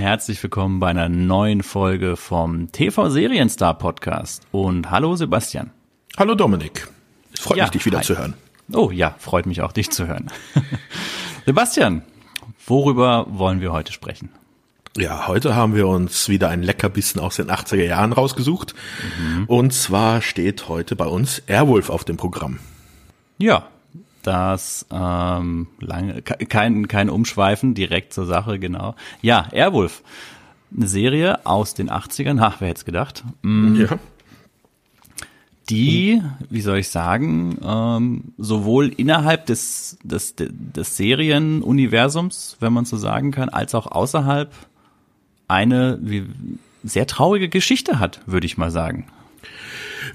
herzlich 0.00 0.42
willkommen 0.42 0.80
bei 0.80 0.88
einer 0.88 1.10
neuen 1.10 1.62
Folge 1.62 2.16
vom 2.16 2.72
TV 2.72 3.10
Serienstar 3.10 3.76
Podcast. 3.76 4.42
Und 4.50 4.90
hallo 4.90 5.14
Sebastian. 5.14 5.72
Hallo 6.16 6.34
Dominik. 6.34 6.88
Es 7.34 7.40
freut 7.40 7.58
ja, 7.58 7.64
mich, 7.64 7.72
dich 7.72 7.84
wieder 7.84 7.98
hi. 7.98 8.04
zu 8.04 8.16
hören. 8.16 8.32
Oh 8.72 8.90
ja, 8.90 9.14
freut 9.18 9.44
mich 9.44 9.60
auch, 9.60 9.72
dich 9.72 9.90
zu 9.90 10.06
hören. 10.06 10.30
Sebastian, 11.46 12.02
worüber 12.66 13.26
wollen 13.28 13.60
wir 13.60 13.72
heute 13.72 13.92
sprechen? 13.92 14.30
Ja, 14.96 15.28
heute 15.28 15.54
haben 15.54 15.76
wir 15.76 15.86
uns 15.86 16.30
wieder 16.30 16.48
ein 16.48 16.62
Leckerbissen 16.62 17.20
aus 17.20 17.36
den 17.36 17.50
80er 17.50 17.84
Jahren 17.84 18.14
rausgesucht. 18.14 18.74
Mhm. 19.18 19.44
Und 19.48 19.74
zwar 19.74 20.22
steht 20.22 20.66
heute 20.68 20.96
bei 20.96 21.06
uns 21.06 21.40
Airwolf 21.40 21.90
auf 21.90 22.04
dem 22.04 22.16
Programm. 22.16 22.58
Ja, 23.36 23.68
das 24.22 24.86
ähm, 24.90 25.68
lange, 25.80 26.22
kein, 26.22 26.88
kein 26.88 27.10
Umschweifen, 27.10 27.74
direkt 27.74 28.12
zur 28.12 28.26
Sache, 28.26 28.58
genau. 28.58 28.94
Ja, 29.22 29.48
Airwolf. 29.52 30.02
Eine 30.76 30.86
Serie 30.86 31.46
aus 31.46 31.74
den 31.74 31.90
80ern, 31.90 32.38
ach, 32.40 32.60
wer 32.60 32.68
hätte 32.68 32.78
es 32.78 32.84
gedacht? 32.84 33.24
Mhm. 33.42 33.74
Ja 33.76 33.98
die, 35.70 36.20
wie 36.50 36.60
soll 36.60 36.78
ich 36.78 36.88
sagen, 36.88 37.58
ähm, 37.64 38.24
sowohl 38.36 38.88
innerhalb 38.88 39.46
des, 39.46 39.98
des, 40.02 40.34
des 40.36 40.96
Serienuniversums, 40.96 42.56
wenn 42.60 42.72
man 42.72 42.84
so 42.84 42.96
sagen 42.96 43.30
kann, 43.30 43.48
als 43.48 43.74
auch 43.74 43.86
außerhalb 43.86 44.52
eine 45.48 45.98
wie, 46.02 46.26
sehr 46.82 47.06
traurige 47.06 47.48
Geschichte 47.48 47.98
hat, 47.98 48.20
würde 48.26 48.46
ich 48.46 48.58
mal 48.58 48.70
sagen. 48.70 49.06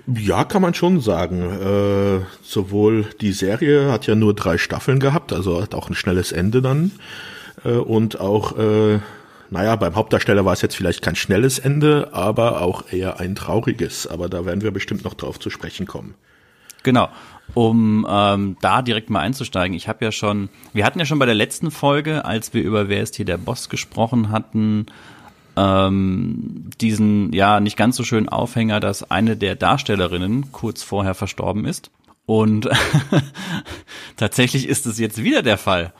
Ja, 0.08 0.44
kann 0.44 0.62
man 0.62 0.74
schon 0.74 1.02
sagen. 1.02 1.42
Äh, 1.42 2.26
sowohl 2.44 3.06
die 3.22 3.32
Serie 3.32 3.92
hat 3.92 4.08
ja 4.08 4.16
nur 4.16 4.34
drei 4.34 4.58
Staffeln 4.58 5.00
gehabt, 5.00 5.34
also 5.34 5.62
hat 5.62 5.76
auch 5.76 5.90
ein 5.90 5.96
schnelles 5.96 6.32
Ende 6.32 6.62
dann. 6.62 6.92
Äh, 7.64 7.74
und 7.74 8.20
auch 8.20 8.58
äh, 8.58 9.00
naja, 9.50 9.76
beim 9.76 9.96
Hauptdarsteller 9.96 10.44
war 10.44 10.54
es 10.54 10.62
jetzt 10.62 10.76
vielleicht 10.76 11.02
kein 11.02 11.16
schnelles 11.16 11.60
Ende, 11.60 12.10
aber 12.14 12.62
auch 12.62 12.92
eher 12.92 13.20
ein 13.20 13.36
trauriges. 13.36 14.08
Aber 14.08 14.28
da 14.28 14.46
werden 14.46 14.62
wir 14.62 14.72
bestimmt 14.72 15.04
noch 15.04 15.14
drauf 15.14 15.40
zu 15.40 15.50
sprechen 15.50 15.86
kommen. 15.86 16.16
Genau. 16.84 17.10
Um 17.54 18.06
ähm, 18.10 18.58
da 18.62 18.82
direkt 18.82 19.10
mal 19.10 19.20
einzusteigen, 19.20 19.76
ich 19.76 19.88
habe 19.88 20.04
ja 20.04 20.12
schon, 20.12 20.50
wir 20.74 20.86
hatten 20.86 21.00
ja 21.00 21.06
schon 21.06 21.20
bei 21.20 21.26
der 21.26 21.36
letzten 21.36 21.72
Folge, 21.72 22.26
als 22.26 22.54
wir 22.54 22.64
über 22.64 22.90
Wer 22.90 23.02
ist 23.02 23.16
hier 23.16 23.26
der 23.26 23.38
Boss 23.38 23.70
gesprochen 23.70 24.32
hatten, 24.32 24.88
ähm, 25.56 26.70
diesen 26.82 27.34
ja 27.34 27.60
nicht 27.60 27.78
ganz 27.78 27.96
so 27.96 28.04
schönen 28.04 28.30
Aufhänger, 28.30 28.80
dass 28.80 29.10
eine 29.10 29.38
der 29.38 29.56
Darstellerinnen 29.56 30.52
kurz 30.52 30.84
vorher 30.84 31.14
verstorben 31.14 31.66
ist. 31.66 31.92
Und 32.26 32.70
tatsächlich 34.18 34.68
ist 34.68 34.86
es 34.86 35.00
jetzt 35.00 35.24
wieder 35.24 35.42
der 35.42 35.58
Fall. 35.58 35.94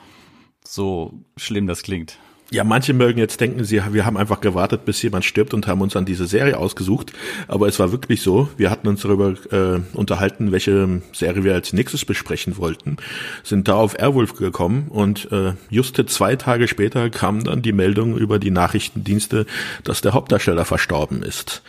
So 0.64 1.12
schlimm 1.36 1.66
das 1.66 1.82
klingt. 1.82 2.18
Ja, 2.52 2.62
manche 2.62 2.92
mögen 2.92 3.18
jetzt 3.18 3.40
denken, 3.40 3.64
sie, 3.64 3.82
wir 3.90 4.06
haben 4.06 4.16
einfach 4.16 4.40
gewartet, 4.40 4.84
bis 4.84 5.02
jemand 5.02 5.24
stirbt 5.24 5.52
und 5.52 5.66
haben 5.66 5.80
uns 5.80 5.94
dann 5.94 6.04
diese 6.04 6.26
Serie 6.26 6.58
ausgesucht. 6.58 7.12
Aber 7.48 7.66
es 7.66 7.80
war 7.80 7.90
wirklich 7.90 8.22
so. 8.22 8.48
Wir 8.56 8.70
hatten 8.70 8.86
uns 8.86 9.02
darüber 9.02 9.34
äh, 9.50 9.80
unterhalten, 9.94 10.52
welche 10.52 11.02
Serie 11.12 11.42
wir 11.42 11.54
als 11.54 11.72
nächstes 11.72 12.04
besprechen 12.04 12.56
wollten, 12.56 12.98
sind 13.42 13.66
da 13.66 13.74
auf 13.74 13.98
Airwolf 13.98 14.34
gekommen 14.34 14.86
und 14.90 15.30
äh, 15.32 15.54
juste 15.70 16.06
zwei 16.06 16.36
Tage 16.36 16.68
später 16.68 17.10
kam 17.10 17.42
dann 17.42 17.62
die 17.62 17.72
Meldung 17.72 18.16
über 18.16 18.38
die 18.38 18.52
Nachrichtendienste, 18.52 19.46
dass 19.82 20.00
der 20.00 20.12
Hauptdarsteller 20.12 20.64
verstorben 20.64 21.24
ist. 21.24 21.62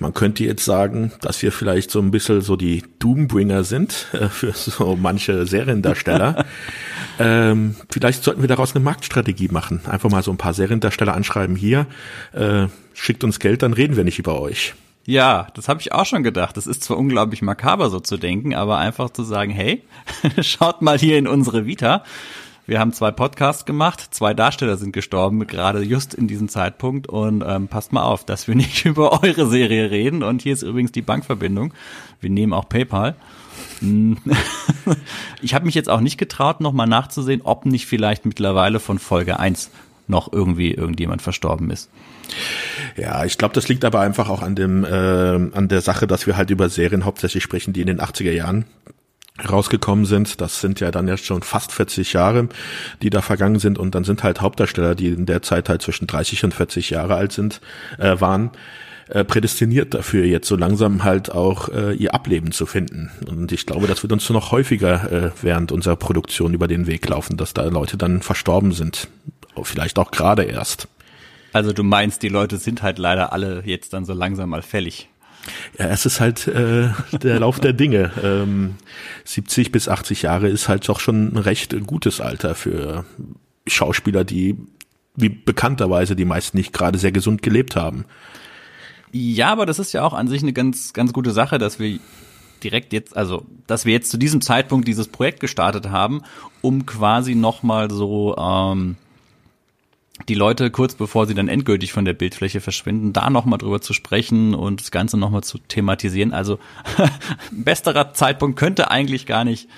Man 0.00 0.12
könnte 0.12 0.44
jetzt 0.44 0.66
sagen, 0.66 1.12
dass 1.22 1.42
wir 1.42 1.50
vielleicht 1.50 1.90
so 1.90 1.98
ein 1.98 2.10
bisschen 2.10 2.42
so 2.42 2.56
die 2.56 2.84
Doombringer 2.98 3.64
sind 3.64 4.08
äh, 4.12 4.28
für 4.28 4.52
so 4.52 4.98
manche 5.00 5.46
Seriendarsteller. 5.46 6.44
ähm, 7.20 7.76
vielleicht 7.90 8.24
sollten 8.24 8.40
wir 8.40 8.48
daraus 8.48 8.74
eine 8.74 8.82
Marktstrategie 8.82 9.48
machen. 9.48 9.82
Einfach 9.86 10.10
mal 10.10 10.22
so 10.22 10.30
ein 10.30 10.38
paar 10.38 10.54
Seriendarsteller 10.54 11.14
anschreiben, 11.14 11.54
hier, 11.54 11.86
äh, 12.32 12.68
schickt 12.94 13.24
uns 13.24 13.38
Geld, 13.38 13.62
dann 13.62 13.74
reden 13.74 13.96
wir 13.96 14.04
nicht 14.04 14.18
über 14.18 14.40
euch. 14.40 14.74
Ja, 15.04 15.48
das 15.54 15.68
habe 15.68 15.80
ich 15.80 15.92
auch 15.92 16.06
schon 16.06 16.22
gedacht. 16.22 16.56
Das 16.56 16.66
ist 16.66 16.82
zwar 16.82 16.96
unglaublich 16.96 17.42
makaber 17.42 17.90
so 17.90 18.00
zu 18.00 18.16
denken, 18.16 18.54
aber 18.54 18.78
einfach 18.78 19.10
zu 19.10 19.22
sagen, 19.22 19.50
hey, 19.50 19.82
schaut 20.40 20.80
mal 20.80 20.98
hier 20.98 21.18
in 21.18 21.26
unsere 21.26 21.66
Vita. 21.66 22.04
Wir 22.66 22.78
haben 22.78 22.92
zwei 22.92 23.10
Podcasts 23.10 23.66
gemacht, 23.66 24.14
zwei 24.14 24.32
Darsteller 24.32 24.76
sind 24.76 24.92
gestorben, 24.92 25.46
gerade 25.46 25.82
just 25.82 26.14
in 26.14 26.26
diesem 26.26 26.48
Zeitpunkt. 26.48 27.06
Und 27.06 27.44
ähm, 27.46 27.68
passt 27.68 27.92
mal 27.92 28.04
auf, 28.04 28.24
dass 28.24 28.48
wir 28.48 28.54
nicht 28.56 28.86
über 28.86 29.22
eure 29.22 29.46
Serie 29.46 29.90
reden. 29.90 30.22
Und 30.22 30.40
hier 30.40 30.54
ist 30.54 30.62
übrigens 30.62 30.92
die 30.92 31.02
Bankverbindung. 31.02 31.74
Wir 32.20 32.30
nehmen 32.30 32.54
auch 32.54 32.68
PayPal. 32.68 33.16
Ich 35.42 35.54
habe 35.54 35.64
mich 35.64 35.74
jetzt 35.74 35.88
auch 35.88 36.00
nicht 36.00 36.18
getraut, 36.18 36.60
nochmal 36.60 36.86
nachzusehen, 36.86 37.42
ob 37.42 37.64
nicht 37.64 37.86
vielleicht 37.86 38.26
mittlerweile 38.26 38.80
von 38.80 38.98
Folge 38.98 39.38
1 39.38 39.70
noch 40.06 40.32
irgendwie 40.32 40.72
irgendjemand 40.72 41.22
verstorben 41.22 41.70
ist. 41.70 41.88
Ja, 42.96 43.24
ich 43.24 43.38
glaube, 43.38 43.54
das 43.54 43.68
liegt 43.68 43.84
aber 43.84 44.00
einfach 44.00 44.28
auch 44.28 44.42
an 44.42 44.54
dem 44.54 44.84
äh, 44.84 44.88
an 44.88 45.68
der 45.68 45.80
Sache, 45.80 46.06
dass 46.06 46.26
wir 46.26 46.36
halt 46.36 46.50
über 46.50 46.68
Serien 46.68 47.04
hauptsächlich 47.04 47.42
sprechen, 47.42 47.72
die 47.72 47.80
in 47.80 47.86
den 47.86 48.00
80er 48.00 48.32
Jahren 48.32 48.66
rausgekommen 49.48 50.04
sind. 50.04 50.40
Das 50.40 50.60
sind 50.60 50.80
ja 50.80 50.90
dann 50.90 51.08
jetzt 51.08 51.24
schon 51.24 51.42
fast 51.42 51.72
40 51.72 52.12
Jahre, 52.12 52.48
die 53.02 53.10
da 53.10 53.22
vergangen 53.22 53.58
sind 53.58 53.78
und 53.78 53.94
dann 53.94 54.04
sind 54.04 54.22
halt 54.22 54.40
Hauptdarsteller, 54.40 54.94
die 54.94 55.08
in 55.08 55.26
der 55.26 55.42
Zeit 55.42 55.68
halt 55.68 55.82
zwischen 55.82 56.06
30 56.06 56.44
und 56.44 56.54
40 56.54 56.90
Jahre 56.90 57.14
alt 57.14 57.32
sind, 57.32 57.60
äh, 57.98 58.20
waren 58.20 58.50
äh, 59.10 59.24
prädestiniert 59.24 59.94
dafür, 59.94 60.24
jetzt 60.24 60.46
so 60.46 60.56
langsam 60.56 61.04
halt 61.04 61.32
auch 61.32 61.68
äh, 61.68 61.94
ihr 61.94 62.14
Ableben 62.14 62.52
zu 62.52 62.66
finden. 62.66 63.10
Und 63.26 63.50
ich 63.52 63.66
glaube, 63.66 63.86
das 63.86 64.02
wird 64.02 64.12
uns 64.12 64.28
noch 64.30 64.52
häufiger 64.52 65.10
äh, 65.10 65.30
während 65.42 65.72
unserer 65.72 65.96
Produktion 65.96 66.54
über 66.54 66.68
den 66.68 66.86
Weg 66.86 67.08
laufen, 67.08 67.36
dass 67.36 67.52
da 67.52 67.64
Leute 67.64 67.96
dann 67.96 68.22
verstorben 68.22 68.72
sind. 68.72 69.08
Vielleicht 69.62 69.98
auch 69.98 70.10
gerade 70.10 70.44
erst. 70.44 70.88
Also 71.52 71.72
du 71.72 71.82
meinst, 71.82 72.22
die 72.22 72.28
Leute 72.28 72.58
sind 72.58 72.82
halt 72.82 72.98
leider 72.98 73.32
alle 73.32 73.62
jetzt 73.64 73.92
dann 73.92 74.04
so 74.04 74.12
langsam 74.12 74.50
mal 74.50 74.62
fällig. 74.62 75.08
Ja, 75.78 75.86
es 75.86 76.06
ist 76.06 76.20
halt 76.20 76.46
äh, 76.46 76.90
der 77.12 77.40
Lauf 77.40 77.58
der 77.60 77.72
Dinge. 77.72 78.12
Ähm, 78.22 78.76
70 79.24 79.72
bis 79.72 79.88
80 79.88 80.22
Jahre 80.22 80.48
ist 80.48 80.68
halt 80.68 80.88
doch 80.88 81.00
schon 81.00 81.34
ein 81.34 81.36
recht 81.36 81.74
gutes 81.86 82.20
Alter 82.20 82.54
für 82.54 83.04
Schauspieler, 83.66 84.24
die 84.24 84.56
wie 85.16 85.28
bekannterweise 85.28 86.14
die 86.14 86.24
meisten 86.24 86.56
nicht 86.56 86.72
gerade 86.72 86.98
sehr 86.98 87.12
gesund 87.12 87.42
gelebt 87.42 87.76
haben. 87.76 88.04
Ja, 89.12 89.50
aber 89.50 89.66
das 89.66 89.78
ist 89.78 89.92
ja 89.92 90.04
auch 90.04 90.12
an 90.12 90.28
sich 90.28 90.42
eine 90.42 90.52
ganz, 90.52 90.92
ganz 90.92 91.12
gute 91.12 91.32
Sache, 91.32 91.58
dass 91.58 91.78
wir 91.78 91.98
direkt 92.62 92.92
jetzt, 92.92 93.16
also, 93.16 93.44
dass 93.66 93.84
wir 93.84 93.92
jetzt 93.92 94.10
zu 94.10 94.18
diesem 94.18 94.40
Zeitpunkt 94.40 94.86
dieses 94.86 95.08
Projekt 95.08 95.40
gestartet 95.40 95.90
haben, 95.90 96.22
um 96.60 96.86
quasi 96.86 97.34
nochmal 97.34 97.90
so, 97.90 98.36
ähm, 98.36 98.96
die 100.28 100.34
Leute 100.34 100.70
kurz 100.70 100.94
bevor 100.94 101.26
sie 101.26 101.34
dann 101.34 101.48
endgültig 101.48 101.92
von 101.92 102.04
der 102.04 102.12
Bildfläche 102.12 102.60
verschwinden, 102.60 103.12
da 103.12 103.30
nochmal 103.30 103.58
drüber 103.58 103.80
zu 103.80 103.94
sprechen 103.94 104.54
und 104.54 104.80
das 104.80 104.90
Ganze 104.90 105.16
nochmal 105.16 105.42
zu 105.42 105.58
thematisieren. 105.58 106.34
Also 106.34 106.58
besterer 107.50 108.12
Zeitpunkt 108.12 108.58
könnte 108.58 108.90
eigentlich 108.90 109.26
gar 109.26 109.44
nicht 109.44 109.68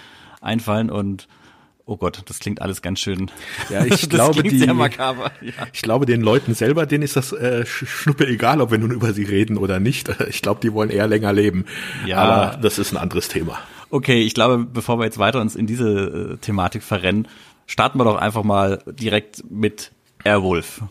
einfallen 0.40 0.90
und 0.90 1.28
Oh 1.84 1.96
Gott, 1.96 2.22
das 2.26 2.38
klingt 2.38 2.62
alles 2.62 2.80
ganz 2.80 3.00
schön. 3.00 3.30
Ja, 3.68 3.84
ich 3.84 4.08
glaube, 4.08 4.42
die, 4.42 4.58
ja. 4.58 4.88
ich 5.72 5.82
glaube, 5.82 6.06
den 6.06 6.20
Leuten 6.20 6.54
selber, 6.54 6.86
denen 6.86 7.02
ist 7.02 7.16
das 7.16 7.32
äh, 7.32 7.66
schnuppe 7.66 8.26
egal, 8.26 8.60
ob 8.60 8.70
wir 8.70 8.78
nun 8.78 8.92
über 8.92 9.12
sie 9.12 9.24
reden 9.24 9.56
oder 9.56 9.80
nicht. 9.80 10.10
Ich 10.32 10.40
glaube, 10.40 10.60
die 10.60 10.72
wollen 10.72 10.88
eher 10.88 11.08
länger 11.08 11.32
leben. 11.32 11.66
Ja. 12.06 12.18
Aber 12.18 12.56
das 12.56 12.78
ist 12.78 12.92
ein 12.92 12.96
anderes 12.96 13.28
Thema. 13.28 13.58
Okay, 13.90 14.22
ich 14.22 14.34
glaube, 14.34 14.64
bevor 14.64 14.98
wir 14.98 15.04
jetzt 15.04 15.18
weiter 15.18 15.40
uns 15.40 15.56
in 15.56 15.66
diese 15.66 16.34
äh, 16.34 16.36
Thematik 16.38 16.82
verrennen, 16.82 17.28
starten 17.66 17.98
wir 17.98 18.04
doch 18.04 18.16
einfach 18.16 18.44
mal 18.44 18.82
direkt 18.86 19.44
mit 19.50 19.90
Airwolf 20.24 20.82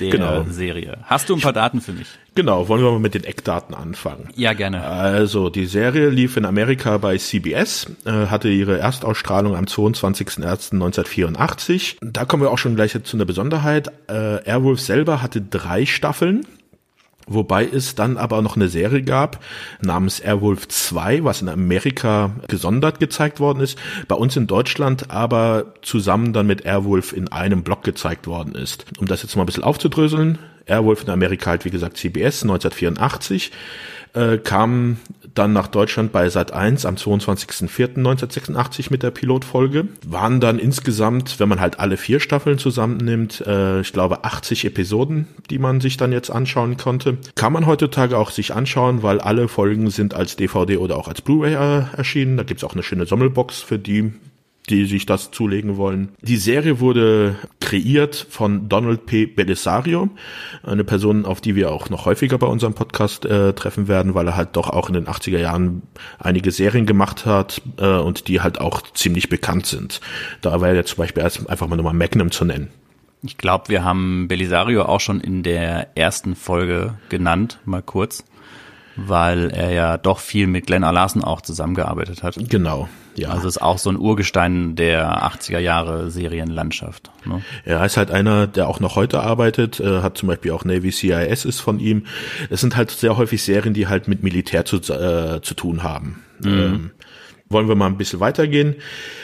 der 0.00 0.10
genau. 0.10 0.44
Serie. 0.48 0.98
Hast 1.04 1.28
du 1.28 1.34
ein 1.34 1.40
paar 1.40 1.52
Daten 1.52 1.80
für 1.80 1.92
mich? 1.92 2.06
Genau, 2.34 2.68
wollen 2.68 2.82
wir 2.82 2.90
mal 2.90 2.98
mit 3.00 3.14
den 3.14 3.22
Eckdaten 3.24 3.74
anfangen. 3.74 4.28
Ja, 4.36 4.52
gerne. 4.52 4.84
Also, 4.84 5.48
die 5.48 5.64
Serie 5.64 6.10
lief 6.10 6.36
in 6.36 6.44
Amerika 6.44 6.98
bei 6.98 7.16
CBS, 7.16 7.86
äh, 8.04 8.26
hatte 8.26 8.50
ihre 8.50 8.78
Erstausstrahlung 8.78 9.56
am 9.56 9.64
22.01.1984. 9.64 11.96
Da 12.02 12.26
kommen 12.26 12.42
wir 12.42 12.50
auch 12.50 12.58
schon 12.58 12.76
gleich 12.76 12.92
zu 13.02 13.16
einer 13.16 13.24
Besonderheit. 13.24 13.90
Äh, 14.08 14.44
Airwolf 14.44 14.80
selber 14.80 15.22
hatte 15.22 15.40
drei 15.40 15.86
Staffeln. 15.86 16.44
Wobei 17.28 17.64
es 17.64 17.96
dann 17.96 18.18
aber 18.18 18.40
noch 18.40 18.54
eine 18.54 18.68
Serie 18.68 19.02
gab 19.02 19.42
namens 19.80 20.20
Airwolf 20.20 20.68
2, 20.68 21.24
was 21.24 21.42
in 21.42 21.48
Amerika 21.48 22.30
gesondert 22.46 23.00
gezeigt 23.00 23.40
worden 23.40 23.60
ist, 23.60 23.76
bei 24.06 24.14
uns 24.14 24.36
in 24.36 24.46
Deutschland 24.46 25.10
aber 25.10 25.74
zusammen 25.82 26.32
dann 26.32 26.46
mit 26.46 26.64
Airwolf 26.64 27.12
in 27.12 27.26
einem 27.28 27.64
Block 27.64 27.82
gezeigt 27.82 28.28
worden 28.28 28.54
ist. 28.54 28.86
Um 28.98 29.06
das 29.06 29.22
jetzt 29.22 29.34
mal 29.34 29.42
ein 29.42 29.46
bisschen 29.46 29.64
aufzudröseln, 29.64 30.38
Airwolf 30.66 31.02
in 31.02 31.10
Amerika 31.10 31.50
halt 31.50 31.64
wie 31.64 31.70
gesagt 31.70 31.96
CBS 31.96 32.42
1984 32.42 33.50
äh, 34.14 34.38
kam 34.38 34.98
dann 35.38 35.52
nach 35.52 35.68
Deutschland 35.68 36.12
bei 36.12 36.28
Sat 36.28 36.52
1 36.52 36.84
am 36.86 36.96
22.04.1986 36.96 38.88
mit 38.90 39.02
der 39.02 39.10
Pilotfolge. 39.10 39.88
Waren 40.06 40.40
dann 40.40 40.58
insgesamt, 40.58 41.38
wenn 41.38 41.48
man 41.48 41.60
halt 41.60 41.78
alle 41.80 41.96
vier 41.96 42.20
Staffeln 42.20 42.58
zusammennimmt, 42.58 43.42
äh, 43.46 43.80
ich 43.80 43.92
glaube 43.92 44.24
80 44.24 44.64
Episoden, 44.64 45.28
die 45.50 45.58
man 45.58 45.80
sich 45.80 45.96
dann 45.96 46.12
jetzt 46.12 46.30
anschauen 46.30 46.76
konnte. 46.76 47.18
Kann 47.34 47.52
man 47.52 47.66
heutzutage 47.66 48.18
auch 48.18 48.30
sich 48.30 48.54
anschauen, 48.54 49.02
weil 49.02 49.20
alle 49.20 49.48
Folgen 49.48 49.90
sind 49.90 50.14
als 50.14 50.36
DVD 50.36 50.78
oder 50.78 50.96
auch 50.96 51.08
als 51.08 51.22
Blu-ray 51.22 51.54
äh, 51.54 51.84
erschienen. 51.96 52.36
Da 52.36 52.42
gibt's 52.42 52.64
auch 52.64 52.74
eine 52.74 52.82
schöne 52.82 53.06
Sammelbox 53.06 53.60
für 53.60 53.78
die 53.78 54.12
die 54.66 54.86
sich 54.86 55.06
das 55.06 55.30
zulegen 55.30 55.76
wollen. 55.76 56.10
Die 56.22 56.36
Serie 56.36 56.80
wurde 56.80 57.36
kreiert 57.60 58.26
von 58.28 58.68
Donald 58.68 59.06
P. 59.06 59.26
Belisario, 59.26 60.10
eine 60.62 60.84
Person, 60.84 61.24
auf 61.24 61.40
die 61.40 61.54
wir 61.54 61.70
auch 61.70 61.90
noch 61.90 62.06
häufiger 62.06 62.38
bei 62.38 62.46
unserem 62.46 62.74
Podcast 62.74 63.24
äh, 63.24 63.52
treffen 63.52 63.88
werden, 63.88 64.14
weil 64.14 64.26
er 64.26 64.36
halt 64.36 64.56
doch 64.56 64.70
auch 64.70 64.88
in 64.88 64.94
den 64.94 65.06
80er 65.06 65.38
Jahren 65.38 65.82
einige 66.18 66.50
Serien 66.50 66.86
gemacht 66.86 67.26
hat 67.26 67.62
äh, 67.78 67.86
und 67.86 68.28
die 68.28 68.40
halt 68.40 68.60
auch 68.60 68.82
ziemlich 68.92 69.28
bekannt 69.28 69.66
sind. 69.66 70.00
Da 70.40 70.60
wäre 70.60 70.74
jetzt 70.74 70.90
zum 70.90 70.98
Beispiel 70.98 71.22
erst 71.22 71.48
einfach 71.48 71.68
mal 71.68 71.76
nochmal 71.76 71.94
Magnum 71.94 72.30
zu 72.30 72.44
nennen. 72.44 72.68
Ich 73.22 73.38
glaube, 73.38 73.68
wir 73.68 73.82
haben 73.82 74.28
Belisario 74.28 74.84
auch 74.84 75.00
schon 75.00 75.20
in 75.20 75.42
der 75.42 75.96
ersten 75.96 76.36
Folge 76.36 76.94
genannt, 77.08 77.58
mal 77.64 77.82
kurz, 77.82 78.24
weil 78.96 79.50
er 79.50 79.70
ja 79.72 79.98
doch 79.98 80.18
viel 80.18 80.46
mit 80.46 80.66
Glenn. 80.66 80.82
Larson 80.82 81.22
auch 81.22 81.40
zusammengearbeitet 81.40 82.22
hat. 82.22 82.36
Genau. 82.48 82.88
Ja. 83.16 83.30
Also 83.30 83.48
ist 83.48 83.62
auch 83.62 83.78
so 83.78 83.90
ein 83.90 83.96
Urgestein 83.96 84.76
der 84.76 85.22
80er 85.24 85.58
Jahre 85.58 86.10
Serienlandschaft. 86.10 87.10
Ne? 87.24 87.42
Er 87.64 87.84
ist 87.84 87.96
halt 87.96 88.10
einer, 88.10 88.46
der 88.46 88.68
auch 88.68 88.78
noch 88.78 88.94
heute 88.94 89.20
arbeitet, 89.20 89.80
äh, 89.80 90.02
hat 90.02 90.18
zum 90.18 90.28
Beispiel 90.28 90.52
auch 90.52 90.64
Navy 90.64 90.90
CIS 90.92 91.44
ist 91.44 91.60
von 91.60 91.80
ihm. 91.80 92.04
Es 92.50 92.60
sind 92.60 92.76
halt 92.76 92.90
sehr 92.90 93.16
häufig 93.16 93.42
Serien, 93.42 93.74
die 93.74 93.88
halt 93.88 94.06
mit 94.06 94.22
Militär 94.22 94.64
zu, 94.64 94.76
äh, 94.76 95.40
zu 95.40 95.54
tun 95.54 95.82
haben. 95.82 96.22
Mhm. 96.40 96.48
Ähm, 96.48 96.90
wollen 97.48 97.68
wir 97.68 97.76
mal 97.76 97.86
ein 97.86 97.96
bisschen 97.96 98.20
weitergehen. 98.20 98.76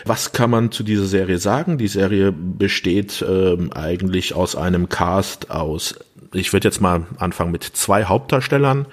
Was 0.05 0.33
kann 0.33 0.51
man 0.51 0.71
zu 0.71 0.85
dieser 0.85 1.07
Serie 1.07 1.39
sagen? 1.39 1.77
Die 1.77 1.89
Serie 1.89 2.33
besteht 2.33 3.25
ähm, 3.29 3.73
eigentlich 3.73 4.35
aus 4.35 4.55
einem 4.55 4.89
Cast 4.89 5.51
aus, 5.51 5.99
ich 6.32 6.52
würde 6.52 6.69
jetzt 6.69 6.81
mal 6.81 7.06
anfangen 7.19 7.52
mit 7.52 7.64
zwei 7.64 8.05
Hauptdarstellern. 8.05 8.87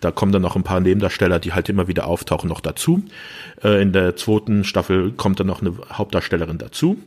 Da 0.00 0.10
kommen 0.10 0.32
dann 0.32 0.42
noch 0.42 0.56
ein 0.56 0.62
paar 0.62 0.80
Nebendarsteller, 0.80 1.38
die 1.38 1.52
halt 1.52 1.68
immer 1.68 1.88
wieder 1.88 2.06
auftauchen, 2.06 2.48
noch 2.48 2.60
dazu. 2.60 3.02
Äh, 3.62 3.82
in 3.82 3.92
der 3.92 4.16
zweiten 4.16 4.64
Staffel 4.64 5.12
kommt 5.12 5.40
dann 5.40 5.46
noch 5.46 5.60
eine 5.60 5.74
Hauptdarstellerin 5.92 6.58
dazu. 6.58 6.98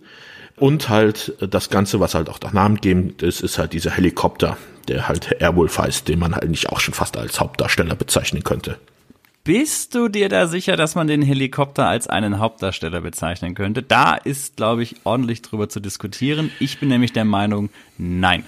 Und 0.58 0.90
halt 0.90 1.34
das 1.40 1.70
Ganze, 1.70 2.00
was 2.00 2.16
halt 2.16 2.30
auch 2.30 2.38
der 2.38 2.52
Namen 2.52 2.76
namengebend 2.76 3.24
ist, 3.24 3.42
ist 3.42 3.58
halt 3.58 3.72
dieser 3.72 3.92
Helikopter, 3.92 4.58
der 4.90 5.08
halt 5.08 5.42
Airwolf 5.42 5.78
heißt, 5.80 6.08
den 6.08 6.20
man 6.20 6.34
eigentlich 6.34 6.70
auch 6.70 6.82
schon 6.82 6.94
fast 6.94 7.16
als 7.16 7.40
Hauptdarsteller 7.40 7.96
bezeichnen 7.96 8.44
könnte. 8.44 8.78
Bist 9.46 9.96
du 9.96 10.10
dir 10.10 10.28
da 10.28 10.48
sicher, 10.48 10.76
dass 10.76 10.96
man 10.96 11.08
den 11.08 11.22
Helikopter 11.22 11.88
als 11.88 12.08
einen 12.08 12.40
Hauptdarsteller 12.40 13.00
bezeichnen 13.00 13.56
könnte? 13.56 13.82
Da 13.82 14.16
ist, 14.16 14.58
glaube 14.58 14.84
ich, 14.84 14.98
ordentlich 15.06 15.42
drüber 15.42 15.70
zu 15.70 15.80
diskutieren. 15.80 16.52
Ich 16.60 16.80
bin 16.80 16.90
nämlich 16.90 17.14
der 17.14 17.26
Meinung, 17.26 17.70
nein. 17.98 18.44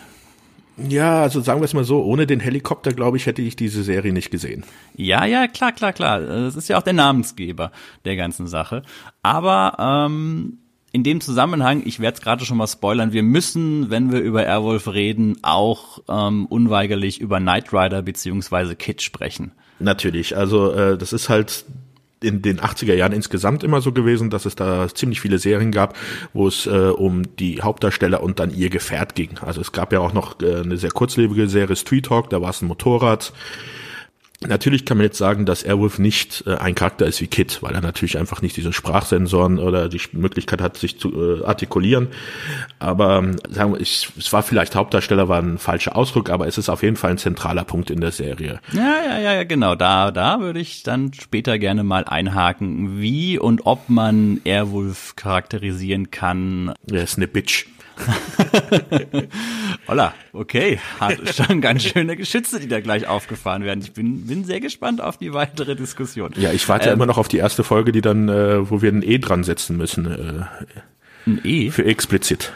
Ja, 0.78 1.22
also 1.22 1.42
sagen 1.42 1.60
wir 1.62 1.66
es 1.66 1.74
mal 1.74 1.84
so, 1.84 2.04
ohne 2.04 2.26
den 2.26 2.40
Helikopter, 2.40 2.94
glaube 2.94 3.18
ich, 3.18 3.26
hätte 3.26 3.42
ich 3.42 3.56
diese 3.56 3.84
Serie 3.84 4.14
nicht 4.14 4.32
gesehen. 4.32 4.64
Ja, 4.96 5.26
ja, 5.26 5.48
klar, 5.48 5.72
klar, 5.72 5.94
klar. 5.94 6.22
Das 6.22 6.56
ist 6.56 6.70
ja 6.70 6.78
auch 6.78 6.84
der 6.84 6.94
Namensgeber 6.94 7.72
der 8.06 8.16
ganzen 8.16 8.48
Sache. 8.48 8.84
Aber 9.22 9.76
ähm, 10.08 10.58
in 10.92 11.04
dem 11.04 11.22
Zusammenhang, 11.22 11.84
ich 11.86 12.00
werde 12.00 12.16
es 12.16 12.22
gerade 12.22 12.46
schon 12.46 12.58
mal 12.58 12.68
spoilern, 12.68 13.14
wir 13.14 13.24
müssen, 13.24 13.90
wenn 13.90 14.12
wir 14.12 14.20
über 14.20 14.46
Airwolf 14.46 14.88
reden, 14.88 15.38
auch 15.42 16.00
ähm, 16.10 16.46
unweigerlich 16.48 17.20
über 17.22 17.40
Knight 17.40 17.74
Rider 17.74 18.02
beziehungsweise 18.02 18.76
Kid 18.76 19.02
sprechen. 19.02 19.52
Natürlich, 19.80 20.36
also 20.36 20.72
äh, 20.72 20.98
das 20.98 21.14
ist 21.14 21.30
halt 21.30 21.66
in 22.22 22.42
den 22.42 22.60
80er 22.60 22.94
Jahren 22.94 23.14
insgesamt 23.14 23.64
immer 23.64 23.82
so 23.82 23.92
gewesen, 23.92 24.30
dass 24.30 24.46
es 24.46 24.56
da 24.56 24.88
ziemlich 24.94 25.20
viele 25.22 25.40
Serien 25.40 25.72
gab, 25.72 25.98
wo 26.34 26.48
es 26.48 26.68
äh, 26.68 26.70
um 26.70 27.36
die 27.38 27.62
Hauptdarsteller 27.62 28.22
und 28.22 28.40
dann 28.40 28.54
ihr 28.54 28.70
Gefährt 28.70 29.16
ging. 29.16 29.38
Also 29.42 29.62
es 29.62 29.72
gab 29.72 29.92
ja 29.92 30.00
auch 30.00 30.14
noch 30.14 30.40
äh, 30.42 30.62
eine 30.62 30.78
sehr 30.78 30.92
kurzlebige 30.92 31.48
Serie 31.48 31.76
Street 31.76 32.06
Talk, 32.06 32.30
da 32.30 32.42
war 32.42 32.52
es 32.52 32.62
ein 32.62 32.68
Motorrad. 32.68 33.34
Natürlich 34.48 34.86
kann 34.86 34.98
man 34.98 35.06
jetzt 35.06 35.20
sagen, 35.20 35.46
dass 35.46 35.62
Airwolf 35.62 36.00
nicht 36.00 36.44
äh, 36.48 36.56
ein 36.56 36.74
Charakter 36.74 37.06
ist 37.06 37.22
wie 37.22 37.28
Kit, 37.28 37.62
weil 37.62 37.76
er 37.76 37.82
natürlich 37.82 38.18
einfach 38.18 38.42
nicht 38.42 38.58
diese 38.58 38.74
Sprachsensoren 38.74 39.60
oder 39.60 39.88
die 39.88 40.02
Möglichkeit 40.14 40.62
hat, 40.62 40.78
sich 40.78 41.00
zu 41.00 41.42
äh, 41.42 41.46
artikulieren. 41.46 42.08
Aber 42.80 43.20
ähm, 43.20 43.36
sagen 43.50 43.74
wir, 43.74 43.80
ich, 43.80 44.10
es 44.18 44.34
war 44.34 44.42
vielleicht 44.42 44.76
Hauptdarsteller, 44.76 45.30
war 45.30 45.40
ein 45.40 45.60
falscher 45.60 45.96
Ausdruck, 45.96 46.32
aber 46.32 46.48
es 46.48 46.58
ist 46.58 46.70
auf 46.70 46.82
jeden 46.82 46.96
Fall 46.96 47.12
ein 47.12 47.18
zentraler 47.20 47.64
Punkt 47.64 47.92
in 47.92 48.02
der 48.02 48.12
Serie. 48.12 48.60
Ja, 48.74 48.96
ja, 49.08 49.20
ja, 49.20 49.34
ja, 49.34 49.44
genau. 49.44 49.76
Da, 49.76 50.10
da 50.10 50.40
würde 50.40 50.60
ich 50.60 50.82
dann 50.82 51.14
später 51.14 51.60
gerne 51.60 51.84
mal 51.84 52.06
einhaken, 52.06 53.00
wie 53.00 53.38
und 53.38 53.68
ob 53.68 53.90
man 53.90 54.42
Airwolf 54.44 55.16
charakterisieren 55.16 56.10
kann. 56.10 56.74
Er 56.90 57.04
ist 57.04 57.18
eine 57.18 57.28
Bitch. 57.28 57.68
Holla, 59.88 60.14
okay. 60.34 60.80
Hat 61.00 61.36
schon 61.36 61.62
ganz 61.62 61.84
schöne 61.84 62.16
Geschütze, 62.16 62.60
die 62.60 62.68
da 62.68 62.80
gleich 62.80 63.08
aufgefahren 63.08 63.64
werden. 63.64 63.82
Ich 63.82 63.94
bin, 63.94 64.28
bin 64.28 64.44
sehr 64.44 64.60
gespannt 64.60 65.02
auf 65.02 65.18
die 65.18 65.34
weitere 65.34 65.76
Diskussion. 65.76 66.32
Ja, 66.38 66.52
ich 66.52 66.68
warte 66.70 66.86
ähm, 66.86 66.90
ja 66.90 66.94
immer 66.94 67.06
noch 67.06 67.18
auf 67.18 67.28
die 67.28 67.38
erste 67.38 67.64
Folge, 67.64 67.92
die 67.92 68.02
dann, 68.02 68.30
äh, 68.30 68.70
wo 68.70 68.82
wir 68.82 68.92
ein 68.92 69.04
E 69.04 69.18
dran 69.18 69.44
setzen 69.44 69.78
müssen. 69.78 70.06
Äh, 70.06 70.46
ein 71.28 71.42
E? 71.44 71.72
Für 71.72 71.86
explizit. 71.86 72.52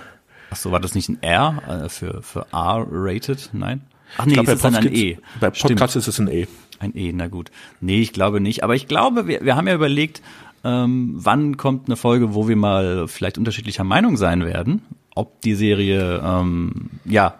Ach 0.49 0.55
so, 0.55 0.71
war 0.71 0.79
das 0.79 0.95
nicht 0.95 1.09
ein 1.09 1.21
R 1.21 1.85
äh, 1.85 1.89
für, 1.89 2.21
für 2.21 2.47
R-rated? 2.51 3.49
Nein? 3.53 3.81
Ach 4.17 4.25
nee, 4.25 4.33
glaub, 4.33 4.47
ist 4.47 4.55
es 4.55 4.61
dann 4.61 4.75
ein 4.75 4.93
E. 4.93 5.17
Bei 5.39 5.49
Podcast 5.49 5.91
Stimmt. 5.91 5.95
ist 5.95 6.07
es 6.07 6.19
ein 6.19 6.27
E. 6.27 6.47
Ein 6.79 6.95
E, 6.95 7.11
na 7.13 7.27
gut. 7.27 7.51
Nee, 7.81 8.01
ich 8.01 8.13
glaube 8.13 8.39
nicht. 8.39 8.63
Aber 8.63 8.75
ich 8.75 8.87
glaube, 8.87 9.27
wir, 9.27 9.43
wir 9.43 9.55
haben 9.55 9.67
ja 9.67 9.75
überlegt, 9.75 10.21
ähm, 10.63 11.11
wann 11.15 11.57
kommt 11.57 11.87
eine 11.87 11.95
Folge, 11.95 12.33
wo 12.33 12.47
wir 12.47 12.55
mal 12.55 13.07
vielleicht 13.07 13.37
unterschiedlicher 13.37 13.83
Meinung 13.83 14.17
sein 14.17 14.45
werden 14.45 14.81
ob 15.15 15.41
die 15.41 15.55
Serie, 15.55 16.21
ähm, 16.23 16.89
ja, 17.05 17.33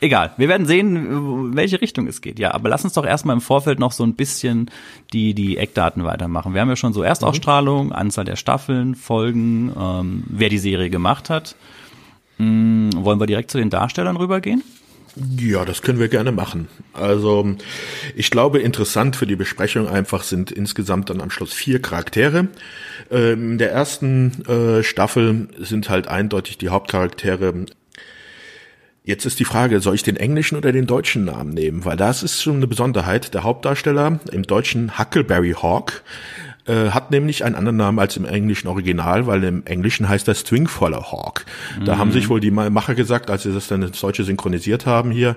egal. 0.00 0.32
Wir 0.36 0.48
werden 0.48 0.66
sehen, 0.66 1.56
welche 1.56 1.80
Richtung 1.80 2.06
es 2.06 2.20
geht. 2.20 2.38
Ja, 2.38 2.52
aber 2.52 2.68
lass 2.68 2.84
uns 2.84 2.92
doch 2.92 3.06
erstmal 3.06 3.36
im 3.36 3.40
Vorfeld 3.40 3.78
noch 3.78 3.92
so 3.92 4.04
ein 4.04 4.14
bisschen 4.14 4.70
die, 5.12 5.32
die 5.32 5.56
Eckdaten 5.56 6.04
weitermachen. 6.04 6.52
Wir 6.52 6.60
haben 6.60 6.68
ja 6.68 6.76
schon 6.76 6.92
so 6.92 7.02
Erstausstrahlung, 7.02 7.86
mhm. 7.86 7.92
Anzahl 7.92 8.24
der 8.24 8.36
Staffeln, 8.36 8.94
Folgen, 8.94 9.72
ähm, 9.78 10.24
wer 10.26 10.48
die 10.48 10.58
Serie 10.58 10.90
gemacht 10.90 11.30
hat. 11.30 11.56
Hm, 12.38 12.90
wollen 12.96 13.20
wir 13.20 13.26
direkt 13.26 13.50
zu 13.50 13.58
den 13.58 13.70
Darstellern 13.70 14.16
rübergehen? 14.16 14.62
Ja, 15.14 15.64
das 15.66 15.82
können 15.82 15.98
wir 15.98 16.08
gerne 16.08 16.32
machen. 16.32 16.68
Also 16.94 17.56
ich 18.16 18.30
glaube, 18.30 18.60
interessant 18.60 19.14
für 19.14 19.26
die 19.26 19.36
Besprechung 19.36 19.86
einfach 19.86 20.22
sind 20.22 20.50
insgesamt 20.50 21.10
dann 21.10 21.20
am 21.20 21.30
Schluss 21.30 21.52
vier 21.52 21.82
Charaktere. 21.82 22.48
Ähm, 23.10 23.52
in 23.52 23.58
der 23.58 23.72
ersten 23.72 24.42
äh, 24.46 24.82
Staffel 24.82 25.48
sind 25.58 25.90
halt 25.90 26.08
eindeutig 26.08 26.56
die 26.56 26.70
Hauptcharaktere. 26.70 27.66
Jetzt 29.04 29.26
ist 29.26 29.38
die 29.40 29.44
Frage, 29.44 29.80
soll 29.80 29.96
ich 29.96 30.02
den 30.02 30.16
englischen 30.16 30.56
oder 30.56 30.72
den 30.72 30.86
deutschen 30.86 31.24
Namen 31.24 31.52
nehmen? 31.52 31.84
Weil 31.84 31.96
das 31.96 32.22
ist 32.22 32.40
schon 32.40 32.56
eine 32.56 32.68
Besonderheit. 32.68 33.34
Der 33.34 33.42
Hauptdarsteller 33.42 34.20
im 34.30 34.44
deutschen 34.44 34.98
Huckleberry 34.98 35.54
Hawk 35.60 36.02
äh, 36.66 36.90
hat 36.90 37.10
nämlich 37.10 37.44
einen 37.44 37.54
anderen 37.54 37.76
Namen 37.76 37.98
als 37.98 38.16
im 38.16 38.24
englischen 38.24 38.68
Original, 38.68 39.26
weil 39.26 39.42
im 39.44 39.66
Englischen 39.66 40.08
heißt 40.08 40.28
er 40.28 40.34
Stringfaller 40.34 41.10
Hawk. 41.10 41.44
Mhm. 41.78 41.84
Da 41.84 41.98
haben 41.98 42.08
mhm. 42.08 42.12
sich 42.12 42.28
wohl 42.28 42.40
die 42.40 42.50
Macher 42.50 42.94
gesagt, 42.94 43.30
als 43.30 43.42
sie 43.42 43.52
das 43.52 43.66
dann 43.66 43.82
ins 43.82 44.00
Deutsche 44.00 44.24
synchronisiert 44.24 44.86
haben 44.86 45.10
hier, 45.10 45.36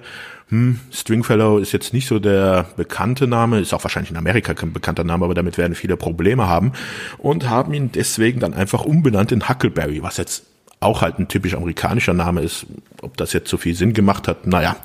hm, 0.49 0.79
Stringfellow 0.91 1.57
ist 1.57 1.71
jetzt 1.71 1.93
nicht 1.93 2.07
so 2.07 2.19
der 2.19 2.67
bekannte 2.77 3.25
Name, 3.25 3.59
ist 3.59 3.73
auch 3.73 3.83
wahrscheinlich 3.83 4.11
in 4.11 4.17
Amerika 4.17 4.53
kein 4.53 4.73
bekannter 4.73 5.03
Name, 5.03 5.25
aber 5.25 5.33
damit 5.33 5.57
werden 5.57 5.73
viele 5.73 5.97
Probleme 5.97 6.47
haben 6.47 6.73
und 7.17 7.49
haben 7.49 7.73
ihn 7.73 7.91
deswegen 7.91 8.39
dann 8.39 8.53
einfach 8.53 8.85
umbenannt 8.85 9.31
in 9.31 9.49
Huckleberry, 9.49 10.03
was 10.03 10.17
jetzt 10.17 10.45
auch 10.79 11.01
halt 11.01 11.17
ein 11.17 11.27
typisch 11.27 11.55
amerikanischer 11.55 12.13
Name 12.13 12.41
ist. 12.41 12.67
Ob 13.01 13.17
das 13.17 13.33
jetzt 13.33 13.49
so 13.49 13.57
viel 13.57 13.73
Sinn 13.73 13.93
gemacht 13.93 14.27
hat, 14.27 14.45
naja. 14.45 14.75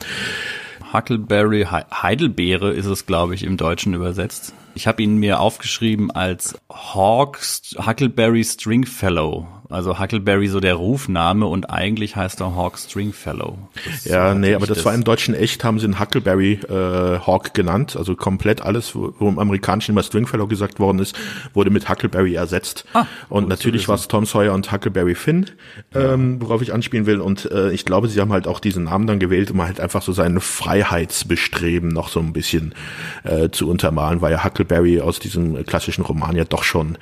Huckleberry, 0.93 1.65
Heidelbeere 1.65 2.73
ist 2.73 2.87
es, 2.87 3.07
glaube 3.07 3.35
ich, 3.35 3.45
im 3.45 3.57
Deutschen 3.57 3.95
übersetzt. 3.95 4.55
Ich 4.75 4.87
habe 4.87 5.03
ihn 5.03 5.17
mir 5.17 5.41
aufgeschrieben 5.41 6.11
als 6.11 6.59
Hawks 6.71 7.75
Huckleberry 7.79 8.45
Stringfellow. 8.45 9.47
Also 9.71 10.01
Huckleberry 10.01 10.49
so 10.49 10.59
der 10.59 10.75
Rufname 10.75 11.47
und 11.47 11.71
eigentlich 11.71 12.17
heißt 12.17 12.41
er 12.41 12.57
Hawk 12.57 12.77
Stringfellow. 12.77 13.57
Das 13.87 14.05
ja, 14.05 14.35
nee, 14.35 14.55
aber 14.55 14.67
das, 14.67 14.79
das, 14.79 14.85
war 14.85 14.95
im 14.95 15.05
Deutschen 15.05 15.33
echt, 15.35 15.63
haben 15.63 15.79
sie 15.79 15.85
einen 15.85 16.01
Huckleberry 16.01 16.55
äh, 16.69 17.21
Hawk 17.21 17.55
genannt. 17.55 17.97
Also 17.97 18.17
komplett 18.17 18.63
alles, 18.63 18.97
wo, 18.97 19.15
wo 19.19 19.29
im 19.29 19.39
Amerikanischen 19.39 19.93
immer 19.93 20.03
Stringfellow 20.03 20.49
gesagt 20.49 20.81
worden 20.81 20.99
ist, 20.99 21.17
wurde 21.55 21.71
mit 21.71 21.89
Huckleberry 21.89 22.35
ersetzt. 22.35 22.85
Ah, 22.95 23.07
und 23.29 23.49
natürlich 23.49 23.87
war 23.87 23.95
es 23.95 24.09
Tom 24.09 24.27
Sawyer 24.27 24.55
und 24.55 24.73
Huckleberry 24.73 25.15
Finn, 25.15 25.47
ähm, 25.95 26.43
worauf 26.43 26.63
ich 26.63 26.75
anspielen 26.75 27.07
will. 27.07 27.21
Und 27.21 27.51
äh, 27.51 27.71
ich 27.71 27.85
glaube, 27.85 28.09
sie 28.09 28.21
haben 28.21 28.33
halt 28.33 28.49
auch 28.49 28.59
diesen 28.59 28.85
Namen 28.85 29.07
dann 29.07 29.21
gewählt, 29.21 29.53
um 29.53 29.63
halt 29.63 29.81
einfach 29.81 30.03
so 30.03 30.13
sein 30.13 30.41
Freiheitsbestreben 30.41 31.91
noch 31.91 32.09
so 32.09 32.19
ein 32.19 32.33
bisschen 32.33 32.75
äh, 33.23 33.51
zu 33.51 33.71
untermalen, 33.71 34.21
weil 34.21 34.33
ja 34.33 34.43
Huckleberry 34.45 35.01
aus 35.01 35.21
diesem 35.21 35.65
klassischen 35.65 36.03
Roman 36.03 36.35
ja 36.35 36.45
doch 36.45 36.65
schon 36.65 36.99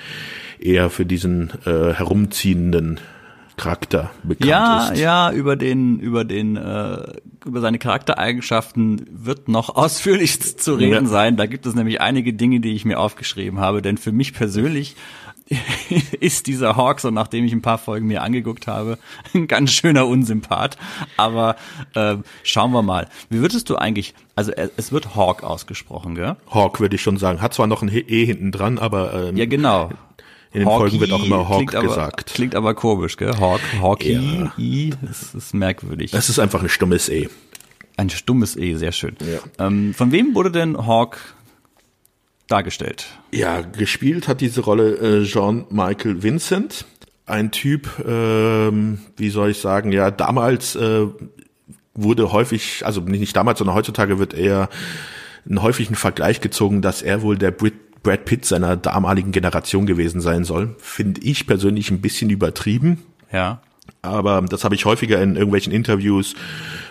eher 0.61 0.91
für 0.91 1.07
diesen 1.07 1.51
äh, 1.65 1.93
herumziehenden 1.95 3.01
Charakter 3.59 4.11
bekannt 4.23 4.49
ja, 4.49 4.89
ist. 4.89 5.01
Ja, 5.01 5.33
über 5.33 5.57
den, 5.57 5.99
über 5.99 6.25
den, 6.25 6.57
äh, 6.57 7.13
über 7.45 7.61
seine 7.61 7.79
Charaktereigenschaften 7.79 9.05
wird 9.11 9.49
noch 9.49 9.69
ausführlich 9.77 10.57
zu 10.59 10.75
reden 10.75 11.05
ja. 11.05 11.11
sein. 11.11 11.37
Da 11.37 11.45
gibt 11.45 11.67
es 11.67 11.75
nämlich 11.75 12.01
einige 12.01 12.33
Dinge, 12.33 12.61
die 12.61 12.73
ich 12.73 12.87
mir 12.87 12.99
aufgeschrieben 12.99 13.61
habe. 13.61 13.83
Denn 13.83 13.99
für 13.99 14.13
mich 14.13 14.33
persönlich 14.33 14.97
ist 16.21 16.47
dieser 16.47 16.77
Hawk, 16.77 17.01
so 17.01 17.11
nachdem 17.11 17.45
ich 17.45 17.53
ein 17.53 17.63
paar 17.63 17.79
Folgen 17.79 18.07
mir 18.07 18.23
angeguckt 18.23 18.67
habe, 18.67 18.99
ein 19.35 19.49
ganz 19.49 19.73
schöner 19.73 20.07
Unsympath. 20.07 20.79
Aber 21.17 21.57
äh, 21.95 22.17
schauen 22.45 22.73
wir 22.73 22.83
mal. 22.83 23.09
Wie 23.29 23.41
würdest 23.41 23.69
du 23.69 23.77
eigentlich, 23.77 24.15
also 24.37 24.53
es 24.53 24.93
wird 24.93 25.15
Hawk 25.15 25.43
ausgesprochen, 25.43 26.15
gell? 26.15 26.37
Hawk 26.51 26.81
würde 26.81 26.97
ich 26.97 27.03
schon 27.03 27.17
sagen. 27.17 27.43
Hat 27.43 27.55
zwar 27.55 27.67
noch 27.67 27.83
ein 27.83 27.91
E 27.91 28.25
hinten 28.25 28.53
dran, 28.53 28.79
aber 28.79 29.29
ähm, 29.29 29.37
Ja, 29.37 29.47
genau. 29.47 29.91
In 30.53 30.61
den 30.61 30.69
Folgen 30.69 30.99
wird 31.01 31.13
auch 31.13 31.25
immer 31.25 31.49
Hawk 31.49 31.59
klingt 31.59 31.75
aber, 31.75 31.89
gesagt. 31.89 32.27
Klingt 32.35 32.55
aber 32.55 32.75
komisch, 32.75 33.17
gell? 33.17 33.37
Hawk, 33.39 33.61
Hawky, 33.81 34.13
Ja. 34.13 34.53
I, 34.57 34.95
das 35.03 35.35
ist 35.35 35.55
merkwürdig. 35.55 36.15
Es 36.15 36.29
ist 36.29 36.39
einfach 36.39 36.63
ein 36.63 36.69
stummes 36.69 37.09
E. 37.09 37.29
Ein 37.97 38.09
stummes 38.11 38.57
E, 38.57 38.75
sehr 38.75 38.93
schön. 38.93 39.17
Ja. 39.21 39.67
Ähm, 39.67 39.93
von 39.93 40.11
wem 40.13 40.35
wurde 40.35 40.51
denn 40.51 40.87
Hawk 40.87 41.19
dargestellt? 42.47 43.07
Ja, 43.31 43.61
gespielt 43.61 44.27
hat 44.27 44.41
diese 44.41 44.63
Rolle 44.63 45.21
äh, 45.21 45.25
Jean 45.25 45.67
Michael 45.71 46.23
Vincent. 46.23 46.87
Ein 47.27 47.51
Typ, 47.51 47.91
ähm, 48.07 49.01
wie 49.19 49.29
soll 49.29 49.51
ich 49.51 49.59
sagen, 49.59 49.93
ja, 49.93 50.11
damals 50.11 50.77
äh, 50.77 51.07
wurde 51.95 52.33
häufig, 52.33 52.87
also 52.87 53.03
nicht 53.03 53.21
nicht 53.21 53.37
damals, 53.37 53.59
sondern 53.59 53.77
heutzutage 53.77 54.19
wird 54.19 54.33
eher 54.33 54.71
einen 55.47 55.63
häufigen 55.63 55.95
Vergleich 55.95 56.41
gezogen, 56.41 56.81
dass 56.81 57.03
er 57.03 57.21
wohl 57.23 57.37
der 57.37 57.51
Brit 57.51 57.75
Brad 58.09 58.25
Pitt 58.25 58.47
seiner 58.47 58.75
damaligen 58.75 59.33
Generation 59.33 59.85
gewesen 59.85 60.23
sein 60.23 60.43
soll. 60.45 60.75
Finde 60.79 61.21
ich 61.21 61.47
persönlich 61.47 61.91
ein 61.91 62.01
bisschen 62.01 62.31
übertrieben. 62.31 63.03
Ja. 63.31 63.61
aber 64.01 64.41
das 64.41 64.65
habe 64.65 64.75
ich 64.75 64.87
häufiger 64.87 65.23
in 65.23 65.37
irgendwelchen 65.37 65.75
Interviews 65.75 66.35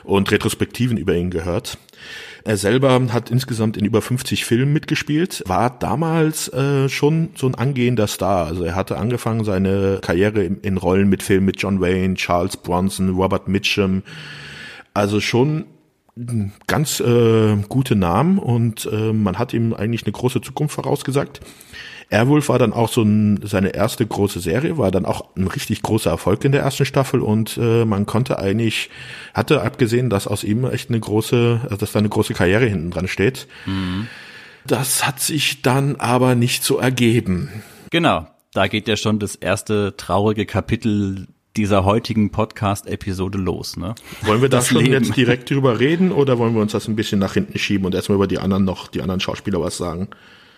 und 0.04 0.30
Retrospektiven 0.30 0.96
über 0.96 1.16
ihn 1.16 1.32
gehört. 1.32 1.80
Er 2.44 2.56
selber 2.58 3.02
hat 3.12 3.32
insgesamt 3.32 3.78
in 3.78 3.86
über 3.86 4.04
50 4.04 4.46
Filmen 4.46 4.72
mitgespielt, 4.74 5.42
war 5.48 5.72
damals 5.72 6.50
äh, 6.50 6.88
schon 6.88 7.30
so 7.34 7.48
ein 7.48 7.56
angehender 7.56 8.06
Star. 8.06 8.46
Also 8.46 8.64
er 8.64 8.76
hatte 8.76 9.00
angefangen 9.00 9.44
seine 9.44 9.98
Karriere 10.04 10.44
in, 10.44 10.60
in 10.62 10.78
Rollen 10.78 11.10
mit 11.10 11.24
Filmen 11.24 11.48
mit 11.48 11.60
John 11.60 11.82
Wayne, 11.82 12.14
Charles 12.14 12.58
Bronson, 12.58 13.10
Robert 13.10 13.48
Mitchum. 13.48 14.04
Also 14.94 15.20
schon 15.20 15.66
ganz 16.68 17.00
äh, 17.00 17.56
gute 17.70 17.96
Namen 17.96 18.40
und 18.40 18.90
äh, 18.92 19.14
man 19.14 19.38
hat 19.38 19.54
ihm 19.54 19.74
eigentlich 19.74 20.04
eine 20.04 20.12
große 20.12 20.42
Zukunft 20.42 20.76
vorausgesagt. 20.76 21.42
Airwolf 22.10 22.48
war 22.48 22.58
dann 22.58 22.72
auch 22.72 22.90
so 22.90 23.02
ein, 23.02 23.42
seine 23.44 23.70
erste 23.70 24.06
große 24.06 24.40
Serie, 24.40 24.78
war 24.78 24.92
dann 24.92 25.06
auch 25.06 25.36
ein 25.36 25.48
richtig 25.48 25.82
großer 25.82 26.10
Erfolg 26.10 26.46
in 26.46 26.54
der 26.54 26.62
ersten 26.62 26.86
Staffel 26.86 27.22
und 27.22 27.58
äh, 27.58 27.84
man 27.84 28.06
konnte 28.06 28.40
eigentlich, 28.40 28.90
hatte 29.34 29.62
abgesehen, 29.62 30.10
dass 30.10 30.28
aus 30.28 30.44
ihm 30.44 30.64
echt 30.66 30.90
eine 30.90 31.00
große, 31.00 31.62
also 31.64 31.76
dass 31.76 31.92
da 31.92 32.00
eine 32.00 32.10
große 32.10 32.34
Karriere 32.34 32.66
hinten 32.66 32.92
dran 32.92 33.10
steht. 33.10 33.48
Das 34.66 35.06
hat 35.06 35.20
sich 35.20 35.62
dann 35.62 35.98
aber 35.98 36.36
nicht 36.36 36.64
so 36.64 36.78
ergeben. 36.78 37.50
Genau. 37.90 38.28
Da 38.54 38.68
geht 38.68 38.88
ja 38.88 38.98
schon 38.98 39.20
das 39.20 39.36
erste 39.36 39.96
traurige 39.98 40.46
Kapitel 40.46 41.28
dieser 41.58 41.84
heutigen 41.84 42.30
Podcast-Episode 42.32 43.38
los, 43.38 43.76
ne? 43.78 43.96
Wollen 44.22 44.42
wir 44.42 44.50
da 44.50 44.58
Das 44.58 44.68
schon 44.68 44.82
Leben. 44.84 44.94
jetzt 45.04 45.16
direkt 45.18 45.50
drüber 45.50 45.80
reden 45.80 46.12
oder 46.12 46.38
wollen 46.38 46.54
wir 46.54 46.62
uns 46.62 46.72
das 46.72 46.88
ein 46.88 46.96
bisschen 46.96 47.20
nach 47.20 47.34
hinten 47.34 47.58
schieben 47.60 47.86
und 47.86 47.96
erstmal 47.96 48.16
über 48.16 48.28
die 48.28 48.38
anderen 48.40 48.64
noch, 48.64 48.88
die 48.88 49.02
anderen 49.02 49.20
Schauspieler 49.20 49.60
was 49.62 49.78
sagen? 49.78 50.08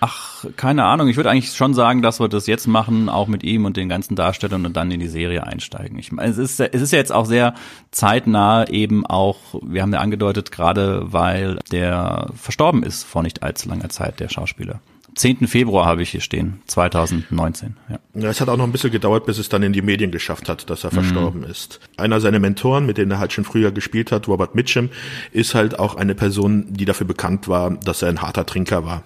Ach, 0.01 0.45
keine 0.55 0.85
Ahnung. 0.85 1.09
Ich 1.09 1.17
würde 1.17 1.29
eigentlich 1.29 1.51
schon 1.51 1.73
sagen, 1.73 2.01
dass 2.01 2.21
wir 2.21 2.29
das 2.29 2.47
jetzt 2.47 2.67
machen, 2.67 3.09
auch 3.09 3.27
mit 3.27 3.43
ihm 3.43 3.65
und 3.65 3.75
den 3.75 3.89
ganzen 3.89 4.15
Darstellern 4.15 4.65
und 4.65 4.77
dann 4.77 4.89
in 4.91 5.01
die 5.01 5.09
Serie 5.09 5.45
einsteigen. 5.45 5.99
Ich 5.99 6.13
meine, 6.13 6.29
es 6.31 6.37
ist, 6.37 6.59
es 6.61 6.81
ist 6.81 6.93
ja 6.93 6.99
jetzt 6.99 7.11
auch 7.11 7.25
sehr 7.25 7.53
zeitnah 7.91 8.65
eben 8.69 9.05
auch, 9.05 9.37
wir 9.61 9.81
haben 9.81 9.91
ja 9.91 9.99
angedeutet, 9.99 10.51
gerade 10.53 11.03
weil 11.11 11.59
der 11.73 12.29
verstorben 12.33 12.83
ist 12.83 13.03
vor 13.03 13.23
nicht 13.23 13.43
allzu 13.43 13.67
langer 13.67 13.89
Zeit, 13.89 14.21
der 14.21 14.29
Schauspieler. 14.29 14.79
10. 15.15 15.47
Februar 15.47 15.85
habe 15.85 16.01
ich 16.01 16.09
hier 16.09 16.21
stehen, 16.21 16.61
2019. 16.67 17.75
Ja. 17.89 17.99
Ja, 18.15 18.29
es 18.29 18.41
hat 18.41 18.49
auch 18.49 18.57
noch 18.57 18.65
ein 18.65 18.71
bisschen 18.71 18.91
gedauert, 18.91 19.25
bis 19.25 19.37
es 19.37 19.49
dann 19.49 19.63
in 19.63 19.73
die 19.73 19.81
Medien 19.81 20.11
geschafft 20.11 20.49
hat, 20.49 20.69
dass 20.69 20.83
er 20.83 20.91
verstorben 20.91 21.43
ist. 21.43 21.79
Einer 21.97 22.19
seiner 22.19 22.39
Mentoren, 22.39 22.85
mit 22.85 22.97
denen 22.97 23.11
er 23.11 23.19
halt 23.19 23.33
schon 23.33 23.45
früher 23.45 23.71
gespielt 23.71 24.11
hat, 24.11 24.27
Robert 24.27 24.55
Mitchum, 24.55 24.89
ist 25.31 25.55
halt 25.55 25.79
auch 25.79 25.95
eine 25.95 26.15
Person, 26.15 26.65
die 26.69 26.85
dafür 26.85 27.07
bekannt 27.07 27.47
war, 27.47 27.71
dass 27.71 28.01
er 28.01 28.09
ein 28.09 28.21
harter 28.21 28.45
Trinker 28.45 28.85
war. 28.85 29.03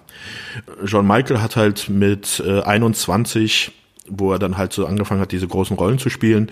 John 0.84 1.06
Michael 1.06 1.40
hat 1.40 1.56
halt 1.56 1.88
mit 1.88 2.42
äh, 2.44 2.60
21 2.62 3.72
wo 4.06 4.32
er 4.32 4.38
dann 4.38 4.58
halt 4.58 4.72
so 4.72 4.86
angefangen 4.86 5.20
hat, 5.20 5.32
diese 5.32 5.48
großen 5.48 5.76
Rollen 5.76 5.98
zu 5.98 6.10
spielen, 6.10 6.50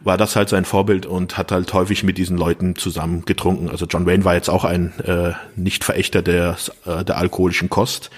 war 0.00 0.16
das 0.16 0.36
halt 0.36 0.48
sein 0.48 0.64
Vorbild 0.64 1.04
und 1.04 1.36
hat 1.36 1.50
halt 1.50 1.72
häufig 1.72 2.04
mit 2.04 2.16
diesen 2.16 2.36
Leuten 2.36 2.76
zusammen 2.76 3.24
getrunken. 3.24 3.68
Also 3.68 3.86
John 3.86 4.06
Wayne 4.06 4.24
war 4.24 4.34
jetzt 4.34 4.48
auch 4.48 4.64
ein 4.64 4.92
äh, 5.00 5.32
Nicht-Verächter 5.56 6.22
der, 6.22 6.56
äh, 6.84 7.04
der 7.04 7.16
alkoholischen 7.16 7.70
Kost 7.70 8.10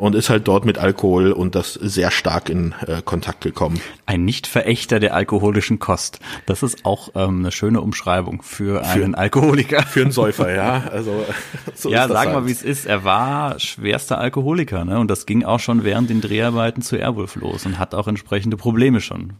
und 0.00 0.14
ist 0.14 0.30
halt 0.30 0.48
dort 0.48 0.64
mit 0.64 0.78
Alkohol 0.78 1.32
und 1.32 1.54
das 1.54 1.74
sehr 1.74 2.10
stark 2.10 2.48
in 2.48 2.74
äh, 2.86 3.02
Kontakt 3.04 3.42
gekommen. 3.42 3.80
Ein 4.06 4.24
Nicht-Verächter 4.24 4.98
der 4.98 5.14
alkoholischen 5.14 5.78
Kost. 5.78 6.20
Das 6.46 6.62
ist 6.62 6.84
auch 6.84 7.10
ähm, 7.14 7.40
eine 7.40 7.52
schöne 7.52 7.80
Umschreibung 7.80 8.42
für 8.42 8.84
einen 8.84 9.14
Alkoholiker. 9.14 9.82
Für 9.82 10.02
einen 10.02 10.12
Säufer, 10.12 10.54
ja. 10.54 10.84
Also 10.90 11.24
so 11.74 11.90
ja, 11.90 12.08
sagen 12.08 12.32
wir, 12.32 12.46
wie 12.46 12.52
es 12.52 12.62
ist. 12.62 12.86
Er 12.86 13.04
war 13.04 13.58
schwerster 13.60 14.18
Alkoholiker, 14.18 14.84
ne? 14.84 14.98
Und 14.98 15.10
das 15.10 15.26
ging 15.26 15.44
auch 15.44 15.60
schon 15.60 15.84
während 15.84 16.10
den 16.10 16.20
Dreharbeiten 16.20 16.82
zu 16.82 16.96
Airwolf 16.96 17.36
los 17.36 17.66
und 17.66 17.78
hat 17.78 17.94
auch 17.94 18.08
entsprechende 18.08 18.56
Probleme 18.56 19.00
schon 19.00 19.34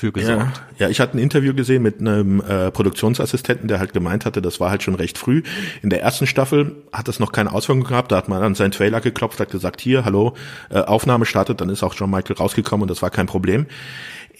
für 0.00 0.06
Ja, 0.06 0.12
gesorgt. 0.12 0.62
ja, 0.78 0.88
ich 0.88 0.98
hatte 1.00 1.16
ein 1.16 1.20
Interview 1.20 1.54
gesehen 1.54 1.82
mit 1.82 2.00
einem 2.00 2.40
äh, 2.40 2.70
Produktionsassistenten, 2.70 3.68
der 3.68 3.78
halt 3.78 3.92
gemeint 3.92 4.24
hatte, 4.24 4.42
das 4.42 4.58
war 4.58 4.70
halt 4.70 4.82
schon 4.82 4.94
recht 4.94 5.18
früh. 5.18 5.42
In 5.82 5.90
der 5.90 6.02
ersten 6.02 6.26
Staffel 6.26 6.76
hat 6.92 7.06
das 7.06 7.20
noch 7.20 7.32
keine 7.32 7.52
Auswirkung 7.52 7.84
gehabt. 7.84 8.10
Da 8.10 8.16
hat 8.16 8.28
man 8.28 8.42
an 8.42 8.54
seinen 8.54 8.72
Trailer 8.72 9.00
geklopft, 9.00 9.38
hat 9.38 9.50
gesagt, 9.50 9.80
hier, 9.80 10.04
hallo, 10.04 10.34
äh, 10.70 10.78
Aufnahme 10.80 11.26
startet. 11.26 11.60
Dann 11.60 11.68
ist 11.68 11.82
auch 11.82 11.94
John 11.94 12.10
Michael 12.10 12.36
rausgekommen 12.36 12.82
und 12.82 12.90
das 12.90 13.02
war 13.02 13.10
kein 13.10 13.26
Problem. 13.26 13.66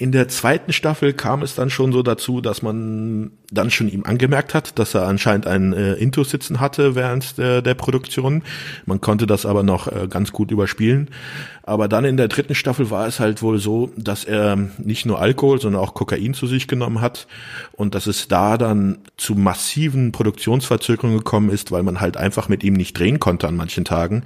In 0.01 0.13
der 0.13 0.29
zweiten 0.29 0.73
Staffel 0.73 1.13
kam 1.13 1.43
es 1.43 1.55
dann 1.55 1.69
schon 1.69 1.93
so 1.93 2.03
dazu, 2.03 2.41
dass 2.41 2.63
man 2.63 3.33
dann 3.53 3.71
schon 3.71 3.87
ihm 3.87 4.05
angemerkt 4.07 4.55
hat, 4.55 4.79
dass 4.79 4.95
er 4.95 5.07
anscheinend 5.07 5.47
ein 5.47 5.75
äh, 5.75 5.93
Intus 5.93 6.31
sitzen 6.31 6.59
hatte 6.59 6.95
während 6.95 7.37
der, 7.37 7.61
der 7.61 7.75
Produktion. 7.75 8.43
Man 8.87 9.03
konnte 9.03 9.27
das 9.27 9.45
aber 9.45 9.63
noch 9.63 9.89
äh, 9.89 10.07
ganz 10.09 10.33
gut 10.33 10.53
überspielen. 10.53 11.11
Aber 11.63 11.89
dann 11.89 12.05
in 12.05 12.17
der 12.17 12.29
dritten 12.29 12.55
Staffel 12.55 12.91
war 12.91 13.07
es 13.07 13.21
halt 13.21 13.43
wohl 13.43 13.59
so, 13.59 13.93
dass 13.97 14.25
er 14.25 14.57
nicht 14.79 15.07
nur 15.07 15.21
Alkohol, 15.21 15.61
sondern 15.61 15.83
auch 15.83 15.95
Kokain 15.95 16.35
zu 16.35 16.47
sich 16.47 16.69
genommen 16.69 17.01
hat 17.01 17.27
und 17.73 17.95
dass 17.95 18.07
es 18.07 18.29
da 18.29 18.57
dann 18.57 18.99
zu 19.17 19.35
massiven 19.35 20.13
Produktionsverzögerungen 20.13 21.19
gekommen 21.19 21.51
ist, 21.51 21.71
weil 21.71 21.83
man 21.83 22.01
halt 22.01 22.17
einfach 22.17 22.49
mit 22.49 22.65
ihm 22.65 22.75
nicht 22.75 22.99
drehen 22.99 23.21
konnte 23.21 23.47
an 23.47 23.57
manchen 23.57 23.85
Tagen. 23.85 24.25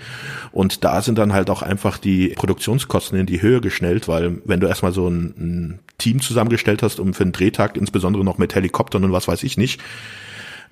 Und 0.52 0.84
da 0.84 1.02
sind 1.02 1.18
dann 1.18 1.32
halt 1.32 1.50
auch 1.50 1.62
einfach 1.62 1.98
die 1.98 2.28
Produktionskosten 2.28 3.18
in 3.18 3.26
die 3.26 3.42
Höhe 3.42 3.60
geschnellt, 3.60 4.08
weil 4.08 4.38
wenn 4.44 4.60
du 4.60 4.66
erstmal 4.66 4.92
so 4.92 5.08
ein, 5.08 5.34
ein 5.38 5.78
Team 5.98 6.20
zusammengestellt 6.20 6.82
hast, 6.82 7.00
um 7.00 7.14
für 7.14 7.24
einen 7.24 7.32
Drehtag, 7.32 7.76
insbesondere 7.76 8.24
noch 8.24 8.38
mit 8.38 8.54
Helikoptern 8.54 9.04
und 9.04 9.12
was 9.12 9.28
weiß 9.28 9.42
ich 9.42 9.56
nicht, 9.56 9.80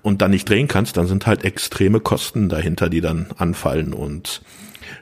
und 0.03 0.21
dann 0.21 0.33
nicht 0.33 0.49
drehen 0.49 0.69
kannst, 0.69 0.97
dann 0.97 1.07
sind 1.07 1.27
halt 1.27 1.45
extreme 1.45 2.01
Kosten 2.01 2.49
dahinter, 2.49 2.89
die 2.89 3.01
dann 3.01 3.29
anfallen 3.37 3.93
und 3.93 4.43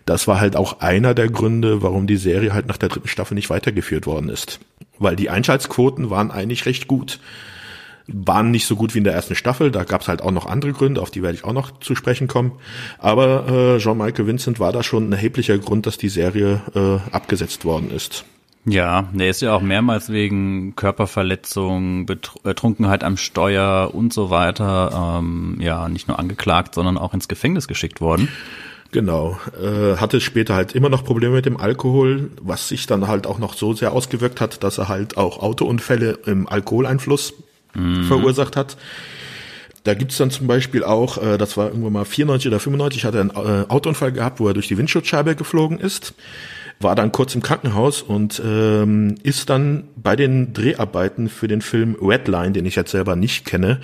das 0.07 0.27
war 0.29 0.41
halt 0.41 0.57
auch 0.57 0.81
einer 0.81 1.15
der 1.15 1.29
Gründe, 1.29 1.83
warum 1.83 2.07
die 2.07 2.17
Serie 2.17 2.53
halt 2.53 2.67
nach 2.67 2.77
der 2.77 2.89
dritten 2.89 3.09
Staffel 3.09 3.35
nicht 3.35 3.51
weitergeführt 3.51 4.07
worden 4.07 4.29
ist. 4.29 4.61
Weil 4.99 5.17
die 5.17 5.31
Einschaltquoten 5.31 6.11
waren 6.11 6.31
eigentlich 6.31 6.67
recht 6.67 6.89
gut. 6.89 7.21
Waren 8.07 8.51
nicht 8.51 8.67
so 8.67 8.75
gut 8.75 8.95
wie 8.95 8.99
in 8.99 9.05
der 9.05 9.13
ersten 9.13 9.37
Staffel, 9.37 9.71
da 9.71 9.85
gab 9.85 10.01
es 10.01 10.09
halt 10.09 10.21
auch 10.21 10.33
noch 10.33 10.47
andere 10.47 10.73
Gründe, 10.73 11.01
auf 11.01 11.11
die 11.13 11.23
werde 11.23 11.37
ich 11.37 11.45
auch 11.45 11.53
noch 11.53 11.79
zu 11.79 11.95
sprechen 11.95 12.27
kommen. 12.27 12.53
Aber 12.99 13.77
äh, 13.77 13.79
Jean-Michael 13.79 14.27
Vincent 14.27 14.59
war 14.59 14.73
da 14.73 14.83
schon 14.83 15.09
ein 15.09 15.13
erheblicher 15.13 15.57
Grund, 15.59 15.87
dass 15.87 15.97
die 15.97 16.09
Serie 16.09 16.61
äh, 16.75 17.15
abgesetzt 17.15 17.65
worden 17.65 17.91
ist. 17.93 18.25
Ja, 18.67 19.09
der 19.13 19.31
ist 19.31 19.41
ja 19.41 19.55
auch 19.55 19.63
mehrmals 19.63 20.11
wegen 20.11 20.77
Körperverletzung, 20.77 22.05
Betr 22.05 22.35
äh, 22.45 23.05
am 23.05 23.17
Steuer 23.17 23.91
und 23.95 24.13
so 24.13 24.29
weiter, 24.29 25.19
ähm, 25.19 25.57
ja, 25.61 25.89
nicht 25.89 26.09
nur 26.09 26.19
angeklagt, 26.19 26.75
sondern 26.75 26.99
auch 26.99 27.15
ins 27.15 27.29
Gefängnis 27.29 27.69
geschickt 27.69 28.01
worden. 28.03 28.29
Genau. 28.93 29.39
Äh, 29.61 29.97
hatte 29.97 30.21
später 30.21 30.55
halt 30.55 30.75
immer 30.75 30.89
noch 30.89 31.05
Probleme 31.05 31.37
mit 31.37 31.47
dem 31.47 31.57
Alkohol, 31.57 32.31
was 32.43 32.69
sich 32.69 32.87
dann 32.87 33.07
halt 33.07 33.27
auch 33.27 33.39
noch 33.39 33.55
so 33.55 33.73
sehr 33.73 33.93
ausgewirkt 33.93 34.41
hat, 34.41 34.65
dass 34.65 34.79
er 34.79 34.89
halt 34.89 35.17
auch 35.17 35.39
Autounfälle 35.41 36.19
im 36.27 36.49
Alkoholeinfluss 36.49 37.35
verursacht 38.09 38.57
hat. 38.57 38.77
Da 39.85 39.95
gibt's 39.95 40.19
dann 40.19 40.31
zum 40.31 40.47
Beispiel 40.47 40.85
auch, 40.85 41.23
äh, 41.23 41.39
das 41.39 41.57
war 41.57 41.69
irgendwann 41.69 41.93
mal 41.93 42.05
94 42.05 42.49
oder 42.49 42.61
95, 42.61 43.05
hat 43.05 43.15
er 43.15 43.21
einen 43.23 43.31
äh, 43.31 43.65
Autounfall 43.69 44.13
gehabt, 44.13 44.41
wo 44.41 44.49
er 44.49 44.55
durch 44.55 44.69
die 44.69 44.77
Windschutzscheibe 44.77 45.37
geflogen 45.37 45.79
ist. 45.79 46.15
War 46.83 46.95
dann 46.95 47.13
kurz 47.13 47.35
im 47.35 47.43
Krankenhaus 47.43 48.01
und 48.01 48.41
ähm, 48.45 49.17
ist 49.23 49.51
dann 49.51 49.85
bei 49.97 50.17
den 50.17 50.55
Dreharbeiten 50.55 51.29
für 51.29 51.47
den 51.47 51.61
Film 51.61 51.95
Redline, 52.01 52.53
den 52.53 52.65
ich 52.65 52.75
jetzt 52.75 52.91
selber 52.91 53.17
nicht 53.17 53.45
kenne, 53.45 53.81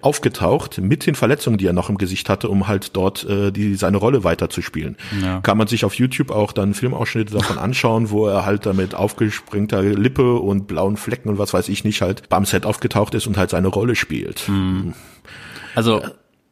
aufgetaucht 0.00 0.78
mit 0.78 1.06
den 1.06 1.14
Verletzungen, 1.14 1.58
die 1.58 1.66
er 1.66 1.74
noch 1.74 1.90
im 1.90 1.98
Gesicht 1.98 2.30
hatte, 2.30 2.48
um 2.48 2.66
halt 2.66 2.96
dort 2.96 3.24
äh, 3.28 3.50
die, 3.50 3.74
seine 3.74 3.98
Rolle 3.98 4.24
weiterzuspielen. 4.24 4.96
Ja. 5.22 5.40
Kann 5.42 5.58
man 5.58 5.66
sich 5.66 5.84
auf 5.84 5.94
YouTube 5.94 6.30
auch 6.30 6.52
dann 6.52 6.72
Filmausschnitte 6.72 7.34
davon 7.34 7.58
anschauen, 7.58 8.08
wo 8.08 8.26
er 8.26 8.46
halt 8.46 8.64
damit 8.64 8.94
aufgespringter 8.94 9.82
Lippe 9.82 10.36
und 10.36 10.66
blauen 10.66 10.96
Flecken 10.96 11.28
und 11.28 11.38
was 11.38 11.52
weiß 11.52 11.68
ich 11.68 11.84
nicht 11.84 12.00
halt 12.00 12.30
beim 12.30 12.46
Set 12.46 12.64
aufgetaucht 12.64 13.14
ist 13.14 13.26
und 13.26 13.36
halt 13.36 13.50
seine 13.50 13.68
Rolle 13.68 13.94
spielt. 13.94 14.48
Also 15.74 16.02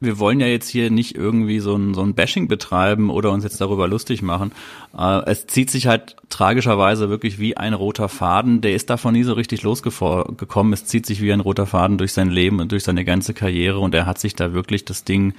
wir 0.07 0.19
wollen 0.19 0.41
ja 0.41 0.47
jetzt 0.47 0.69
hier 0.69 0.91
nicht 0.91 1.15
irgendwie 1.15 1.61
so 1.61 1.77
ein, 1.77 1.93
so 1.93 2.01
ein 2.01 2.15
Bashing 2.15 2.49
betreiben 2.49 3.11
oder 3.11 3.31
uns 3.33 3.45
jetzt 3.45 3.61
darüber 3.61 3.87
lustig 3.87 4.23
machen. 4.23 4.53
Äh, 4.97 5.23
es 5.27 5.47
zieht 5.47 5.71
sich 5.71 5.87
halt 5.87 6.17
tragischerweise 6.31 7.11
wirklich 7.11 7.39
wie 7.39 7.57
ein 7.57 7.75
roter 7.75 8.09
Faden. 8.09 8.63
Der 8.63 8.73
ist 8.73 8.89
davon 8.89 9.13
nie 9.13 9.25
so 9.25 9.35
richtig 9.35 9.63
losgekommen. 9.63 10.73
Es 10.73 10.87
zieht 10.87 11.05
sich 11.05 11.21
wie 11.21 11.33
ein 11.33 11.41
roter 11.41 11.67
Faden 11.67 11.99
durch 11.99 12.15
sein 12.15 12.31
Leben 12.31 12.61
und 12.61 12.73
durch 12.73 12.85
seine 12.85 13.05
ganze 13.05 13.35
Karriere 13.35 13.81
und 13.81 13.95
er 13.95 14.07
hat 14.07 14.19
sich 14.19 14.35
da 14.35 14.55
wirklich 14.55 14.87
das 14.87 15.05
Ding, 15.05 15.35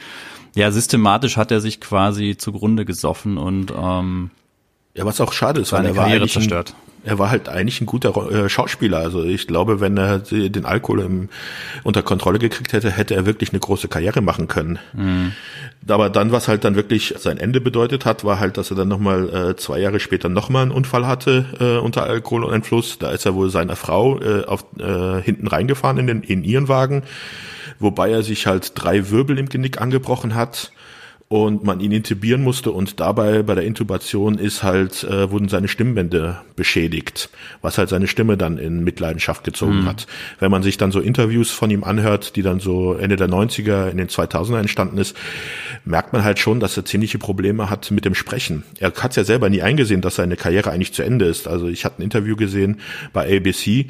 ja 0.56 0.72
systematisch 0.72 1.38
hat 1.38 1.52
er 1.52 1.62
sich 1.62 1.80
quasi 1.80 2.36
zugrunde 2.38 2.86
gesoffen 2.86 3.38
und 3.38 3.74
ähm, 3.76 4.32
Ja, 4.98 5.06
was 5.06 5.22
auch 5.22 5.32
schade 5.32 5.62
ist, 5.62 5.72
weil 5.72 5.86
er 5.86 5.96
war 5.96 6.06
Karriere 6.06 6.24
ein, 6.24 6.30
zerstört. 6.30 6.74
er 7.04 7.20
war 7.20 7.30
halt 7.30 7.50
eigentlich 7.50 7.80
ein 7.82 7.86
guter 7.86 8.16
äh, 8.32 8.50
Schauspieler. 8.50 8.98
Also 8.98 9.24
ich 9.24 9.46
glaube, 9.46 9.80
wenn 9.80 9.96
er 9.96 10.18
den 10.18 10.66
Alkohol 10.66 11.02
im, 11.02 11.30
unter 11.84 12.02
Kontrolle 12.02 12.40
gekriegt 12.40 12.74
hätte, 12.74 12.90
hätte 12.90 13.14
er 13.14 13.28
wirklich 13.28 13.52
eine 13.52 13.60
große 13.60 13.90
Karriere 13.90 14.22
machen 14.22 14.48
können. 14.48 14.80
Mhm. 14.94 15.34
Aber 15.88 16.10
dann, 16.10 16.32
was 16.32 16.48
halt 16.48 16.64
dann 16.64 16.76
wirklich 16.76 17.14
sein 17.20 17.38
Ende 17.38 17.62
bedeutet 17.62 18.06
hat, 18.06 18.24
war 18.24 18.40
halt, 18.40 18.58
dass 18.58 18.72
er 18.72 18.76
dann 18.76 18.88
nochmal 18.88 19.30
äh, 19.52 19.56
zwei 19.56 19.80
Jahre 19.80 20.00
später 20.00 20.30
nochmal 20.30 20.64
einen 20.64 20.72
Unfall 20.72 21.06
hatte 21.06 21.46
äh, 21.60 21.78
unter 21.78 22.02
Alkoholeinfluss. 22.04 22.98
Da 22.98 23.12
ist 23.12 23.24
er 23.28 23.36
wohl 23.36 23.52
seiner 23.52 23.76
Frau 23.76 24.20
äh, 24.20 24.46
auf, 24.46 24.66
äh, 24.80 25.22
hinten 25.22 25.46
reingefahren 25.46 26.00
in, 26.00 26.08
den, 26.08 26.24
in 26.24 26.44
ihren 26.44 26.68
Wagen, 26.70 27.04
wobei 27.78 28.10
er 28.10 28.24
sich 28.24 28.48
halt 28.48 28.72
drei 28.74 29.12
Wirbel 29.12 29.38
im 29.38 29.48
Genick 29.48 29.80
angebrochen 29.80 30.34
hat 30.34 30.72
und 31.30 31.66
man 31.66 31.82
ihn 31.82 31.92
intubieren 31.92 32.42
musste 32.42 32.72
und 32.72 33.02
dabei 33.02 33.44
bei 33.44 33.54
der 33.54 33.66
Intubation 33.66 34.38
ist 34.38 34.64
halt 34.64 35.04
äh, 35.04 35.30
wurden 35.30 35.50
seine 35.50 35.68
Stimmbänder 35.68 36.46
beschädigt, 36.56 37.30
was 37.62 37.78
halt 37.78 37.90
seine 37.90 38.08
Stimme 38.08 38.38
dann 38.38 38.58
in 38.58 38.84
Mitleidenschaft 38.84 39.44
gezogen 39.44 39.86
hat. 39.86 40.08
Wenn 40.40 40.52
man 40.52 40.64
sich 40.64 40.78
dann 40.78 40.92
so 40.92 41.02
Interviews 41.02 41.52
von 41.52 41.70
ihm 41.70 41.84
anhört, 41.84 42.38
die 42.38 42.44
dann 42.44 42.62
so 42.62 42.94
Ende 42.94 43.18
der 43.18 43.28
90er 43.28 43.90
in 43.90 43.98
den 43.98 44.08
2000er 44.08 44.60
entstanden 44.60 44.98
ist, 44.98 45.18
merkt 45.84 46.14
man 46.14 46.24
halt 46.24 46.40
schon, 46.40 46.62
dass 46.62 46.78
er 46.78 46.86
ziemliche 46.86 47.20
Probleme 47.20 47.70
hat 47.70 47.92
mit 47.92 48.06
dem 48.06 48.16
Sprechen. 48.16 48.64
Er 48.80 48.94
hat 48.94 49.16
ja 49.18 49.26
selber 49.26 49.50
nie 49.50 49.62
eingesehen, 49.62 50.00
dass 50.00 50.16
seine 50.16 50.38
Karriere 50.38 50.72
eigentlich 50.72 50.94
zu 50.94 51.04
Ende 51.04 51.26
ist. 51.26 51.48
Also 51.48 51.68
ich 51.68 51.84
hatte 51.84 52.00
ein 52.00 52.04
Interview 52.04 52.38
gesehen 52.38 52.80
bei 53.12 53.38
ABC, 53.38 53.88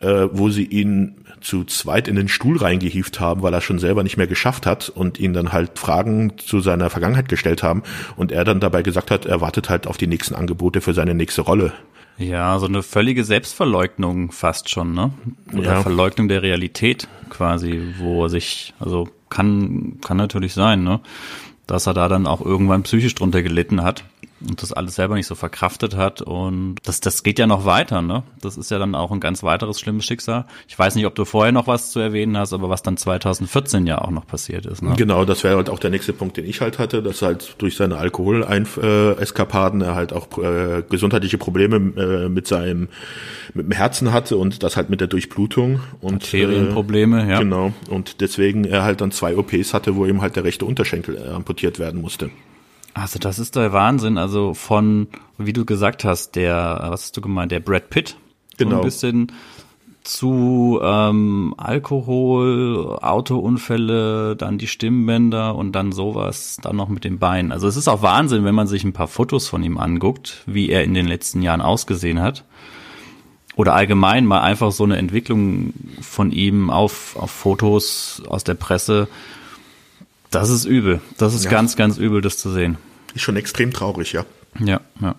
äh, 0.00 0.28
wo 0.32 0.48
sie 0.48 0.64
ihn 0.64 1.16
zu 1.40 1.64
zweit 1.64 2.08
in 2.08 2.16
den 2.16 2.28
Stuhl 2.28 2.58
reingehieft 2.58 3.20
haben, 3.20 3.42
weil 3.42 3.54
er 3.54 3.60
schon 3.60 3.78
selber 3.78 4.02
nicht 4.02 4.16
mehr 4.16 4.26
geschafft 4.26 4.66
hat 4.66 4.88
und 4.88 5.18
ihn 5.18 5.32
dann 5.32 5.52
halt 5.52 5.78
Fragen 5.78 6.38
zu 6.38 6.60
seiner 6.60 6.90
Vergangenheit 6.90 7.28
gestellt 7.28 7.62
haben 7.62 7.82
und 8.16 8.32
er 8.32 8.44
dann 8.44 8.60
dabei 8.60 8.82
gesagt 8.82 9.10
hat, 9.10 9.26
er 9.26 9.40
wartet 9.40 9.68
halt 9.70 9.86
auf 9.86 9.96
die 9.96 10.06
nächsten 10.06 10.34
Angebote 10.34 10.80
für 10.80 10.94
seine 10.94 11.14
nächste 11.14 11.42
Rolle. 11.42 11.72
Ja, 12.18 12.58
so 12.58 12.66
eine 12.66 12.82
völlige 12.82 13.24
Selbstverleugnung 13.24 14.30
fast 14.30 14.68
schon, 14.68 14.92
ne? 14.92 15.12
Oder 15.54 15.72
Ja. 15.72 15.82
Verleugnung 15.82 16.28
der 16.28 16.42
Realität 16.42 17.08
quasi, 17.30 17.80
wo 17.98 18.24
er 18.24 18.28
sich, 18.28 18.74
also 18.78 19.08
kann, 19.30 19.98
kann 20.04 20.18
natürlich 20.18 20.52
sein, 20.52 20.84
ne? 20.84 21.00
Dass 21.66 21.86
er 21.86 21.94
da 21.94 22.08
dann 22.08 22.26
auch 22.26 22.44
irgendwann 22.44 22.82
psychisch 22.82 23.14
drunter 23.14 23.42
gelitten 23.42 23.82
hat 23.82 24.04
und 24.46 24.62
das 24.62 24.72
alles 24.72 24.94
selber 24.94 25.14
nicht 25.14 25.26
so 25.26 25.34
verkraftet 25.34 25.96
hat 25.96 26.22
und 26.22 26.76
das, 26.84 27.00
das 27.00 27.22
geht 27.22 27.38
ja 27.38 27.46
noch 27.46 27.64
weiter, 27.64 28.02
ne? 28.02 28.22
Das 28.40 28.56
ist 28.56 28.70
ja 28.70 28.78
dann 28.78 28.94
auch 28.94 29.10
ein 29.10 29.20
ganz 29.20 29.42
weiteres 29.42 29.80
schlimmes 29.80 30.04
Schicksal. 30.04 30.46
Ich 30.68 30.78
weiß 30.78 30.94
nicht, 30.94 31.06
ob 31.06 31.14
du 31.14 31.24
vorher 31.24 31.52
noch 31.52 31.66
was 31.66 31.90
zu 31.90 32.00
erwähnen 32.00 32.36
hast, 32.36 32.52
aber 32.52 32.68
was 32.68 32.82
dann 32.82 32.96
2014 32.96 33.86
ja 33.86 33.98
auch 33.98 34.10
noch 34.10 34.26
passiert 34.26 34.66
ist, 34.66 34.82
ne? 34.82 34.94
Genau, 34.96 35.24
das 35.24 35.44
wäre 35.44 35.56
halt 35.56 35.68
auch 35.68 35.78
der 35.78 35.90
nächste 35.90 36.12
Punkt, 36.12 36.36
den 36.36 36.46
ich 36.46 36.60
halt 36.60 36.78
hatte, 36.78 37.02
dass 37.02 37.22
halt 37.22 37.56
durch 37.58 37.76
seine 37.76 37.98
Alkoholeskapaden 37.98 39.80
er 39.82 39.94
halt 39.94 40.12
auch 40.12 40.26
äh, 40.38 40.82
gesundheitliche 40.88 41.38
Probleme 41.38 41.76
äh, 41.76 42.28
mit 42.28 42.46
seinem 42.46 42.88
mit 43.52 43.66
dem 43.66 43.72
Herzen 43.72 44.12
hatte 44.12 44.36
und 44.36 44.62
das 44.62 44.76
halt 44.76 44.90
mit 44.90 45.00
der 45.00 45.08
Durchblutung 45.08 45.80
und 46.00 46.14
Arterienprobleme, 46.14 47.24
äh, 47.24 47.30
ja. 47.30 47.38
Genau 47.40 47.72
und 47.88 48.20
deswegen 48.20 48.64
er 48.64 48.84
halt 48.84 49.00
dann 49.00 49.12
zwei 49.12 49.36
OPs 49.36 49.74
hatte, 49.74 49.96
wo 49.96 50.06
ihm 50.06 50.22
halt 50.22 50.36
der 50.36 50.44
rechte 50.44 50.64
Unterschenkel 50.64 51.16
äh, 51.16 51.28
amputiert 51.30 51.78
werden 51.78 52.00
musste. 52.00 52.30
Also 52.94 53.18
das 53.18 53.38
ist 53.38 53.56
der 53.56 53.72
Wahnsinn. 53.72 54.18
Also 54.18 54.54
von, 54.54 55.08
wie 55.38 55.52
du 55.52 55.64
gesagt 55.64 56.04
hast, 56.04 56.36
der, 56.36 56.78
was 56.82 57.02
hast 57.02 57.16
du 57.16 57.20
gemeint, 57.20 57.52
der 57.52 57.60
Brad 57.60 57.90
Pitt. 57.90 58.16
So 58.58 58.64
Genau. 58.64 58.78
ein 58.78 58.84
bisschen 58.84 59.32
zu 60.02 60.80
ähm, 60.82 61.54
Alkohol, 61.56 62.98
Autounfälle, 63.00 64.34
dann 64.36 64.58
die 64.58 64.66
Stimmbänder 64.66 65.54
und 65.54 65.72
dann 65.72 65.92
sowas, 65.92 66.58
dann 66.62 66.76
noch 66.76 66.88
mit 66.88 67.04
den 67.04 67.18
Beinen. 67.18 67.52
Also 67.52 67.68
es 67.68 67.76
ist 67.76 67.88
auch 67.88 68.02
Wahnsinn, 68.02 68.44
wenn 68.44 68.54
man 68.54 68.66
sich 68.66 68.82
ein 68.84 68.92
paar 68.92 69.08
Fotos 69.08 69.48
von 69.48 69.62
ihm 69.62 69.78
anguckt, 69.78 70.42
wie 70.46 70.70
er 70.70 70.84
in 70.84 70.94
den 70.94 71.06
letzten 71.06 71.42
Jahren 71.42 71.60
ausgesehen 71.60 72.20
hat. 72.20 72.44
Oder 73.56 73.74
allgemein 73.74 74.24
mal 74.24 74.40
einfach 74.40 74.72
so 74.72 74.84
eine 74.84 74.96
Entwicklung 74.96 75.74
von 76.00 76.32
ihm 76.32 76.70
auf, 76.70 77.16
auf 77.16 77.30
Fotos 77.30 78.22
aus 78.26 78.42
der 78.42 78.54
Presse. 78.54 79.06
Das 80.30 80.48
ist 80.50 80.64
übel. 80.64 81.00
Das 81.18 81.34
ist 81.34 81.44
Ja. 81.44 81.50
ganz, 81.50 81.76
ganz 81.76 81.96
übel, 81.98 82.20
das 82.20 82.38
zu 82.38 82.50
sehen. 82.50 82.78
Ist 83.14 83.22
schon 83.22 83.36
extrem 83.36 83.72
traurig, 83.72 84.12
ja. 84.12 84.24
Ja, 84.58 84.80
ja. 85.00 85.14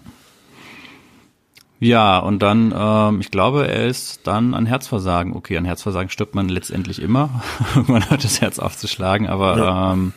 Ja, 1.80 2.19
und 2.19 2.39
dann, 2.43 2.74
ähm, 2.78 3.21
ich 3.21 3.32
glaube, 3.32 3.67
er 3.67 3.88
ist 3.88 4.21
dann 4.28 4.54
an 4.54 4.67
Herzversagen. 4.67 5.36
Okay, 5.36 5.58
an 5.58 5.65
Herzversagen 5.65 6.10
stirbt 6.10 6.36
man 6.36 6.47
letztendlich 6.47 7.02
immer. 7.02 7.41
man 7.88 8.08
hört 8.10 8.24
das 8.24 8.39
Herz 8.39 8.60
aufzuschlagen, 8.60 9.28
aber 9.28 9.58
Ja. 9.58 9.93
ähm, 9.93 10.13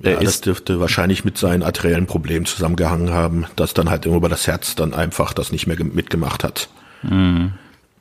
ja, 0.00 0.16
das 0.16 0.24
ist, 0.24 0.46
dürfte 0.46 0.78
wahrscheinlich 0.80 1.24
mit 1.24 1.38
seinen 1.38 1.62
arteriellen 1.62 2.06
Problemen 2.06 2.44
zusammengehangen 2.44 3.10
haben, 3.10 3.46
dass 3.56 3.72
dann 3.72 3.88
halt 3.88 4.04
immer 4.04 4.16
über 4.16 4.28
das 4.28 4.46
Herz 4.46 4.74
dann 4.74 4.92
einfach 4.92 5.32
das 5.32 5.50
nicht 5.50 5.66
mehr 5.66 5.76
ge- 5.76 5.86
mitgemacht 5.90 6.44
hat. 6.44 6.68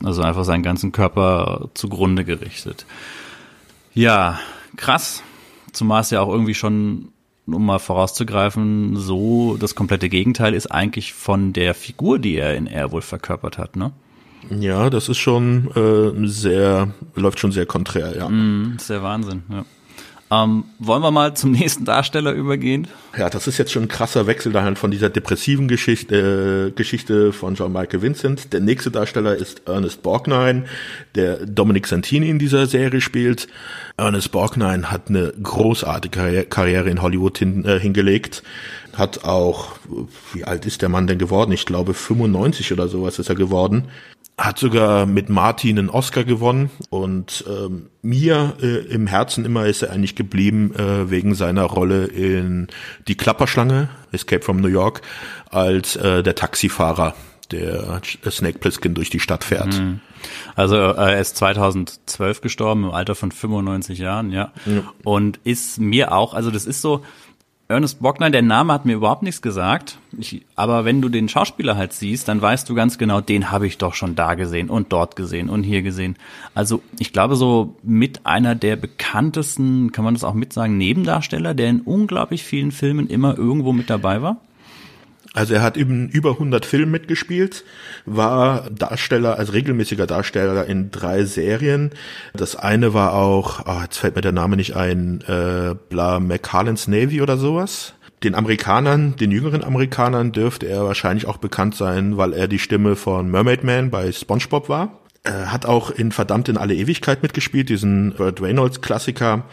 also 0.03 0.21
einfach 0.21 0.43
seinen 0.43 0.63
ganzen 0.63 0.91
Körper 0.91 1.69
zugrunde 1.75 2.25
gerichtet. 2.25 2.85
Ja, 3.93 4.39
krass. 4.75 5.23
Zumal 5.71 6.01
es 6.01 6.09
ja 6.09 6.21
auch 6.21 6.31
irgendwie 6.31 6.53
schon, 6.53 7.09
um 7.45 7.65
mal 7.65 7.79
vorauszugreifen, 7.79 8.95
so 8.95 9.57
das 9.57 9.75
komplette 9.75 10.09
Gegenteil 10.09 10.53
ist 10.53 10.67
eigentlich 10.67 11.13
von 11.13 11.53
der 11.53 11.73
Figur, 11.73 12.19
die 12.19 12.38
er 12.38 12.55
in 12.55 12.67
Airwolf 12.67 13.05
verkörpert 13.05 13.57
hat, 13.57 13.75
ne? 13.75 13.91
Ja, 14.49 14.89
das 14.89 15.09
ist 15.09 15.17
schon 15.17 15.71
äh, 15.75 16.27
sehr, 16.27 16.93
läuft 17.15 17.39
schon 17.39 17.51
sehr 17.51 17.65
konträr, 17.65 18.15
ja. 18.15 18.29
Das 18.73 18.83
ist 18.83 18.89
der 18.89 19.03
Wahnsinn, 19.03 19.43
ja. 19.49 19.65
Ähm, 20.43 20.65
wollen 20.80 21.02
wir 21.02 21.12
mal 21.12 21.34
zum 21.36 21.52
nächsten 21.60 21.86
Darsteller 21.86 22.34
übergehen? 22.34 22.88
Ja, 23.17 23.30
das 23.30 23.48
ist 23.48 23.58
jetzt 23.58 23.71
schon 23.71 23.84
ein 23.84 23.88
krasser 23.88 24.28
Wechsel 24.28 24.52
dann 24.52 24.76
von 24.76 24.91
dieser 24.91 25.10
depressiven 25.10 25.67
Geschichte, 25.67 26.69
äh, 26.69 26.71
Geschichte 26.71 27.32
von 27.32 27.56
John 27.56 27.71
Michael 27.71 28.02
Vincent. 28.02 28.52
Der 28.54 28.60
nächste 28.60 28.91
Darsteller 28.91 29.36
ist 29.36 29.62
Ernest 29.67 30.04
Borgnine, 30.04 30.65
der 31.15 31.45
Dominic 31.45 31.88
Santini 31.88 32.30
in 32.30 32.39
dieser 32.39 32.65
Serie 32.65 33.02
spielt. 33.02 33.48
Ernest 33.98 34.32
Borgnine 34.32 34.91
hat 34.91 35.10
eine 35.10 35.32
großartige 35.41 36.19
Karri- 36.19 36.45
Karriere 36.45 36.89
in 36.89 37.02
Hollywood 37.02 37.38
hin, 37.38 37.63
äh, 37.65 37.80
hingelegt. 37.80 38.43
Hat 38.93 39.26
auch, 39.26 39.76
wie 40.34 40.45
alt 40.45 40.65
ist 40.65 40.82
der 40.82 40.89
Mann 40.89 41.08
denn 41.08 41.19
geworden? 41.19 41.52
Ich 41.52 41.65
glaube 41.65 41.93
95 41.93 42.71
oder 42.74 42.88
sowas 42.88 43.19
ist 43.19 43.30
er 43.30 43.36
geworden. 43.36 43.86
Hat 44.38 44.60
sogar 44.60 45.06
mit 45.06 45.30
Martin 45.30 45.80
einen 45.80 45.89
Oscar 45.89 46.26
gewonnen 46.26 46.69
und 46.89 47.45
ähm, 47.48 47.88
mir 48.02 48.58
äh, 48.62 48.86
im 48.88 49.08
Herzen 49.08 49.45
immer 49.45 49.65
ist 49.65 49.82
er 49.82 49.91
eigentlich 49.91 50.15
geblieben 50.15 50.76
äh, 50.76 51.10
wegen 51.10 51.36
seiner 51.36 51.63
Rolle 51.63 52.06
in 52.06 52.67
Die 53.08 53.15
Klapperschlange, 53.15 53.88
Escape 54.12 54.43
from 54.43 54.58
New 54.58 54.67
York, 54.67 55.02
als 55.50 55.95
äh, 55.95 56.21
der 56.21 56.36
Taxifahrer, 56.36 57.15
der 57.52 58.02
Snake 58.30 58.60
Plissken 58.60 58.93
durch 58.93 59.10
die 59.10 59.21
Stadt 59.21 59.45
fährt. 59.45 59.74
Also 60.56 60.76
äh, 60.76 61.13
er 61.13 61.19
ist 61.21 61.38
2012 61.38 62.41
gestorben 62.41 62.84
im 62.86 62.91
Alter 62.91 63.15
von 63.15 63.32
95 63.32 64.00
Jahren, 64.00 64.32
ja. 64.32 64.52
Und 65.04 65.39
ist 65.43 65.80
mir 65.80 66.12
auch, 66.12 66.34
also 66.34 66.52
das 66.52 66.65
ist 66.65 66.82
so, 66.82 67.06
Ernest 67.67 67.99
Borgnine, 67.99 68.30
der 68.30 68.43
Name 68.43 68.73
hat 68.73 68.86
mir 68.86 68.93
überhaupt 68.93 69.23
nichts 69.23 69.41
gesagt. 69.41 69.97
Ich, 70.19 70.45
aber 70.56 70.86
wenn 70.86 71.01
du 71.01 71.10
den 71.10 71.28
Schauspieler 71.28 71.75
halt 71.75 71.93
siehst, 71.93 72.28
dann 72.28 72.39
weißt 72.39 72.69
du 72.69 72.75
ganz 72.75 72.99
genau, 72.99 73.21
den 73.21 73.49
habe 73.49 73.65
ich 73.65 73.80
doch 73.80 73.95
schon 73.95 74.15
da 74.15 74.36
gesehen 74.36 74.69
und 74.69 74.93
dort 74.93 75.15
gesehen 75.15 75.49
und 75.49 75.63
hier 75.63 75.82
gesehen. 75.82 76.15
Also 76.54 76.84
ich 76.99 77.12
glaube 77.12 77.36
so 77.36 77.75
mit 77.82 78.28
einer 78.28 78.54
der 78.54 78.75
bekanntesten, 78.75 79.91
kann 79.91 80.06
man 80.06 80.13
das 80.13 80.23
auch 80.23 80.36
mit 80.36 80.54
sagen, 80.54 80.78
Nebendarsteller, 80.78 81.56
der 81.56 81.69
in 81.69 81.82
unglaublich 81.82 82.43
vielen 82.43 82.71
Filmen 82.71 83.08
immer 83.08 83.36
irgendwo 83.36 83.73
mit 83.73 83.89
dabei 83.89 84.21
war. 84.21 84.38
Also 85.36 85.54
er 85.54 85.62
hat 85.62 85.76
eben 85.76 86.08
über 86.08 86.32
100 86.32 86.65
Filme 86.65 86.93
mitgespielt, 86.93 87.65
war 88.06 88.69
Darsteller, 88.71 89.38
als 89.38 89.52
regelmäßiger 89.52 90.08
Darsteller 90.08 90.65
in 90.65 90.91
drei 90.91 91.26
Serien. 91.26 91.91
Das 92.34 92.56
eine 92.56 92.93
war 92.93 93.13
auch, 93.13 93.65
ah, 93.65 93.82
jetzt 93.84 93.98
fällt 93.98 94.15
mir 94.15 94.21
der 94.21 94.32
Name 94.32 94.56
nicht 94.56 94.78
ein, 94.78 95.21
äh, 95.28 95.76
Bla 95.89 96.21
McCarlins 96.21 96.88
Navy 96.88 97.21
oder 97.21 97.38
sowas. 97.38 97.95
Den 98.24 98.34
Amerikanern, 98.34 99.17
den 99.17 99.30
jüngeren 99.30 99.62
Amerikanern 99.62 100.32
dürfte 100.32 100.67
er 100.67 100.86
wahrscheinlich 100.86 101.28
auch 101.28 101.38
bekannt 101.38 101.76
sein, 101.76 102.15
weil 102.15 102.32
er 102.32 102.48
die 102.48 102.58
Stimme 102.58 102.95
von 102.95 103.30
Mermaid 103.30 103.65
Man 103.65 103.91
bei 103.91 104.10
SpongeBob 104.13 104.69
war. 104.69 105.02
Er 105.24 105.52
hat 105.52 105.65
auch 105.65 105.91
in 105.91 106.13
Verdammt 106.13 106.48
in 106.48 106.56
alle 106.56 106.76
Ewigkeit 106.76 107.24
mitgespielt, 107.24 107.67
diesen 107.67 108.13
Burt 108.13 108.41
Reynolds 108.41 108.80
Klassiker. 108.80 109.43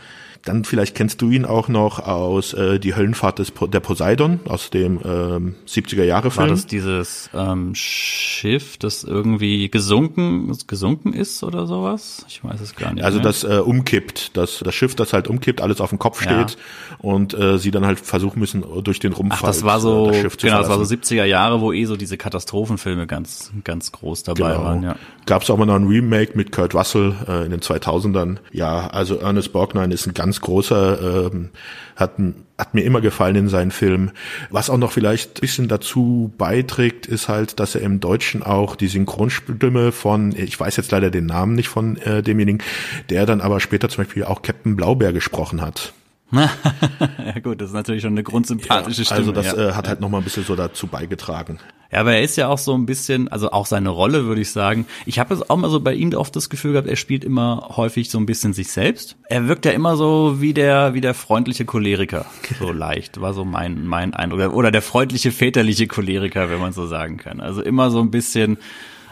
Dann 0.44 0.64
vielleicht 0.64 0.94
kennst 0.96 1.22
du 1.22 1.30
ihn 1.30 1.44
auch 1.44 1.68
noch 1.68 2.00
aus 2.00 2.52
äh, 2.52 2.78
Die 2.80 2.96
Höllenfahrt 2.96 3.38
des 3.38 3.50
po 3.52 3.66
der 3.68 3.80
Poseidon 3.80 4.40
aus 4.48 4.70
dem 4.70 4.98
ähm, 5.04 5.54
70er 5.68 6.02
Jahre 6.04 6.24
War 6.24 6.30
Film. 6.46 6.48
das 6.50 6.66
dieses 6.66 7.30
ähm, 7.32 7.74
Schiff, 7.74 8.76
das 8.76 9.04
irgendwie 9.04 9.70
gesunken, 9.70 10.52
gesunken 10.66 11.12
ist 11.12 11.42
oder 11.44 11.66
sowas? 11.66 12.24
Ich 12.28 12.42
weiß 12.42 12.60
es 12.60 12.74
gar 12.74 12.92
nicht. 12.92 13.04
also 13.04 13.18
mehr. 13.18 13.24
das 13.28 13.44
äh, 13.44 13.58
umkippt, 13.58 14.36
das, 14.36 14.60
das 14.64 14.74
Schiff, 14.74 14.94
das 14.96 15.12
halt 15.12 15.28
umkippt, 15.28 15.60
alles 15.60 15.80
auf 15.80 15.90
dem 15.90 15.98
Kopf 16.00 16.24
Ja. 16.24 16.44
steht 16.44 16.58
und 16.98 17.34
äh, 17.34 17.58
sie 17.58 17.70
dann 17.70 17.86
halt 17.86 18.00
versuchen 18.00 18.40
müssen, 18.40 18.64
durch 18.82 18.98
den 18.98 19.12
Rumpf 19.12 19.34
Ach, 19.36 19.42
das 19.42 19.56
halt, 19.58 19.64
war 19.66 19.80
so, 19.80 20.06
äh, 20.06 20.12
das 20.12 20.20
Schiff 20.22 20.36
zu 20.38 20.46
genau, 20.46 20.58
das 20.58 20.68
war 20.68 20.78
so 20.78 20.84
verlassen. 20.84 21.14
70er 21.16 21.24
Jahre, 21.24 21.60
wo 21.60 21.72
eh 21.72 21.84
so 21.84 21.96
diese 21.96 22.16
Katastrophenfilme 22.16 23.06
ganz, 23.06 23.52
ganz 23.64 23.92
groß 23.92 24.24
dabei 24.24 24.52
Genau. 24.52 24.64
waren, 24.64 24.82
ja. 24.82 24.96
Gab 25.26 25.42
es 25.42 25.50
auch 25.50 25.56
mal 25.56 25.66
noch 25.66 25.76
ein 25.76 25.86
Remake 25.86 26.32
mit 26.36 26.50
Kurt 26.50 26.74
Russell 26.74 27.14
äh, 27.28 27.44
in 27.44 27.52
den 27.52 27.60
2000ern. 27.60 28.38
Ja, 28.50 28.88
also 28.88 29.18
Ernest 29.18 29.52
Borgnine 29.52 29.94
ist 29.94 30.06
ein 30.06 30.14
ganz 30.14 30.31
ganz 30.32 30.40
großer, 30.40 31.26
ähm, 31.30 31.50
hat, 31.94 32.12
hat 32.56 32.72
mir 32.72 32.84
immer 32.84 33.02
gefallen 33.02 33.36
in 33.36 33.48
seinen 33.48 33.70
Filmen. 33.70 34.12
Was 34.48 34.70
auch 34.70 34.78
noch 34.78 34.90
vielleicht 34.90 35.36
ein 35.36 35.40
bisschen 35.42 35.68
dazu 35.68 36.32
beiträgt, 36.38 37.06
ist 37.06 37.28
halt, 37.28 37.60
dass 37.60 37.74
er 37.74 37.82
im 37.82 38.00
Deutschen 38.00 38.42
auch 38.42 38.74
die 38.74 38.88
Synchronstimme 38.88 39.92
von, 39.92 40.34
ich 40.34 40.58
weiß 40.58 40.78
jetzt 40.78 40.90
leider 40.90 41.10
den 41.10 41.26
Namen 41.26 41.54
nicht 41.54 41.68
von 41.68 41.98
äh, 41.98 42.22
demjenigen, 42.22 42.62
der 43.10 43.26
dann 43.26 43.42
aber 43.42 43.60
später 43.60 43.90
zum 43.90 44.04
Beispiel 44.04 44.24
auch 44.24 44.40
Captain 44.40 44.74
Blaubeer 44.74 45.12
gesprochen 45.12 45.60
hat. 45.60 45.92
ja 46.32 47.38
gut, 47.42 47.60
das 47.60 47.68
ist 47.68 47.74
natürlich 47.74 48.02
schon 48.02 48.12
eine 48.12 48.22
grundsympathische 48.22 49.02
ja, 49.02 49.10
also 49.10 49.30
Stimme. 49.30 49.38
Also 49.38 49.50
das 49.50 49.56
ja. 49.56 49.70
äh, 49.70 49.72
hat 49.74 49.86
halt 49.86 50.00
nochmal 50.00 50.22
ein 50.22 50.24
bisschen 50.24 50.44
so 50.44 50.56
dazu 50.56 50.86
beigetragen. 50.86 51.58
Ja, 51.90 52.00
aber 52.00 52.14
er 52.14 52.22
ist 52.22 52.36
ja 52.36 52.48
auch 52.48 52.56
so 52.56 52.72
ein 52.72 52.86
bisschen, 52.86 53.28
also 53.28 53.50
auch 53.50 53.66
seine 53.66 53.90
Rolle, 53.90 54.24
würde 54.24 54.40
ich 54.40 54.50
sagen. 54.50 54.86
Ich 55.04 55.18
habe 55.18 55.38
auch 55.46 55.56
mal 55.58 55.68
so 55.68 55.78
bei 55.78 55.92
ihm 55.92 56.14
oft 56.14 56.34
das 56.34 56.48
Gefühl 56.48 56.72
gehabt, 56.72 56.88
er 56.88 56.96
spielt 56.96 57.22
immer 57.22 57.68
häufig 57.76 58.08
so 58.08 58.16
ein 58.16 58.24
bisschen 58.24 58.54
sich 58.54 58.72
selbst. 58.72 59.16
Er 59.28 59.46
wirkt 59.46 59.66
ja 59.66 59.72
immer 59.72 59.96
so 59.96 60.40
wie 60.40 60.54
der, 60.54 60.94
wie 60.94 61.02
der 61.02 61.12
freundliche 61.12 61.66
Choleriker. 61.66 62.24
So 62.58 62.72
leicht, 62.72 63.20
war 63.20 63.34
so 63.34 63.44
mein, 63.44 63.86
mein 63.86 64.14
Eindruck. 64.14 64.38
Oder, 64.38 64.54
oder 64.54 64.70
der 64.70 64.82
freundliche 64.82 65.32
väterliche 65.32 65.86
Choleriker, 65.86 66.48
wenn 66.48 66.60
man 66.60 66.72
so 66.72 66.86
sagen 66.86 67.18
kann. 67.18 67.42
Also 67.42 67.60
immer 67.60 67.90
so 67.90 68.00
ein 68.00 68.10
bisschen 68.10 68.56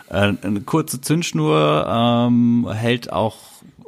äh, 0.09 0.33
eine 0.41 0.63
kurze 0.65 1.03
Zündschnur, 1.03 1.87
ähm, 1.87 2.67
hält 2.73 3.13
auch, 3.13 3.37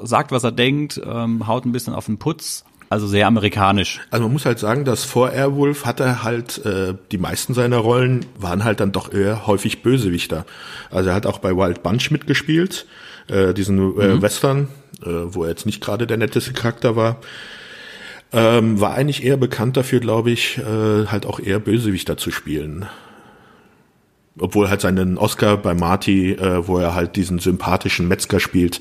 sagt, 0.02 0.32
was 0.32 0.44
er 0.44 0.52
denkt, 0.52 1.00
ähm, 1.02 1.46
haut 1.46 1.64
ein 1.64 1.72
bisschen 1.72 1.94
auf 1.94 2.06
den 2.06 2.18
Putz 2.18 2.64
also 2.92 3.06
sehr 3.06 3.26
amerikanisch. 3.26 4.00
Also 4.10 4.24
man 4.24 4.32
muss 4.34 4.44
halt 4.44 4.58
sagen, 4.58 4.84
dass 4.84 5.04
vor 5.04 5.30
Airwolf 5.30 5.86
hat 5.86 5.98
er 5.98 6.22
halt, 6.22 6.64
äh, 6.66 6.94
die 7.10 7.16
meisten 7.16 7.54
seiner 7.54 7.78
Rollen 7.78 8.26
waren 8.38 8.64
halt 8.64 8.80
dann 8.80 8.92
doch 8.92 9.12
eher 9.12 9.46
häufig 9.46 9.82
Bösewichter. 9.82 10.44
Also 10.90 11.08
er 11.08 11.14
hat 11.14 11.26
auch 11.26 11.38
bei 11.38 11.56
Wild 11.56 11.82
Bunch 11.82 12.10
mitgespielt, 12.10 12.86
äh, 13.28 13.54
diesen 13.54 13.78
äh, 13.98 14.08
mhm. 14.08 14.22
Western, 14.22 14.68
äh, 15.02 15.08
wo 15.08 15.44
er 15.44 15.48
jetzt 15.48 15.64
nicht 15.64 15.80
gerade 15.80 16.06
der 16.06 16.18
netteste 16.18 16.52
Charakter 16.52 16.94
war. 16.94 17.16
Ähm, 18.30 18.78
war 18.78 18.94
eigentlich 18.94 19.24
eher 19.24 19.38
bekannt 19.38 19.76
dafür, 19.78 20.00
glaube 20.00 20.30
ich, 20.30 20.58
äh, 20.58 21.06
halt 21.06 21.24
auch 21.24 21.40
eher 21.40 21.58
Bösewichter 21.58 22.16
zu 22.18 22.30
spielen 22.30 22.86
obwohl 24.38 24.70
halt 24.70 24.80
seinen 24.80 25.18
Oscar 25.18 25.58
bei 25.58 25.74
Marty, 25.74 26.32
äh, 26.32 26.66
wo 26.66 26.78
er 26.78 26.94
halt 26.94 27.16
diesen 27.16 27.38
sympathischen 27.38 28.08
Metzger 28.08 28.40
spielt, 28.40 28.80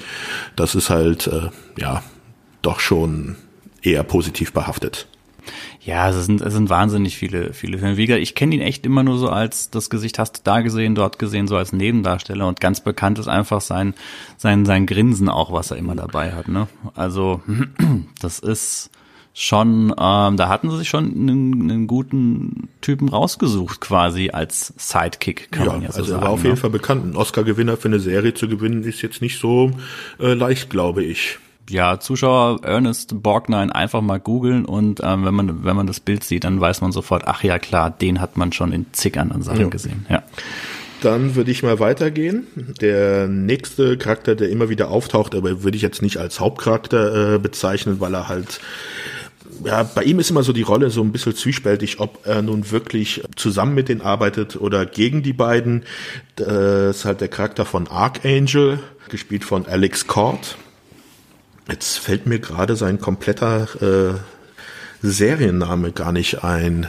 das 0.55 0.75
ist 0.75 0.89
halt 0.89 1.27
äh, 1.27 1.49
ja 1.77 2.01
doch 2.61 2.79
schon 2.79 3.35
eher 3.81 4.03
positiv 4.03 4.53
behaftet. 4.53 5.07
Ja, 5.83 6.09
es 6.09 6.25
sind, 6.25 6.41
es 6.41 6.53
sind 6.53 6.69
wahnsinnig 6.69 7.17
viele, 7.17 7.53
viele 7.53 7.79
Filme. 7.79 7.97
Wie 7.97 8.05
gesagt, 8.05 8.21
ich 8.21 8.35
kenne 8.35 8.53
ihn 8.53 8.61
echt 8.61 8.85
immer 8.85 9.01
nur 9.01 9.17
so 9.17 9.29
als 9.29 9.71
das 9.71 9.89
Gesicht 9.89 10.19
hast 10.19 10.37
du 10.37 10.41
da 10.43 10.61
gesehen, 10.61 10.93
dort 10.93 11.17
gesehen, 11.17 11.47
so 11.47 11.57
als 11.57 11.73
Nebendarsteller. 11.73 12.47
Und 12.47 12.61
ganz 12.61 12.81
bekannt 12.81 13.17
ist 13.17 13.27
einfach 13.27 13.61
sein, 13.61 13.95
sein, 14.37 14.65
sein 14.65 14.85
Grinsen 14.85 15.27
auch, 15.27 15.51
was 15.51 15.71
er 15.71 15.77
immer 15.77 15.95
dabei 15.95 16.33
hat. 16.33 16.47
Ne? 16.47 16.67
Also 16.93 17.41
das 18.21 18.37
ist 18.37 18.91
schon, 19.33 19.95
ähm, 19.97 20.37
da 20.37 20.49
hatten 20.49 20.69
sie 20.69 20.77
sich 20.77 20.89
schon 20.89 21.05
einen, 21.05 21.71
einen 21.71 21.87
guten 21.87 22.69
Typen 22.81 23.09
rausgesucht, 23.09 23.81
quasi 23.81 24.29
als 24.29 24.73
Sidekick, 24.77 25.51
kann 25.51 25.65
ja, 25.65 25.71
man 25.71 25.81
ja 25.81 25.91
so 25.91 25.99
also 25.99 26.11
sagen. 26.11 26.13
Also 26.13 26.13
er 26.13 26.21
war 26.21 26.29
auf 26.33 26.43
jeden 26.43 26.55
ne? 26.55 26.61
Fall 26.61 26.69
bekannt. 26.69 27.05
Ein 27.05 27.15
Oscar-Gewinner 27.15 27.77
für 27.77 27.87
eine 27.87 27.99
Serie 27.99 28.35
zu 28.35 28.47
gewinnen, 28.47 28.83
ist 28.83 29.01
jetzt 29.01 29.21
nicht 29.23 29.39
so 29.39 29.71
äh, 30.19 30.33
leicht, 30.33 30.69
glaube 30.69 31.03
ich 31.03 31.39
ja, 31.71 31.99
Zuschauer 31.99 32.63
Ernest 32.63 33.21
Borgnine 33.23 33.73
einfach 33.73 34.01
mal 34.01 34.19
googeln 34.19 34.65
und 34.65 35.01
ähm, 35.03 35.25
wenn 35.25 35.33
man 35.33 35.63
wenn 35.63 35.75
man 35.75 35.87
das 35.87 35.99
Bild 35.99 36.23
sieht, 36.23 36.43
dann 36.43 36.59
weiß 36.59 36.81
man 36.81 36.91
sofort, 36.91 37.23
ach 37.27 37.43
ja 37.43 37.59
klar, 37.59 37.89
den 37.89 38.21
hat 38.21 38.37
man 38.37 38.51
schon 38.51 38.71
in 38.71 38.85
zig 38.91 39.17
anderen 39.17 39.43
Sachen 39.43 39.61
ja. 39.61 39.67
gesehen. 39.67 40.05
Ja. 40.09 40.23
Dann 41.01 41.35
würde 41.35 41.49
ich 41.49 41.63
mal 41.63 41.79
weitergehen. 41.79 42.45
Der 42.79 43.27
nächste 43.27 43.97
Charakter, 43.97 44.35
der 44.35 44.49
immer 44.49 44.69
wieder 44.69 44.91
auftaucht, 44.91 45.33
aber 45.33 45.63
würde 45.63 45.75
ich 45.75 45.81
jetzt 45.81 46.03
nicht 46.03 46.17
als 46.17 46.39
Hauptcharakter 46.39 47.35
äh, 47.35 47.39
bezeichnen, 47.39 47.99
weil 47.99 48.13
er 48.13 48.27
halt 48.27 48.59
ja, 49.63 49.83
bei 49.83 50.03
ihm 50.03 50.19
ist 50.19 50.29
immer 50.31 50.43
so 50.43 50.53
die 50.53 50.61
Rolle 50.61 50.89
so 50.89 51.01
ein 51.01 51.11
bisschen 51.11 51.35
zwiespältig, 51.35 51.99
ob 51.99 52.25
er 52.25 52.41
nun 52.41 52.71
wirklich 52.71 53.21
zusammen 53.35 53.75
mit 53.75 53.89
denen 53.89 54.01
arbeitet 54.01 54.55
oder 54.55 54.85
gegen 54.85 55.23
die 55.23 55.33
beiden. 55.33 55.83
Das 56.35 56.97
ist 56.97 57.05
halt 57.05 57.21
der 57.21 57.27
Charakter 57.27 57.65
von 57.65 57.87
Archangel, 57.87 58.79
gespielt 59.09 59.43
von 59.43 59.65
Alex 59.67 60.07
Cord. 60.07 60.57
Jetzt 61.71 61.99
fällt 61.99 62.25
mir 62.25 62.39
gerade 62.39 62.75
sein 62.75 62.99
kompletter 62.99 63.67
äh, 63.81 64.19
Serienname 65.01 65.93
gar 65.93 66.11
nicht 66.11 66.43
ein. 66.43 66.85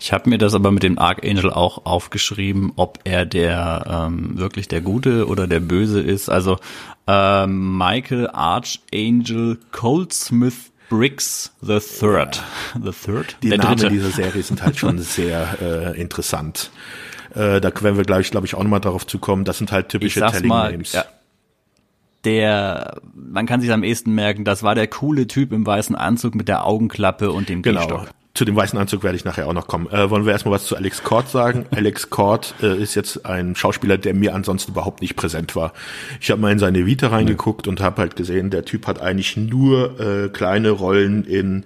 Ich 0.00 0.12
habe 0.12 0.28
mir 0.28 0.38
das 0.38 0.54
aber 0.54 0.72
mit 0.72 0.82
dem 0.82 0.98
Archangel 0.98 1.52
auch 1.52 1.86
aufgeschrieben, 1.86 2.72
ob 2.74 2.98
er 3.04 3.24
der 3.26 4.08
ähm, 4.08 4.38
wirklich 4.38 4.66
der 4.66 4.80
Gute 4.80 5.28
oder 5.28 5.46
der 5.46 5.60
Böse 5.60 6.00
ist. 6.00 6.28
Also 6.28 6.58
ähm, 7.06 7.78
Michael 7.78 8.28
Archangel 8.32 9.58
Goldsmith 9.70 10.72
Briggs 10.88 11.52
the 11.60 11.78
Third. 11.78 12.42
The 12.74 12.90
Third? 12.90 13.36
Die 13.44 13.50
der 13.50 13.58
Namen 13.58 13.76
Dritte. 13.76 13.90
dieser 13.90 14.10
Serie 14.10 14.42
sind 14.42 14.64
halt 14.64 14.76
schon 14.76 14.98
sehr 14.98 15.58
äh, 15.62 16.00
interessant. 16.00 16.72
Äh, 17.36 17.60
da 17.60 17.70
werden 17.82 17.96
wir 17.96 18.04
gleich, 18.04 18.32
glaube 18.32 18.46
ich, 18.48 18.56
auch 18.56 18.64
nochmal 18.64 18.80
darauf 18.80 19.06
zu 19.06 19.20
kommen. 19.20 19.44
Das 19.44 19.58
sind 19.58 19.70
halt 19.70 19.90
typische 19.90 20.20
Telling 20.26 20.48
mal, 20.48 20.72
Names. 20.72 20.92
Ja, 20.92 21.04
der, 22.24 23.00
man 23.14 23.46
kann 23.46 23.60
sich 23.60 23.72
am 23.72 23.82
ehesten 23.82 24.14
merken, 24.14 24.44
das 24.44 24.62
war 24.62 24.74
der 24.74 24.86
coole 24.86 25.26
Typ 25.26 25.52
im 25.52 25.66
weißen 25.66 25.96
Anzug 25.96 26.34
mit 26.34 26.48
der 26.48 26.64
Augenklappe 26.64 27.30
und 27.30 27.48
dem 27.48 27.62
genau. 27.62 27.80
Gehstock. 27.80 28.08
Zu 28.34 28.44
dem 28.44 28.54
weißen 28.54 28.78
Anzug 28.78 29.02
werde 29.02 29.16
ich 29.16 29.24
nachher 29.24 29.48
auch 29.48 29.52
noch 29.52 29.66
kommen. 29.66 29.88
Äh, 29.90 30.10
wollen 30.10 30.24
wir 30.24 30.32
erstmal 30.32 30.54
was 30.54 30.64
zu 30.64 30.76
Alex 30.76 31.02
Cord 31.02 31.28
sagen? 31.28 31.66
Alex 31.72 32.08
Cord 32.08 32.54
äh, 32.62 32.80
ist 32.80 32.94
jetzt 32.94 33.26
ein 33.26 33.56
Schauspieler, 33.56 33.98
der 33.98 34.14
mir 34.14 34.34
ansonsten 34.34 34.72
überhaupt 34.72 35.00
nicht 35.00 35.16
präsent 35.16 35.56
war. 35.56 35.72
Ich 36.20 36.30
habe 36.30 36.40
mal 36.40 36.52
in 36.52 36.60
seine 36.60 36.86
Vita 36.86 37.08
reingeguckt 37.08 37.66
ja. 37.66 37.70
und 37.70 37.80
habe 37.80 38.02
halt 38.02 38.14
gesehen, 38.14 38.50
der 38.50 38.64
Typ 38.64 38.86
hat 38.86 39.02
eigentlich 39.02 39.36
nur 39.36 39.98
äh, 39.98 40.28
kleine 40.28 40.70
Rollen 40.70 41.24
in 41.24 41.64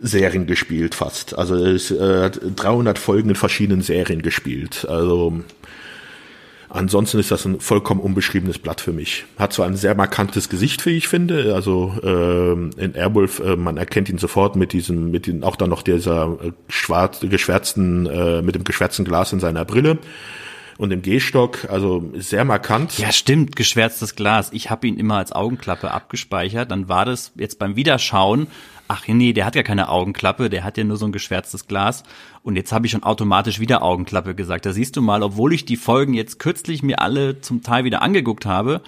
Serien 0.00 0.46
gespielt 0.46 0.94
fast. 0.94 1.36
Also 1.36 1.56
er 1.56 2.24
hat 2.24 2.40
300 2.42 2.98
Folgen 2.98 3.30
in 3.30 3.34
verschiedenen 3.34 3.82
Serien 3.82 4.22
gespielt. 4.22 4.86
Also 4.88 5.40
Ansonsten 6.76 7.18
ist 7.18 7.30
das 7.30 7.46
ein 7.46 7.58
vollkommen 7.58 8.00
unbeschriebenes 8.00 8.58
Blatt 8.58 8.82
für 8.82 8.92
mich. 8.92 9.24
Hat 9.38 9.54
zwar 9.54 9.66
ein 9.66 9.76
sehr 9.76 9.94
markantes 9.94 10.50
Gesicht, 10.50 10.84
wie 10.84 10.90
ich 10.90 11.08
finde. 11.08 11.54
Also 11.54 11.94
äh, 12.02 12.52
in 12.82 12.94
Airwolf, 12.94 13.40
äh, 13.40 13.56
man 13.56 13.78
erkennt 13.78 14.10
ihn 14.10 14.18
sofort 14.18 14.56
mit 14.56 14.74
diesem, 14.74 15.10
mit 15.10 15.26
den, 15.26 15.42
auch 15.42 15.56
dann 15.56 15.70
noch 15.70 15.80
dieser 15.80 16.36
äh, 16.42 16.52
schwarz, 16.68 17.20
geschwärzten, 17.20 18.04
äh, 18.06 18.42
mit 18.42 18.54
dem 18.54 18.64
geschwärzten 18.64 19.06
Glas 19.06 19.32
in 19.32 19.40
seiner 19.40 19.64
Brille 19.64 19.98
und 20.76 20.90
dem 20.90 21.00
Gehstock, 21.00 21.66
also 21.70 22.10
sehr 22.14 22.44
markant. 22.44 22.98
Ja, 22.98 23.10
stimmt, 23.10 23.56
geschwärztes 23.56 24.14
Glas. 24.14 24.50
Ich 24.52 24.68
habe 24.68 24.86
ihn 24.86 24.98
immer 24.98 25.16
als 25.16 25.32
Augenklappe 25.32 25.90
abgespeichert. 25.90 26.70
Dann 26.70 26.90
war 26.90 27.06
das 27.06 27.32
jetzt 27.36 27.58
beim 27.58 27.76
Wiederschauen 27.76 28.48
ach 28.88 29.06
nee, 29.08 29.32
der 29.32 29.46
hat 29.46 29.56
ja 29.56 29.62
keine 29.62 29.88
Augenklappe, 29.88 30.50
der 30.50 30.64
hat 30.64 30.78
ja 30.78 30.84
nur 30.84 30.96
so 30.96 31.06
ein 31.06 31.12
geschwärztes 31.12 31.66
Glas. 31.66 32.02
Und 32.42 32.56
jetzt 32.56 32.72
habe 32.72 32.86
ich 32.86 32.92
schon 32.92 33.02
automatisch 33.02 33.60
wieder 33.60 33.82
Augenklappe 33.82 34.34
gesagt. 34.34 34.66
Da 34.66 34.72
siehst 34.72 34.96
du 34.96 35.02
mal, 35.02 35.22
obwohl 35.22 35.52
ich 35.52 35.64
die 35.64 35.76
Folgen 35.76 36.14
jetzt 36.14 36.38
kürzlich 36.38 36.82
mir 36.82 37.00
alle 37.00 37.40
zum 37.40 37.62
Teil 37.62 37.84
wieder 37.84 38.02
angeguckt 38.02 38.46
habe, 38.46 38.82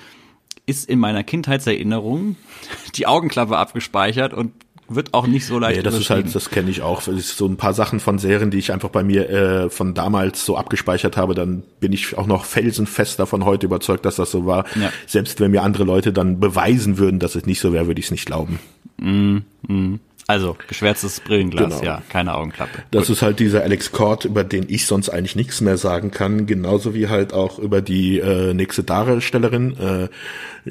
ist 0.66 0.88
in 0.88 0.98
meiner 0.98 1.24
Kindheitserinnerung 1.24 2.36
die 2.94 3.06
Augenklappe 3.06 3.56
abgespeichert 3.56 4.34
und 4.34 4.52
wird 4.88 5.14
auch 5.14 5.26
nicht 5.26 5.46
so 5.46 5.58
leicht. 5.58 5.76
Nee, 5.76 5.82
das 5.82 5.94
ist 5.94 6.10
halt, 6.10 6.34
das 6.34 6.50
kenne 6.50 6.70
ich 6.70 6.82
auch. 6.82 7.02
Das 7.02 7.14
ist 7.14 7.36
so 7.36 7.46
ein 7.46 7.56
paar 7.56 7.74
Sachen 7.74 8.00
von 8.00 8.18
Serien, 8.18 8.50
die 8.50 8.58
ich 8.58 8.72
einfach 8.72 8.88
bei 8.88 9.02
mir 9.02 9.28
äh, 9.28 9.70
von 9.70 9.94
damals 9.94 10.44
so 10.44 10.56
abgespeichert 10.56 11.16
habe, 11.16 11.34
dann 11.34 11.62
bin 11.80 11.92
ich 11.92 12.16
auch 12.16 12.26
noch 12.26 12.44
felsenfest 12.44 13.18
davon 13.18 13.44
heute 13.44 13.66
überzeugt, 13.66 14.04
dass 14.06 14.16
das 14.16 14.30
so 14.30 14.46
war. 14.46 14.64
Ja. 14.74 14.90
Selbst 15.06 15.40
wenn 15.40 15.50
mir 15.50 15.62
andere 15.62 15.84
Leute 15.84 16.12
dann 16.12 16.40
beweisen 16.40 16.98
würden, 16.98 17.18
dass 17.18 17.34
es 17.34 17.46
nicht 17.46 17.60
so 17.60 17.72
wäre, 17.72 17.86
würde 17.86 18.00
ich 18.00 18.06
es 18.06 18.10
nicht 18.10 18.26
glauben. 18.26 18.58
Mm, 18.98 19.38
mm. 19.66 20.00
Also 20.26 20.58
geschwärztes 20.68 21.20
Brillenglas, 21.20 21.80
genau. 21.80 21.82
ja, 21.82 22.02
keine 22.10 22.34
Augenklappe. 22.34 22.82
Das 22.90 23.06
Gut. 23.06 23.16
ist 23.16 23.22
halt 23.22 23.40
dieser 23.40 23.62
Alex 23.62 23.92
Cord, 23.92 24.26
über 24.26 24.44
den 24.44 24.66
ich 24.68 24.84
sonst 24.84 25.08
eigentlich 25.08 25.36
nichts 25.36 25.62
mehr 25.62 25.78
sagen 25.78 26.10
kann, 26.10 26.44
genauso 26.44 26.94
wie 26.94 27.08
halt 27.08 27.32
auch 27.32 27.58
über 27.58 27.80
die 27.80 28.18
äh, 28.18 28.52
nächste 28.52 28.84
Darstellerin 28.84 29.74
äh, 29.78 30.08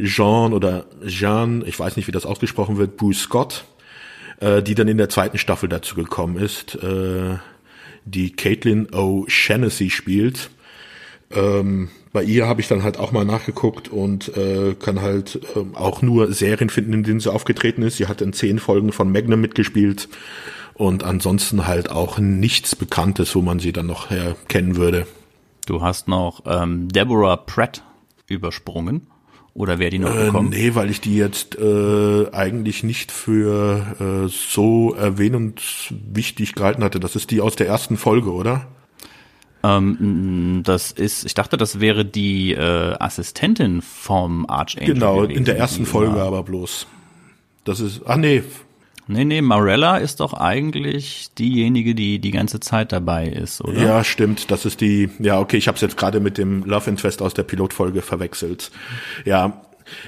Jean 0.06 0.54
oder 0.54 0.86
Jean, 1.08 1.64
ich 1.66 1.80
weiß 1.80 1.98
nicht, 1.98 2.08
wie 2.08 2.12
das 2.12 2.28
ausgesprochen 2.28 2.78
wird, 2.78 2.98
Bruce 2.98 3.22
Scott, 3.22 3.66
äh, 4.40 4.62
die 4.62 4.76
dann 4.76 4.88
in 4.88 4.98
der 4.98 5.10
zweiten 5.10 5.38
Staffel 5.38 5.70
dazu 5.70 5.96
gekommen 5.96 6.38
ist, 6.38 6.76
äh, 6.76 7.38
die 8.06 8.32
Caitlin 8.32 8.88
O'Shaughnessy 8.88 9.90
spielt. 9.90 10.50
Ähm, 11.32 11.90
bei 12.14 12.24
ihr 12.24 12.48
habe 12.48 12.62
ich 12.62 12.68
dann 12.68 12.84
halt 12.84 12.98
auch 12.98 13.12
mal 13.12 13.26
nachgeguckt 13.26 13.90
und 13.90 14.36
äh, 14.38 14.76
kann 14.76 15.02
halt 15.02 15.40
äh, 15.56 15.76
auch 15.76 16.02
nur 16.02 16.32
Serien 16.34 16.70
finden, 16.70 16.94
in 16.94 17.04
denen 17.04 17.20
sie 17.20 17.32
aufgetreten 17.32 17.82
ist. 17.82 17.98
Sie 17.98 18.08
hat 18.08 18.22
in 18.22 18.34
zehn 18.34 18.60
Folgen 18.60 18.92
von 18.92 19.12
Magnum 19.12 19.42
mitgespielt 19.42 20.08
und 20.74 21.04
ansonsten 21.04 21.68
halt 21.68 21.90
auch 21.90 22.18
nichts 22.18 22.76
Bekanntes, 22.76 23.36
wo 23.36 23.42
man 23.42 23.60
sie 23.60 23.74
dann 23.74 23.88
noch 23.88 24.10
kennen 24.48 24.78
würde. 24.78 25.08
Du 25.66 25.82
hast 25.82 26.08
noch 26.08 26.44
ähm, 26.46 26.88
Deborah 26.88 27.36
Pratt 27.36 27.84
übersprungen. 28.28 29.08
Oder 29.58 29.80
wäre 29.80 29.90
die 29.90 29.98
noch 29.98 30.16
äh, 30.16 30.26
gekommen? 30.26 30.50
nee, 30.50 30.76
weil 30.76 30.92
ich 30.92 31.02
die 31.02 31.18
jetzt 31.18 31.58
äh, 31.58 32.30
eigentlich 32.32 32.84
nicht 32.84 33.12
für 33.12 33.96
äh, 34.00 34.30
so 34.30 34.94
erwähnungswichtig 34.94 36.54
gehalten 36.54 36.84
hatte. 36.84 37.00
Das 37.00 37.16
ist 37.16 37.32
die 37.32 37.42
aus 37.42 37.56
der 37.56 37.66
ersten 37.66 37.98
Folge, 37.98 38.32
oder? 38.32 38.68
Ähm, 39.64 40.62
das 40.64 40.92
ist, 40.92 41.26
ich 41.26 41.34
dachte, 41.34 41.58
das 41.58 41.80
wäre 41.80 42.06
die 42.06 42.54
äh, 42.54 42.96
Assistentin 43.00 43.82
vom 43.82 44.48
Archangel. 44.48 44.94
Genau, 44.94 45.22
gewesen, 45.22 45.38
in 45.38 45.46
der 45.46 45.58
ersten 45.58 45.88
Folge 45.88 46.22
aber 46.22 46.44
bloß. 46.44 46.86
Das 47.64 47.80
ist, 47.80 48.02
ach 48.06 48.18
nee. 48.18 48.44
Nee, 49.08 49.26
nee, 49.26 49.42
Marella 49.42 49.98
ist 49.98 50.20
doch 50.20 50.34
eigentlich 50.34 51.30
diejenige, 51.38 51.96
die 51.96 52.20
die 52.20 52.32
ganze 52.32 52.60
Zeit 52.60 52.92
dabei 52.92 53.28
ist, 53.28 53.62
oder? 53.62 53.82
Ja, 53.82 54.04
stimmt. 54.04 54.52
Das 54.52 54.66
ist 54.66 54.82
die, 54.82 55.10
ja, 55.20 55.40
okay, 55.40 55.58
ich 55.58 55.68
habe 55.68 55.76
es 55.76 55.82
jetzt 55.82 55.98
gerade 55.98 56.20
mit 56.20 56.38
dem 56.38 56.64
Love 56.66 56.90
Interest 56.90 57.22
aus 57.22 57.34
der 57.34 57.44
Pilotfolge 57.44 58.02
verwechselt. 58.02 58.72
Ja, 59.24 59.62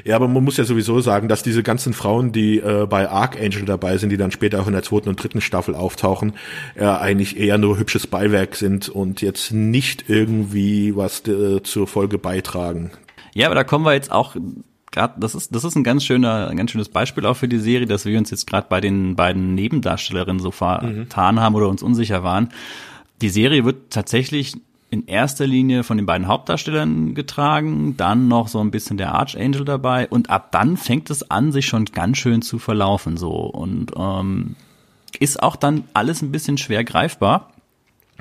ja, 0.03 0.15
aber 0.15 0.27
man 0.27 0.43
muss 0.43 0.57
ja 0.57 0.63
sowieso 0.63 0.99
sagen, 0.99 1.27
dass 1.27 1.43
diese 1.43 1.63
ganzen 1.63 1.93
Frauen, 1.93 2.31
die 2.31 2.59
äh, 2.59 2.85
bei 2.87 3.09
Archangel 3.09 3.65
dabei 3.65 3.97
sind, 3.97 4.09
die 4.09 4.17
dann 4.17 4.31
später 4.31 4.61
auch 4.61 4.67
in 4.67 4.73
der 4.73 4.83
zweiten 4.83 5.09
und 5.09 5.21
dritten 5.21 5.41
Staffel 5.41 5.75
auftauchen, 5.75 6.33
äh, 6.75 6.85
eigentlich 6.85 7.37
eher 7.37 7.57
nur 7.57 7.77
hübsches 7.77 8.07
Beiwerk 8.07 8.55
sind 8.55 8.89
und 8.89 9.21
jetzt 9.21 9.51
nicht 9.51 10.05
irgendwie 10.09 10.95
was 10.95 11.25
äh, 11.27 11.63
zur 11.63 11.87
Folge 11.87 12.17
beitragen. 12.17 12.91
Ja, 13.33 13.47
aber 13.47 13.55
da 13.55 13.63
kommen 13.63 13.85
wir 13.85 13.93
jetzt 13.93 14.11
auch 14.11 14.35
gerade, 14.91 15.19
das 15.19 15.35
ist, 15.35 15.53
das 15.53 15.63
ist 15.63 15.75
ein 15.75 15.83
ganz 15.83 16.03
schöner, 16.03 16.47
ein 16.47 16.57
ganz 16.57 16.71
schönes 16.71 16.89
Beispiel 16.89 17.25
auch 17.25 17.35
für 17.35 17.47
die 17.47 17.59
Serie, 17.59 17.87
dass 17.87 18.05
wir 18.05 18.17
uns 18.17 18.31
jetzt 18.31 18.47
gerade 18.47 18.67
bei 18.69 18.81
den 18.81 19.15
beiden 19.15 19.55
Nebendarstellerinnen 19.55 20.39
so 20.39 20.51
vertan 20.51 21.35
mhm. 21.35 21.39
haben 21.39 21.55
oder 21.55 21.69
uns 21.69 21.83
unsicher 21.83 22.23
waren. 22.23 22.49
Die 23.21 23.29
Serie 23.29 23.65
wird 23.65 23.91
tatsächlich 23.91 24.55
in 24.91 25.05
erster 25.05 25.45
Linie 25.45 25.83
von 25.83 25.97
den 25.97 26.05
beiden 26.05 26.27
Hauptdarstellern 26.27 27.13
getragen, 27.13 27.95
dann 27.95 28.27
noch 28.27 28.47
so 28.47 28.59
ein 28.59 28.71
bisschen 28.71 28.97
der 28.97 29.13
Archangel 29.13 29.63
dabei 29.63 30.07
und 30.07 30.29
ab 30.29 30.51
dann 30.51 30.77
fängt 30.77 31.09
es 31.09 31.29
an, 31.29 31.51
sich 31.51 31.67
schon 31.67 31.85
ganz 31.85 32.17
schön 32.17 32.41
zu 32.41 32.57
verlaufen 32.57 33.15
so 33.15 33.31
und 33.31 33.91
ähm, 33.95 34.55
ist 35.19 35.43
auch 35.43 35.55
dann 35.55 35.83
alles 35.93 36.21
ein 36.21 36.31
bisschen 36.31 36.57
schwer 36.57 36.83
greifbar. 36.83 37.51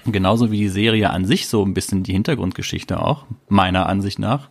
Genauso 0.04 0.50
wie 0.52 0.58
die 0.58 0.68
Serie 0.68 1.10
an 1.10 1.24
sich 1.24 1.48
so 1.48 1.64
ein 1.64 1.74
bisschen 1.74 2.02
die 2.02 2.12
Hintergrundgeschichte 2.12 3.00
auch, 3.00 3.24
meiner 3.48 3.86
Ansicht 3.86 4.18
nach. 4.18 4.48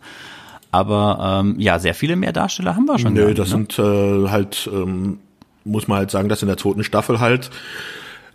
Aber 0.72 1.42
ähm, 1.42 1.56
ja, 1.60 1.80
sehr 1.80 1.94
viele 1.94 2.16
mehr 2.16 2.34
Darsteller 2.34 2.76
haben 2.76 2.86
wir 2.86 3.00
schon. 3.00 3.14
Nö, 3.14 3.34
das 3.34 3.50
ne? 3.50 3.66
sind 3.68 3.80
äh, 3.80 4.30
halt, 4.30 4.70
ähm, 4.72 5.20
muss 5.64 5.88
man 5.88 6.00
halt 6.00 6.12
sagen, 6.12 6.30
dass 6.30 6.42
in 6.42 6.48
der 6.48 6.58
zweiten 6.58 6.84
Staffel 6.84 7.20
halt 7.20 7.50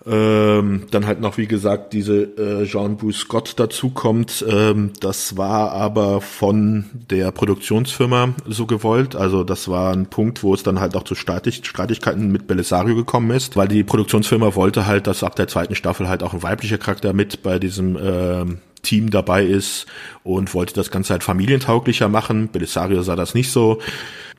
ähm, 0.06 0.84
dann 0.90 1.06
halt 1.06 1.20
noch, 1.20 1.38
wie 1.38 1.46
gesagt, 1.46 1.92
diese 1.92 2.22
äh, 2.22 2.66
Jean 2.66 2.96
Bruce 2.96 3.18
Scott 3.18 3.58
dazukommt. 3.58 4.44
Ähm, 4.48 4.92
das 5.00 5.36
war 5.36 5.72
aber 5.72 6.20
von 6.20 6.86
der 7.10 7.30
Produktionsfirma 7.30 8.34
so 8.46 8.66
gewollt. 8.66 9.14
Also 9.14 9.44
das 9.44 9.68
war 9.68 9.92
ein 9.92 10.06
Punkt, 10.06 10.42
wo 10.42 10.54
es 10.54 10.62
dann 10.62 10.80
halt 10.80 10.96
auch 10.96 11.04
zu 11.04 11.14
Streitigkeiten 11.14 12.32
mit 12.32 12.46
Belisario 12.46 12.96
gekommen 12.96 13.30
ist, 13.30 13.56
weil 13.56 13.68
die 13.68 13.84
Produktionsfirma 13.84 14.54
wollte 14.56 14.86
halt, 14.86 15.06
dass 15.06 15.22
ab 15.22 15.36
der 15.36 15.48
zweiten 15.48 15.74
Staffel 15.74 16.08
halt 16.08 16.22
auch 16.22 16.34
ein 16.34 16.42
weiblicher 16.42 16.78
Charakter 16.78 17.12
mit 17.12 17.42
bei 17.42 17.58
diesem 17.58 17.96
ähm, 18.02 18.58
Team 18.82 19.10
dabei 19.10 19.44
ist 19.44 19.86
und 20.24 20.54
wollte 20.54 20.74
das 20.74 20.90
Ganze 20.90 21.12
halt 21.12 21.22
familientauglicher 21.22 22.08
machen. 22.08 22.48
Belisario 22.48 23.02
sah 23.02 23.16
das 23.16 23.34
nicht 23.34 23.50
so. 23.50 23.80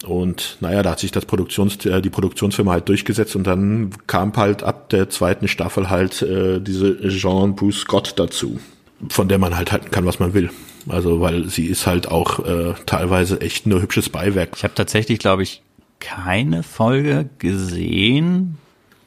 Und 0.06 0.58
naja, 0.60 0.84
da 0.84 0.92
hat 0.92 1.00
sich 1.00 1.12
das 1.12 1.26
Produktions, 1.26 1.86
äh, 1.86 2.02
die 2.02 2.10
Produktionsfirma 2.10 2.74
halt 2.74 2.90
durchgesetzt 2.90 3.36
und 3.36 3.48
dann 3.48 3.92
kam 4.06 4.36
halt 4.36 4.62
ab 4.62 4.90
der 4.90 5.10
zweiten 5.10 5.48
Staffel 5.48 5.90
halt 5.90 6.22
äh, 6.22 6.60
diese 6.60 7.08
Jean 7.08 7.56
Scott 7.72 8.14
dazu, 8.18 8.60
von 9.08 9.30
der 9.30 9.40
man 9.40 9.56
halt 9.56 9.72
halten 9.72 9.92
kann, 9.92 10.06
was 10.06 10.20
man 10.20 10.34
will. 10.34 10.50
Also 10.90 11.22
weil 11.22 11.48
sie 11.48 11.68
ist 11.68 11.88
halt 11.88 12.10
auch 12.10 12.46
äh, 12.46 12.74
teilweise 12.86 13.40
echt 13.40 13.66
nur 13.66 13.82
hübsches 13.82 14.10
Beiwerk. 14.10 14.50
Ich 14.58 14.66
habe 14.66 14.74
tatsächlich, 14.76 15.20
glaube 15.20 15.44
ich, 15.44 15.62
keine 16.00 16.64
Folge 16.64 17.30
gesehen, 17.40 18.58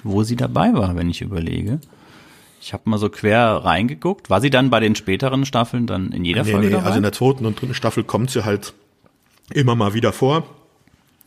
wo 0.02 0.22
sie 0.22 0.36
dabei 0.36 0.72
war, 0.72 0.96
wenn 0.96 1.10
ich 1.10 1.20
überlege. 1.20 1.78
Ich 2.66 2.72
habe 2.72 2.90
mal 2.90 2.98
so 2.98 3.08
quer 3.08 3.44
reingeguckt. 3.64 4.28
War 4.28 4.40
sie 4.40 4.50
dann 4.50 4.70
bei 4.70 4.80
den 4.80 4.96
späteren 4.96 5.46
Staffeln 5.46 5.86
dann 5.86 6.10
in 6.10 6.24
jeder 6.24 6.42
nee, 6.42 6.50
Folge 6.50 6.66
nee, 6.66 6.72
dabei? 6.72 6.86
Also 6.86 6.96
in 6.96 7.04
der 7.04 7.12
zweiten 7.12 7.46
und 7.46 7.60
dritten 7.60 7.74
Staffel 7.74 8.02
kommt 8.02 8.32
sie 8.32 8.44
halt 8.44 8.74
immer 9.54 9.76
mal 9.76 9.94
wieder 9.94 10.12
vor. 10.12 10.42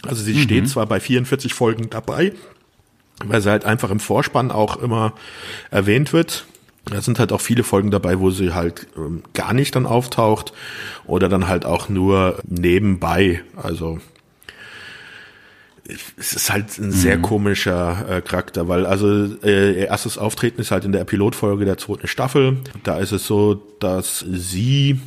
Also 0.05 0.21
sie 0.21 0.33
mhm. 0.33 0.41
steht 0.41 0.67
zwar 0.67 0.85
bei 0.85 0.99
44 0.99 1.53
Folgen 1.53 1.89
dabei, 1.89 2.33
weil 3.23 3.39
sie 3.39 3.49
halt 3.49 3.63
einfach 3.63 3.89
im 3.89 4.01
Vorspann 4.01 4.51
auch 4.51 4.75
immer 4.83 5.13
erwähnt 5.71 6.11
wird. 6.11 6.45
Da 6.83 6.99
sind 6.99 7.19
halt 7.19 7.31
auch 7.31 7.39
viele 7.39 7.63
Folgen 7.63 7.89
dabei, 7.89 8.19
wo 8.19 8.31
sie 8.31 8.53
halt 8.53 8.87
ähm, 8.97 9.23
gar 9.33 9.53
nicht 9.53 9.77
dann 9.77 9.85
auftaucht 9.85 10.51
oder 11.05 11.29
dann 11.29 11.47
halt 11.47 11.63
auch 11.63 11.87
nur 11.87 12.39
nebenbei. 12.49 13.43
Also 13.55 13.99
es 16.17 16.33
ist 16.33 16.51
halt 16.51 16.77
ein 16.77 16.91
sehr 16.91 17.17
mhm. 17.17 17.21
komischer 17.21 18.05
äh, 18.09 18.21
Charakter, 18.21 18.67
weil 18.67 18.85
also 18.85 19.07
äh, 19.43 19.79
ihr 19.79 19.87
erstes 19.87 20.17
Auftreten 20.17 20.61
ist 20.61 20.71
halt 20.71 20.85
in 20.85 20.91
der 20.91 21.03
Pilotfolge 21.03 21.65
der 21.65 21.77
zweiten 21.77 22.07
Staffel. 22.07 22.57
Da 22.83 22.99
ist 22.99 23.11
es 23.11 23.25
so, 23.25 23.55
dass 23.79 24.19
sie 24.19 24.99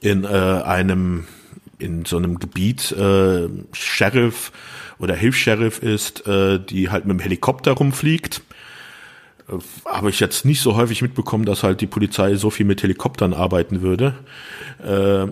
in 0.00 0.24
äh, 0.24 0.28
einem 0.28 1.26
in 1.78 2.04
so 2.04 2.16
einem 2.16 2.38
Gebiet 2.38 2.92
äh, 2.92 3.48
Sheriff 3.72 4.52
oder 4.98 5.14
Hilfs-Sheriff 5.14 5.80
ist, 5.80 6.26
äh, 6.26 6.58
die 6.58 6.90
halt 6.90 7.04
mit 7.04 7.18
dem 7.18 7.20
Helikopter 7.20 7.72
rumfliegt. 7.72 8.42
Äh, 9.48 9.58
habe 9.84 10.10
ich 10.10 10.18
jetzt 10.18 10.44
nicht 10.44 10.60
so 10.60 10.76
häufig 10.76 11.02
mitbekommen, 11.02 11.44
dass 11.44 11.62
halt 11.62 11.80
die 11.80 11.86
Polizei 11.86 12.34
so 12.34 12.50
viel 12.50 12.66
mit 12.66 12.82
Helikoptern 12.82 13.32
arbeiten 13.32 13.80
würde. 13.80 14.14
Äh, 14.82 15.30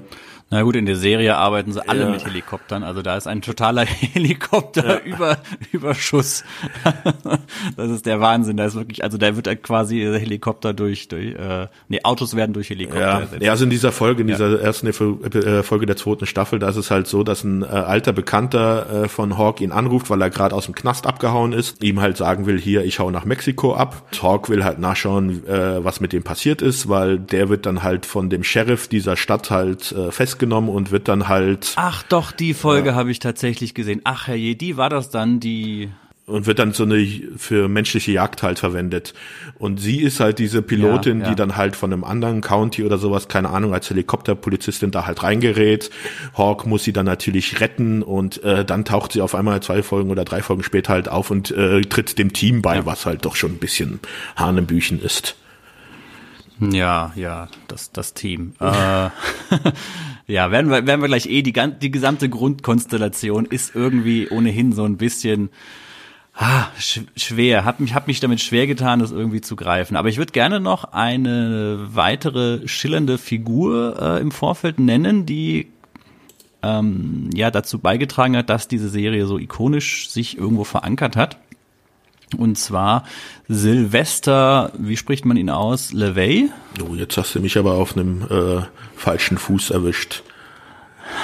na 0.48 0.62
gut, 0.62 0.76
in 0.76 0.86
der 0.86 0.94
Serie 0.94 1.36
arbeiten 1.36 1.72
sie 1.72 1.88
alle 1.88 2.02
ja. 2.02 2.08
mit 2.08 2.24
Helikoptern, 2.24 2.84
also 2.84 3.02
da 3.02 3.16
ist 3.16 3.26
ein 3.26 3.42
totaler 3.42 3.84
Helikopterüberschuss. 3.84 6.44
Ja. 6.84 6.94
das 7.76 7.90
ist 7.90 8.06
der 8.06 8.20
Wahnsinn. 8.20 8.56
Da 8.56 8.66
ist 8.66 8.76
wirklich, 8.76 9.02
also 9.02 9.18
da 9.18 9.34
wird 9.34 9.48
quasi 9.64 9.98
Helikopter 9.98 10.72
durch, 10.72 11.08
durch 11.08 11.34
äh, 11.34 11.66
nee, 11.88 11.98
Autos 12.04 12.36
werden 12.36 12.52
durch 12.52 12.70
Helikopter 12.70 13.00
ja. 13.00 13.18
ersetzt. 13.18 13.42
Ja, 13.42 13.50
also 13.50 13.64
in 13.64 13.70
dieser 13.70 13.90
Folge, 13.90 14.20
in 14.20 14.28
dieser 14.28 14.60
ersten 14.60 14.86
äh, 14.86 15.62
Folge 15.64 15.86
der 15.86 15.96
zweiten 15.96 16.26
Staffel, 16.26 16.60
da 16.60 16.68
ist 16.68 16.76
es 16.76 16.92
halt 16.92 17.08
so, 17.08 17.24
dass 17.24 17.42
ein 17.42 17.62
äh, 17.62 17.66
alter 17.66 18.12
Bekannter 18.12 19.04
äh, 19.04 19.08
von 19.08 19.36
Hawk 19.36 19.60
ihn 19.60 19.72
anruft, 19.72 20.10
weil 20.10 20.22
er 20.22 20.30
gerade 20.30 20.54
aus 20.54 20.66
dem 20.66 20.76
Knast 20.76 21.08
abgehauen 21.08 21.54
ist, 21.54 21.82
ihm 21.82 22.00
halt 22.00 22.16
sagen 22.16 22.46
will, 22.46 22.60
hier, 22.60 22.84
ich 22.84 23.00
hau 23.00 23.10
nach 23.10 23.24
Mexiko 23.24 23.74
ab. 23.74 24.04
Hawk 24.22 24.48
will 24.48 24.62
halt 24.62 24.78
nachschauen, 24.78 25.44
äh, 25.48 25.84
was 25.84 25.98
mit 26.00 26.12
dem 26.12 26.22
passiert 26.22 26.62
ist, 26.62 26.88
weil 26.88 27.18
der 27.18 27.48
wird 27.48 27.66
dann 27.66 27.82
halt 27.82 28.06
von 28.06 28.30
dem 28.30 28.44
Sheriff 28.44 28.86
dieser 28.86 29.16
Stadt 29.16 29.50
halt 29.50 29.90
äh, 29.90 30.12
fest 30.12 30.35
festgenommen 30.36 30.70
und 30.70 30.90
wird 30.90 31.08
dann 31.08 31.28
halt. 31.28 31.72
Ach 31.76 32.02
doch, 32.02 32.32
die 32.32 32.54
Folge 32.54 32.90
ja. 32.90 32.94
habe 32.94 33.10
ich 33.10 33.18
tatsächlich 33.18 33.74
gesehen. 33.74 34.00
Ach 34.04 34.26
herrje, 34.26 34.54
die 34.54 34.76
war 34.76 34.90
das 34.90 35.10
dann, 35.10 35.40
die 35.40 35.88
und 36.26 36.46
wird 36.46 36.58
dann 36.58 36.72
so 36.72 36.82
eine 36.82 37.06
für 37.36 37.68
menschliche 37.68 38.10
Jagd 38.10 38.42
halt 38.42 38.58
verwendet. 38.58 39.14
Und 39.60 39.78
sie 39.78 40.00
ist 40.00 40.18
halt 40.18 40.40
diese 40.40 40.60
Pilotin, 40.60 41.20
ja, 41.20 41.24
ja. 41.24 41.30
die 41.30 41.36
dann 41.36 41.56
halt 41.56 41.76
von 41.76 41.92
einem 41.92 42.02
anderen 42.02 42.40
County 42.40 42.82
oder 42.82 42.98
sowas, 42.98 43.28
keine 43.28 43.50
Ahnung, 43.50 43.72
als 43.72 43.88
Helikopterpolizistin 43.90 44.90
da 44.90 45.06
halt 45.06 45.22
reingerät. 45.22 45.88
Hawk 46.36 46.66
muss 46.66 46.82
sie 46.82 46.92
dann 46.92 47.06
natürlich 47.06 47.60
retten 47.60 48.02
und 48.02 48.42
äh, 48.42 48.64
dann 48.64 48.84
taucht 48.84 49.12
sie 49.12 49.20
auf 49.20 49.36
einmal 49.36 49.62
zwei 49.62 49.84
Folgen 49.84 50.10
oder 50.10 50.24
drei 50.24 50.42
Folgen 50.42 50.64
später 50.64 50.94
halt 50.94 51.08
auf 51.08 51.30
und 51.30 51.52
äh, 51.52 51.82
tritt 51.82 52.18
dem 52.18 52.32
Team 52.32 52.60
bei, 52.60 52.84
was 52.84 53.06
halt 53.06 53.24
doch 53.24 53.36
schon 53.36 53.52
ein 53.52 53.58
bisschen 53.58 54.00
Hanebüchen 54.34 55.00
ist. 55.00 55.36
Ja, 56.58 57.12
ja, 57.14 57.48
das, 57.68 57.92
das 57.92 58.14
Team. 58.14 58.54
äh, 58.60 59.10
ja, 60.26 60.50
werden 60.50 60.70
wir, 60.70 60.86
werden 60.86 61.00
wir 61.00 61.08
gleich 61.08 61.26
eh, 61.26 61.42
die, 61.42 61.52
die 61.52 61.90
gesamte 61.90 62.28
Grundkonstellation 62.28 63.46
ist 63.46 63.74
irgendwie 63.74 64.28
ohnehin 64.28 64.72
so 64.72 64.84
ein 64.84 64.96
bisschen 64.96 65.50
ah, 66.34 66.66
sch 66.78 67.00
schwer. 67.16 67.64
Hab 67.64 67.80
mich, 67.80 67.94
hab 67.94 68.06
mich 68.06 68.20
damit 68.20 68.40
schwer 68.40 68.66
getan, 68.66 68.98
das 68.98 69.12
irgendwie 69.12 69.40
zu 69.40 69.56
greifen. 69.56 69.96
Aber 69.96 70.08
ich 70.08 70.18
würde 70.18 70.32
gerne 70.32 70.60
noch 70.60 70.84
eine 70.92 71.78
weitere 71.92 72.66
schillernde 72.66 73.18
Figur 73.18 73.96
äh, 74.00 74.20
im 74.20 74.32
Vorfeld 74.32 74.80
nennen, 74.80 75.26
die 75.26 75.68
ähm, 76.62 77.30
ja 77.34 77.50
dazu 77.50 77.78
beigetragen 77.78 78.36
hat, 78.36 78.50
dass 78.50 78.68
diese 78.68 78.88
Serie 78.88 79.26
so 79.26 79.38
ikonisch 79.38 80.08
sich 80.08 80.36
irgendwo 80.36 80.64
verankert 80.64 81.16
hat. 81.16 81.38
Und 82.36 82.58
zwar 82.58 83.04
Sylvester, 83.48 84.72
wie 84.76 84.96
spricht 84.96 85.24
man 85.24 85.36
ihn 85.36 85.50
aus? 85.50 85.92
LeVay? 85.92 86.50
Oh, 86.82 86.94
jetzt 86.94 87.16
hast 87.16 87.34
du 87.34 87.40
mich 87.40 87.56
aber 87.56 87.74
auf 87.74 87.96
einem 87.96 88.22
äh, 88.22 88.62
falschen 88.96 89.38
Fuß 89.38 89.70
erwischt. 89.70 90.22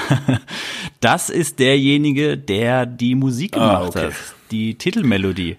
das 1.01 1.29
ist 1.29 1.59
derjenige, 1.59 2.39
der 2.39 2.87
die 2.87 3.15
Musik 3.17 3.57
ah, 3.57 3.59
gemacht 3.59 3.97
ah, 3.97 4.01
okay. 4.01 4.07
hat. 4.07 4.15
Die 4.53 4.75
Titelmelodie. 4.77 5.57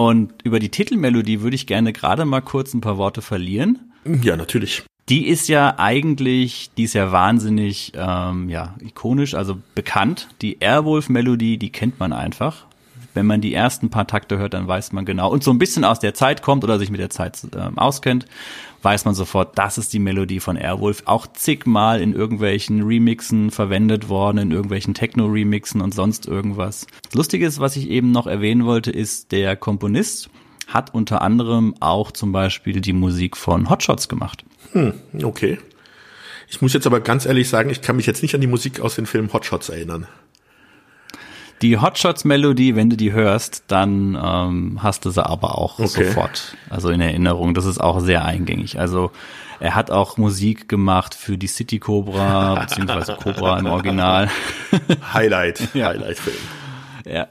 Und 0.00 0.32
über 0.44 0.60
die 0.60 0.70
Titelmelodie 0.70 1.42
würde 1.42 1.54
ich 1.54 1.66
gerne 1.66 1.92
gerade 1.92 2.24
mal 2.24 2.40
kurz 2.40 2.72
ein 2.72 2.80
paar 2.80 2.96
Worte 2.96 3.20
verlieren. 3.20 3.92
Ja, 4.22 4.34
natürlich. 4.34 4.82
Die 5.10 5.28
ist 5.28 5.46
ja 5.46 5.74
eigentlich, 5.76 6.70
die 6.78 6.84
ist 6.84 6.94
ja 6.94 7.12
wahnsinnig 7.12 7.92
ähm, 7.94 8.48
ja, 8.48 8.76
ikonisch, 8.80 9.34
also 9.34 9.58
bekannt. 9.74 10.28
Die 10.40 10.56
Airwolf-Melodie, 10.60 11.58
die 11.58 11.70
kennt 11.70 12.00
man 12.00 12.14
einfach. 12.14 12.64
Wenn 13.14 13.26
man 13.26 13.40
die 13.40 13.54
ersten 13.54 13.90
paar 13.90 14.06
Takte 14.06 14.38
hört, 14.38 14.54
dann 14.54 14.68
weiß 14.68 14.92
man 14.92 15.04
genau 15.04 15.30
und 15.30 15.42
so 15.42 15.50
ein 15.50 15.58
bisschen 15.58 15.84
aus 15.84 15.98
der 15.98 16.14
Zeit 16.14 16.42
kommt 16.42 16.64
oder 16.64 16.78
sich 16.78 16.90
mit 16.90 17.00
der 17.00 17.10
Zeit 17.10 17.40
ähm, 17.56 17.78
auskennt 17.78 18.26
weiß 18.82 19.04
man 19.04 19.14
sofort, 19.14 19.58
das 19.58 19.78
ist 19.78 19.92
die 19.92 19.98
Melodie 19.98 20.40
von 20.40 20.56
Airwolf. 20.56 21.02
Auch 21.06 21.26
zigmal 21.26 22.00
in 22.00 22.14
irgendwelchen 22.14 22.82
Remixen 22.82 23.50
verwendet 23.50 24.08
worden, 24.08 24.38
in 24.38 24.50
irgendwelchen 24.52 24.94
Techno-Remixen 24.94 25.80
und 25.80 25.94
sonst 25.94 26.26
irgendwas. 26.26 26.86
Lustiges, 27.12 27.60
was 27.60 27.76
ich 27.76 27.90
eben 27.90 28.10
noch 28.10 28.26
erwähnen 28.26 28.64
wollte, 28.64 28.90
ist 28.90 29.32
der 29.32 29.56
Komponist 29.56 30.30
hat 30.66 30.94
unter 30.94 31.20
anderem 31.20 31.74
auch 31.80 32.12
zum 32.12 32.30
Beispiel 32.30 32.80
die 32.80 32.92
Musik 32.92 33.36
von 33.36 33.68
Hotshots 33.68 34.08
gemacht. 34.08 34.44
Hm, 34.72 34.94
okay. 35.24 35.58
Ich 36.48 36.62
muss 36.62 36.72
jetzt 36.74 36.86
aber 36.86 37.00
ganz 37.00 37.26
ehrlich 37.26 37.48
sagen, 37.48 37.70
ich 37.70 37.82
kann 37.82 37.96
mich 37.96 38.06
jetzt 38.06 38.22
nicht 38.22 38.36
an 38.36 38.40
die 38.40 38.46
Musik 38.46 38.78
aus 38.78 38.94
den 38.94 39.06
Film 39.06 39.32
Hotshots 39.32 39.68
erinnern. 39.68 40.06
Die 41.62 41.78
Hotshots-Melodie, 41.78 42.74
wenn 42.74 42.88
du 42.88 42.96
die 42.96 43.12
hörst, 43.12 43.64
dann 43.68 44.18
ähm, 44.22 44.78
hast 44.82 45.04
du 45.04 45.10
sie 45.10 45.24
aber 45.24 45.58
auch 45.58 45.78
Okay. 45.78 46.04
sofort, 46.04 46.56
also 46.70 46.88
in 46.90 47.00
Erinnerung. 47.02 47.52
Das 47.54 47.66
ist 47.66 47.78
auch 47.78 48.00
sehr 48.00 48.24
eingängig. 48.24 48.78
Also 48.80 49.10
er 49.60 49.74
hat 49.74 49.90
auch 49.90 50.16
Musik 50.16 50.68
gemacht 50.70 51.14
für 51.14 51.36
die 51.36 51.48
City 51.48 51.78
Cobra, 51.78 52.54
beziehungsweise 52.60 53.14
Cobra 53.14 53.58
im 53.58 53.66
Original. 53.66 54.30
Highlight, 55.12 55.68
Ja. 55.74 55.88
Highlight-Film. 55.88 56.36
Er, 57.04 57.28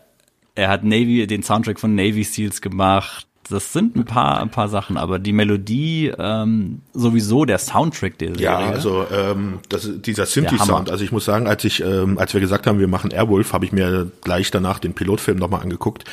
er 0.53 0.69
hat 0.69 0.83
Navy, 0.83 1.25
den 1.25 1.41
Soundtrack 1.41 1.79
von 1.79 1.95
Navy 1.95 2.23
Seals 2.23 2.61
gemacht. 2.61 3.25
Das 3.49 3.73
sind 3.73 3.95
ein 3.95 4.05
paar, 4.05 4.39
ein 4.39 4.51
paar 4.51 4.67
Sachen, 4.67 4.97
aber 4.97 5.17
die 5.17 5.33
Melodie, 5.33 6.11
ähm, 6.17 6.81
sowieso 6.93 7.45
der 7.45 7.57
Soundtrack 7.57 8.17
der 8.19 8.29
Serie. 8.29 8.43
Ja, 8.43 8.57
also 8.57 9.07
ähm, 9.11 9.59
das, 9.69 9.85
ist 9.85 10.05
dieser 10.05 10.25
Synthi-Sound. 10.25 10.91
Also 10.91 11.03
ich 11.03 11.11
muss 11.11 11.25
sagen, 11.25 11.47
als 11.47 11.63
ich, 11.63 11.83
ähm, 11.83 12.17
als 12.19 12.33
wir 12.33 12.41
gesagt 12.41 12.67
haben, 12.67 12.79
wir 12.79 12.87
machen 12.87 13.11
Airwolf, 13.11 13.53
habe 13.53 13.65
ich 13.65 13.71
mir 13.71 14.11
gleich 14.21 14.51
danach 14.51 14.77
den 14.79 14.93
Pilotfilm 14.93 15.37
nochmal 15.37 15.61
angeguckt 15.61 16.03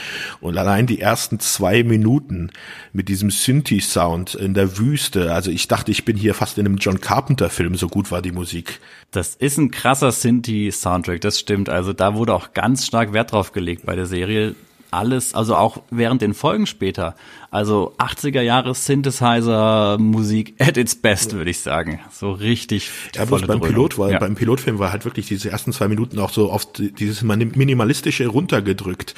und 0.41 0.57
allein 0.57 0.87
die 0.87 1.01
ersten 1.01 1.39
zwei 1.39 1.83
Minuten 1.83 2.51
mit 2.93 3.09
diesem 3.09 3.31
Synthi-Sound 3.31 4.35
in 4.35 4.55
der 4.55 4.79
Wüste. 4.79 5.33
Also 5.33 5.51
ich 5.51 5.69
dachte, 5.69 5.91
ich 5.91 6.05
bin 6.05 6.17
hier 6.17 6.33
fast 6.33 6.57
in 6.57 6.67
einem 6.67 6.77
John 6.79 7.01
Carpenter-Film. 7.01 7.75
So 7.75 7.89
gut 7.89 8.11
war 8.11 8.23
die 8.23 8.33
Musik. 8.33 8.81
Das 9.11 9.35
ist 9.35 9.59
ein 9.59 9.71
krasser 9.71 10.11
Sinti-Soundtrack, 10.11 11.21
das 11.21 11.39
stimmt. 11.39 11.69
Also 11.69 11.93
da 11.93 12.15
wurde 12.15 12.35
auch 12.35 12.55
ganz 12.55 12.87
stark 12.87 13.13
Wert 13.13 13.33
drauf 13.33 13.53
gelegt 13.53 13.85
bei 13.85 13.95
der 13.95 14.07
Serie. 14.07 14.55
Alles, 14.91 15.35
also 15.35 15.57
auch 15.57 15.83
während 15.91 16.23
den 16.23 16.35
Folgen 16.35 16.67
später. 16.67 17.15
Also 17.51 17.95
80er 17.99 18.41
Jahre 18.43 18.75
Synthesizer-Musik 18.75 20.55
at 20.59 20.77
its 20.77 20.95
best, 20.97 21.35
würde 21.35 21.51
ich 21.51 21.61
sagen. 21.61 22.01
So 22.11 22.33
richtig. 22.33 22.91
die 23.15 23.19
Ja, 23.19 23.25
beim 23.25 23.41
Dröhnung. 23.41 23.61
Pilot 23.63 23.99
war, 23.99 24.11
Ja. 24.11 24.19
beim 24.19 24.35
Pilotfilm 24.35 24.79
war 24.79 24.93
halt 24.93 25.05
wirklich 25.05 25.27
diese 25.27 25.51
ersten 25.51 25.73
zwei 25.73 25.89
Minuten 25.89 26.19
auch 26.19 26.31
so 26.31 26.51
oft 26.51 26.79
dieses 26.99 27.23
minimalistische 27.23 28.27
runtergedrückt. 28.27 29.15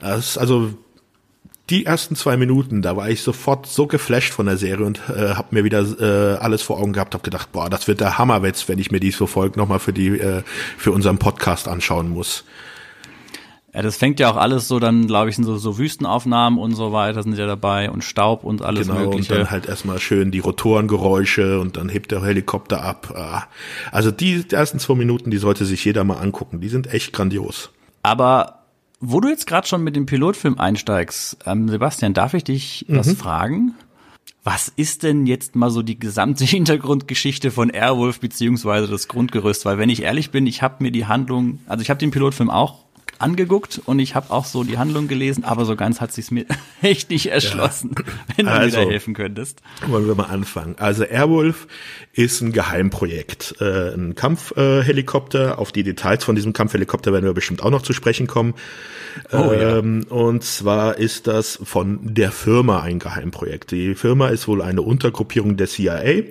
Das 0.00 0.38
also 0.38 0.70
die 1.70 1.86
ersten 1.86 2.14
zwei 2.14 2.36
Minuten, 2.36 2.82
da 2.82 2.94
war 2.96 3.08
ich 3.08 3.22
sofort 3.22 3.66
so 3.66 3.86
geflasht 3.86 4.34
von 4.34 4.44
der 4.46 4.58
Serie 4.58 4.84
und 4.84 5.00
äh, 5.08 5.30
habe 5.34 5.48
mir 5.52 5.64
wieder 5.64 5.80
äh, 5.98 6.36
alles 6.36 6.60
vor 6.60 6.78
Augen 6.78 6.92
gehabt, 6.92 7.14
habe 7.14 7.24
gedacht, 7.24 7.52
boah, 7.52 7.70
das 7.70 7.88
wird 7.88 8.00
der 8.00 8.18
Hammerwitz, 8.18 8.68
wenn 8.68 8.78
ich 8.78 8.90
mir 8.90 9.00
dies 9.00 9.16
so 9.16 9.26
Folge 9.26 9.58
nochmal 9.58 9.78
für 9.78 9.94
die 9.94 10.08
äh, 10.08 10.42
für 10.76 10.92
unseren 10.92 11.18
Podcast 11.18 11.66
anschauen 11.66 12.10
muss. 12.10 12.44
Ja, 13.74 13.82
das 13.82 13.96
fängt 13.96 14.20
ja 14.20 14.30
auch 14.30 14.36
alles 14.36 14.68
so 14.68 14.78
dann, 14.78 15.08
glaube 15.08 15.30
ich, 15.30 15.36
sind 15.36 15.44
so, 15.44 15.56
so 15.56 15.78
Wüstenaufnahmen 15.78 16.60
und 16.60 16.74
so 16.76 16.92
weiter 16.92 17.24
sind 17.24 17.36
ja 17.36 17.46
dabei 17.46 17.90
und 17.90 18.04
Staub 18.04 18.44
und 18.44 18.62
alles 18.62 18.86
Genau, 18.86 19.00
und 19.00 19.06
Mögliche. 19.10 19.34
dann 19.34 19.50
halt 19.50 19.66
erstmal 19.66 19.98
schön 19.98 20.30
die 20.30 20.38
Rotorengeräusche 20.38 21.58
und 21.58 21.76
dann 21.76 21.88
hebt 21.88 22.12
der 22.12 22.22
Helikopter 22.24 22.82
ab. 22.84 23.12
Ah. 23.16 23.44
Also 23.90 24.12
die 24.12 24.44
ersten 24.50 24.78
zwei 24.78 24.94
Minuten, 24.94 25.30
die 25.32 25.38
sollte 25.38 25.64
sich 25.64 25.84
jeder 25.84 26.04
mal 26.04 26.18
angucken. 26.18 26.60
Die 26.60 26.68
sind 26.68 26.92
echt 26.92 27.12
grandios. 27.12 27.70
Aber 28.02 28.60
wo 29.00 29.20
du 29.20 29.28
jetzt 29.28 29.46
gerade 29.46 29.66
schon 29.66 29.82
mit 29.82 29.96
dem 29.96 30.06
Pilotfilm 30.06 30.58
einsteigst, 30.58 31.38
ähm, 31.44 31.68
Sebastian, 31.68 32.14
darf 32.14 32.34
ich 32.34 32.44
dich 32.44 32.86
was 32.88 33.12
fragen? 33.14 33.74
Was 34.44 34.68
ist 34.76 35.02
denn 35.02 35.26
jetzt 35.26 35.56
mal 35.56 35.70
so 35.70 35.82
die 35.82 35.98
gesamte 35.98 36.44
Hintergrundgeschichte 36.44 37.50
von 37.50 37.70
Airwolf 37.70 38.20
beziehungsweise 38.20 38.86
das 38.86 39.08
Grundgerüst? 39.08 39.64
Weil 39.64 39.78
wenn 39.78 39.88
ich 39.88 40.02
ehrlich 40.02 40.30
bin, 40.30 40.46
ich 40.46 40.62
habe 40.62 40.82
mir 40.82 40.92
die 40.92 41.06
Handlung, 41.06 41.58
also 41.66 41.82
ich 41.82 41.90
habe 41.90 41.98
den 41.98 42.12
Pilotfilm 42.12 42.50
auch 42.50 42.83
angeguckt 43.18 43.80
und 43.84 43.98
ich 43.98 44.14
habe 44.14 44.30
auch 44.30 44.44
so 44.44 44.64
die 44.64 44.78
Handlung 44.78 45.08
gelesen, 45.08 45.44
aber 45.44 45.64
so 45.64 45.76
ganz 45.76 46.00
hat 46.00 46.12
sich's 46.12 46.30
mir 46.30 46.46
echt 46.82 47.10
nicht 47.10 47.26
erschlossen, 47.26 47.94
wenn 48.36 48.46
du 48.46 48.52
Also, 48.52 48.78
mir 48.78 48.84
da 48.84 48.90
helfen 48.90 49.14
könntest. 49.14 49.62
Wollen 49.86 50.06
wir 50.06 50.14
mal 50.14 50.24
anfangen. 50.24 50.76
Also 50.78 51.04
Airwolf 51.04 51.66
ist 52.16 52.40
ein 52.40 52.52
Geheimprojekt, 52.52 53.56
äh, 53.60 53.92
ein 53.92 54.14
Kampfhelikopter. 54.14 55.58
Auf 55.58 55.72
die 55.72 55.82
Details 55.82 56.22
von 56.22 56.36
diesem 56.36 56.52
Kampfhelikopter 56.52 57.12
werden 57.12 57.24
wir 57.24 57.34
bestimmt 57.34 57.62
auch 57.62 57.70
noch 57.70 57.82
zu 57.82 57.92
sprechen 57.92 58.26
kommen. 58.26 58.54
Oh, 59.32 59.52
ja. 59.52 59.78
ähm, 59.78 60.06
und 60.08 60.44
zwar 60.44 60.98
ist 60.98 61.26
das 61.26 61.58
von 61.62 61.98
der 62.02 62.30
Firma 62.30 62.80
ein 62.80 63.00
Geheimprojekt. 63.00 63.72
Die 63.72 63.94
Firma 63.94 64.28
ist 64.28 64.46
wohl 64.46 64.62
eine 64.62 64.82
Untergruppierung 64.82 65.56
der 65.56 65.66
CIA, 65.66 66.22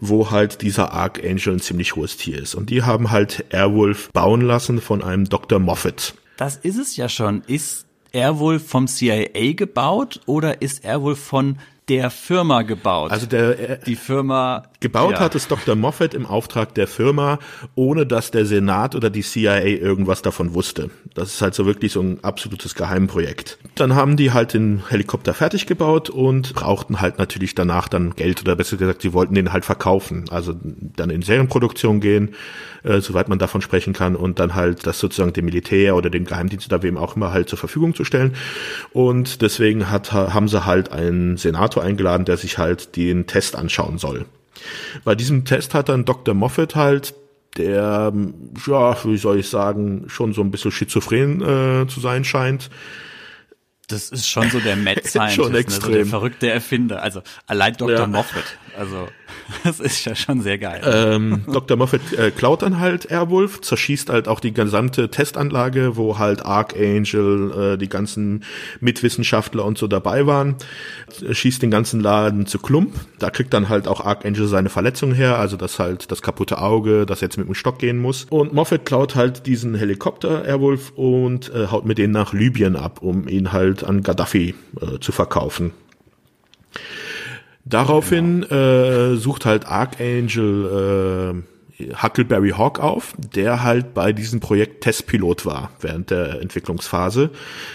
wo 0.00 0.30
halt 0.30 0.62
dieser 0.62 0.92
Archangel 0.92 1.54
ein 1.54 1.60
ziemlich 1.60 1.96
hohes 1.96 2.16
Tier 2.16 2.40
ist. 2.40 2.54
Und 2.54 2.70
die 2.70 2.84
haben 2.84 3.10
halt 3.10 3.44
Airwolf 3.50 4.10
bauen 4.12 4.42
lassen 4.42 4.80
von 4.80 5.02
einem 5.02 5.28
Dr. 5.28 5.58
Moffat. 5.58 6.14
Das 6.36 6.56
ist 6.56 6.78
es 6.78 6.96
ja 6.96 7.08
schon. 7.08 7.42
Ist 7.46 7.86
wohl 8.12 8.60
vom 8.60 8.86
CIA 8.86 9.52
gebaut 9.52 10.20
oder 10.24 10.62
ist 10.62 10.84
er 10.84 11.02
wohl 11.02 11.16
von 11.16 11.58
der 11.88 12.10
Firma 12.10 12.62
gebaut? 12.62 13.10
Also 13.10 13.26
der 13.26 13.76
die 13.78 13.96
Firma 13.96 14.64
Gebaut 14.80 15.12
ja. 15.14 15.20
hat 15.20 15.34
es 15.34 15.48
Dr. 15.48 15.74
Moffat 15.74 16.12
im 16.12 16.26
Auftrag 16.26 16.74
der 16.74 16.86
Firma, 16.86 17.38
ohne 17.74 18.06
dass 18.06 18.30
der 18.30 18.44
Senat 18.44 18.94
oder 18.94 19.08
die 19.08 19.22
CIA 19.22 19.64
irgendwas 19.64 20.20
davon 20.20 20.52
wusste. 20.52 20.90
Das 21.14 21.32
ist 21.32 21.40
halt 21.40 21.54
so 21.54 21.64
wirklich 21.64 21.92
so 21.92 22.00
ein 22.02 22.22
absolutes 22.22 22.74
Geheimprojekt. 22.74 23.58
Dann 23.74 23.94
haben 23.94 24.16
die 24.16 24.32
halt 24.32 24.52
den 24.52 24.84
Helikopter 24.88 25.32
fertig 25.32 25.66
gebaut 25.66 26.10
und 26.10 26.54
brauchten 26.54 27.00
halt 27.00 27.18
natürlich 27.18 27.54
danach 27.54 27.88
dann 27.88 28.14
Geld 28.14 28.42
oder 28.42 28.54
besser 28.54 28.76
gesagt, 28.76 29.00
sie 29.00 29.14
wollten 29.14 29.34
den 29.34 29.52
halt 29.52 29.64
verkaufen. 29.64 30.26
Also 30.30 30.54
dann 30.62 31.08
in 31.08 31.22
Serienproduktion 31.22 32.00
gehen, 32.00 32.34
äh, 32.82 33.00
soweit 33.00 33.28
man 33.28 33.38
davon 33.38 33.62
sprechen 33.62 33.94
kann 33.94 34.14
und 34.14 34.38
dann 34.38 34.54
halt 34.54 34.86
das 34.86 35.00
sozusagen 35.00 35.32
dem 35.32 35.46
Militär 35.46 35.96
oder 35.96 36.10
dem 36.10 36.26
Geheimdienst 36.26 36.70
oder 36.70 36.82
wem 36.82 36.98
auch 36.98 37.16
immer 37.16 37.32
halt 37.32 37.48
zur 37.48 37.58
Verfügung 37.58 37.94
zu 37.94 38.04
stellen. 38.04 38.34
Und 38.92 39.40
deswegen 39.40 39.90
hat, 39.90 40.12
haben 40.12 40.48
sie 40.48 40.66
halt 40.66 40.92
einen 40.92 41.38
Senator 41.38 41.75
eingeladen, 41.80 42.24
der 42.24 42.36
sich 42.36 42.58
halt 42.58 42.96
den 42.96 43.26
Test 43.26 43.56
anschauen 43.56 43.98
soll. 43.98 44.26
Bei 45.04 45.14
diesem 45.14 45.44
Test 45.44 45.74
hat 45.74 45.88
dann 45.88 46.04
Dr. 46.04 46.34
Moffat 46.34 46.74
halt, 46.74 47.14
der, 47.56 48.12
ja, 48.66 49.04
wie 49.04 49.16
soll 49.16 49.38
ich 49.38 49.48
sagen, 49.48 50.04
schon 50.08 50.32
so 50.32 50.42
ein 50.42 50.50
bisschen 50.50 50.72
schizophren 50.72 51.40
äh, 51.42 51.86
zu 51.88 52.00
sein 52.00 52.24
scheint. 52.24 52.70
Das 53.88 54.10
ist 54.10 54.28
schon 54.28 54.50
so 54.50 54.58
der 54.58 54.76
Mad 54.76 55.00
Scientist, 55.04 55.36
Schon 55.36 55.44
ne? 55.44 55.48
so 55.48 55.52
der 55.52 55.60
extrem. 55.60 56.06
verrückte 56.08 56.50
Erfinder. 56.50 57.02
Also 57.02 57.22
allein 57.46 57.74
Dr. 57.74 57.98
Ja. 57.98 58.06
Moffat. 58.06 58.44
Also 58.78 59.08
das 59.64 59.80
ist 59.80 60.04
ja 60.04 60.14
schon 60.14 60.40
sehr 60.40 60.58
geil. 60.58 60.80
Ähm, 60.84 61.44
Dr. 61.46 61.76
Moffat 61.76 62.12
äh, 62.12 62.30
klaut 62.30 62.62
dann 62.62 62.80
halt 62.80 63.10
Airwolf, 63.10 63.60
zerschießt 63.60 64.10
halt 64.10 64.28
auch 64.28 64.40
die 64.40 64.52
gesamte 64.52 65.10
Testanlage, 65.10 65.96
wo 65.96 66.18
halt 66.18 66.44
Archangel, 66.44 67.74
äh, 67.74 67.78
die 67.78 67.88
ganzen 67.88 68.44
Mitwissenschaftler 68.80 69.64
und 69.64 69.78
so 69.78 69.86
dabei 69.86 70.26
waren, 70.26 70.56
schießt 71.30 71.62
den 71.62 71.70
ganzen 71.70 72.00
Laden 72.00 72.46
zu 72.46 72.58
Klump. 72.58 72.94
Da 73.18 73.30
kriegt 73.30 73.54
dann 73.54 73.68
halt 73.68 73.88
auch 73.88 74.04
Archangel 74.04 74.46
seine 74.46 74.68
Verletzung 74.68 75.12
her, 75.12 75.38
also 75.38 75.56
das 75.56 75.78
halt 75.78 76.10
das 76.10 76.22
kaputte 76.22 76.60
Auge, 76.60 77.06
das 77.06 77.20
jetzt 77.20 77.38
mit 77.38 77.46
dem 77.46 77.54
Stock 77.54 77.78
gehen 77.78 77.98
muss. 77.98 78.26
Und 78.30 78.52
Moffat 78.52 78.84
klaut 78.84 79.14
halt 79.14 79.46
diesen 79.46 79.74
Helikopter 79.74 80.44
Airwolf 80.44 80.92
und 80.96 81.52
äh, 81.54 81.68
haut 81.68 81.86
mit 81.86 81.98
denen 81.98 82.12
nach 82.12 82.32
Libyen 82.32 82.76
ab, 82.76 83.00
um 83.02 83.28
ihn 83.28 83.52
halt 83.52 83.84
an 83.84 84.02
Gaddafi 84.02 84.54
äh, 84.80 84.98
zu 85.00 85.12
verkaufen. 85.12 85.72
Daraufhin 87.68 88.44
äh, 88.44 89.16
sucht 89.16 89.44
halt 89.44 89.66
Archangel 89.66 91.42
äh, 91.42 91.92
Huckleberry 92.00 92.50
Hawk 92.50 92.80
auf, 92.80 93.14
der 93.18 93.62
halt 93.62 93.92
bei 93.92 94.12
diesem 94.12 94.40
Projekt 94.40 94.84
Testpilot 94.84 95.44
war 95.44 95.70
während 95.80 96.10
der 96.10 96.40
Entwicklungsphase, 96.40 97.30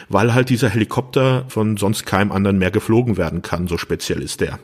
weil 0.10 0.34
halt 0.34 0.50
dieser 0.50 0.70
Helikopter 0.70 1.46
von 1.50 1.78
sonst 1.78 2.06
keinem 2.06 2.32
anderen 2.32 2.58
mehr 2.58 2.72
geflogen 2.72 3.18
werden 3.18 3.42
kann, 3.42 3.68
so 3.68 3.78
speziell 3.78 4.22
ist 4.22 4.42
der. 4.42 4.60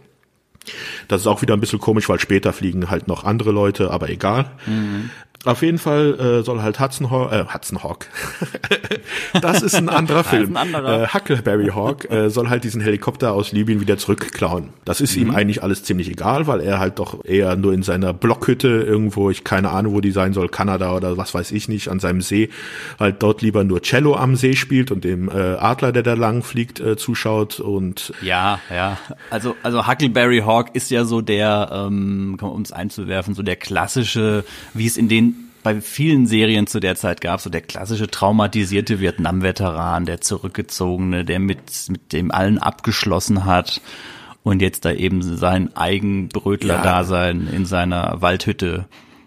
Das 1.08 1.22
ist 1.22 1.28
auch 1.28 1.41
wieder 1.41 1.54
ein 1.54 1.60
bisschen 1.60 1.80
komisch, 1.80 2.10
weil 2.10 2.20
später 2.20 2.51
fliegen 2.54 2.89
halt 2.89 3.08
noch 3.08 3.24
andere 3.24 3.51
Leute, 3.51 3.91
aber 3.91 4.10
egal. 4.10 4.51
Auf 5.46 5.62
jeden 5.62 5.78
Fall 5.78 6.20
äh, 6.20 6.44
soll 6.44 6.62
halt 6.62 6.80
Hudson 6.80 7.10
Hawk, 7.10 7.32
äh, 7.32 7.46
Hudson 7.54 7.82
Hawk. 7.84 8.08
das 9.42 9.62
ist 9.62 9.76
ein 9.76 9.88
anderer 9.88 10.24
Film. 10.26 10.58
ein 10.58 10.74
anderer. 10.74 11.04
Äh, 11.04 11.08
Huckleberry 11.08 11.68
Hawk 11.68 12.10
äh, 12.12 12.30
soll 12.30 12.50
halt 12.50 12.64
diesen 12.64 12.82
Helikopter 12.82 13.32
aus 13.32 13.52
Libyen 13.52 13.80
wieder 13.80 13.98
zurückklauen. 13.98 14.70
Das 14.84 15.00
ist 15.00 15.16
ihm 15.16 15.34
eigentlich 15.34 15.64
alles 15.64 15.84
ziemlich 15.84 16.10
egal, 16.10 16.48
weil 16.48 16.60
er 16.62 16.80
halt 16.80 17.00
doch 17.00 17.24
eher 17.24 17.56
nur 17.56 17.74
in 17.74 17.84
seiner 17.84 18.14
Blockhütte 18.14 18.68
irgendwo, 18.68 19.30
ich 19.30 19.44
keine 19.44 19.70
Ahnung, 19.70 19.94
wo 19.94 20.02
die 20.02 20.12
sein 20.12 20.34
soll, 20.34 20.50
Kanada 20.50 20.94
oder 20.94 21.18
was 21.18 21.34
weiß 21.34 21.52
ich 21.52 21.70
nicht, 21.70 21.88
an 21.88 22.00
seinem 22.00 22.22
See, 22.22 22.50
halt 23.00 23.24
dort 23.24 23.42
lieber 23.42 23.64
nur 23.64 23.82
Cello 23.82 24.16
am 24.16 24.36
See 24.36 24.56
spielt 24.56 24.92
und 24.92 25.04
dem 25.04 25.30
äh, 25.30 25.34
Adler, 25.34 25.92
der 25.92 26.04
da 26.04 26.16
lang 26.16 26.44
fliegt, 26.44 26.80
äh, 26.80 26.98
zuschaut 26.98 27.60
und 27.60 28.12
Ja, 28.22 28.60
ja. 28.70 28.98
Also, 29.30 29.56
also 29.64 29.88
Huckleberry 29.88 30.40
Hawk 30.40 30.72
ist 30.74 30.92
ja 30.92 31.06
so 31.06 31.22
der, 31.22 31.70
ähm, 31.72 32.38
um 32.42 32.62
es 32.64 32.72
einzuwerfen, 32.72 33.34
so 33.34 33.44
der 33.44 33.56
klassische, 33.56 34.44
wie 34.74 34.88
es 34.88 34.98
in 34.98 35.08
den 35.08 35.37
bei 35.68 35.82
vielen 35.82 36.28
Serien 36.28 36.65
zu 36.65 36.80
der 36.80 36.95
Zeit 36.95 37.20
gab, 37.20 37.41
so 37.41 37.49
der 37.49 37.59
klassische 37.59 38.07
traumatisierte 38.07 39.01
Vietnam-Veteran, 39.01 40.05
der 40.05 40.22
zurückgezogene, 40.22 41.26
der 41.26 41.39
mit, 41.39 41.59
mit 41.89 42.13
dem 42.13 42.32
allen 42.32 42.57
abgeschlossen 42.57 43.43
hat 43.43 43.82
und 44.43 44.61
jetzt 44.61 44.86
da 44.86 44.93
eben 44.93 45.22
sein 45.22 45.76
Eigenbrötler-Dasein 45.76 47.49
in 47.51 47.65
seiner 47.65 48.22
Waldhütte. 48.22 48.86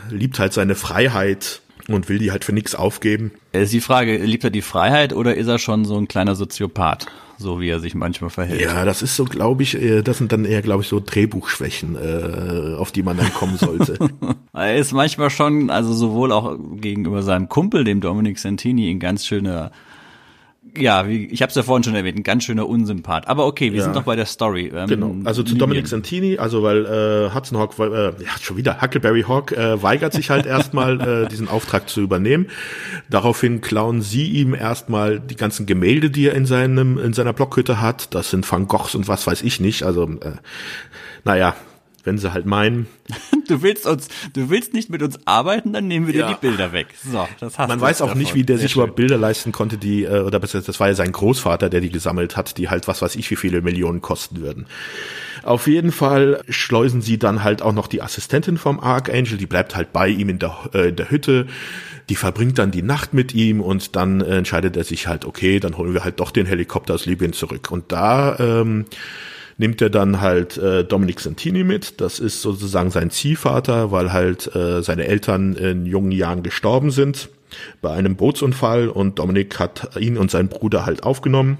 liebt 0.09 0.38
halt 0.38 0.55
seine 0.55 0.76
Freiheit 0.76 1.61
und 1.95 2.09
will 2.09 2.18
die 2.18 2.30
halt 2.30 2.45
für 2.45 2.53
nichts 2.53 2.74
aufgeben. 2.74 3.32
Ist 3.53 3.72
die 3.72 3.80
Frage, 3.80 4.16
liebt 4.18 4.45
er 4.45 4.51
die 4.51 4.62
Freiheit 4.62 5.12
oder 5.12 5.34
ist 5.34 5.47
er 5.47 5.59
schon 5.59 5.84
so 5.84 5.97
ein 5.97 6.09
kleiner 6.09 6.34
Soziopath, 6.34 7.07
so 7.38 7.61
wie 7.61 7.68
er 7.68 7.80
sich 7.80 7.95
manchmal 7.95 8.30
verhält? 8.30 8.61
Ja, 8.61 8.84
das 8.84 9.03
ist 9.03 9.16
so, 9.16 9.24
glaube 9.24 9.62
ich, 9.62 9.80
äh, 9.80 10.03
das 10.03 10.18
sind 10.18 10.32
dann 10.32 10.45
eher, 10.45 10.62
glaube 10.62 10.82
ich, 10.82 10.88
so 10.88 11.01
Drehbuchschwächen, 11.01 11.97
äh, 11.97 12.74
auf 12.76 12.93
die 12.93 13.03
man 13.03 13.16
dann 13.16 13.32
kommen 13.32 13.57
sollte. 13.57 13.99
er 14.53 14.76
ist 14.76 14.93
manchmal 14.93 15.30
schon, 15.30 15.70
also 15.70 15.93
sowohl 15.93 16.32
auch 16.32 16.57
gegenüber 16.76 17.22
seinem 17.22 17.49
Kumpel, 17.49 17.84
dem 17.84 18.01
Dominic 18.01 18.38
Santini, 18.38 18.91
in 18.91 19.01
ganz 19.01 19.26
schöner 19.26 19.72
ja, 20.77 21.09
wie, 21.09 21.27
ich 21.27 21.43
habe 21.43 21.51
es 21.51 21.57
ja 21.57 21.62
vorhin 21.62 21.83
schon 21.83 21.95
erwähnt, 21.95 22.18
ein 22.18 22.23
ganz 22.23 22.45
schöner 22.45 22.68
Unsympath. 22.68 23.29
Aber 23.29 23.47
okay, 23.47 23.73
wir 23.73 23.79
ja. 23.79 23.85
sind 23.85 23.97
doch 23.97 24.05
bei 24.05 24.16
der 24.16 24.27
Story. 24.27 24.71
Ähm, 24.75 24.87
genau. 24.87 25.14
Also 25.25 25.43
zu 25.43 25.55
Dominic 25.55 25.87
Santini, 25.87 26.39
also 26.39 26.62
weil 26.62 26.87
äh, 26.87 27.35
Hudson 27.35 27.59
Hawk, 27.59 27.79
äh, 27.79 28.07
ja 28.23 28.31
schon 28.41 28.57
wieder 28.57 28.81
Huckleberry 28.81 29.23
Hawk 29.23 29.53
äh, 29.53 29.83
weigert 29.83 30.12
sich 30.12 30.31
halt 30.31 30.47
erstmal 30.61 31.01
äh, 31.01 31.29
diesen 31.29 31.49
Auftrag 31.49 31.89
zu 31.89 32.01
übernehmen. 32.01 32.47
Daraufhin 33.09 33.61
klauen 33.61 34.03
sie 34.03 34.27
ihm 34.27 34.55
erstmal 34.55 35.21
die 35.21 35.37
ganzen 35.37 35.66
Gemälde, 35.66 36.11
die 36.11 36.27
er 36.27 36.35
in 36.35 36.47
seinem 36.47 36.99
in 36.99 37.12
seiner 37.12 37.33
Blockhütte 37.33 37.81
hat. 37.81 38.14
Das 38.14 38.31
sind 38.31 38.51
Van 38.51 38.68
Goghs 38.68 38.95
und 38.95 39.09
was 39.09 39.27
weiß 39.27 39.43
ich 39.43 39.61
nicht. 39.61 39.83
Also 39.83 40.05
äh, 40.05 40.33
naja, 41.25 41.55
wenn 42.05 42.18
sie 42.18 42.32
halt 42.32 42.46
meinen. 42.46 42.86
Du 43.48 43.62
willst 43.62 43.84
uns, 43.84 44.07
du 44.32 44.48
willst 44.48 44.74
nicht 44.74 44.90
mit 44.90 45.03
uns 45.03 45.18
arbeiten, 45.26 45.72
dann 45.72 45.88
nehmen 45.88 46.07
wir 46.07 46.14
ja. 46.14 46.28
dir 46.28 46.34
die 46.34 46.40
Bilder 46.40 46.72
weg. 46.72 46.86
So, 47.05 47.26
das 47.40 47.59
hast 47.59 47.66
Man 47.66 47.80
weiß 47.80 48.01
auch 48.01 48.07
davon. 48.07 48.20
nicht, 48.20 48.36
wie 48.36 48.44
der 48.44 48.59
Sehr 48.59 48.62
sich 48.62 48.72
schön. 48.72 48.82
überhaupt 48.82 48.94
Bilder 48.94 49.18
leisten 49.18 49.51
konnte, 49.51 49.76
die, 49.76 50.05
äh, 50.05 50.20
oder 50.20 50.38
besser, 50.38 50.61
das 50.61 50.78
war 50.78 50.86
ja 50.86 50.94
sein 50.94 51.11
Großvater, 51.11 51.68
der 51.68 51.80
die 51.80 51.90
gesammelt 51.90 52.36
hat, 52.36 52.59
die 52.59 52.68
halt 52.68 52.86
was 52.86 53.03
weiß 53.03 53.16
ich, 53.16 53.28
wie 53.28 53.34
viele 53.34 53.61
Millionen 53.61 54.03
kosten 54.03 54.40
würden. 54.40 54.66
Auf 55.42 55.66
jeden 55.66 55.90
Fall 55.90 56.42
schleusen 56.48 57.03
sie 57.03 57.18
dann 57.18 57.42
halt 57.42 57.61
auch 57.61 57.72
noch 57.72 57.88
die 57.88 58.03
Assistentin 58.03 58.57
vom 58.57 58.78
Archangel, 58.78 59.36
die 59.36 59.46
bleibt 59.46 59.74
halt 59.74 59.92
bei 59.92 60.07
ihm 60.07 60.28
in 60.28 60.38
der, 60.38 60.57
äh, 60.72 60.90
in 60.90 60.96
der 60.96 61.11
Hütte. 61.11 61.48
Die 62.09 62.16
verbringt 62.16 62.59
dann 62.59 62.70
die 62.70 62.82
Nacht 62.82 63.14
mit 63.14 63.34
ihm 63.34 63.61
und 63.61 63.96
dann 63.96 64.20
äh, 64.20 64.36
entscheidet 64.36 64.76
er 64.76 64.84
sich 64.84 65.09
halt, 65.09 65.24
okay, 65.24 65.59
dann 65.59 65.76
holen 65.76 65.94
wir 65.94 66.05
halt 66.05 66.20
doch 66.20 66.30
den 66.30 66.46
Helikopter 66.46 66.94
aus 66.94 67.07
Libyen 67.07 67.32
zurück. 67.32 67.70
Und 67.70 67.90
da 67.90 68.38
ähm, 68.38 68.84
nimmt 69.61 69.83
er 69.83 69.91
dann 69.91 70.21
halt 70.23 70.57
äh, 70.57 70.85
Dominic 70.85 71.21
Santini 71.21 71.65
mit. 71.65 72.01
Das 72.01 72.19
ist 72.19 72.41
sozusagen 72.41 72.91
sein 72.91 73.11
Ziehvater, 73.11 73.93
weil 73.93 74.13
halt 74.13 74.55
äh, 74.57 74.83
seine 74.83 75.07
Eltern 75.07 75.55
in 75.55 75.85
jungen 75.85 76.13
Jahren 76.13 76.43
gestorben 76.43 76.91
sind 76.91 77.29
bei 77.83 77.93
einem 77.93 78.17
Bootsunfall 78.17 78.89
und 78.89 79.19
Dominic 79.19 79.59
hat 79.59 79.97
ihn 80.01 80.17
und 80.17 80.31
seinen 80.31 80.49
Bruder 80.49 80.87
halt 80.87 81.03
aufgenommen 81.03 81.59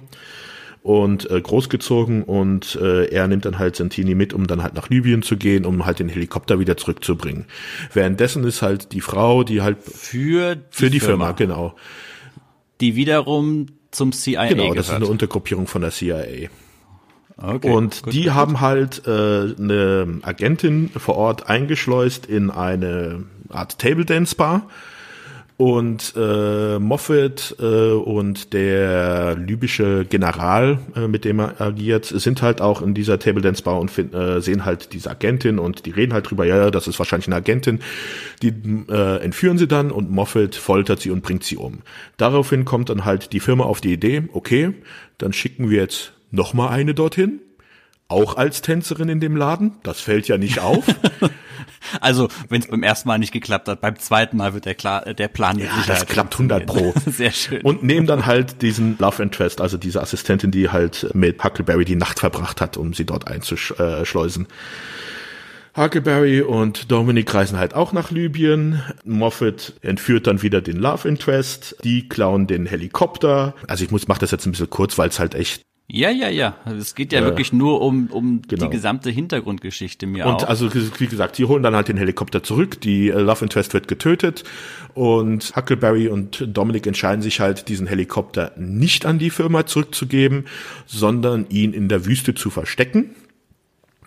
und 0.83 1.31
äh, 1.31 1.41
großgezogen 1.41 2.23
und 2.23 2.77
äh, 2.81 3.07
er 3.07 3.29
nimmt 3.29 3.45
dann 3.45 3.59
halt 3.59 3.77
Santini 3.77 4.15
mit, 4.15 4.33
um 4.33 4.47
dann 4.47 4.63
halt 4.63 4.75
nach 4.75 4.89
Libyen 4.89 5.23
zu 5.23 5.37
gehen, 5.37 5.67
um 5.67 5.85
halt 5.85 5.99
den 5.99 6.09
Helikopter 6.09 6.59
wieder 6.59 6.77
zurückzubringen. 6.77 7.45
Währenddessen 7.93 8.45
ist 8.45 8.63
halt 8.63 8.93
die 8.93 9.03
Frau, 9.03 9.45
die 9.45 9.61
halt 9.61 9.79
für 9.83 10.57
die, 10.57 10.63
für 10.71 10.91
die 10.91 11.01
Firma. 11.01 11.35
Firma, 11.35 11.55
genau. 11.55 11.75
Die 12.81 12.97
wiederum 12.97 13.67
zum 13.91 14.13
CIA 14.13 14.47
Genau, 14.47 14.73
das 14.73 14.87
gehört. 14.87 14.87
ist 14.87 14.91
eine 14.93 15.07
Untergruppierung 15.07 15.67
von 15.67 15.83
der 15.83 15.91
CIA. 15.91 16.49
Okay, 17.43 17.71
und 17.71 18.03
gut, 18.03 18.13
die 18.13 18.25
gut. 18.25 18.35
haben 18.35 18.61
halt 18.61 19.07
äh, 19.07 19.11
eine 19.11 20.19
Agentin 20.23 20.91
vor 20.91 21.17
Ort 21.17 21.49
eingeschleust 21.49 22.27
in 22.27 22.51
eine 22.51 23.25
Art 23.49 23.79
Table 23.79 24.05
Dance 24.05 24.35
Bar. 24.35 24.69
Und 25.57 26.15
äh, 26.17 26.79
Moffat 26.79 27.55
äh, 27.61 27.93
und 27.93 28.55
der 28.55 29.37
libysche 29.37 30.07
General, 30.07 30.79
äh, 30.97 31.07
mit 31.07 31.27
dem 31.27 31.39
er 31.39 31.61
agiert, 31.61 32.07
sind 32.07 32.41
halt 32.41 32.63
auch 32.63 32.81
in 32.81 32.95
dieser 32.95 33.19
Table 33.19 33.43
Dance 33.43 33.63
Bar 33.63 33.79
und 33.79 33.91
find, 33.91 34.15
äh, 34.15 34.41
sehen 34.41 34.65
halt 34.65 34.95
diese 34.95 35.11
Agentin 35.11 35.59
und 35.59 35.85
die 35.85 35.91
reden 35.91 36.15
halt 36.15 36.31
drüber, 36.31 36.47
ja, 36.47 36.71
das 36.71 36.89
ist 36.89 36.99
wahrscheinlich 36.99 37.27
eine 37.27 37.37
Agentin. 37.37 37.81
Die 38.41 38.55
äh, 38.89 39.23
entführen 39.23 39.59
sie 39.59 39.69
dann 39.69 39.91
und 39.91 40.11
Moffat 40.11 40.55
foltert 40.55 41.01
sie 41.01 41.11
und 41.11 41.21
bringt 41.21 41.45
sie 41.45 41.59
um. 41.59 41.81
Daraufhin 42.17 42.65
kommt 42.65 42.89
dann 42.89 43.05
halt 43.05 43.35
die 43.35 43.41
Firma 43.41 43.65
auf 43.65 43.83
die 43.83 43.93
Idee, 43.93 44.31
okay, 44.33 44.73
dann 45.19 45.35
schicken 45.35 45.69
wir 45.69 45.83
jetzt 45.83 46.15
noch 46.31 46.55
mal 46.55 46.69
eine 46.69 46.95
dorthin, 46.95 47.41
auch 48.09 48.37
als 48.37 48.63
Tänzerin 48.63 49.09
in 49.09 49.21
dem 49.21 49.37
Laden. 49.37 49.77
Das 49.83 50.01
fällt 50.01 50.29
ja 50.29 50.37
nicht 50.37 50.59
auf. 50.59 50.85
also, 52.01 52.29
wenn 52.49 52.61
es 52.61 52.69
beim 52.69 52.83
ersten 52.83 53.09
Mal 53.09 53.19
nicht 53.19 53.33
geklappt 53.33 53.69
hat, 53.69 53.81
beim 53.81 53.99
zweiten 53.99 54.37
Mal 54.37 54.53
wird 54.55 54.65
der, 54.65 54.75
klar, 54.75 55.15
der 55.15 55.29
Plan 55.29 55.59
ja, 55.59 55.71
das 55.87 56.07
klappt 56.07 56.35
100 56.35 56.67
pro. 56.67 56.93
Sehr 57.07 57.31
schön. 57.31 57.63
Und 57.63 57.83
nehmen 57.83 58.07
dann 58.07 58.27
halt 58.27 58.63
diesen 58.63 58.97
Love 58.99 59.23
Interest, 59.23 59.61
also 59.61 59.77
diese 59.77 60.01
Assistentin, 60.01 60.51
die 60.51 60.71
halt 60.71 61.11
mit 61.15 61.43
Huckleberry 61.43 61.85
die 61.85 61.97
Nacht 61.97 62.19
verbracht 62.21 62.61
hat, 62.61 62.77
um 62.77 62.95
sie 62.95 63.05
dort 63.05 63.29
einzuschleusen. 63.29 64.49
Huckleberry 65.77 66.41
und 66.43 66.91
Dominic 66.91 67.33
reisen 67.33 67.59
halt 67.59 67.75
auch 67.75 67.93
nach 67.93 68.11
Libyen. 68.11 68.83
Moffat 69.05 69.75
entführt 69.83 70.27
dann 70.27 70.43
wieder 70.43 70.61
den 70.61 70.77
Love 70.77 71.09
Interest. 71.09 71.77
Die 71.85 72.09
klauen 72.09 72.49
den 72.49 72.67
Helikopter. 72.67 73.55
Also 73.69 73.85
ich 73.85 73.93
muss, 73.93 74.09
mach 74.09 74.19
das 74.19 74.33
jetzt 74.33 74.47
ein 74.47 74.51
bisschen 74.51 74.69
kurz, 74.69 74.99
weil 74.99 75.09
es 75.09 75.21
halt 75.21 75.37
echt 75.37 75.63
ja, 75.93 76.11
ja, 76.11 76.29
ja. 76.29 76.55
Es 76.79 76.95
geht 76.95 77.13
ja 77.13 77.21
äh, 77.21 77.25
wirklich 77.25 77.53
nur 77.53 77.81
um, 77.81 78.07
um 78.09 78.43
genau. 78.43 78.67
die 78.67 78.71
gesamte 78.71 79.11
Hintergrundgeschichte 79.11 80.07
mir 80.07 80.25
und 80.25 80.33
auch. 80.33 80.41
Und 80.43 80.49
also 80.49 80.71
wie 80.73 81.07
gesagt, 81.07 81.37
sie 81.37 81.45
holen 81.45 81.63
dann 81.63 81.75
halt 81.75 81.89
den 81.89 81.97
Helikopter 81.97 82.43
zurück, 82.43 82.81
die 82.81 83.09
äh, 83.09 83.19
Love 83.19 83.45
Interest 83.45 83.75
wird 83.75 83.89
getötet 83.89 84.45
und 84.95 85.55
Huckleberry 85.57 86.09
und 86.09 86.47
Dominic 86.47 86.87
entscheiden 86.87 87.23
sich 87.23 87.41
halt, 87.41 87.69
diesen 87.69 87.87
Helikopter 87.87 88.53
nicht 88.57 89.05
an 89.07 89.19
die 89.19 89.31
Firma 89.31 89.67
zurückzugeben, 89.67 90.47
sondern 90.87 91.47
ihn 91.49 91.73
in 91.73 91.89
der 91.89 92.07
Wüste 92.07 92.35
zu 92.35 92.51
verstecken. 92.51 93.15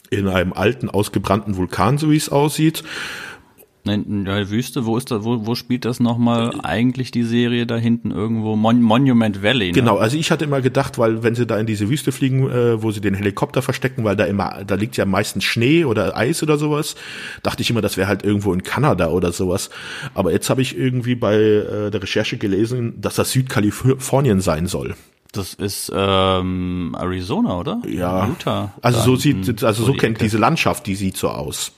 In 0.10 0.28
einem 0.28 0.54
alten, 0.54 0.90
ausgebrannten 0.90 1.58
Vulkan, 1.58 1.98
so 1.98 2.12
wie 2.12 2.18
es 2.18 2.30
aussieht. 2.30 2.84
Nein, 3.86 4.24
ja, 4.26 4.50
Wüste, 4.50 4.86
wo 4.86 4.96
ist 4.96 5.12
da, 5.12 5.26
wo, 5.26 5.46
wo 5.46 5.56
spielt 5.56 5.84
das 5.84 6.00
nochmal 6.00 6.54
eigentlich 6.64 7.12
die 7.12 7.24
Serie 7.24 7.66
da 7.66 7.76
hinten 7.76 8.12
irgendwo? 8.12 8.56
Mon 8.56 8.82
Monument 8.82 9.44
Valley. 9.44 9.68
Ne? 9.68 9.72
Genau, 9.74 9.98
also 9.98 10.16
ich 10.16 10.32
hatte 10.32 10.46
immer 10.46 10.62
gedacht, 10.62 10.98
weil 10.98 11.22
wenn 11.22 11.36
sie 11.36 11.46
da 11.46 11.60
in 11.60 11.66
diese 11.66 11.90
Wüste 11.90 12.14
fliegen, 12.14 12.50
äh, 12.50 12.82
wo 12.82 12.92
sie 12.92 13.02
den 13.02 13.14
Helikopter 13.14 13.62
verstecken, 13.62 14.06
weil 14.06 14.16
da 14.16 14.24
immer, 14.24 14.64
da 14.66 14.76
liegt 14.76 14.96
ja 14.96 15.04
meistens 15.04 15.44
Schnee 15.44 15.84
oder 15.84 16.16
Eis 16.16 16.42
oder 16.42 16.58
sowas, 16.58 16.96
dachte 17.42 17.62
ich 17.62 17.70
immer, 17.70 17.82
das 17.82 17.98
wäre 17.98 18.08
halt 18.08 18.24
irgendwo 18.24 18.54
in 18.54 18.64
Kanada 18.64 19.10
oder 19.10 19.34
sowas. 19.34 19.70
Aber 20.14 20.32
jetzt 20.32 20.50
habe 20.50 20.62
ich 20.62 20.78
irgendwie 20.78 21.16
bei 21.16 21.36
äh, 21.36 21.92
der 21.92 22.02
Recherche 22.02 22.38
gelesen, 22.38 23.02
dass 23.02 23.16
das 23.16 23.32
Südkalifornien 23.32 24.40
sein 24.40 24.68
soll. 24.68 24.96
Das 25.34 25.56
ist 25.56 25.92
ähm, 25.94 26.96
Arizona, 26.98 27.58
oder? 27.58 27.82
Ja. 27.86 28.28
Utah. 28.28 28.72
Also 28.82 29.02
so 29.02 29.16
sieht, 29.18 29.64
also 29.64 29.84
so 29.84 29.94
kennt 29.94 30.22
diese 30.22 30.38
Landschaft, 30.38 30.86
die 30.88 30.96
sieht 30.96 31.18
so 31.18 31.28
aus 31.28 31.74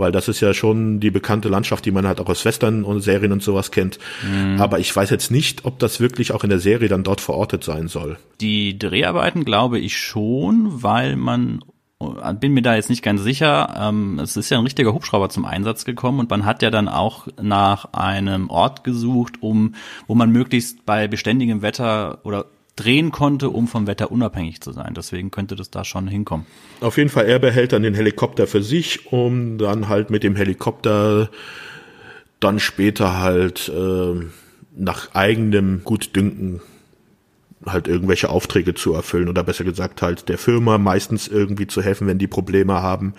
weil 0.00 0.12
das 0.12 0.28
ist 0.28 0.40
ja 0.40 0.52
schon 0.54 0.98
die 0.98 1.10
bekannte 1.10 1.48
Landschaft, 1.48 1.84
die 1.84 1.92
man 1.92 2.06
halt 2.06 2.20
auch 2.20 2.28
aus 2.28 2.44
Western 2.44 2.82
und 2.84 3.00
Serien 3.00 3.32
und 3.32 3.42
sowas 3.42 3.70
kennt. 3.70 3.98
Mhm. 4.28 4.60
Aber 4.60 4.80
ich 4.80 4.94
weiß 4.94 5.10
jetzt 5.10 5.30
nicht, 5.30 5.64
ob 5.64 5.78
das 5.78 6.00
wirklich 6.00 6.32
auch 6.32 6.42
in 6.42 6.50
der 6.50 6.58
Serie 6.58 6.88
dann 6.88 7.04
dort 7.04 7.20
verortet 7.20 7.62
sein 7.62 7.86
soll. 7.88 8.18
Die 8.40 8.78
Dreharbeiten 8.78 9.44
glaube 9.44 9.78
ich 9.78 9.96
schon, 9.96 10.82
weil 10.82 11.16
man 11.16 11.60
bin 12.40 12.54
mir 12.54 12.62
da 12.62 12.74
jetzt 12.74 12.88
nicht 12.88 13.02
ganz 13.02 13.22
sicher. 13.22 13.74
Ähm, 13.78 14.18
es 14.18 14.36
ist 14.36 14.50
ja 14.50 14.58
ein 14.58 14.64
richtiger 14.64 14.94
Hubschrauber 14.94 15.28
zum 15.28 15.44
Einsatz 15.44 15.84
gekommen 15.84 16.18
und 16.18 16.30
man 16.30 16.46
hat 16.46 16.62
ja 16.62 16.70
dann 16.70 16.88
auch 16.88 17.28
nach 17.40 17.92
einem 17.92 18.48
Ort 18.48 18.84
gesucht, 18.84 19.42
um, 19.42 19.74
wo 20.06 20.14
man 20.14 20.30
möglichst 20.30 20.86
bei 20.86 21.08
beständigem 21.08 21.60
Wetter 21.60 22.20
oder 22.24 22.46
drehen 22.80 23.10
konnte, 23.12 23.50
um 23.50 23.68
vom 23.68 23.86
Wetter 23.86 24.10
unabhängig 24.10 24.60
zu 24.60 24.72
sein. 24.72 24.94
Deswegen 24.94 25.30
könnte 25.30 25.56
das 25.56 25.70
da 25.70 25.84
schon 25.84 26.08
hinkommen. 26.08 26.46
Auf 26.80 26.96
jeden 26.96 27.10
Fall, 27.10 27.26
er 27.26 27.38
behält 27.38 27.72
dann 27.72 27.82
den 27.82 27.94
Helikopter 27.94 28.46
für 28.46 28.62
sich, 28.62 29.12
um 29.12 29.58
dann 29.58 29.88
halt 29.88 30.10
mit 30.10 30.22
dem 30.22 30.36
Helikopter 30.36 31.30
dann 32.40 32.58
später 32.58 33.20
halt 33.20 33.68
äh, 33.68 34.26
nach 34.74 35.14
eigenem 35.14 35.82
Gutdünken 35.84 36.60
halt 37.66 37.88
irgendwelche 37.88 38.30
Aufträge 38.30 38.74
zu 38.74 38.94
erfüllen 38.94 39.28
oder 39.28 39.44
besser 39.44 39.64
gesagt 39.64 40.00
halt 40.00 40.30
der 40.30 40.38
Firma 40.38 40.78
meistens 40.78 41.28
irgendwie 41.28 41.66
zu 41.66 41.82
helfen, 41.82 42.06
wenn 42.06 42.18
die 42.18 42.26
Probleme 42.26 42.80
haben 42.80 43.12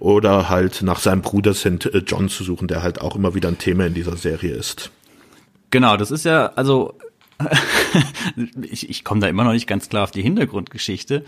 oder 0.00 0.48
halt 0.48 0.82
nach 0.82 0.98
seinem 0.98 1.22
Bruder 1.22 1.54
St. 1.54 1.88
John 2.06 2.28
zu 2.28 2.42
suchen, 2.42 2.66
der 2.66 2.82
halt 2.82 3.00
auch 3.00 3.14
immer 3.14 3.36
wieder 3.36 3.48
ein 3.48 3.58
Thema 3.58 3.86
in 3.86 3.94
dieser 3.94 4.16
Serie 4.16 4.52
ist. 4.52 4.90
Genau, 5.70 5.96
das 5.96 6.10
ist 6.10 6.24
ja, 6.24 6.52
also 6.56 6.98
ich, 8.62 8.88
ich 8.88 9.04
komme 9.04 9.20
da 9.20 9.28
immer 9.28 9.44
noch 9.44 9.52
nicht 9.52 9.66
ganz 9.66 9.88
klar 9.88 10.04
auf 10.04 10.10
die 10.10 10.22
Hintergrundgeschichte. 10.22 11.24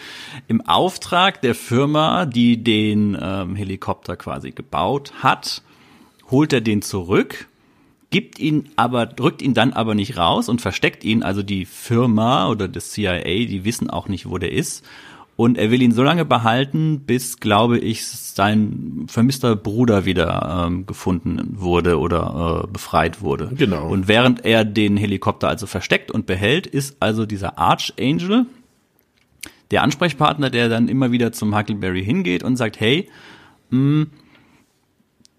Im 0.49 0.61
Auftrag 0.63 1.41
der 1.41 1.55
Firma, 1.55 2.27
die 2.27 2.63
den 2.63 3.17
ähm, 3.21 3.57
Helikopter 3.57 4.17
quasi 4.17 4.53
gebaut 4.53 5.13
hat, 5.23 5.63
holt 6.31 6.53
er 6.53 6.61
den 6.61 6.83
zurück, 6.83 7.49
gibt 8.11 8.39
ihn 8.39 8.71
aber, 8.77 9.07
drückt 9.07 9.43
ihn 9.43 9.55
dann 9.55 9.73
aber 9.73 9.95
nicht 9.95 10.17
raus 10.17 10.49
und 10.49 10.61
versteckt 10.61 11.05
ihn. 11.05 11.23
Also 11.23 11.43
die 11.43 11.65
Firma 11.65 12.49
oder 12.49 12.69
das 12.69 12.91
CIA, 12.91 13.23
die 13.25 13.65
wissen 13.65 13.91
auch 13.91 14.09
nicht, 14.09 14.29
wo 14.29 14.39
der 14.39 14.53
ist 14.53 14.85
und 15.37 15.59
er 15.59 15.71
will 15.71 15.83
ihn 15.83 15.93
so 15.93 16.03
lange 16.03 16.25
behalten, 16.25 17.01
bis, 17.01 17.41
glaube 17.41 17.79
ich, 17.79 18.07
sein 18.07 19.07
vermisster 19.09 19.57
Bruder 19.57 20.05
wieder 20.05 20.67
ähm, 20.67 20.87
gefunden 20.87 21.55
wurde 21.57 21.99
oder 21.99 22.65
äh, 22.65 22.73
befreit 22.73 23.21
wurde. 23.21 23.51
Genau. 23.57 23.89
Und 23.89 24.07
während 24.07 24.45
er 24.45 24.65
den 24.65 24.97
Helikopter 24.97 25.49
also 25.49 25.67
versteckt 25.67 26.13
und 26.13 26.27
behält, 26.27 26.67
ist 26.67 26.97
also 27.01 27.27
dieser 27.27 27.59
Archangel 27.59 28.47
der 29.73 29.83
Ansprechpartner, 29.83 30.51
der 30.51 30.69
dann 30.69 30.89
immer 30.89 31.11
wieder 31.11 31.33
zum 31.33 31.57
Huckleberry 31.57 32.05
hingeht 32.05 32.45
und 32.45 32.57
sagt, 32.57 32.79
hey, 32.79 33.09
mh, 33.71 33.79
hm, 33.79 34.11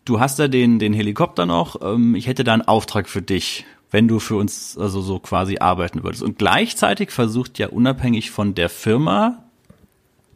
du 0.03 0.19
hast 0.19 0.39
da 0.39 0.49
den, 0.49 0.77
den 0.77 0.93
Helikopter 0.93 1.45
noch, 1.45 1.81
ähm, 1.81 2.15
ich 2.15 2.27
hätte 2.27 2.43
da 2.43 2.53
einen 2.53 2.63
Auftrag 2.63 3.07
für 3.07 3.21
dich, 3.21 3.65
wenn 3.91 4.09
du 4.09 4.19
für 4.19 4.35
uns 4.35 4.77
also 4.77 4.99
so 4.99 5.19
quasi 5.19 5.59
arbeiten 5.59 6.03
würdest. 6.03 6.21
Und 6.21 6.37
gleichzeitig 6.37 7.11
versucht 7.11 7.59
ja 7.59 7.69
unabhängig 7.69 8.31
von 8.31 8.55
der 8.55 8.67
Firma 8.67 9.44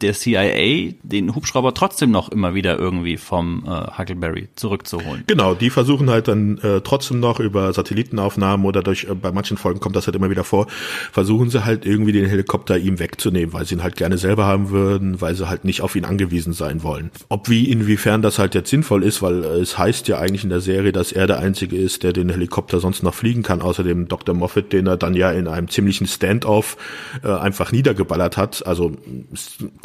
der 0.02 0.14
CIA 0.14 0.92
den 1.02 1.34
Hubschrauber 1.34 1.74
trotzdem 1.74 2.10
noch 2.10 2.30
immer 2.30 2.54
wieder 2.54 2.78
irgendwie 2.78 3.16
vom 3.16 3.64
äh, 3.66 3.98
Huckleberry 3.98 4.48
zurückzuholen. 4.56 5.24
Genau, 5.26 5.54
die 5.54 5.70
versuchen 5.70 6.10
halt 6.10 6.28
dann 6.28 6.58
äh, 6.58 6.80
trotzdem 6.80 7.20
noch 7.20 7.40
über 7.40 7.72
Satellitenaufnahmen 7.72 8.66
oder 8.66 8.82
durch, 8.82 9.04
äh, 9.04 9.14
bei 9.14 9.32
manchen 9.32 9.56
Folgen 9.56 9.80
kommt 9.80 9.96
das 9.96 10.06
halt 10.06 10.16
immer 10.16 10.30
wieder 10.30 10.44
vor, 10.44 10.66
versuchen 11.12 11.50
sie 11.50 11.64
halt 11.64 11.86
irgendwie 11.86 12.12
den 12.12 12.26
Helikopter 12.26 12.78
ihm 12.78 12.98
wegzunehmen, 12.98 13.52
weil 13.52 13.66
sie 13.66 13.74
ihn 13.74 13.82
halt 13.82 13.96
gerne 13.96 14.18
selber 14.18 14.46
haben 14.46 14.70
würden, 14.70 15.20
weil 15.20 15.34
sie 15.34 15.48
halt 15.48 15.64
nicht 15.64 15.82
auf 15.82 15.96
ihn 15.96 16.04
angewiesen 16.04 16.52
sein 16.52 16.82
wollen. 16.82 17.10
Ob 17.28 17.48
wie, 17.48 17.70
inwiefern 17.70 18.22
das 18.22 18.38
halt 18.38 18.54
jetzt 18.54 18.70
sinnvoll 18.70 19.02
ist, 19.02 19.22
weil 19.22 19.44
äh, 19.44 19.58
es 19.58 19.78
heißt 19.78 20.08
ja 20.08 20.18
eigentlich 20.18 20.44
in 20.44 20.50
der 20.50 20.60
Serie, 20.60 20.92
dass 20.92 21.12
er 21.12 21.26
der 21.26 21.38
Einzige 21.38 21.76
ist, 21.76 22.02
der 22.02 22.12
den 22.12 22.30
Helikopter 22.30 22.80
sonst 22.80 23.02
noch 23.02 23.14
fliegen 23.14 23.42
kann, 23.42 23.60
außerdem 23.62 24.08
Dr. 24.08 24.34
Moffat, 24.34 24.72
den 24.72 24.86
er 24.86 24.96
dann 24.96 25.14
ja 25.14 25.30
in 25.30 25.48
einem 25.48 25.68
ziemlichen 25.68 26.06
Standoff 26.06 26.76
äh, 27.22 27.28
einfach 27.28 27.72
niedergeballert 27.72 28.36
hat, 28.36 28.66
also 28.66 28.92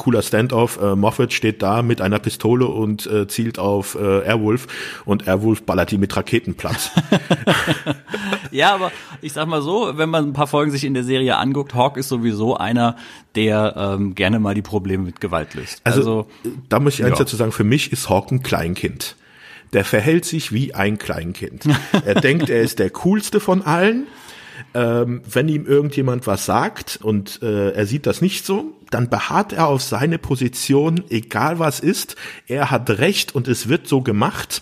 cooler 0.05 0.21
Standoff. 0.21 0.79
Äh, 0.79 0.95
Moffat 0.95 1.33
steht 1.33 1.63
da 1.63 1.81
mit 1.81 1.99
einer 1.99 2.19
Pistole 2.19 2.67
und 2.67 3.07
äh, 3.07 3.27
zielt 3.27 3.57
auf 3.57 3.95
äh, 3.95 4.23
Airwolf 4.23 4.67
und 5.03 5.27
Airwolf 5.27 5.63
ballert 5.63 5.91
ihn 5.91 5.99
mit 5.99 6.15
Raketenplatz. 6.15 6.91
ja, 8.51 8.75
aber 8.75 8.91
ich 9.23 9.33
sag 9.33 9.47
mal 9.47 9.63
so, 9.63 9.93
wenn 9.95 10.11
man 10.11 10.25
ein 10.25 10.33
paar 10.33 10.45
Folgen 10.45 10.69
sich 10.69 10.83
in 10.83 10.93
der 10.93 11.03
Serie 11.03 11.37
anguckt, 11.37 11.73
Hawk 11.73 11.97
ist 11.97 12.09
sowieso 12.09 12.55
einer, 12.55 12.97
der 13.33 13.73
ähm, 13.75 14.13
gerne 14.13 14.39
mal 14.39 14.53
die 14.53 14.61
Probleme 14.61 15.03
mit 15.03 15.19
Gewalt 15.19 15.55
löst. 15.55 15.81
Also, 15.83 15.99
also 15.99 16.27
da 16.69 16.79
muss 16.79 16.93
ich 16.93 17.03
eins 17.03 17.17
ja. 17.17 17.25
dazu 17.25 17.35
sagen, 17.35 17.51
für 17.51 17.63
mich 17.63 17.91
ist 17.91 18.07
Hawk 18.07 18.31
ein 18.31 18.43
Kleinkind. 18.43 19.15
Der 19.73 19.85
verhält 19.85 20.25
sich 20.25 20.51
wie 20.51 20.75
ein 20.75 20.99
Kleinkind. 20.99 21.63
er 22.05 22.13
denkt, 22.21 22.51
er 22.51 22.61
ist 22.61 22.77
der 22.77 22.91
coolste 22.91 23.39
von 23.39 23.63
allen 23.63 24.05
ähm, 24.73 25.21
wenn 25.31 25.47
ihm 25.47 25.65
irgendjemand 25.65 26.27
was 26.27 26.45
sagt 26.45 26.99
und 27.01 27.41
äh, 27.41 27.71
er 27.71 27.85
sieht 27.85 28.05
das 28.05 28.21
nicht 28.21 28.45
so, 28.45 28.73
dann 28.91 29.09
beharrt 29.09 29.53
er 29.53 29.67
auf 29.67 29.81
seine 29.81 30.17
Position, 30.17 31.03
egal 31.09 31.59
was 31.59 31.79
ist. 31.79 32.15
Er 32.47 32.71
hat 32.71 32.89
recht 32.89 33.35
und 33.35 33.47
es 33.47 33.67
wird 33.67 33.87
so 33.87 34.01
gemacht. 34.01 34.61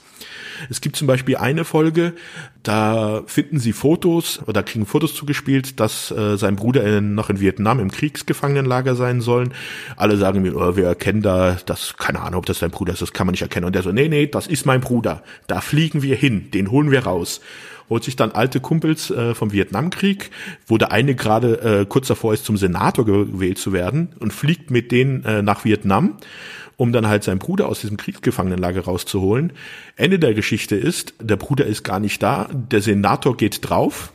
Es 0.69 0.81
gibt 0.81 0.95
zum 0.95 1.07
Beispiel 1.07 1.37
eine 1.37 1.65
Folge, 1.65 2.13
da 2.61 3.23
finden 3.25 3.59
sie 3.59 3.73
Fotos 3.73 4.39
oder 4.45 4.63
kriegen 4.63 4.85
Fotos 4.85 5.13
zugespielt, 5.13 5.79
dass 5.79 6.11
äh, 6.11 6.37
sein 6.37 6.55
Bruder 6.55 6.83
in, 6.83 7.15
noch 7.15 7.29
in 7.29 7.39
Vietnam 7.39 7.79
im 7.79 7.91
Kriegsgefangenenlager 7.91 8.95
sein 8.95 9.21
sollen. 9.21 9.53
Alle 9.97 10.17
sagen 10.17 10.41
mir, 10.41 10.55
oh, 10.55 10.75
wir 10.75 10.85
erkennen 10.85 11.21
da, 11.21 11.57
das, 11.65 11.97
keine 11.97 12.21
Ahnung, 12.21 12.39
ob 12.39 12.45
das 12.45 12.59
sein 12.59 12.71
Bruder 12.71 12.93
ist, 12.93 13.01
das 13.01 13.13
kann 13.13 13.27
man 13.27 13.33
nicht 13.33 13.41
erkennen. 13.41 13.65
Und 13.65 13.75
der 13.75 13.83
so, 13.83 13.91
nee, 13.91 14.07
nee, 14.07 14.27
das 14.27 14.47
ist 14.47 14.65
mein 14.65 14.81
Bruder. 14.81 15.23
Da 15.47 15.59
fliegen 15.59 16.01
wir 16.01 16.15
hin, 16.15 16.51
den 16.51 16.71
holen 16.71 16.91
wir 16.91 17.03
raus 17.03 17.41
holt 17.89 18.03
sich 18.03 18.15
dann 18.15 18.31
alte 18.31 18.59
Kumpels 18.59 19.11
äh, 19.11 19.33
vom 19.35 19.51
Vietnamkrieg, 19.51 20.31
wo 20.67 20.77
der 20.77 20.91
eine 20.91 21.15
gerade 21.15 21.81
äh, 21.81 21.85
kurz 21.85 22.07
davor 22.07 22.33
ist, 22.33 22.45
zum 22.45 22.57
Senator 22.57 23.05
gewählt 23.05 23.57
zu 23.57 23.73
werden 23.73 24.09
und 24.19 24.33
fliegt 24.33 24.71
mit 24.71 24.91
denen 24.91 25.23
äh, 25.25 25.41
nach 25.41 25.65
Vietnam 25.65 26.17
um 26.75 26.91
dann 26.91 27.07
halt 27.07 27.23
seinen 27.23 27.39
Bruder 27.39 27.67
aus 27.67 27.81
diesem 27.81 27.97
Kriegsgefangenenlager 27.97 28.81
rauszuholen. 28.81 29.53
Ende 29.95 30.17
der 30.17 30.33
Geschichte 30.33 30.75
ist, 30.75 31.13
der 31.21 31.35
Bruder 31.35 31.65
ist 31.65 31.83
gar 31.83 31.99
nicht 31.99 32.21
da, 32.23 32.49
der 32.51 32.81
Senator 32.81 33.37
geht 33.37 33.69
drauf, 33.69 34.11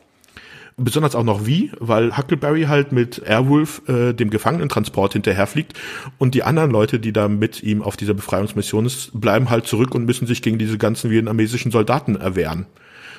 besonders 0.78 1.14
auch 1.14 1.24
noch 1.24 1.44
wie, 1.44 1.70
weil 1.78 2.16
Huckleberry 2.16 2.64
halt 2.64 2.92
mit 2.92 3.22
Airwolf 3.24 3.82
äh, 3.88 4.12
dem 4.12 4.30
Gefangenentransport 4.30 5.12
hinterherfliegt 5.12 5.74
und 6.18 6.34
die 6.34 6.44
anderen 6.44 6.70
Leute, 6.70 7.00
die 7.00 7.12
da 7.12 7.28
mit 7.28 7.62
ihm 7.62 7.82
auf 7.82 7.96
dieser 7.96 8.14
Befreiungsmission 8.14 8.86
ist, 8.86 9.10
bleiben 9.20 9.50
halt 9.50 9.66
zurück 9.66 9.94
und 9.94 10.06
müssen 10.06 10.26
sich 10.26 10.40
gegen 10.40 10.58
diese 10.58 10.78
ganzen 10.78 11.10
vietnamesischen 11.10 11.72
Soldaten 11.72 12.16
erwehren. 12.16 12.66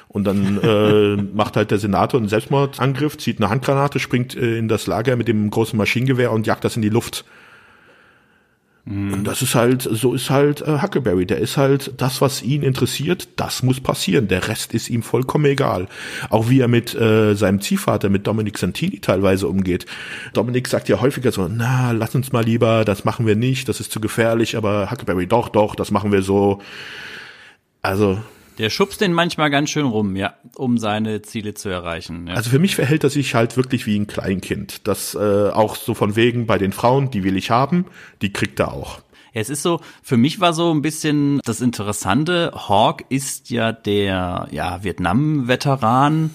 Und 0.10 0.24
dann 0.24 0.60
äh, 0.62 1.22
macht 1.22 1.56
halt 1.56 1.70
der 1.70 1.78
Senator 1.78 2.20
einen 2.20 2.30
Selbstmordangriff, 2.30 3.18
zieht 3.18 3.40
eine 3.40 3.50
Handgranate, 3.50 4.00
springt 4.00 4.36
äh, 4.36 4.58
in 4.58 4.68
das 4.68 4.88
Lager 4.88 5.16
mit 5.16 5.28
dem 5.28 5.50
großen 5.50 5.78
Maschinengewehr 5.78 6.32
und 6.32 6.48
jagt 6.48 6.64
das 6.64 6.76
in 6.76 6.82
die 6.82 6.90
Luft. 6.90 7.26
Mhm. 8.86 9.14
Und 9.14 9.24
das 9.26 9.44
ist 9.44 9.54
halt, 9.54 9.84
so 9.84 10.16
ist 10.16 10.32
halt 10.32 10.62
äh, 10.62 10.82
Huckleberry. 10.82 11.28
Der 11.28 11.38
ist 11.38 11.58
halt 11.58 11.94
das, 11.98 12.22
was 12.22 12.42
ihn 12.42 12.64
interessiert, 12.64 13.28
das 13.36 13.62
muss 13.62 13.82
passieren. 13.82 14.28
Der 14.28 14.48
Rest 14.48 14.74
ist 14.74 14.90
ihm 14.90 15.04
vollkommen 15.04 15.46
egal. 15.46 15.88
Auch 16.32 16.50
wie 16.50 16.60
er 16.60 16.68
mit 16.68 16.96
äh, 16.96 17.36
seinem 17.36 17.62
Ziehvater, 17.62 18.10
mit 18.10 18.26
Dominic 18.26 18.58
Santini 18.58 19.00
teilweise 19.00 19.48
umgeht. 19.48 19.86
Dominic 20.34 20.68
sagt 20.68 20.90
ja 20.90 21.02
häufiger 21.02 21.32
so, 21.32 21.48
na, 21.48 21.92
lass 21.92 22.16
uns 22.16 22.32
mal 22.32 22.44
lieber, 22.44 22.84
das 22.84 23.06
machen 23.06 23.28
wir 23.28 23.36
nicht, 23.36 23.70
das 23.70 23.80
ist 23.80 23.92
zu 23.92 24.00
gefährlich, 24.00 24.58
aber 24.58 24.90
Huckleberry, 24.90 25.28
doch, 25.28 25.50
doch, 25.50 25.76
das 25.76 25.92
machen 25.92 26.12
wir 26.12 26.24
so. 26.24 26.60
Also, 27.84 28.20
der 28.60 28.70
schubst 28.70 29.00
den 29.00 29.14
manchmal 29.14 29.50
ganz 29.50 29.70
schön 29.70 29.86
rum, 29.86 30.18
ja, 30.18 30.34
um 30.56 30.78
seine 30.78 31.22
Ziele 31.22 31.54
zu 31.54 31.70
erreichen. 31.70 32.28
Ja. 32.28 32.34
Also 32.36 32.50
für 32.50 32.60
mich 32.60 32.76
verhält 32.76 33.06
er 33.06 33.10
sich 33.10 33.34
halt 33.34 33.56
wirklich 33.56 33.88
wie 33.88 33.98
ein 33.98 34.06
Kleinkind. 34.06 34.86
Das 34.88 35.16
äh, 35.16 35.50
auch 35.50 35.78
so 35.78 35.94
von 35.94 36.18
wegen 36.18 36.46
bei 36.46 36.58
den 36.58 36.74
Frauen, 36.74 37.10
die 37.10 37.24
will 37.24 37.38
ich 37.38 37.50
haben, 37.50 37.86
die 38.22 38.34
kriegt 38.34 38.60
er 38.60 38.74
auch. 38.74 39.00
Ja, 39.34 39.42
es 39.42 39.50
ist 39.50 39.64
so, 39.64 39.80
für 40.04 40.18
mich 40.18 40.42
war 40.42 40.54
so 40.54 40.74
ein 40.74 40.82
bisschen 40.82 41.40
das 41.46 41.62
Interessante, 41.62 42.52
Hawk 42.54 43.06
ist 43.08 43.50
ja 43.50 43.72
der 43.72 44.50
ja, 44.52 44.84
Vietnam-Veteran, 44.84 46.32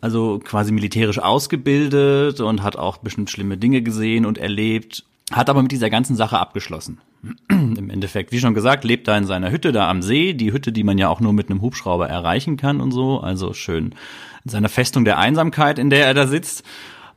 also 0.00 0.40
quasi 0.42 0.72
militärisch 0.72 1.20
ausgebildet 1.20 2.40
und 2.40 2.64
hat 2.64 2.76
auch 2.76 2.96
bestimmt 2.96 3.30
schlimme 3.30 3.58
Dinge 3.58 3.82
gesehen 3.82 4.26
und 4.26 4.38
erlebt, 4.38 5.04
hat 5.30 5.50
aber 5.50 5.62
mit 5.62 5.70
dieser 5.70 5.90
ganzen 5.90 6.16
Sache 6.16 6.38
abgeschlossen. 6.38 7.00
Im 7.48 7.90
Endeffekt, 7.90 8.32
wie 8.32 8.40
schon 8.40 8.54
gesagt, 8.54 8.84
lebt 8.84 9.08
er 9.08 9.18
in 9.18 9.26
seiner 9.26 9.50
Hütte 9.50 9.72
da 9.72 9.88
am 9.90 10.02
See, 10.02 10.34
die 10.34 10.52
Hütte, 10.52 10.72
die 10.72 10.84
man 10.84 10.98
ja 10.98 11.08
auch 11.08 11.20
nur 11.20 11.32
mit 11.32 11.50
einem 11.50 11.62
Hubschrauber 11.62 12.08
erreichen 12.08 12.56
kann 12.56 12.80
und 12.80 12.92
so, 12.92 13.20
also 13.20 13.52
schön 13.52 13.94
in 14.44 14.50
seiner 14.50 14.68
Festung 14.68 15.04
der 15.04 15.18
Einsamkeit, 15.18 15.78
in 15.78 15.90
der 15.90 16.06
er 16.06 16.14
da 16.14 16.26
sitzt. 16.26 16.64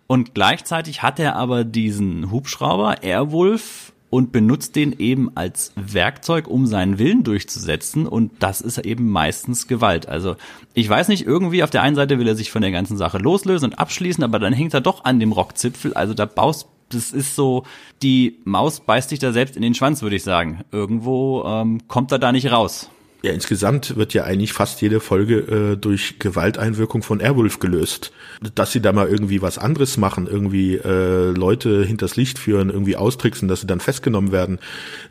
Und 0.07 0.33
gleichzeitig 0.33 1.03
hat 1.03 1.19
er 1.19 1.35
aber 1.35 1.63
diesen 1.63 2.31
Hubschrauber, 2.31 3.03
Airwolf, 3.03 3.91
und 4.11 4.33
benutzt 4.33 4.75
den 4.75 4.99
eben 4.99 5.31
als 5.35 5.71
Werkzeug, 5.75 6.47
um 6.47 6.67
seinen 6.67 6.99
Willen 6.99 7.23
durchzusetzen. 7.23 8.05
Und 8.05 8.31
das 8.39 8.61
ist 8.61 8.77
eben 8.79 9.09
meistens 9.09 9.67
Gewalt. 9.67 10.07
Also 10.07 10.35
ich 10.73 10.87
weiß 10.87 11.07
nicht, 11.07 11.25
irgendwie 11.25 11.63
auf 11.63 11.69
der 11.69 11.81
einen 11.81 11.95
Seite 11.95 12.19
will 12.19 12.27
er 12.27 12.35
sich 12.35 12.51
von 12.51 12.61
der 12.61 12.71
ganzen 12.71 12.97
Sache 12.97 13.17
loslösen 13.17 13.69
und 13.69 13.79
abschließen, 13.79 14.23
aber 14.23 14.37
dann 14.37 14.53
hängt 14.53 14.73
er 14.73 14.81
doch 14.81 15.05
an 15.05 15.19
dem 15.21 15.31
Rockzipfel. 15.31 15.93
Also 15.93 16.13
da 16.13 16.25
baust 16.25 16.67
das 16.93 17.11
ist 17.11 17.35
so, 17.35 17.63
die 18.01 18.39
Maus 18.43 18.79
beißt 18.79 19.09
sich 19.09 19.19
da 19.19 19.31
selbst 19.31 19.55
in 19.55 19.61
den 19.61 19.73
Schwanz, 19.73 20.01
würde 20.01 20.15
ich 20.15 20.23
sagen. 20.23 20.61
Irgendwo 20.71 21.43
ähm, 21.45 21.87
kommt 21.87 22.11
er 22.11 22.19
da 22.19 22.31
nicht 22.31 22.51
raus. 22.51 22.89
Ja, 23.23 23.31
insgesamt 23.31 23.97
wird 23.97 24.15
ja 24.15 24.23
eigentlich 24.23 24.51
fast 24.51 24.81
jede 24.81 24.99
Folge 24.99 25.73
äh, 25.73 25.77
durch 25.77 26.17
Gewalteinwirkung 26.17 27.03
von 27.03 27.19
Airwolf 27.19 27.59
gelöst. 27.59 28.11
Dass 28.55 28.71
sie 28.71 28.81
da 28.81 28.93
mal 28.93 29.07
irgendwie 29.07 29.43
was 29.43 29.59
anderes 29.59 29.97
machen, 29.97 30.25
irgendwie 30.25 30.77
äh, 30.77 31.29
Leute 31.29 31.83
hinters 31.83 32.15
Licht 32.15 32.39
führen, 32.39 32.71
irgendwie 32.71 32.95
austricksen, 32.95 33.47
dass 33.47 33.61
sie 33.61 33.67
dann 33.67 33.79
festgenommen 33.79 34.31
werden. 34.31 34.57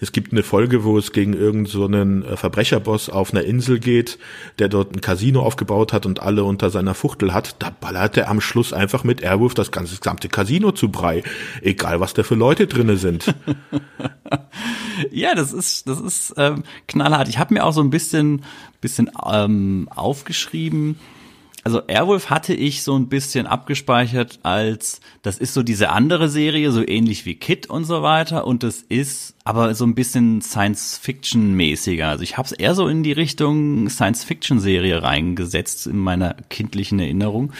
Es 0.01 0.11
gibt 0.11 0.33
eine 0.33 0.43
Folge, 0.43 0.83
wo 0.83 0.99
es 0.99 1.13
gegen 1.13 1.35
irgendeinen 1.35 2.23
so 2.23 2.33
äh, 2.33 2.37
Verbrecherboss 2.37 3.11
auf 3.11 3.33
einer 3.33 3.45
Insel 3.45 3.79
geht, 3.79 4.19
der 4.59 4.69
dort 4.69 4.93
ein 4.93 5.01
Casino 5.01 5.43
aufgebaut 5.43 5.93
hat 5.93 6.05
und 6.05 6.21
alle 6.21 6.43
unter 6.43 6.71
seiner 6.71 6.95
Fuchtel 6.95 7.33
hat. 7.33 7.55
Da 7.61 7.71
ballert 7.71 8.17
er 8.17 8.29
am 8.29 8.41
Schluss 8.41 8.73
einfach 8.73 9.05
mit 9.05 9.23
Airwolf 9.23 9.55
das 9.55 9.71
ganze 9.71 9.97
gesamte 9.97 10.29
Casino 10.29 10.73
zu 10.73 10.91
Brei. 10.91 11.23
Egal, 11.63 12.01
was 12.01 12.15
da 12.15 12.25
für 12.25 12.35
Leute 12.35 12.67
drinne 12.67 12.97
sind. 12.97 13.33
ja, 15.13 15.37
das 15.37 15.53
ist, 15.53 15.89
das 15.89 16.01
ist 16.01 16.35
ähm, 16.37 16.65
knallhart. 16.89 17.29
Ich 17.29 17.39
habe 17.39 17.55
mir 17.55 17.65
auch 17.65 17.73
so 17.73 17.81
ein 17.81 17.91
bisschen, 17.91 18.00
bisschen 18.81 19.11
ähm, 19.31 19.89
aufgeschrieben. 19.95 20.97
Also 21.63 21.83
Airwolf 21.87 22.31
hatte 22.31 22.55
ich 22.55 22.83
so 22.83 22.97
ein 22.97 23.09
bisschen 23.09 23.47
abgespeichert 23.47 24.39
als, 24.43 25.01
das 25.21 25.37
ist 25.37 25.53
so 25.53 25.63
diese 25.63 25.91
andere 25.91 26.31
Serie, 26.31 26.73
so 26.73 26.87
ähnlich 26.87 27.27
wie 27.27 27.35
Kit 27.35 27.69
und 27.69 27.85
so 27.85 28.03
weiter. 28.03 28.47
Und 28.47 28.63
das 28.63 28.81
ist 28.81 29.35
aber 29.45 29.75
so 29.75 29.85
ein 29.85 29.95
bisschen 29.95 30.41
Science-Fiction-mäßiger. 30.41 32.09
Also 32.09 32.23
ich 32.23 32.39
habe 32.39 32.47
es 32.47 32.53
eher 32.53 32.75
so 32.75 32.89
in 32.89 33.03
die 33.03 33.13
Richtung 33.13 33.91
Science-Fiction-Serie 33.91 35.03
reingesetzt 35.03 35.87
in 35.87 35.99
meiner 35.99 36.35
kindlichen 36.49 36.99
Erinnerung. 36.99 37.53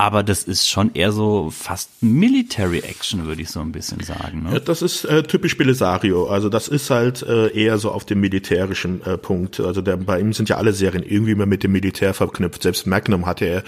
Aber 0.00 0.22
das 0.22 0.44
ist 0.44 0.68
schon 0.68 0.92
eher 0.94 1.10
so 1.10 1.50
fast 1.50 1.90
Military 2.00 2.78
Action, 2.78 3.26
würde 3.26 3.42
ich 3.42 3.50
so 3.50 3.58
ein 3.58 3.72
bisschen 3.72 4.00
sagen. 4.00 4.44
Ne? 4.44 4.52
Ja, 4.52 4.60
das 4.60 4.80
ist 4.80 5.04
äh, 5.04 5.24
typisch 5.24 5.58
Belisario. 5.58 6.28
Also 6.28 6.48
das 6.48 6.68
ist 6.68 6.88
halt 6.90 7.22
äh, 7.24 7.48
eher 7.48 7.78
so 7.78 7.90
auf 7.90 8.04
dem 8.04 8.20
militärischen 8.20 9.04
äh, 9.04 9.18
Punkt. 9.18 9.58
Also 9.58 9.82
der, 9.82 9.96
bei 9.96 10.20
ihm 10.20 10.32
sind 10.32 10.48
ja 10.48 10.56
alle 10.56 10.72
Serien 10.72 11.02
irgendwie 11.02 11.32
immer 11.32 11.46
mit 11.46 11.64
dem 11.64 11.72
Militär 11.72 12.14
verknüpft. 12.14 12.62
Selbst 12.62 12.86
Magnum 12.86 13.26
hatte 13.26 13.44
er 13.44 13.64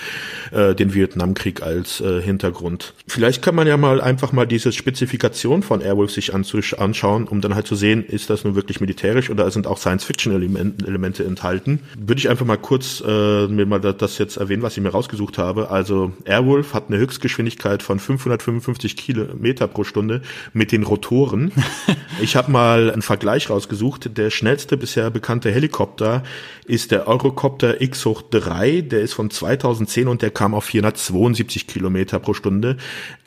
äh, 0.52 0.76
den 0.76 0.94
Vietnamkrieg 0.94 1.64
als 1.64 2.00
äh, 2.00 2.22
Hintergrund. 2.22 2.94
Vielleicht 3.08 3.42
kann 3.42 3.56
man 3.56 3.66
ja 3.66 3.76
mal 3.76 4.00
einfach 4.00 4.30
mal 4.30 4.46
diese 4.46 4.70
Spezifikation 4.70 5.64
von 5.64 5.80
Airwolf 5.80 6.12
sich 6.12 6.32
anschauen, 6.32 7.26
um 7.26 7.40
dann 7.40 7.56
halt 7.56 7.66
zu 7.66 7.74
sehen, 7.74 8.04
ist 8.04 8.30
das 8.30 8.44
nun 8.44 8.54
wirklich 8.54 8.80
militärisch 8.80 9.30
oder 9.30 9.50
sind 9.50 9.66
auch 9.66 9.78
Science-Fiction-Elemente 9.78 11.24
enthalten. 11.24 11.80
Würde 11.98 12.20
ich 12.20 12.28
einfach 12.28 12.46
mal 12.46 12.56
kurz 12.56 13.02
äh, 13.04 13.48
mir 13.48 13.66
mal 13.66 13.80
das 13.80 14.18
jetzt 14.18 14.36
erwähnen, 14.36 14.62
was 14.62 14.76
ich 14.76 14.82
mir 14.84 14.90
rausgesucht 14.90 15.36
habe. 15.36 15.70
Also 15.70 16.12
Airwolf 16.24 16.74
hat 16.74 16.84
eine 16.88 16.98
Höchstgeschwindigkeit 16.98 17.82
von 17.82 17.98
555 17.98 18.96
Kilometer 18.96 19.66
pro 19.66 19.84
Stunde 19.84 20.22
mit 20.52 20.72
den 20.72 20.82
Rotoren. 20.82 21.52
ich 22.20 22.36
habe 22.36 22.50
mal 22.50 22.90
einen 22.90 23.02
Vergleich 23.02 23.50
rausgesucht. 23.50 24.16
Der 24.16 24.30
schnellste 24.30 24.76
bisher 24.76 25.10
bekannte 25.10 25.50
Helikopter 25.50 26.22
ist 26.64 26.90
der 26.90 27.08
Eurocopter 27.08 27.80
X 27.80 28.04
hoch 28.04 28.22
3. 28.22 28.82
Der 28.82 29.00
ist 29.00 29.14
von 29.14 29.30
2010 29.30 30.08
und 30.08 30.22
der 30.22 30.30
kam 30.30 30.54
auf 30.54 30.64
472 30.64 31.66
Kilometer 31.66 32.18
pro 32.18 32.34
Stunde. 32.34 32.76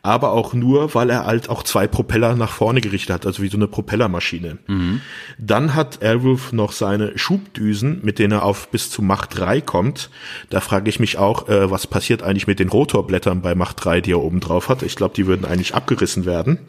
Aber 0.05 0.31
auch 0.31 0.53
nur, 0.53 0.93
weil 0.95 1.09
er 1.09 1.25
halt 1.25 1.49
auch 1.49 1.63
zwei 1.63 1.87
Propeller 1.87 2.35
nach 2.35 2.51
vorne 2.51 2.81
gerichtet 2.81 3.13
hat, 3.13 3.25
also 3.25 3.41
wie 3.41 3.47
so 3.47 3.55
eine 3.55 3.67
Propellermaschine. 3.67 4.57
Mhm. 4.67 4.99
Dann 5.37 5.75
hat 5.75 6.01
Airwolf 6.01 6.51
noch 6.51 6.73
seine 6.73 7.17
Schubdüsen, 7.17 8.01
mit 8.03 8.19
denen 8.19 8.33
er 8.33 8.43
auf 8.43 8.67
bis 8.67 8.89
zu 8.89 9.01
Mach 9.01 9.27
3 9.27 9.61
kommt. 9.61 10.09
Da 10.49 10.59
frage 10.59 10.89
ich 10.89 10.99
mich 10.99 11.17
auch, 11.17 11.47
äh, 11.47 11.71
was 11.71 11.87
passiert 11.87 12.21
eigentlich 12.21 12.47
mit 12.47 12.59
den 12.59 12.67
Rotorblättern 12.83 13.41
bei 13.41 13.55
Mach 13.55 13.71
3, 13.71 14.01
die 14.01 14.11
er 14.11 14.21
oben 14.21 14.41
drauf 14.41 14.67
hat. 14.67 14.83
Ich 14.83 14.97
glaube, 14.97 15.15
die 15.15 15.25
würden 15.25 15.45
eigentlich 15.45 15.73
abgerissen 15.73 16.25
werden. 16.25 16.59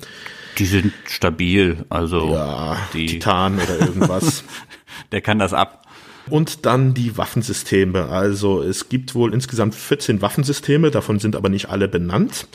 Die 0.59 0.65
sind 0.65 0.93
stabil, 1.07 1.85
also 1.89 2.33
ja, 2.33 2.77
die 2.93 3.07
Titan 3.07 3.59
oder 3.59 3.81
irgendwas. 3.81 4.45
Der 5.13 5.21
kann 5.21 5.41
das 5.41 5.53
ab. 5.53 5.83
Und 6.31 6.67
dann 6.67 6.95
die 6.95 7.19
Waffensysteme. 7.19 8.09
Also 8.09 8.63
es 8.63 8.89
gibt 8.89 9.17
wohl 9.17 9.35
insgesamt 9.35 9.75
14 9.75 10.23
Waffensysteme, 10.23 10.93
davon 10.93 11.19
sind 11.19 11.35
aber 11.35 11.49
nicht 11.49 11.69
alle 11.69 11.89
benannt. 11.89 12.47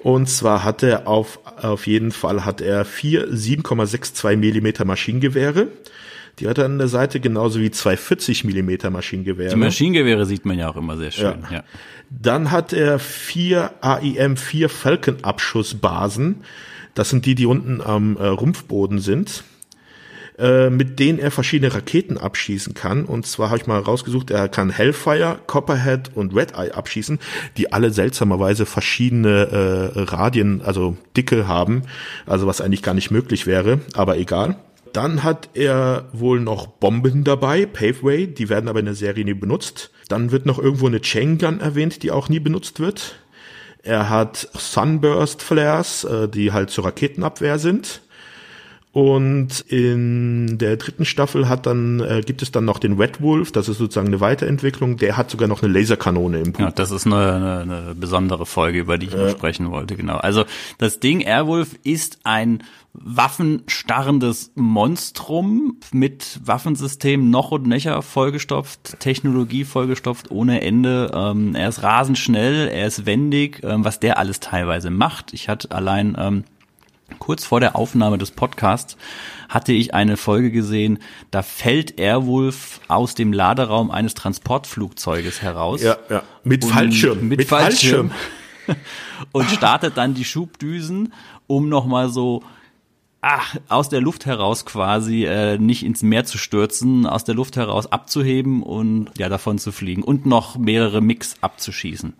Und 0.00 0.28
zwar 0.28 0.64
hat 0.64 0.82
er 0.82 1.06
auf, 1.06 1.38
auf 1.62 1.86
jeden 1.86 2.10
Fall 2.10 2.44
hat 2.44 2.60
er 2.60 2.84
vier 2.84 3.28
7,62 3.28 4.36
Millimeter 4.36 4.84
Maschinengewehre. 4.84 5.68
Die 6.38 6.48
hat 6.48 6.58
er 6.58 6.66
an 6.66 6.78
der 6.78 6.88
Seite 6.88 7.20
genauso 7.20 7.60
wie 7.60 7.70
zwei 7.70 7.96
40 7.96 8.44
Millimeter 8.44 8.90
Maschinengewehre. 8.90 9.50
Die 9.50 9.56
Maschinengewehre 9.56 10.26
sieht 10.26 10.44
man 10.44 10.58
ja 10.58 10.68
auch 10.68 10.76
immer 10.76 10.96
sehr 10.96 11.10
schön, 11.10 11.42
ja. 11.50 11.56
ja. 11.56 11.64
Dann 12.10 12.50
hat 12.50 12.72
er 12.72 12.98
vier 12.98 13.72
AIM 13.80 14.36
4 14.36 14.68
Falcon 14.68 15.16
Abschussbasen. 15.22 16.42
Das 16.94 17.10
sind 17.10 17.26
die, 17.26 17.34
die 17.34 17.46
unten 17.46 17.80
am 17.80 18.16
äh, 18.16 18.26
Rumpfboden 18.26 18.98
sind. 18.98 19.44
Äh, 20.38 20.70
mit 20.70 21.00
denen 21.00 21.18
er 21.18 21.32
verschiedene 21.32 21.74
Raketen 21.74 22.16
abschießen 22.16 22.72
kann. 22.72 23.06
Und 23.06 23.26
zwar 23.26 23.50
habe 23.50 23.58
ich 23.58 23.66
mal 23.66 23.80
rausgesucht, 23.80 24.30
er 24.30 24.48
kann 24.48 24.70
Hellfire, 24.70 25.40
Copperhead 25.48 26.12
und 26.14 26.32
Red 26.32 26.52
Eye 26.52 26.70
abschießen, 26.70 27.18
die 27.56 27.72
alle 27.72 27.90
seltsamerweise 27.90 28.64
verschiedene 28.64 29.92
äh, 29.96 30.00
Radien, 30.00 30.62
also 30.62 30.96
Dicke 31.16 31.48
haben, 31.48 31.82
also 32.24 32.46
was 32.46 32.60
eigentlich 32.60 32.84
gar 32.84 32.94
nicht 32.94 33.10
möglich 33.10 33.48
wäre, 33.48 33.80
aber 33.94 34.16
egal. 34.16 34.54
Dann 34.92 35.22
hat 35.22 35.50
er 35.54 36.08
wohl 36.12 36.40
noch 36.40 36.66
Bomben 36.66 37.24
dabei, 37.24 37.66
Paveway, 37.66 38.26
die 38.26 38.48
werden 38.48 38.68
aber 38.68 38.80
in 38.80 38.86
der 38.86 38.94
Serie 38.94 39.24
nie 39.24 39.34
benutzt. 39.34 39.90
Dann 40.08 40.30
wird 40.30 40.46
noch 40.46 40.58
irgendwo 40.58 40.86
eine 40.86 41.00
Chain 41.00 41.38
Gun 41.38 41.60
erwähnt, 41.60 42.02
die 42.02 42.10
auch 42.10 42.28
nie 42.28 42.40
benutzt 42.40 42.80
wird. 42.80 43.16
Er 43.82 44.10
hat 44.10 44.48
Sunburst 44.54 45.42
Flares, 45.42 46.04
äh, 46.04 46.28
die 46.28 46.52
halt 46.52 46.70
zur 46.70 46.84
Raketenabwehr 46.84 47.58
sind. 47.58 48.02
Und 48.92 49.60
in 49.68 50.58
der 50.58 50.76
dritten 50.76 51.04
Staffel 51.04 51.48
hat 51.48 51.66
dann, 51.66 52.00
äh, 52.00 52.22
gibt 52.24 52.42
es 52.42 52.50
dann 52.50 52.64
noch 52.64 52.78
den 52.78 52.94
Red 52.98 53.20
Wolf, 53.20 53.52
das 53.52 53.68
ist 53.68 53.78
sozusagen 53.78 54.08
eine 54.08 54.20
Weiterentwicklung, 54.20 54.96
der 54.96 55.16
hat 55.16 55.30
sogar 55.30 55.46
noch 55.46 55.62
eine 55.62 55.72
Laserkanone 55.72 56.40
im 56.40 56.52
Buch. 56.52 56.60
Ja, 56.60 56.70
das 56.70 56.90
ist 56.90 57.06
eine, 57.06 57.32
eine, 57.32 57.60
eine 57.60 57.94
besondere 57.94 58.46
Folge, 58.46 58.80
über 58.80 58.96
die 58.96 59.06
ich 59.06 59.14
äh, 59.14 59.30
sprechen 59.30 59.70
wollte, 59.70 59.94
genau. 59.94 60.16
Also 60.16 60.46
das 60.78 61.00
Ding 61.00 61.20
Airwolf 61.20 61.76
ist 61.84 62.20
ein 62.24 62.64
waffenstarrendes 62.92 64.52
Monstrum 64.54 65.78
mit 65.92 66.40
Waffensystem 66.44 67.30
noch 67.30 67.50
und 67.50 67.66
nöcher 67.66 68.02
vollgestopft, 68.02 68.98
Technologie 68.98 69.64
vollgestopft 69.64 70.30
ohne 70.30 70.62
Ende. 70.62 71.10
Ähm, 71.14 71.54
er 71.54 71.68
ist 71.68 71.82
rasend 71.82 72.18
schnell, 72.18 72.68
er 72.68 72.86
ist 72.86 73.06
wendig, 73.06 73.62
ähm, 73.62 73.84
was 73.84 74.00
der 74.00 74.18
alles 74.18 74.40
teilweise 74.40 74.90
macht. 74.90 75.32
Ich 75.32 75.48
hatte 75.48 75.70
allein 75.70 76.16
ähm, 76.18 76.44
kurz 77.18 77.44
vor 77.44 77.60
der 77.60 77.76
Aufnahme 77.76 78.18
des 78.18 78.30
Podcasts 78.30 78.96
hatte 79.48 79.72
ich 79.72 79.94
eine 79.94 80.16
Folge 80.16 80.50
gesehen, 80.50 80.98
da 81.30 81.42
fällt 81.42 81.98
Airwolf 81.98 82.80
aus 82.88 83.14
dem 83.14 83.32
Laderaum 83.32 83.90
eines 83.90 84.14
Transportflugzeuges 84.14 85.40
heraus. 85.40 85.82
Ja, 85.82 85.96
ja. 86.10 86.22
Mit 86.44 86.64
Fallschirm. 86.64 87.28
Mit, 87.28 87.38
mit 87.38 87.48
Fallschirm. 87.48 88.10
und 89.32 89.50
startet 89.50 89.96
dann 89.96 90.14
die 90.14 90.24
Schubdüsen, 90.24 91.14
um 91.46 91.68
nochmal 91.70 92.10
so 92.10 92.42
ach, 93.28 93.56
aus 93.68 93.90
der 93.90 94.00
Luft 94.00 94.24
heraus 94.24 94.64
quasi 94.64 95.24
äh, 95.26 95.58
nicht 95.58 95.84
ins 95.84 96.02
Meer 96.02 96.24
zu 96.24 96.38
stürzen, 96.38 97.04
aus 97.04 97.24
der 97.24 97.34
Luft 97.34 97.56
heraus 97.56 97.90
abzuheben 97.92 98.62
und 98.62 99.10
ja 99.18 99.28
davon 99.28 99.58
zu 99.58 99.70
fliegen 99.70 100.02
und 100.02 100.24
noch 100.24 100.56
mehrere 100.56 101.02
Mix 101.02 101.36
abzuschießen. 101.42 102.14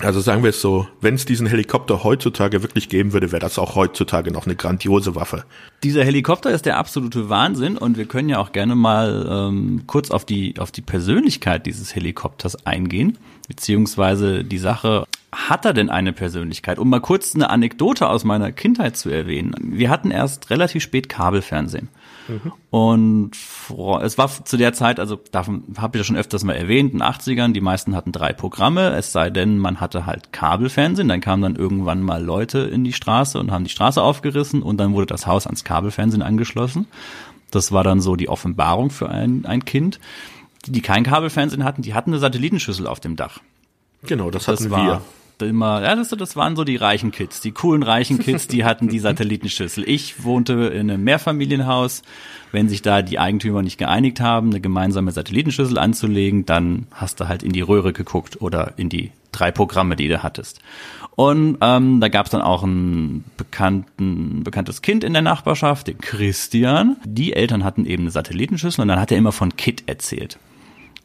Also 0.00 0.20
sagen 0.20 0.42
wir 0.42 0.50
es 0.50 0.60
so, 0.60 0.86
wenn 1.00 1.14
es 1.14 1.24
diesen 1.24 1.46
Helikopter 1.46 2.04
heutzutage 2.04 2.62
wirklich 2.62 2.90
geben 2.90 3.14
würde, 3.14 3.32
wäre 3.32 3.40
das 3.40 3.58
auch 3.58 3.76
heutzutage 3.76 4.30
noch 4.30 4.44
eine 4.44 4.54
grandiose 4.54 5.14
Waffe. 5.14 5.44
Dieser 5.82 6.04
Helikopter 6.04 6.50
ist 6.50 6.66
der 6.66 6.76
absolute 6.76 7.30
Wahnsinn 7.30 7.78
und 7.78 7.96
wir 7.96 8.04
können 8.04 8.28
ja 8.28 8.38
auch 8.38 8.52
gerne 8.52 8.74
mal 8.74 9.26
ähm, 9.28 9.84
kurz 9.86 10.10
auf 10.10 10.26
die, 10.26 10.58
auf 10.58 10.70
die 10.70 10.82
Persönlichkeit 10.82 11.64
dieses 11.64 11.94
Helikopters 11.94 12.66
eingehen, 12.66 13.16
beziehungsweise 13.48 14.44
die 14.44 14.58
Sache, 14.58 15.06
hat 15.32 15.64
er 15.64 15.72
denn 15.72 15.90
eine 15.90 16.12
Persönlichkeit? 16.12 16.78
Um 16.78 16.90
mal 16.90 17.00
kurz 17.00 17.34
eine 17.34 17.48
Anekdote 17.48 18.08
aus 18.08 18.24
meiner 18.24 18.52
Kindheit 18.52 18.96
zu 18.96 19.10
erwähnen. 19.10 19.54
Wir 19.60 19.88
hatten 19.88 20.10
erst 20.10 20.50
relativ 20.50 20.82
spät 20.82 21.08
Kabelfernsehen. 21.08 21.88
Mhm. 22.28 22.52
Und 22.70 23.30
es 24.02 24.18
war 24.18 24.44
zu 24.44 24.56
der 24.56 24.72
Zeit, 24.72 25.00
also 25.00 25.18
davon 25.30 25.64
habe 25.78 25.96
ich 25.96 26.00
ja 26.00 26.04
schon 26.04 26.16
öfters 26.16 26.44
mal 26.44 26.54
erwähnt, 26.54 26.92
in 26.92 26.98
den 26.98 27.06
80ern, 27.06 27.52
die 27.52 27.60
meisten 27.60 27.94
hatten 27.94 28.12
drei 28.12 28.32
Programme, 28.32 28.90
es 28.96 29.12
sei 29.12 29.30
denn, 29.30 29.58
man 29.58 29.80
hatte 29.80 30.06
halt 30.06 30.32
Kabelfernsehen, 30.32 31.08
dann 31.08 31.20
kamen 31.20 31.42
dann 31.42 31.56
irgendwann 31.56 32.02
mal 32.02 32.22
Leute 32.22 32.60
in 32.60 32.84
die 32.84 32.92
Straße 32.92 33.38
und 33.38 33.50
haben 33.50 33.64
die 33.64 33.70
Straße 33.70 34.02
aufgerissen 34.02 34.62
und 34.62 34.78
dann 34.78 34.94
wurde 34.94 35.06
das 35.06 35.26
Haus 35.26 35.46
ans 35.46 35.64
Kabelfernsehen 35.64 36.22
angeschlossen. 36.22 36.86
Das 37.50 37.72
war 37.72 37.84
dann 37.84 38.00
so 38.00 38.16
die 38.16 38.28
Offenbarung 38.28 38.90
für 38.90 39.08
ein, 39.08 39.46
ein 39.46 39.64
Kind. 39.64 40.00
Die, 40.66 40.72
die 40.72 40.82
kein 40.82 41.04
Kabelfernsehen 41.04 41.64
hatten, 41.64 41.82
die 41.82 41.94
hatten 41.94 42.10
eine 42.10 42.18
Satellitenschüssel 42.18 42.86
auf 42.86 43.00
dem 43.00 43.16
Dach. 43.16 43.40
Genau, 44.02 44.30
das 44.30 44.48
hatten 44.48 44.64
das 44.64 44.70
war, 44.70 44.84
wir 44.84 45.02
immer, 45.42 45.82
ja, 45.82 45.94
das, 45.94 46.08
das 46.10 46.36
waren 46.36 46.56
so 46.56 46.64
die 46.64 46.76
reichen 46.76 47.10
Kids, 47.10 47.40
die 47.40 47.52
coolen 47.52 47.82
reichen 47.82 48.18
Kids, 48.18 48.48
die 48.48 48.64
hatten 48.64 48.88
die 48.88 48.98
Satellitenschüssel. 49.00 49.88
Ich 49.88 50.24
wohnte 50.24 50.52
in 50.68 50.90
einem 50.90 51.04
Mehrfamilienhaus. 51.04 52.02
Wenn 52.52 52.68
sich 52.68 52.80
da 52.80 53.02
die 53.02 53.18
Eigentümer 53.18 53.62
nicht 53.62 53.76
geeinigt 53.76 54.20
haben, 54.20 54.50
eine 54.50 54.60
gemeinsame 54.60 55.10
Satellitenschüssel 55.12 55.78
anzulegen, 55.78 56.46
dann 56.46 56.86
hast 56.92 57.20
du 57.20 57.28
halt 57.28 57.42
in 57.42 57.52
die 57.52 57.60
Röhre 57.60 57.92
geguckt 57.92 58.40
oder 58.40 58.72
in 58.76 58.88
die 58.88 59.10
drei 59.32 59.50
Programme, 59.50 59.96
die 59.96 60.08
du 60.08 60.22
hattest. 60.22 60.60
Und 61.16 61.58
ähm, 61.60 62.00
da 62.00 62.08
gab 62.08 62.26
es 62.26 62.32
dann 62.32 62.42
auch 62.42 62.62
ein 62.62 63.24
bekannten, 63.36 64.44
bekanntes 64.44 64.82
Kind 64.82 65.02
in 65.02 65.12
der 65.12 65.22
Nachbarschaft, 65.22 65.88
den 65.88 65.98
Christian. 65.98 66.96
Die 67.04 67.32
Eltern 67.32 67.64
hatten 67.64 67.84
eben 67.86 68.04
eine 68.04 68.10
Satellitenschüssel 68.10 68.82
und 68.82 68.88
dann 68.88 69.00
hat 69.00 69.10
er 69.10 69.18
immer 69.18 69.32
von 69.32 69.56
Kit 69.56 69.84
erzählt 69.86 70.38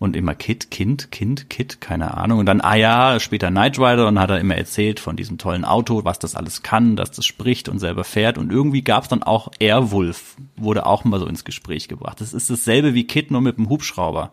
und 0.01 0.15
immer 0.15 0.33
Kid, 0.33 0.71
Kind, 0.71 1.11
Kind, 1.11 1.51
Kid, 1.51 1.79
keine 1.79 2.17
Ahnung. 2.17 2.39
Und 2.39 2.47
dann, 2.47 2.59
ah 2.59 2.73
ja, 2.73 3.19
später 3.19 3.51
Knight 3.51 3.77
Rider 3.77 4.07
und 4.07 4.19
hat 4.19 4.31
er 4.31 4.39
immer 4.39 4.55
erzählt 4.55 4.99
von 4.99 5.15
diesem 5.15 5.37
tollen 5.37 5.63
Auto, 5.63 6.03
was 6.03 6.17
das 6.17 6.33
alles 6.33 6.63
kann, 6.63 6.95
dass 6.95 7.11
das 7.11 7.23
spricht 7.23 7.69
und 7.69 7.77
selber 7.77 8.03
fährt. 8.03 8.39
Und 8.39 8.51
irgendwie 8.51 8.81
gab 8.81 9.03
es 9.03 9.09
dann 9.09 9.21
auch 9.21 9.51
Airwolf, 9.59 10.37
wurde 10.57 10.87
auch 10.87 11.03
mal 11.03 11.19
so 11.19 11.27
ins 11.27 11.45
Gespräch 11.45 11.87
gebracht. 11.87 12.19
Das 12.19 12.33
ist 12.33 12.49
dasselbe 12.49 12.95
wie 12.95 13.05
Kid, 13.05 13.29
nur 13.29 13.41
mit 13.41 13.59
dem 13.59 13.69
Hubschrauber. 13.69 14.31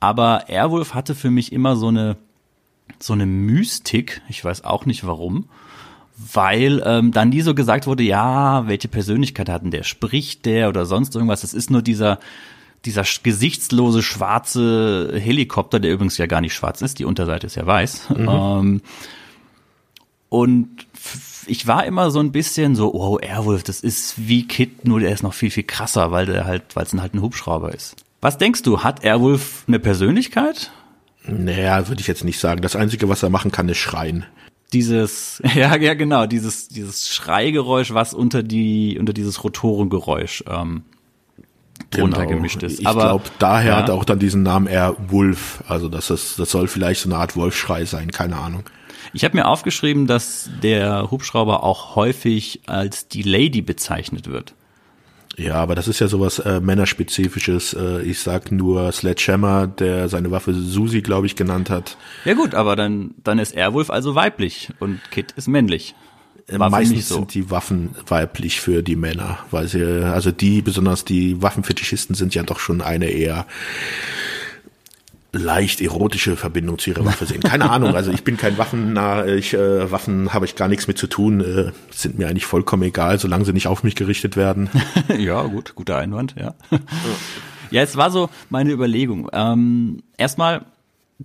Aber 0.00 0.48
Airwolf 0.48 0.94
hatte 0.94 1.14
für 1.14 1.30
mich 1.30 1.52
immer 1.52 1.76
so 1.76 1.88
eine, 1.88 2.16
so 3.00 3.12
eine 3.12 3.26
Mystik, 3.26 4.22
ich 4.30 4.42
weiß 4.42 4.64
auch 4.64 4.86
nicht 4.86 5.06
warum, 5.06 5.50
weil 6.32 6.82
ähm, 6.86 7.12
dann 7.12 7.28
nie 7.28 7.42
so 7.42 7.54
gesagt 7.54 7.86
wurde, 7.86 8.02
ja, 8.02 8.66
welche 8.66 8.88
Persönlichkeit 8.88 9.50
hat 9.50 9.62
denn 9.62 9.72
der, 9.72 9.82
spricht 9.82 10.46
der 10.46 10.70
oder 10.70 10.86
sonst 10.86 11.14
irgendwas. 11.14 11.44
Es 11.44 11.52
ist 11.52 11.70
nur 11.70 11.82
dieser, 11.82 12.18
dieser 12.84 13.04
gesichtslose 13.22 14.02
schwarze 14.02 15.12
Helikopter, 15.14 15.80
der 15.80 15.92
übrigens 15.92 16.18
ja 16.18 16.26
gar 16.26 16.40
nicht 16.40 16.54
schwarz 16.54 16.82
ist, 16.82 16.98
die 16.98 17.04
Unterseite 17.04 17.46
ist 17.46 17.56
ja 17.56 17.66
weiß. 17.66 18.10
Mhm. 18.10 18.28
Ähm, 18.28 18.80
und 20.28 20.86
ich 21.46 21.66
war 21.66 21.84
immer 21.84 22.10
so 22.10 22.20
ein 22.20 22.32
bisschen 22.32 22.74
so, 22.74 22.92
oh, 22.94 23.18
Airwolf, 23.18 23.62
das 23.62 23.80
ist 23.80 24.26
wie 24.26 24.46
Kit, 24.46 24.86
nur 24.86 25.00
der 25.00 25.12
ist 25.12 25.22
noch 25.22 25.34
viel, 25.34 25.50
viel 25.50 25.62
krasser, 25.62 26.10
weil 26.10 26.26
der 26.26 26.44
halt, 26.44 26.74
weil 26.74 26.84
es 26.84 26.94
halt 26.94 27.14
ein 27.14 27.22
Hubschrauber 27.22 27.74
ist. 27.74 27.96
Was 28.20 28.38
denkst 28.38 28.62
du, 28.62 28.82
hat 28.82 29.04
Airwolf 29.04 29.64
eine 29.66 29.78
Persönlichkeit? 29.78 30.70
Naja, 31.24 31.88
würde 31.88 32.00
ich 32.00 32.06
jetzt 32.06 32.24
nicht 32.24 32.38
sagen. 32.38 32.62
Das 32.62 32.76
Einzige, 32.76 33.08
was 33.08 33.22
er 33.22 33.30
machen 33.30 33.52
kann, 33.52 33.68
ist 33.68 33.78
schreien. 33.78 34.24
Dieses, 34.72 35.42
ja, 35.54 35.76
ja, 35.76 35.94
genau, 35.94 36.26
dieses, 36.26 36.68
dieses 36.68 37.14
Schreigeräusch, 37.14 37.92
was 37.92 38.14
unter 38.14 38.42
die, 38.42 38.96
unter 38.98 39.12
dieses 39.12 39.44
Rotorengeräusch 39.44 40.44
ähm, 40.48 40.82
drunter 41.92 42.26
genau. 42.26 42.36
gemischt 42.36 42.62
ist. 42.62 42.80
Ich 42.80 42.88
glaube, 42.88 43.24
daher 43.38 43.72
ja. 43.72 43.76
hat 43.78 43.90
auch 43.90 44.04
dann 44.04 44.18
diesen 44.18 44.42
Namen 44.42 44.66
eher 44.66 44.96
Wolf. 45.08 45.62
Also 45.68 45.88
das 45.88 46.10
ist, 46.10 46.38
das 46.38 46.50
soll 46.50 46.68
vielleicht 46.68 47.02
so 47.02 47.08
eine 47.08 47.18
Art 47.18 47.36
Wolfschrei 47.36 47.84
sein, 47.84 48.10
keine 48.10 48.36
Ahnung. 48.36 48.64
Ich 49.12 49.24
habe 49.24 49.36
mir 49.36 49.46
aufgeschrieben, 49.46 50.06
dass 50.06 50.48
der 50.62 51.10
Hubschrauber 51.10 51.62
auch 51.62 51.96
häufig 51.96 52.62
als 52.66 53.08
die 53.08 53.22
Lady 53.22 53.60
bezeichnet 53.60 54.28
wird. 54.30 54.54
Ja, 55.36 55.54
aber 55.54 55.74
das 55.74 55.88
ist 55.88 55.98
ja 55.98 56.08
sowas 56.08 56.38
äh, 56.40 56.60
männerspezifisches. 56.60 57.74
Äh, 57.74 58.02
ich 58.02 58.20
sag 58.20 58.52
nur 58.52 58.92
Sledgehammer, 58.92 59.66
der 59.66 60.08
seine 60.08 60.30
Waffe 60.30 60.52
Susi, 60.52 61.00
glaube 61.00 61.26
ich, 61.26 61.36
genannt 61.36 61.70
hat. 61.70 61.96
Ja 62.24 62.34
gut, 62.34 62.54
aber 62.54 62.76
dann, 62.76 63.14
dann 63.24 63.38
ist 63.38 63.54
Airwolf 63.54 63.90
also 63.90 64.14
weiblich 64.14 64.68
und 64.78 65.00
Kit 65.10 65.32
ist 65.32 65.48
männlich. 65.48 65.94
Äh, 66.48 66.58
meistens 66.58 67.08
so. 67.08 67.16
sind 67.16 67.34
die 67.34 67.50
Waffen 67.50 67.90
weiblich 68.06 68.60
für 68.60 68.82
die 68.82 68.96
Männer, 68.96 69.38
weil 69.50 69.68
sie, 69.68 70.04
also 70.04 70.30
die, 70.30 70.62
besonders 70.62 71.04
die 71.04 71.40
Waffenfetischisten 71.40 72.14
sind 72.14 72.34
ja 72.34 72.42
doch 72.42 72.58
schon 72.58 72.80
eine 72.80 73.06
eher 73.06 73.46
leicht 75.32 75.80
erotische 75.80 76.36
Verbindung 76.36 76.78
zu 76.78 76.90
ihrer 76.90 77.04
Waffe 77.06 77.24
sehen. 77.24 77.40
Keine 77.40 77.70
Ahnung, 77.70 77.94
also 77.94 78.12
ich 78.12 78.22
bin 78.22 78.36
kein 78.36 78.58
Waffennah, 78.58 79.26
ich, 79.26 79.54
äh, 79.54 79.90
Waffen 79.90 80.34
habe 80.34 80.44
ich 80.44 80.56
gar 80.56 80.68
nichts 80.68 80.86
mit 80.86 80.98
zu 80.98 81.06
tun, 81.06 81.40
äh, 81.40 81.72
sind 81.90 82.18
mir 82.18 82.28
eigentlich 82.28 82.44
vollkommen 82.44 82.82
egal, 82.82 83.18
solange 83.18 83.44
sie 83.46 83.52
nicht 83.52 83.66
auf 83.66 83.82
mich 83.82 83.96
gerichtet 83.96 84.36
werden. 84.36 84.68
ja, 85.18 85.42
gut, 85.44 85.74
guter 85.74 85.96
Einwand, 85.96 86.34
ja. 86.38 86.54
ja, 87.70 87.82
es 87.82 87.96
war 87.96 88.10
so 88.10 88.28
meine 88.50 88.72
Überlegung. 88.72 89.30
Ähm, 89.32 90.02
erstmal, 90.18 90.66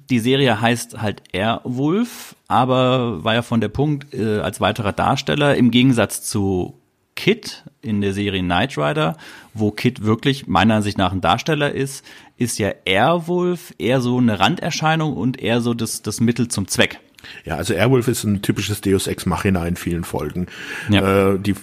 die 0.10 0.20
Serie 0.20 0.62
heißt 0.62 1.02
halt 1.02 1.24
Airwolf, 1.34 2.36
aber 2.48 3.24
war 3.24 3.34
ja 3.34 3.42
von 3.42 3.62
der 3.62 3.70
Punkt 3.70 4.14
äh, 4.14 4.40
als 4.40 4.62
weiterer 4.62 4.94
Darsteller 4.94 5.56
im 5.56 5.72
Gegensatz 5.72 6.22
zu 6.24 6.76
Kit 7.16 7.64
in 7.82 8.02
der 8.02 8.14
Serie 8.14 8.42
Knight 8.42 8.78
Rider, 8.78 9.18
wo 9.54 9.72
Kit 9.72 10.04
wirklich 10.04 10.48
meiner 10.48 10.76
Ansicht 10.76 10.98
nach 10.98 11.12
ein 11.12 11.22
Darsteller 11.22 11.72
ist, 11.72 12.06
ist 12.38 12.60
ja 12.60 12.72
Airwolf 12.86 13.74
eher 13.80 14.02
so 14.02 14.18
eine 14.18 14.40
Randerscheinung 14.40 15.18
und 15.18 15.42
eher 15.42 15.62
so 15.62 15.74
das, 15.74 16.04
das 16.04 16.22
Mittel 16.22 16.48
zum 16.48 16.68
Zweck. 16.68 17.00
Ja, 17.46 17.56
also 17.56 17.74
Airwolf 17.74 18.08
ist 18.08 18.24
ein 18.24 18.42
typisches 18.42 18.82
Deus 18.82 19.08
Ex 19.08 19.26
Machina 19.26 19.66
in 19.68 19.76
vielen 19.76 20.04
Folgen. 20.04 20.48
Ja. 20.90 21.34
Äh, 21.34 21.40
die, 21.40 21.56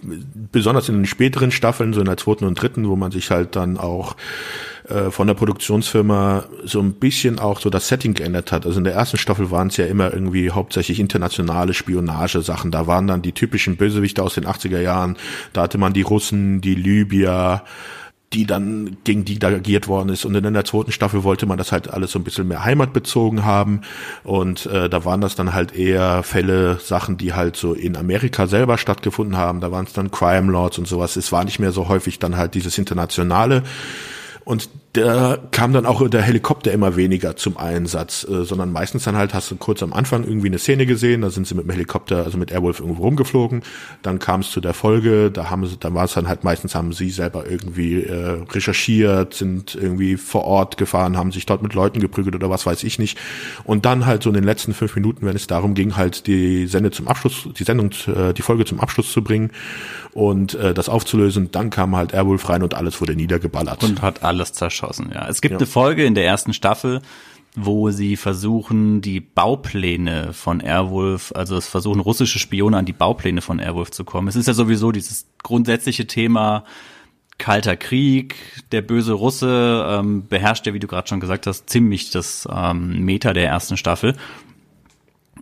besonders 0.52 0.88
in 0.88 0.96
den 0.96 1.06
späteren 1.06 1.50
Staffeln, 1.50 1.92
so 1.92 2.00
in 2.00 2.06
der 2.06 2.16
zweiten 2.16 2.44
und 2.44 2.60
dritten, 2.60 2.88
wo 2.88 2.96
man 2.96 3.10
sich 3.10 3.30
halt 3.30 3.56
dann 3.56 3.76
auch 3.76 4.16
äh, 4.88 5.10
von 5.10 5.26
der 5.26 5.34
Produktionsfirma 5.34 6.44
so 6.64 6.80
ein 6.80 6.94
bisschen 6.94 7.38
auch 7.38 7.60
so 7.60 7.70
das 7.70 7.88
Setting 7.88 8.14
geändert 8.14 8.52
hat. 8.52 8.66
Also 8.66 8.78
in 8.78 8.84
der 8.84 8.94
ersten 8.94 9.16
Staffel 9.16 9.50
waren 9.50 9.68
es 9.68 9.76
ja 9.78 9.86
immer 9.86 10.12
irgendwie 10.12 10.50
hauptsächlich 10.50 11.00
internationale 11.00 11.72
Spionagesachen. 11.72 12.70
Da 12.70 12.86
waren 12.86 13.06
dann 13.06 13.22
die 13.22 13.32
typischen 13.32 13.76
Bösewichte 13.76 14.22
aus 14.22 14.34
den 14.34 14.44
80er 14.44 14.80
Jahren. 14.80 15.16
Da 15.54 15.62
hatte 15.62 15.78
man 15.78 15.94
die 15.94 16.02
Russen, 16.02 16.60
die 16.60 16.74
Libyer, 16.74 17.64
die 18.34 18.46
dann 18.46 18.96
gegen 19.04 19.24
die 19.24 19.38
da 19.38 19.48
agiert 19.48 19.88
worden 19.88 20.08
ist. 20.08 20.24
Und 20.24 20.34
in 20.34 20.52
der 20.52 20.64
zweiten 20.64 20.92
Staffel 20.92 21.22
wollte 21.22 21.46
man 21.46 21.56
das 21.56 21.72
halt 21.72 21.88
alles 21.88 22.10
so 22.10 22.18
ein 22.18 22.24
bisschen 22.24 22.48
mehr 22.48 22.64
heimatbezogen 22.64 23.44
haben. 23.44 23.82
Und 24.24 24.66
äh, 24.66 24.88
da 24.88 25.04
waren 25.04 25.20
das 25.20 25.36
dann 25.36 25.54
halt 25.54 25.74
eher 25.74 26.22
Fälle, 26.22 26.78
Sachen, 26.80 27.16
die 27.16 27.32
halt 27.32 27.56
so 27.56 27.74
in 27.74 27.96
Amerika 27.96 28.46
selber 28.46 28.76
stattgefunden 28.76 29.36
haben. 29.36 29.60
Da 29.60 29.70
waren 29.70 29.86
es 29.86 29.92
dann 29.92 30.10
Crime 30.10 30.50
Lords 30.50 30.78
und 30.78 30.88
sowas. 30.88 31.16
Es 31.16 31.30
war 31.30 31.44
nicht 31.44 31.60
mehr 31.60 31.72
so 31.72 31.88
häufig 31.88 32.18
dann 32.18 32.36
halt 32.36 32.54
dieses 32.54 32.76
internationale. 32.76 33.62
Und 34.44 34.68
da 34.94 35.38
kam 35.50 35.72
dann 35.72 35.86
auch 35.86 36.08
der 36.08 36.22
Helikopter 36.22 36.72
immer 36.72 36.94
weniger 36.94 37.36
zum 37.36 37.56
Einsatz, 37.56 38.24
äh, 38.28 38.44
sondern 38.44 38.72
meistens 38.72 39.04
dann 39.04 39.16
halt 39.16 39.34
hast 39.34 39.50
du 39.50 39.56
kurz 39.56 39.82
am 39.82 39.92
Anfang 39.92 40.22
irgendwie 40.24 40.46
eine 40.46 40.58
Szene 40.58 40.86
gesehen, 40.86 41.22
da 41.22 41.30
sind 41.30 41.46
sie 41.48 41.54
mit 41.54 41.64
dem 41.64 41.70
Helikopter, 41.70 42.24
also 42.24 42.38
mit 42.38 42.52
Airwolf 42.52 42.78
irgendwo 42.78 43.02
rumgeflogen, 43.02 43.62
dann 44.02 44.20
kam 44.20 44.40
es 44.40 44.50
zu 44.52 44.60
der 44.60 44.72
Folge, 44.72 45.32
da 45.32 45.50
haben 45.50 45.66
sie, 45.66 45.76
dann 45.78 45.94
war 45.94 46.04
es 46.04 46.14
dann 46.14 46.28
halt 46.28 46.44
meistens 46.44 46.76
haben 46.76 46.92
sie 46.92 47.10
selber 47.10 47.44
irgendwie 47.50 48.04
äh, 48.04 48.44
recherchiert, 48.50 49.34
sind 49.34 49.74
irgendwie 49.74 50.16
vor 50.16 50.44
Ort 50.44 50.76
gefahren, 50.76 51.16
haben 51.16 51.32
sich 51.32 51.44
dort 51.44 51.62
mit 51.62 51.74
Leuten 51.74 51.98
geprügelt 51.98 52.36
oder 52.36 52.48
was 52.48 52.64
weiß 52.64 52.84
ich 52.84 53.00
nicht. 53.00 53.18
Und 53.64 53.84
dann 53.84 54.06
halt 54.06 54.22
so 54.22 54.30
in 54.30 54.34
den 54.34 54.44
letzten 54.44 54.74
fünf 54.74 54.94
Minuten, 54.94 55.26
wenn 55.26 55.34
es 55.34 55.48
darum 55.48 55.74
ging, 55.74 55.96
halt 55.96 56.28
die 56.28 56.68
Sende 56.68 56.92
zum 56.92 57.08
Abschluss, 57.08 57.48
die 57.58 57.64
Sendung, 57.64 57.90
äh, 58.06 58.32
die 58.32 58.42
Folge 58.42 58.64
zum 58.64 58.78
Abschluss 58.78 59.10
zu 59.10 59.24
bringen 59.24 59.50
und 60.12 60.54
äh, 60.54 60.72
das 60.72 60.88
aufzulösen, 60.88 61.50
dann 61.50 61.70
kam 61.70 61.96
halt 61.96 62.14
Airwolf 62.14 62.48
rein 62.48 62.62
und 62.62 62.74
alles 62.74 63.00
wurde 63.00 63.16
niedergeballert. 63.16 63.82
Und 63.82 64.00
hat 64.00 64.22
alles 64.22 64.52
zerschossen, 64.84 65.12
ja. 65.14 65.28
Es 65.28 65.40
gibt 65.40 65.52
ja. 65.52 65.58
eine 65.58 65.66
Folge 65.66 66.04
in 66.04 66.14
der 66.14 66.24
ersten 66.24 66.52
Staffel, 66.52 67.00
wo 67.56 67.90
sie 67.90 68.16
versuchen, 68.16 69.00
die 69.00 69.20
Baupläne 69.20 70.32
von 70.32 70.60
Airwolf, 70.60 71.32
also 71.34 71.56
es 71.56 71.68
versuchen 71.68 72.00
russische 72.00 72.38
Spione 72.38 72.76
an 72.76 72.84
die 72.84 72.92
Baupläne 72.92 73.40
von 73.40 73.58
Airwolf 73.58 73.90
zu 73.90 74.04
kommen. 74.04 74.28
Es 74.28 74.36
ist 74.36 74.48
ja 74.48 74.54
sowieso 74.54 74.92
dieses 74.92 75.26
grundsätzliche 75.42 76.06
Thema 76.06 76.64
Kalter 77.38 77.76
Krieg, 77.76 78.36
der 78.72 78.82
böse 78.82 79.12
Russe 79.12 79.84
ähm, 79.88 80.26
beherrscht 80.28 80.66
ja, 80.66 80.74
wie 80.74 80.78
du 80.78 80.86
gerade 80.86 81.08
schon 81.08 81.20
gesagt 81.20 81.46
hast, 81.46 81.68
ziemlich 81.68 82.10
das 82.10 82.48
ähm, 82.50 83.04
Meta 83.04 83.32
der 83.32 83.48
ersten 83.48 83.76
Staffel. 83.76 84.14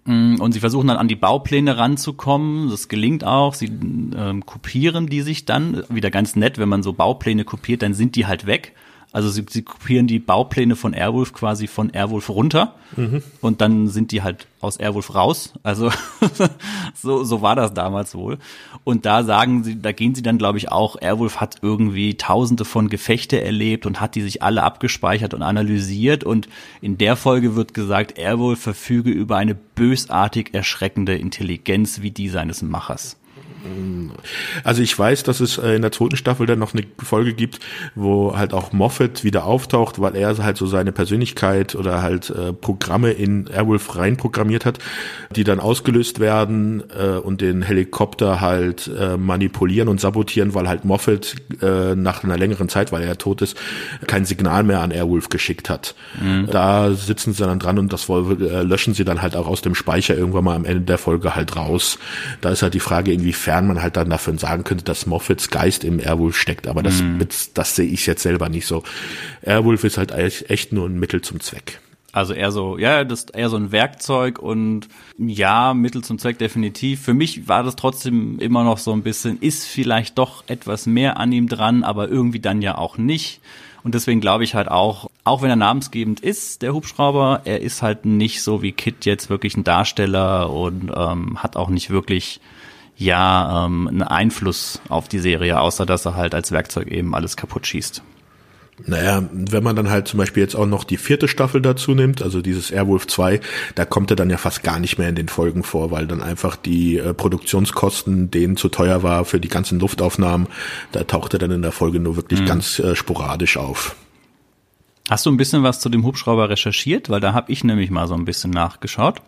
Mm, 0.05 0.37
und 0.41 0.53
sie 0.53 0.61
versuchen 0.61 0.89
dann 0.89 0.97
an 0.97 1.09
die 1.09 1.17
Baupläne 1.17 1.77
ranzukommen. 1.77 2.71
Das 2.71 2.89
gelingt 2.89 3.25
auch. 3.25 3.55
Sie 3.55 3.67
ähm, 3.67 4.45
kopieren 4.47 5.07
die 5.07 5.21
sich 5.21 5.45
dann. 5.45 5.85
Wieder 5.89 6.11
ganz 6.11 6.35
nett, 6.35 6.59
wenn 6.59 6.69
man 6.69 6.83
so 6.83 6.93
Baupläne 6.93 7.45
kopiert, 7.45 7.83
dann 7.83 7.95
sind 7.95 8.17
die 8.17 8.27
halt 8.27 8.47
weg. 8.47 8.75
Also 9.13 9.29
sie, 9.29 9.45
sie 9.49 9.63
kopieren 9.63 10.07
die 10.07 10.19
Baupläne 10.19 10.75
von 10.75 10.95
Airwolf 10.95 11.35
quasi 11.35 11.67
von 11.67 11.91
Airwolf 11.91 12.31
runter 12.31 12.75
mhm. 12.97 13.23
und 13.43 13.61
dann 13.61 13.89
sind 13.89 14.11
die 14.11 14.23
halt 14.23 14.47
aus 14.63 14.79
Airwolf 14.79 15.15
raus. 15.15 15.53
Also 15.63 15.91
so, 16.95 17.23
so 17.23 17.43
war 17.43 17.55
das 17.55 17.75
damals 17.75 18.15
wohl. 18.15 18.39
Und 18.85 19.05
da 19.05 19.23
sagen 19.23 19.65
sie, 19.65 19.81
da 19.81 19.93
gehen 19.93 20.15
sie 20.15 20.23
dann, 20.23 20.39
glaube 20.39 20.57
ich, 20.57 20.73
auch, 20.73 20.97
Airwolf 21.01 21.41
hat 21.41 21.57
irgendwie 21.61 22.15
tausende 22.15 22.65
von 22.65 22.89
Gefechte 22.89 23.41
erlebt 23.43 23.85
und 23.85 24.01
hat 24.01 24.15
die 24.15 24.23
sich 24.23 24.43
alle 24.43 24.63
abgespeichert 24.63 25.35
und 25.35 25.43
analysiert. 25.43 26.25
Und 26.25 26.49
in 26.81 26.97
der 26.97 27.17
Folge 27.17 27.55
wird 27.55 27.75
gesagt, 27.75 28.19
Airwolf 28.19 28.61
verfüge 28.61 29.11
über 29.11 29.37
eine 29.37 29.55
bösartig 29.55 30.55
erschreckende 30.55 31.17
Intelligenz 31.17 32.01
wie 32.01 32.11
die 32.11 32.31
seines 32.31 32.63
Machers. 32.63 33.19
Also 34.65 34.83
ich 34.83 34.99
weiß, 34.99 35.23
dass 35.23 35.41
es 35.41 35.59
äh, 35.59 35.75
in 35.75 35.83
der 35.83 35.93
zweiten 35.93 36.17
Staffel 36.17 36.47
dann 36.47 36.59
noch 36.59 36.75
eine 36.75 36.85
Folge 37.03 37.33
gibt, 37.33 37.61
wo 37.95 38.37
halt 38.37 38.53
auch 38.53 38.73
Moffat 38.73 39.25
wieder 39.25 39.45
auftaucht, 39.45 40.01
weil 40.01 40.17
er 40.17 40.37
halt 40.39 40.57
so 40.57 40.67
seine 40.67 40.93
Persönlichkeit 40.93 41.75
oder 41.75 42.03
halt 42.03 42.31
äh, 42.31 42.53
Programme 42.53 43.13
in 43.13 43.47
Airwolf 43.47 43.97
reinprogrammiert 43.97 44.65
hat, 44.65 44.79
die 45.35 45.45
dann 45.45 45.61
ausgelöst 45.61 46.21
werden 46.21 46.83
äh, 46.99 47.19
und 47.19 47.41
den 47.41 47.63
Helikopter 47.63 48.41
halt 48.41 48.91
äh, 48.99 49.17
manipulieren 49.17 49.89
und 49.89 50.01
sabotieren, 50.01 50.55
weil 50.55 50.69
halt 50.69 50.85
Moffat 50.85 51.37
äh, 51.61 51.95
nach 51.95 52.25
einer 52.25 52.39
längeren 52.39 52.69
Zeit, 52.69 52.93
weil 52.93 53.03
er 53.03 53.19
tot 53.19 53.43
ist, 53.43 53.57
kein 54.07 54.25
Signal 54.25 54.65
mehr 54.65 54.81
an 54.81 54.91
Airwolf 54.91 55.29
geschickt 55.29 55.71
hat. 55.71 55.95
Mhm. 56.21 56.49
Da 56.51 56.93
sitzen 56.93 57.33
sie 57.33 57.45
dann 57.45 57.59
dran 57.59 57.79
und 57.79 57.93
das 57.93 58.09
äh, 58.09 58.63
löschen 58.63 58.95
sie 58.95 59.05
dann 59.05 59.23
halt 59.23 59.37
auch 59.37 59.47
aus 59.47 59.63
dem 59.63 59.75
Speicher 59.75 60.17
irgendwann 60.17 60.45
mal 60.45 60.57
am 60.57 60.65
Ende 60.65 60.83
der 60.83 60.99
Folge 60.99 61.35
halt 61.35 61.57
raus. 61.57 61.99
Da 62.41 62.51
ist 62.51 62.63
halt 62.63 62.75
die 62.75 62.81
Frage, 62.81 63.13
inwiefern 63.13 63.52
inwiefern 63.53 63.67
man 63.67 63.83
halt 63.83 63.97
dann 63.97 64.11
davon 64.11 64.39
sagen 64.39 64.65
könnte, 64.65 64.85
dass 64.85 65.07
Moffats 65.07 65.51
Geist 65.51 65.85
im 65.85 66.01
Airwolf 66.01 66.37
steckt. 66.37 66.67
Aber 66.67 66.83
das, 66.83 67.03
mm. 67.03 67.19
das, 67.19 67.53
das 67.53 67.77
sehe 67.77 67.87
ich 67.87 68.07
jetzt 68.07 68.23
selber 68.23 68.49
nicht 68.49 68.67
so. 68.67 68.83
Airwolf 69.43 69.85
ist 69.85 69.99
halt 69.99 70.13
echt 70.13 70.73
nur 70.73 70.89
ein 70.89 70.99
Mittel 70.99 71.21
zum 71.21 71.41
Zweck. 71.41 71.81
Also 72.15 72.35
eher 72.35 72.53
so, 72.53 72.77
ja, 72.77 73.05
das 73.05 73.21
ist 73.21 73.35
eher 73.35 73.49
so 73.49 73.57
ein 73.57 73.73
Werkzeug 73.73 74.39
und 74.39 74.89
ja, 75.17 75.73
Mittel 75.73 76.05
zum 76.05 76.19
Zweck 76.19 76.39
definitiv. 76.39 77.01
Für 77.01 77.15
mich 77.15 77.49
war 77.49 77.63
das 77.63 77.75
trotzdem 77.75 78.39
immer 78.39 78.65
noch 78.65 78.77
so 78.77 78.93
ein 78.93 79.03
bisschen, 79.03 79.39
ist 79.41 79.67
vielleicht 79.67 80.19
doch 80.19 80.45
etwas 80.47 80.87
mehr 80.87 81.19
an 81.19 81.33
ihm 81.33 81.49
dran, 81.49 81.85
aber 81.85 82.09
irgendwie 82.09 82.41
dann 82.41 82.61
ja 82.61 82.77
auch 82.77 82.99
nicht. 82.99 83.41
Und 83.83 83.95
deswegen 83.95 84.21
glaube 84.21 84.45
ich 84.45 84.55
halt 84.55 84.69
auch, 84.69 85.11
auch 85.25 85.41
wenn 85.41 85.51
er 85.51 85.57
namensgebend 85.57 86.21
ist, 86.21 86.61
der 86.61 86.75
Hubschrauber, 86.75 87.41
er 87.45 87.61
ist 87.63 87.81
halt 87.81 88.05
nicht 88.05 88.43
so 88.43 88.61
wie 88.61 88.73
Kit 88.73 89.07
jetzt 89.07 89.31
wirklich 89.31 89.57
ein 89.57 89.65
Darsteller 89.65 90.51
und 90.51 90.93
ähm, 90.95 91.43
hat 91.43 91.57
auch 91.57 91.71
nicht 91.71 91.89
wirklich 91.89 92.41
ja 93.05 93.67
ähm, 93.67 93.89
einen 93.89 94.03
Einfluss 94.03 94.81
auf 94.89 95.09
die 95.09 95.19
Serie, 95.19 95.61
außer 95.61 95.87
dass 95.87 96.07
er 96.07 96.17
halt 96.17 96.35
als 96.35 96.53
Werkzeug 96.53 96.89
eben 96.89 97.15
alles 97.15 97.37
kaputt 97.37 97.67
schießt. 97.67 98.03
Naja, 98.85 99.23
wenn 99.33 99.63
man 99.63 99.77
dann 99.77 99.91
halt 99.91 100.09
zum 100.09 100.19
Beispiel 100.19 100.43
jetzt 100.43 100.57
auch 100.57 100.67
noch 100.67 100.85
die 100.85 100.97
vierte 100.97 101.29
Staffel 101.29 101.61
dazu 101.61 101.95
nimmt, 101.95 102.23
also 102.23 102.41
dieses 102.41 102.71
Airwolf 102.71 103.07
2, 103.07 103.41
da 103.75 103.85
kommt 103.85 104.11
er 104.11 104.17
dann 104.17 104.31
ja 104.31 104.39
fast 104.39 104.63
gar 104.63 104.81
nicht 104.81 104.99
mehr 104.99 105.09
in 105.09 105.15
den 105.15 105.29
Folgen 105.29 105.63
vor, 105.63 105.91
weil 105.91 106.07
dann 106.07 106.23
einfach 106.23 106.57
die 106.57 106.97
äh, 106.97 107.15
Produktionskosten 107.15 108.31
denen 108.31 108.57
zu 108.57 108.69
teuer 108.69 109.03
war 109.03 109.25
für 109.25 109.41
die 109.41 109.49
ganzen 109.49 109.79
Luftaufnahmen. 109.79 110.49
Da 110.91 111.05
taucht 111.05 111.35
er 111.35 111.39
dann 111.39 111.51
in 111.51 111.63
der 111.63 111.73
Folge 111.73 112.01
nur 112.01 112.17
wirklich 112.17 112.41
mhm. 112.41 112.47
ganz 112.47 112.79
äh, 112.79 112.97
sporadisch 112.97 113.57
auf. 113.57 113.95
Hast 115.11 115.27
du 115.27 115.31
ein 115.31 115.37
bisschen 115.37 115.63
was 115.63 115.81
zu 115.81 115.89
dem 115.89 116.05
Hubschrauber 116.05 116.49
recherchiert? 116.49 117.11
Weil 117.11 117.21
da 117.21 117.35
habe 117.35 117.53
ich 117.53 117.65
nämlich 117.65 117.91
mal 117.91 118.09
so 118.09 118.15
ein 118.15 118.25
bisschen 118.25 118.51
nachgeschaut. 118.51 119.21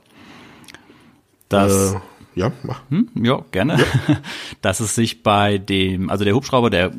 Das 1.49 1.93
äh 1.93 1.99
ja, 2.35 2.53
mach. 2.62 2.82
Hm, 2.91 3.09
ja, 3.14 3.43
gerne. 3.51 3.78
Ja. 3.78 4.16
Dass 4.62 4.80
es 4.80 4.95
sich 4.95 5.22
bei 5.22 5.59
dem, 5.59 6.11
also 6.11 6.24
der 6.24 6.35
Hubschrauber, 6.35 6.70
der, 6.70 6.93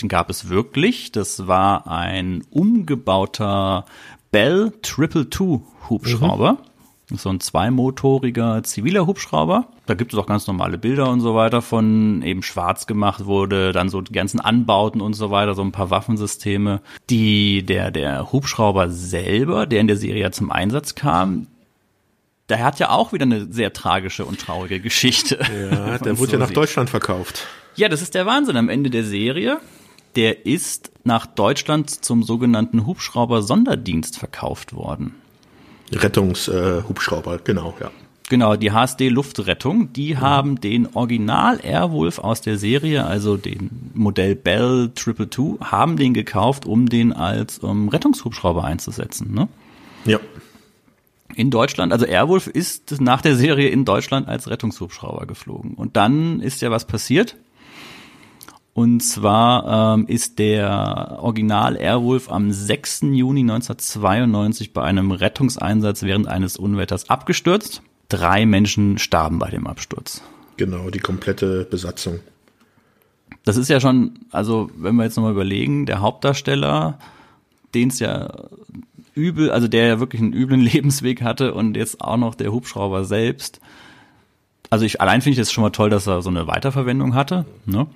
den 0.00 0.08
gab 0.08 0.30
es 0.30 0.48
wirklich. 0.48 1.12
Das 1.12 1.46
war 1.46 1.86
ein 1.86 2.44
umgebauter 2.50 3.84
Bell 4.30 4.72
Triple 4.82 5.28
Two 5.30 5.62
Hubschrauber. 5.88 6.52
Mhm. 6.52 7.16
So 7.16 7.28
ein 7.28 7.40
zweimotoriger 7.40 8.62
ziviler 8.62 9.06
Hubschrauber. 9.06 9.66
Da 9.86 9.94
gibt 9.94 10.12
es 10.12 10.18
auch 10.18 10.26
ganz 10.26 10.46
normale 10.46 10.78
Bilder 10.78 11.10
und 11.10 11.20
so 11.20 11.34
weiter 11.34 11.60
von 11.60 12.22
eben 12.22 12.44
schwarz 12.44 12.86
gemacht 12.86 13.26
wurde, 13.26 13.72
dann 13.72 13.88
so 13.88 14.00
die 14.00 14.12
ganzen 14.12 14.38
Anbauten 14.38 15.00
und 15.00 15.14
so 15.14 15.32
weiter, 15.32 15.54
so 15.54 15.62
ein 15.62 15.72
paar 15.72 15.90
Waffensysteme. 15.90 16.80
Die, 17.10 17.64
der, 17.66 17.90
der 17.90 18.30
Hubschrauber 18.32 18.90
selber, 18.90 19.66
der 19.66 19.80
in 19.80 19.88
der 19.88 19.96
Serie 19.96 20.30
zum 20.30 20.52
Einsatz 20.52 20.94
kam, 20.94 21.48
der 22.50 22.62
hat 22.64 22.78
ja 22.80 22.90
auch 22.90 23.12
wieder 23.12 23.24
eine 23.24 23.46
sehr 23.50 23.72
tragische 23.72 24.24
und 24.24 24.40
traurige 24.40 24.80
Geschichte. 24.80 25.38
Ja, 25.70 25.98
der 25.98 26.18
wurde 26.18 26.32
so 26.32 26.36
ja 26.36 26.38
nach 26.38 26.48
sieht. 26.48 26.56
Deutschland 26.56 26.90
verkauft. 26.90 27.46
Ja, 27.76 27.88
das 27.88 28.02
ist 28.02 28.14
der 28.14 28.26
Wahnsinn 28.26 28.56
am 28.56 28.68
Ende 28.68 28.90
der 28.90 29.04
Serie. 29.04 29.60
der 30.16 30.44
ist 30.44 30.90
nach 31.04 31.24
Deutschland 31.24 31.88
zum 32.04 32.24
sogenannten 32.24 32.84
Hubschrauber-Sonderdienst 32.84 34.18
verkauft 34.18 34.74
worden. 34.74 35.14
Rettungshubschrauber, 35.92 37.36
äh, 37.36 37.38
genau, 37.44 37.74
ja. 37.80 37.92
Genau, 38.28 38.54
die 38.54 38.70
HSD 38.70 39.08
Luftrettung, 39.08 39.92
die 39.92 40.14
mhm. 40.14 40.20
haben 40.20 40.60
den 40.60 40.88
Original 40.94 41.58
Airwolf 41.62 42.18
aus 42.18 42.40
der 42.40 42.58
Serie, 42.58 43.04
also 43.04 43.36
den 43.36 43.90
Modell 43.94 44.36
Bell 44.36 44.90
222, 44.94 45.70
haben 45.70 45.96
den 45.96 46.14
gekauft, 46.14 46.66
um 46.66 46.88
den 46.88 47.12
als 47.12 47.58
um, 47.58 47.88
Rettungshubschrauber 47.88 48.64
einzusetzen. 48.64 49.34
Ne? 49.34 49.48
Ja. 50.04 50.18
In 51.40 51.50
Deutschland, 51.50 51.90
also 51.90 52.04
Airwolf 52.04 52.48
ist 52.48 53.00
nach 53.00 53.22
der 53.22 53.34
Serie 53.34 53.70
in 53.70 53.86
Deutschland 53.86 54.28
als 54.28 54.50
Rettungshubschrauber 54.50 55.24
geflogen. 55.24 55.72
Und 55.72 55.96
dann 55.96 56.40
ist 56.40 56.60
ja 56.60 56.70
was 56.70 56.86
passiert. 56.86 57.34
Und 58.74 59.00
zwar 59.00 59.94
ähm, 59.94 60.06
ist 60.06 60.38
der 60.38 61.16
Original 61.18 61.76
Airwolf 61.76 62.30
am 62.30 62.52
6. 62.52 63.04
Juni 63.12 63.40
1992 63.40 64.74
bei 64.74 64.82
einem 64.82 65.12
Rettungseinsatz 65.12 66.02
während 66.02 66.28
eines 66.28 66.58
Unwetters 66.58 67.08
abgestürzt 67.08 67.80
drei 68.10 68.44
Menschen 68.44 68.98
starben 68.98 69.38
bei 69.38 69.48
dem 69.48 69.66
Absturz. 69.66 70.20
Genau, 70.58 70.90
die 70.90 70.98
komplette 70.98 71.64
Besatzung. 71.64 72.20
Das 73.46 73.56
ist 73.56 73.70
ja 73.70 73.80
schon, 73.80 74.26
also 74.30 74.70
wenn 74.76 74.94
wir 74.96 75.04
jetzt 75.04 75.16
nochmal 75.16 75.32
überlegen, 75.32 75.86
der 75.86 76.02
Hauptdarsteller, 76.02 76.98
den 77.72 77.88
es 77.88 77.98
ja 77.98 78.28
übel, 79.20 79.50
also 79.50 79.68
der 79.68 79.86
ja 79.86 80.00
wirklich 80.00 80.22
einen 80.22 80.32
üblen 80.32 80.60
Lebensweg 80.72 81.22
hatte 81.22 81.54
und 81.54 81.76
jetzt 81.76 82.00
auch 82.00 82.16
noch 82.16 82.34
der 82.34 82.52
Hubschrauber 82.52 83.04
selbst. 83.04 83.60
Also 84.70 84.84
ich 84.84 85.00
allein 85.00 85.20
finde 85.20 85.32
ich 85.32 85.38
das 85.38 85.52
schon 85.52 85.62
mal 85.62 85.70
toll, 85.70 85.90
dass 85.90 86.06
er 86.06 86.22
so 86.22 86.30
eine 86.30 86.46
Weiterverwendung 86.46 87.14
hatte, 87.14 87.44
ne? 87.66 87.86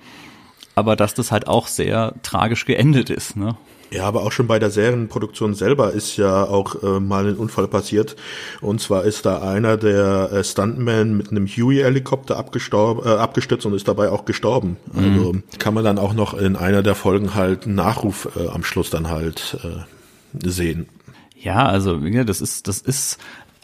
Aber 0.77 0.97
dass 0.97 1.13
das 1.13 1.31
halt 1.31 1.47
auch 1.47 1.67
sehr 1.67 2.15
tragisch 2.21 2.65
geendet 2.65 3.09
ist, 3.09 3.37
ne? 3.37 3.55
Ja, 3.91 4.05
aber 4.05 4.23
auch 4.23 4.31
schon 4.31 4.47
bei 4.47 4.59
der 4.59 4.71
Serienproduktion 4.71 5.53
selber 5.53 5.93
ist 5.93 6.17
ja 6.17 6.43
auch 6.43 6.83
äh, 6.83 6.99
mal 6.99 7.27
ein 7.27 7.35
Unfall 7.35 7.67
passiert. 7.67 8.15
Und 8.59 8.81
zwar 8.81 9.03
ist 9.03 9.25
da 9.25 9.41
einer 9.41 9.77
der 9.77 10.31
äh, 10.33 10.43
Stuntmen 10.43 11.15
mit 11.15 11.29
einem 11.29 11.47
Huey-Helikopter 11.47 12.33
äh, 12.33 13.09
abgestürzt 13.09 13.65
und 13.65 13.73
ist 13.73 13.87
dabei 13.87 14.09
auch 14.09 14.25
gestorben. 14.25 14.77
Mhm. 14.91 15.03
Also 15.03 15.35
kann 15.59 15.73
man 15.73 15.83
dann 15.83 15.99
auch 15.99 16.13
noch 16.13 16.33
in 16.33 16.55
einer 16.55 16.83
der 16.83 16.95
Folgen 16.95 17.35
halt 17.35 17.65
einen 17.65 17.75
Nachruf 17.75 18.27
äh, 18.35 18.47
am 18.47 18.63
Schluss 18.63 18.89
dann 18.89 19.09
halt 19.09 19.57
äh, 19.63 20.49
sehen. 20.49 20.87
Ja, 21.45 21.67
also 21.67 21.97
das 21.97 22.41
ist, 22.41 22.67
das 22.67 22.79
ist, 22.79 23.19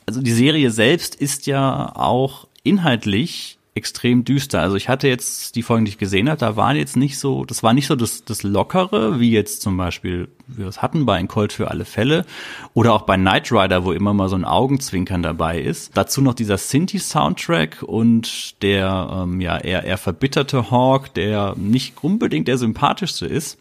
also 0.05 0.21
die 0.21 0.32
Serie 0.32 0.69
selbst 0.69 1.15
ist 1.15 1.47
ja 1.47 1.91
auch 1.95 2.47
inhaltlich 2.61 3.57
extrem 3.73 4.23
düster. 4.23 4.61
Also 4.61 4.75
ich 4.75 4.88
hatte 4.88 5.07
jetzt 5.07 5.55
die 5.55 5.63
Folgen, 5.63 5.86
die 5.86 5.89
ich 5.89 5.97
gesehen 5.97 6.29
habe, 6.29 6.38
da 6.38 6.55
waren 6.55 6.77
jetzt 6.77 6.95
nicht 6.95 7.17
so, 7.17 7.43
das 7.43 7.63
war 7.63 7.73
nicht 7.73 7.88
so 7.88 7.95
das, 7.95 8.23
das 8.23 8.43
Lockere, 8.43 9.19
wie 9.19 9.32
jetzt 9.32 9.63
zum 9.63 9.77
Beispiel 9.77 10.27
wir 10.45 10.67
es 10.67 10.84
hatten 10.84 11.07
bei 11.07 11.15
Ein 11.15 11.27
Colt 11.27 11.53
für 11.53 11.71
alle 11.71 11.86
Fälle 11.86 12.25
oder 12.75 12.93
auch 12.93 13.03
bei 13.03 13.15
Knight 13.15 13.51
Rider, 13.51 13.84
wo 13.84 13.93
immer 13.93 14.13
mal 14.13 14.29
so 14.29 14.36
ein 14.36 14.45
Augenzwinkern 14.45 15.23
dabei 15.23 15.59
ist. 15.59 15.97
Dazu 15.97 16.21
noch 16.21 16.36
dieser 16.36 16.59
Sinti-Soundtrack 16.59 17.82
und 17.82 18.61
der 18.61 19.23
ähm, 19.23 19.41
ja 19.41 19.57
eher, 19.57 19.86
eher 19.86 19.97
verbitterte 19.97 20.69
Hawk, 20.69 21.15
der 21.15 21.55
nicht 21.57 21.95
unbedingt 22.03 22.47
der 22.47 22.59
sympathischste 22.59 23.25
ist. 23.25 23.57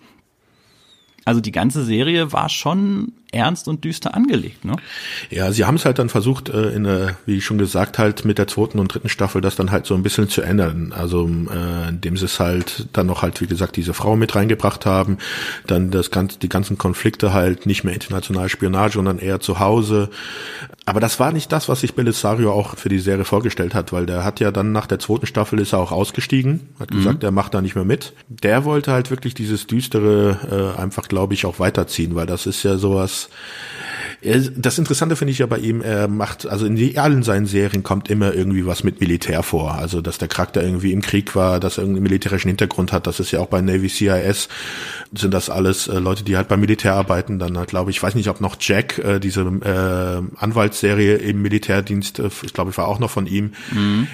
Also 1.24 1.40
die 1.40 1.52
ganze 1.52 1.84
Serie 1.84 2.32
war 2.32 2.48
schon 2.48 3.12
ernst 3.32 3.68
und 3.68 3.84
düster 3.84 4.14
angelegt, 4.14 4.64
ne? 4.64 4.76
Ja, 5.30 5.52
sie 5.52 5.64
haben 5.64 5.76
es 5.76 5.84
halt 5.84 5.98
dann 5.98 6.08
versucht, 6.08 6.48
äh, 6.48 6.70
in 6.70 6.84
der, 6.84 7.16
wie 7.26 7.36
ich 7.36 7.44
schon 7.44 7.58
gesagt, 7.58 7.98
halt 7.98 8.24
mit 8.24 8.38
der 8.38 8.48
zweiten 8.48 8.78
und 8.78 8.92
dritten 8.92 9.08
Staffel 9.08 9.40
das 9.40 9.56
dann 9.56 9.70
halt 9.70 9.86
so 9.86 9.94
ein 9.94 10.02
bisschen 10.02 10.28
zu 10.28 10.42
ändern. 10.42 10.92
Also 10.92 11.28
äh, 11.28 11.88
indem 11.88 12.16
sie 12.16 12.24
es 12.24 12.40
halt 12.40 12.88
dann 12.92 13.06
noch 13.06 13.22
halt, 13.22 13.40
wie 13.40 13.46
gesagt, 13.46 13.76
diese 13.76 13.94
Frau 13.94 14.16
mit 14.16 14.34
reingebracht 14.34 14.86
haben, 14.86 15.18
dann 15.66 15.90
das 15.90 16.10
ganze, 16.10 16.38
die 16.38 16.48
ganzen 16.48 16.78
Konflikte 16.78 17.32
halt 17.32 17.66
nicht 17.66 17.84
mehr 17.84 17.94
international 17.94 18.48
Spionage, 18.48 18.94
sondern 18.94 19.18
eher 19.18 19.40
zu 19.40 19.60
Hause. 19.60 20.10
Aber 20.86 20.98
das 20.98 21.20
war 21.20 21.30
nicht 21.30 21.52
das, 21.52 21.68
was 21.68 21.82
sich 21.82 21.94
Belisario 21.94 22.52
auch 22.52 22.76
für 22.76 22.88
die 22.88 22.98
Serie 22.98 23.24
vorgestellt 23.24 23.74
hat, 23.74 23.92
weil 23.92 24.06
der 24.06 24.24
hat 24.24 24.40
ja 24.40 24.50
dann 24.50 24.72
nach 24.72 24.86
der 24.86 24.98
zweiten 24.98 25.26
Staffel 25.26 25.60
ist 25.60 25.72
er 25.72 25.78
auch 25.78 25.92
ausgestiegen, 25.92 26.68
hat 26.80 26.90
mhm. 26.90 26.96
gesagt, 26.96 27.22
er 27.22 27.30
macht 27.30 27.54
da 27.54 27.60
nicht 27.60 27.76
mehr 27.76 27.84
mit. 27.84 28.12
Der 28.28 28.64
wollte 28.64 28.90
halt 28.92 29.10
wirklich 29.10 29.34
dieses 29.34 29.66
düstere 29.66 30.74
äh, 30.76 30.80
einfach, 30.80 31.08
glaube 31.08 31.34
ich, 31.34 31.46
auch 31.46 31.60
weiterziehen, 31.60 32.14
weil 32.16 32.26
das 32.26 32.46
ist 32.46 32.62
ja 32.62 32.76
sowas, 32.76 33.19
das 34.22 34.78
Interessante 34.78 35.16
finde 35.16 35.32
ich 35.32 35.38
ja 35.38 35.46
bei 35.46 35.58
ihm, 35.58 35.80
er 35.80 36.06
macht, 36.06 36.46
also 36.46 36.66
in 36.66 36.98
allen 36.98 37.22
seinen 37.22 37.46
Serien 37.46 37.82
kommt 37.82 38.10
immer 38.10 38.34
irgendwie 38.34 38.66
was 38.66 38.84
mit 38.84 39.00
Militär 39.00 39.42
vor. 39.42 39.76
Also, 39.76 40.02
dass 40.02 40.18
der 40.18 40.28
Charakter 40.28 40.62
irgendwie 40.62 40.92
im 40.92 41.00
Krieg 41.00 41.34
war, 41.34 41.58
dass 41.58 41.78
er 41.78 41.84
einen 41.84 42.02
militärischen 42.02 42.48
Hintergrund 42.48 42.92
hat. 42.92 43.06
Das 43.06 43.18
ist 43.18 43.30
ja 43.30 43.40
auch 43.40 43.46
bei 43.46 43.62
Navy 43.62 43.88
CIS, 43.88 44.48
sind 45.14 45.32
das 45.32 45.48
alles 45.48 45.88
äh, 45.88 45.98
Leute, 45.98 46.22
die 46.22 46.36
halt 46.36 46.48
beim 46.48 46.60
Militär 46.60 46.94
arbeiten. 46.94 47.38
Dann 47.38 47.56
äh, 47.56 47.64
glaube 47.64 47.90
ich, 47.90 48.02
weiß 48.02 48.14
nicht, 48.14 48.28
ob 48.28 48.42
noch 48.42 48.56
Jack, 48.60 48.98
äh, 48.98 49.20
diese 49.20 49.40
äh, 49.40 50.36
Anwaltsserie 50.36 51.16
im 51.16 51.40
Militärdienst, 51.40 52.18
äh, 52.18 52.28
ich 52.42 52.52
glaube, 52.52 52.72
ich 52.72 52.78
war 52.78 52.88
auch 52.88 52.98
noch 52.98 53.10
von 53.10 53.26
ihm. 53.26 53.52
Mhm 53.72 54.06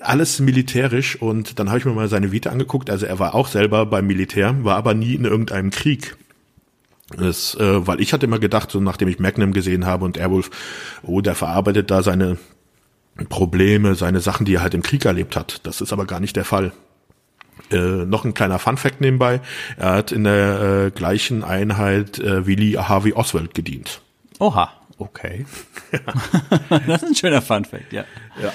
alles 0.00 0.40
militärisch 0.40 1.14
und 1.22 1.60
dann 1.60 1.68
habe 1.68 1.78
ich 1.78 1.84
mir 1.84 1.92
mal 1.92 2.08
seine 2.08 2.32
Vita 2.32 2.50
angeguckt. 2.50 2.90
Also 2.90 3.06
er 3.06 3.20
war 3.20 3.36
auch 3.36 3.46
selber 3.46 3.86
beim 3.86 4.08
Militär, 4.08 4.64
war 4.64 4.74
aber 4.76 4.94
nie 4.94 5.14
in 5.14 5.24
irgendeinem 5.24 5.70
Krieg. 5.70 6.16
Das, 7.10 7.54
äh, 7.54 7.86
weil 7.86 8.00
ich 8.00 8.12
hatte 8.12 8.26
immer 8.26 8.40
gedacht, 8.40 8.70
so 8.70 8.80
nachdem 8.80 9.08
ich 9.08 9.18
Magnum 9.18 9.52
gesehen 9.52 9.86
habe 9.86 10.04
und 10.04 10.18
Airwolf, 10.18 10.50
oh, 11.02 11.20
der 11.20 11.36
verarbeitet 11.36 11.90
da 11.90 12.02
seine 12.02 12.36
Probleme, 13.28 13.94
seine 13.94 14.20
Sachen, 14.20 14.44
die 14.44 14.54
er 14.54 14.62
halt 14.62 14.74
im 14.74 14.82
Krieg 14.82 15.04
erlebt 15.04 15.36
hat. 15.36 15.64
Das 15.66 15.80
ist 15.80 15.92
aber 15.92 16.04
gar 16.04 16.20
nicht 16.20 16.36
der 16.36 16.44
Fall. 16.44 16.72
Äh, 17.70 18.04
noch 18.04 18.24
ein 18.24 18.34
kleiner 18.34 18.58
Funfact 18.58 19.00
nebenbei. 19.00 19.40
Er 19.76 19.92
hat 19.92 20.12
in 20.12 20.24
der 20.24 20.86
äh, 20.86 20.90
gleichen 20.90 21.42
Einheit 21.42 22.18
äh, 22.18 22.46
wie 22.46 22.54
Lee 22.54 22.76
Harvey 22.76 23.12
Oswald 23.12 23.54
gedient. 23.54 24.02
Oha, 24.38 24.72
okay. 24.98 25.46
das 26.86 27.02
ist 27.02 27.08
ein 27.08 27.14
schöner 27.14 27.40
Funfact, 27.40 27.92
ja. 27.92 28.04
Ja. 28.42 28.52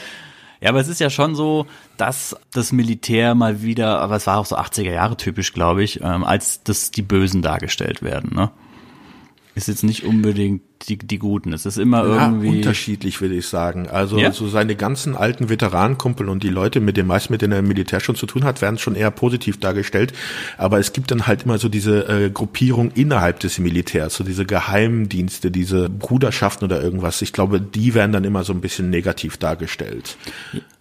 Ja, 0.61 0.69
aber 0.69 0.79
es 0.79 0.87
ist 0.87 0.99
ja 0.99 1.09
schon 1.09 1.33
so, 1.35 1.65
dass 1.97 2.35
das 2.53 2.71
Militär 2.71 3.33
mal 3.33 3.63
wieder, 3.63 3.99
aber 3.99 4.15
es 4.15 4.27
war 4.27 4.37
auch 4.37 4.45
so 4.45 4.55
80er 4.55 4.91
Jahre 4.91 5.17
typisch, 5.17 5.53
glaube 5.53 5.83
ich, 5.83 6.01
ähm, 6.01 6.23
als 6.23 6.63
dass 6.63 6.91
die 6.91 7.01
Bösen 7.01 7.41
dargestellt 7.41 8.03
werden, 8.03 8.35
ne? 8.35 8.51
Ist 9.55 9.67
jetzt 9.67 9.83
nicht 9.83 10.05
unbedingt 10.05 10.61
die, 10.87 10.97
die 10.97 11.19
Guten. 11.19 11.53
Es 11.53 11.65
ist 11.65 11.77
immer 11.77 12.03
irgendwie. 12.03 12.47
Ja, 12.47 12.53
unterschiedlich, 12.53 13.21
würde 13.21 13.35
ich 13.35 13.47
sagen. 13.47 13.87
Also 13.87 14.17
ja? 14.17 14.31
so 14.31 14.47
seine 14.47 14.75
ganzen 14.75 15.15
alten 15.15 15.49
Veteranenkumpel 15.49 16.29
und 16.29 16.43
die 16.43 16.49
Leute, 16.49 16.79
mit 16.79 16.97
den 16.97 17.07
meisten, 17.07 17.33
mit 17.33 17.41
denen 17.41 17.53
er 17.53 17.59
im 17.59 17.67
Militär 17.67 17.99
schon 17.99 18.15
zu 18.15 18.25
tun 18.25 18.43
hat, 18.43 18.61
werden 18.61 18.77
schon 18.77 18.95
eher 18.95 19.11
positiv 19.11 19.59
dargestellt. 19.59 20.13
Aber 20.57 20.79
es 20.79 20.93
gibt 20.93 21.11
dann 21.11 21.27
halt 21.27 21.43
immer 21.43 21.57
so 21.57 21.69
diese 21.69 22.07
äh, 22.07 22.29
Gruppierung 22.29 22.91
innerhalb 22.91 23.39
des 23.39 23.59
Militärs, 23.59 24.15
so 24.15 24.23
diese 24.23 24.45
Geheimdienste, 24.45 25.51
diese 25.51 25.89
Bruderschaften 25.89 26.65
oder 26.65 26.81
irgendwas. 26.81 27.21
Ich 27.21 27.33
glaube, 27.33 27.61
die 27.61 27.93
werden 27.93 28.11
dann 28.11 28.23
immer 28.23 28.43
so 28.43 28.53
ein 28.53 28.61
bisschen 28.61 28.89
negativ 28.89 29.37
dargestellt. 29.37 30.17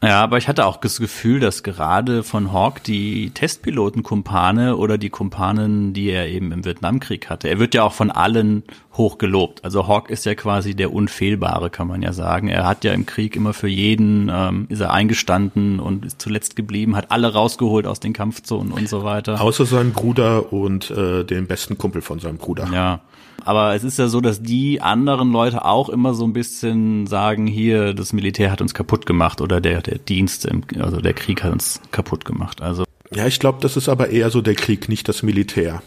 Ja, 0.02 0.22
aber 0.22 0.38
ich 0.38 0.48
hatte 0.48 0.64
auch 0.64 0.78
das 0.78 0.98
Gefühl, 0.98 1.40
dass 1.40 1.62
gerade 1.62 2.22
von 2.22 2.52
Hawk 2.52 2.82
die 2.82 3.30
Testpilotenkumpane 3.30 4.76
oder 4.76 4.96
die 4.96 5.10
Kumpanen, 5.10 5.92
die 5.92 6.08
er 6.08 6.28
eben 6.28 6.52
im 6.52 6.64
Vietnamkrieg 6.64 7.28
hatte, 7.28 7.48
er 7.48 7.58
wird 7.58 7.74
ja 7.74 7.82
auch 7.82 7.92
von 7.92 8.10
allen 8.10 8.62
hoch 9.00 9.18
gelobt. 9.18 9.64
Also 9.64 9.88
Hawk 9.88 10.10
ist 10.10 10.24
ja 10.26 10.34
quasi 10.34 10.74
der 10.74 10.92
Unfehlbare, 10.92 11.70
kann 11.70 11.88
man 11.88 12.02
ja 12.02 12.12
sagen. 12.12 12.48
Er 12.48 12.66
hat 12.66 12.84
ja 12.84 12.92
im 12.92 13.06
Krieg 13.06 13.34
immer 13.34 13.52
für 13.52 13.68
jeden, 13.68 14.30
ähm, 14.32 14.66
ist 14.68 14.80
er 14.80 14.92
eingestanden 14.92 15.80
und 15.80 16.04
ist 16.04 16.20
zuletzt 16.20 16.54
geblieben, 16.54 16.94
hat 16.94 17.10
alle 17.10 17.32
rausgeholt 17.32 17.86
aus 17.86 17.98
den 17.98 18.12
Kampfzonen 18.12 18.72
und 18.72 18.88
so 18.88 19.02
weiter. 19.02 19.40
Außer 19.40 19.66
seinem 19.66 19.92
Bruder 19.92 20.52
und 20.52 20.90
äh, 20.90 21.24
den 21.24 21.46
besten 21.46 21.78
Kumpel 21.78 22.02
von 22.02 22.20
seinem 22.20 22.36
Bruder. 22.36 22.68
Ja. 22.72 23.00
Aber 23.44 23.74
es 23.74 23.84
ist 23.84 23.98
ja 23.98 24.08
so, 24.08 24.20
dass 24.20 24.42
die 24.42 24.82
anderen 24.82 25.32
Leute 25.32 25.64
auch 25.64 25.88
immer 25.88 26.12
so 26.12 26.24
ein 26.24 26.34
bisschen 26.34 27.06
sagen, 27.06 27.46
hier, 27.46 27.94
das 27.94 28.12
Militär 28.12 28.50
hat 28.50 28.60
uns 28.60 28.74
kaputt 28.74 29.06
gemacht 29.06 29.40
oder 29.40 29.62
der, 29.62 29.80
der 29.80 29.98
Dienst, 29.98 30.44
im, 30.44 30.62
also 30.78 31.00
der 31.00 31.14
Krieg 31.14 31.42
hat 31.42 31.52
uns 31.52 31.80
kaputt 31.90 32.26
gemacht. 32.26 32.60
Also 32.60 32.84
ja, 33.12 33.26
ich 33.26 33.40
glaube, 33.40 33.58
das 33.60 33.76
ist 33.76 33.88
aber 33.88 34.10
eher 34.10 34.30
so 34.30 34.40
der 34.40 34.54
Krieg, 34.54 34.88
nicht 34.88 35.08
das 35.08 35.24
Militär. 35.24 35.82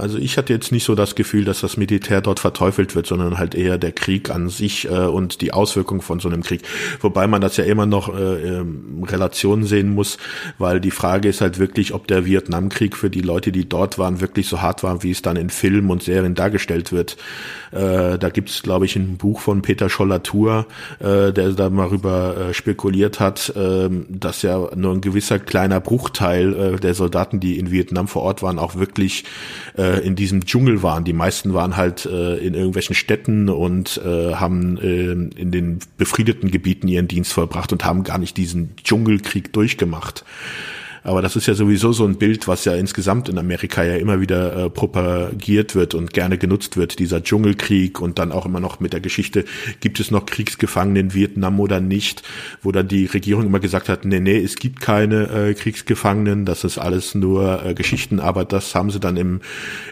Also 0.00 0.18
ich 0.18 0.38
hatte 0.38 0.52
jetzt 0.52 0.72
nicht 0.72 0.84
so 0.84 0.94
das 0.94 1.14
Gefühl, 1.14 1.44
dass 1.44 1.60
das 1.60 1.76
Militär 1.76 2.20
dort 2.20 2.40
verteufelt 2.40 2.94
wird, 2.94 3.06
sondern 3.06 3.38
halt 3.38 3.54
eher 3.54 3.78
der 3.78 3.92
Krieg 3.92 4.30
an 4.30 4.48
sich 4.48 4.86
äh, 4.86 5.06
und 5.06 5.40
die 5.40 5.52
Auswirkungen 5.52 6.00
von 6.00 6.20
so 6.20 6.28
einem 6.28 6.42
Krieg. 6.42 6.62
Wobei 7.00 7.26
man 7.26 7.40
das 7.40 7.56
ja 7.56 7.64
immer 7.64 7.86
noch 7.86 8.14
äh, 8.14 8.58
in 8.60 9.04
Relation 9.04 9.64
sehen 9.64 9.94
muss, 9.94 10.18
weil 10.58 10.80
die 10.80 10.90
Frage 10.90 11.28
ist 11.28 11.40
halt 11.40 11.58
wirklich, 11.58 11.92
ob 11.94 12.06
der 12.06 12.24
Vietnamkrieg 12.24 12.96
für 12.96 13.10
die 13.10 13.20
Leute, 13.20 13.52
die 13.52 13.68
dort 13.68 13.98
waren, 13.98 14.20
wirklich 14.20 14.48
so 14.48 14.62
hart 14.62 14.82
war, 14.82 15.02
wie 15.02 15.10
es 15.10 15.22
dann 15.22 15.36
in 15.36 15.50
Filmen 15.50 15.90
und 15.90 16.02
Serien 16.02 16.34
dargestellt 16.34 16.92
wird. 16.92 17.16
Äh, 17.72 18.18
da 18.18 18.30
gibt 18.30 18.50
es, 18.50 18.62
glaube 18.62 18.86
ich, 18.86 18.96
ein 18.96 19.16
Buch 19.16 19.40
von 19.40 19.62
Peter 19.62 19.88
Schollatur, 19.88 20.66
äh, 20.98 21.32
der 21.32 21.50
da 21.50 21.70
mal 21.70 21.88
rüber 21.88 22.36
äh, 22.36 22.54
spekuliert 22.54 23.20
hat, 23.20 23.52
äh, 23.54 23.88
dass 24.08 24.42
ja 24.42 24.68
nur 24.74 24.94
ein 24.94 25.00
gewisser 25.00 25.38
kleiner 25.38 25.80
Bruchteil 25.80 26.54
äh, 26.54 26.76
der 26.76 26.94
Soldaten, 26.94 27.40
die 27.40 27.58
in 27.58 27.70
Vietnam 27.70 28.08
vor 28.08 28.22
Ort 28.22 28.42
waren, 28.42 28.58
auch 28.58 28.76
wirklich 28.76 29.24
äh, 29.76 29.89
in 29.98 30.16
diesem 30.16 30.44
Dschungel 30.44 30.82
waren. 30.82 31.04
Die 31.04 31.12
meisten 31.12 31.54
waren 31.54 31.76
halt 31.76 32.06
äh, 32.06 32.36
in 32.36 32.54
irgendwelchen 32.54 32.94
Städten 32.94 33.48
und 33.48 34.00
äh, 34.04 34.34
haben 34.34 34.78
äh, 34.78 35.12
in 35.12 35.50
den 35.50 35.78
befriedeten 35.96 36.50
Gebieten 36.50 36.88
ihren 36.88 37.08
Dienst 37.08 37.32
vollbracht 37.32 37.72
und 37.72 37.84
haben 37.84 38.04
gar 38.04 38.18
nicht 38.18 38.36
diesen 38.36 38.76
Dschungelkrieg 38.76 39.52
durchgemacht. 39.52 40.24
Aber 41.02 41.22
das 41.22 41.36
ist 41.36 41.46
ja 41.46 41.54
sowieso 41.54 41.92
so 41.92 42.04
ein 42.04 42.16
Bild, 42.16 42.48
was 42.48 42.64
ja 42.64 42.74
insgesamt 42.74 43.28
in 43.28 43.38
Amerika 43.38 43.82
ja 43.82 43.96
immer 43.96 44.20
wieder 44.20 44.66
äh, 44.66 44.70
propagiert 44.70 45.74
wird 45.74 45.94
und 45.94 46.12
gerne 46.12 46.38
genutzt 46.38 46.76
wird, 46.76 46.98
dieser 46.98 47.22
Dschungelkrieg 47.22 48.00
und 48.00 48.18
dann 48.18 48.32
auch 48.32 48.46
immer 48.46 48.60
noch 48.60 48.80
mit 48.80 48.92
der 48.92 49.00
Geschichte, 49.00 49.44
gibt 49.80 50.00
es 50.00 50.10
noch 50.10 50.26
Kriegsgefangene 50.26 51.00
in 51.00 51.14
Vietnam 51.14 51.60
oder 51.60 51.80
nicht, 51.80 52.22
wo 52.62 52.72
dann 52.72 52.88
die 52.88 53.06
Regierung 53.06 53.46
immer 53.46 53.60
gesagt 53.60 53.88
hat, 53.88 54.04
nee, 54.04 54.20
nee, 54.20 54.38
es 54.38 54.56
gibt 54.56 54.80
keine 54.80 55.28
äh, 55.30 55.54
Kriegsgefangenen, 55.54 56.44
das 56.44 56.64
ist 56.64 56.78
alles 56.78 57.14
nur 57.14 57.64
äh, 57.64 57.74
Geschichten, 57.74 58.20
aber 58.20 58.44
das 58.44 58.74
haben 58.74 58.90
sie 58.90 59.00
dann 59.00 59.16
im 59.16 59.40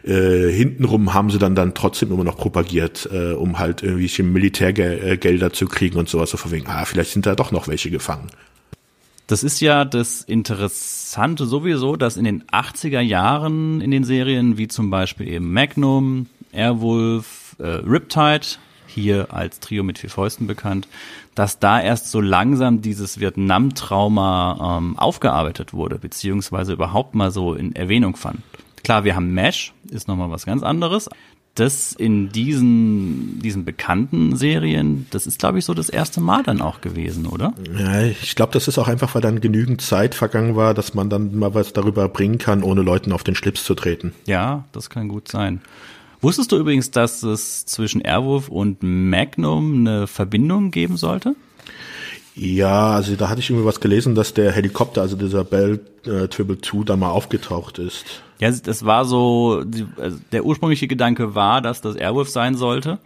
äh, 0.05 0.51
hintenrum 0.51 1.15
haben 1.15 1.31
sie 1.31 1.39
dann 1.39 1.55
dann 1.55 1.75
trotzdem 1.75 2.13
immer 2.13 2.25
noch 2.25 2.37
propagiert, 2.37 3.09
äh, 3.13 3.33
um 3.33 3.59
halt 3.59 3.83
irgendwie 3.83 4.23
Militärgelder 4.23 5.53
zu 5.53 5.67
kriegen 5.67 5.99
und 5.99 6.09
sowas, 6.09 6.31
so 6.31 6.37
von 6.37 6.51
wegen, 6.51 6.67
ah, 6.67 6.85
vielleicht 6.85 7.13
sind 7.13 7.27
da 7.27 7.35
doch 7.35 7.53
noch 7.53 7.69
welche 7.69 7.91
gefangen. 7.91 8.29
Das 9.29 9.43
ist 9.43 9.61
ja 9.61 9.85
das 9.85 10.23
Interessante 10.23 11.45
sowieso, 11.45 11.97
dass 11.97 12.17
in 12.17 12.25
den 12.25 12.45
80er 12.45 13.01
Jahren 13.01 13.83
in 13.83 13.91
den 13.91 14.03
Serien, 14.03 14.57
wie 14.57 14.69
zum 14.69 14.89
Beispiel 14.89 15.29
eben 15.29 15.53
Magnum, 15.53 16.29
Airwolf, 16.51 17.55
äh, 17.59 17.67
Riptide, 17.67 18.47
hier 18.87 19.35
als 19.35 19.61
Trio 19.61 19.83
mit 19.83 19.99
vier 19.99 20.09
Fäusten 20.09 20.47
bekannt, 20.47 20.89
dass 21.35 21.59
da 21.59 21.79
erst 21.79 22.11
so 22.11 22.23
langsam 22.23 22.81
dieses 22.81 23.21
Vietnam-Trauma 23.21 24.79
ähm, 24.79 24.99
aufgearbeitet 24.99 25.75
wurde, 25.75 25.99
beziehungsweise 25.99 26.73
überhaupt 26.73 27.15
mal 27.15 27.31
so 27.31 27.53
in 27.53 27.77
Erwähnung 27.77 28.17
fand. 28.17 28.41
Klar, 28.83 29.05
wir 29.05 29.15
haben 29.15 29.35
Mesh, 29.35 29.75
ist 29.91 30.09
nochmal 30.09 30.31
was 30.31 30.47
ganz 30.47 30.63
anderes. 30.63 31.11
Das 31.59 31.93
in 31.93 32.31
diesen, 32.31 33.41
diesen 33.41 33.65
bekannten 33.65 34.37
Serien, 34.37 35.07
das 35.11 35.27
ist, 35.27 35.41
glaube 35.41 35.59
ich, 35.59 35.65
so 35.65 35.75
das 35.75 35.89
erste 35.89 36.21
Mal 36.21 36.45
dann 36.45 36.61
auch 36.61 36.81
gewesen, 36.81 37.27
oder? 37.27 37.53
Ja, 37.77 38.03
ich 38.03 38.37
glaube, 38.37 38.53
das 38.53 38.69
ist 38.69 38.79
auch 38.79 38.87
einfach, 38.87 39.17
weil 39.17 39.23
dann 39.23 39.41
genügend 39.41 39.81
Zeit 39.81 40.15
vergangen 40.15 40.55
war, 40.55 40.73
dass 40.73 40.95
man 40.95 41.11
dann 41.11 41.37
mal 41.37 41.55
was 41.55 41.73
darüber 41.73 42.09
bringen 42.09 42.39
kann, 42.39 42.63
ohne 42.63 42.83
Leuten 42.83 43.11
auf 43.13 43.25
den 43.25 43.35
Schlips 43.35 43.65
zu 43.65 43.75
treten. 43.75 44.13
Ja, 44.27 44.67
das 44.71 44.89
kann 44.89 45.09
gut 45.09 45.27
sein. 45.27 45.61
Wusstest 46.21 46.53
du 46.53 46.57
übrigens, 46.57 46.93
dass 46.93 47.25
es 47.25 47.67
zwischen 47.67 48.03
Airwolf 48.03 48.49
und 48.49 48.83
Magnum 48.83 49.81
eine 49.81 50.07
Verbindung 50.07 50.71
geben 50.71 50.97
sollte? 50.97 51.35
Ja, 52.39 52.91
also 52.91 53.17
da 53.17 53.29
hatte 53.29 53.41
ich 53.41 53.51
irgendwie 53.51 53.67
was 53.67 53.81
gelesen, 53.81 54.15
dass 54.15 54.33
der 54.33 54.53
Helikopter, 54.53 55.03
also 55.03 55.17
dieser 55.17 55.43
Bell 55.43 55.81
äh, 56.07 56.29
Triple 56.29 56.61
2 56.61 56.85
da 56.85 56.97
mal 56.97 57.11
aufgetaucht 57.11 57.79
ist. 57.79 58.23
Ja, 58.39 58.51
das 58.51 58.85
war 58.85 59.05
so, 59.05 59.65
also 59.97 60.19
der 60.31 60.45
ursprüngliche 60.45 60.87
Gedanke 60.87 61.35
war, 61.35 61.61
dass 61.61 61.81
das 61.81 61.97
Airwolf 61.97 62.29
sein 62.29 62.55
sollte 62.55 62.99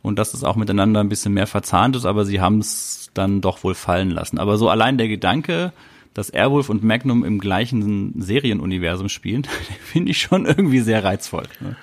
und 0.00 0.18
dass 0.18 0.32
es 0.32 0.44
auch 0.44 0.56
miteinander 0.56 1.00
ein 1.00 1.10
bisschen 1.10 1.34
mehr 1.34 1.46
verzahnt 1.46 1.94
ist, 1.94 2.06
aber 2.06 2.24
sie 2.24 2.40
haben 2.40 2.58
es 2.60 3.10
dann 3.12 3.42
doch 3.42 3.62
wohl 3.64 3.74
fallen 3.74 4.10
lassen. 4.10 4.38
Aber 4.38 4.56
so 4.56 4.70
allein 4.70 4.96
der 4.96 5.08
Gedanke, 5.08 5.74
dass 6.14 6.30
Airwolf 6.30 6.70
und 6.70 6.82
Magnum 6.82 7.22
im 7.22 7.38
gleichen 7.38 8.22
Serienuniversum 8.22 9.10
spielen, 9.10 9.46
finde 9.84 10.12
ich 10.12 10.22
schon 10.22 10.46
irgendwie 10.46 10.80
sehr 10.80 11.04
reizvoll. 11.04 11.44
Ne? 11.60 11.76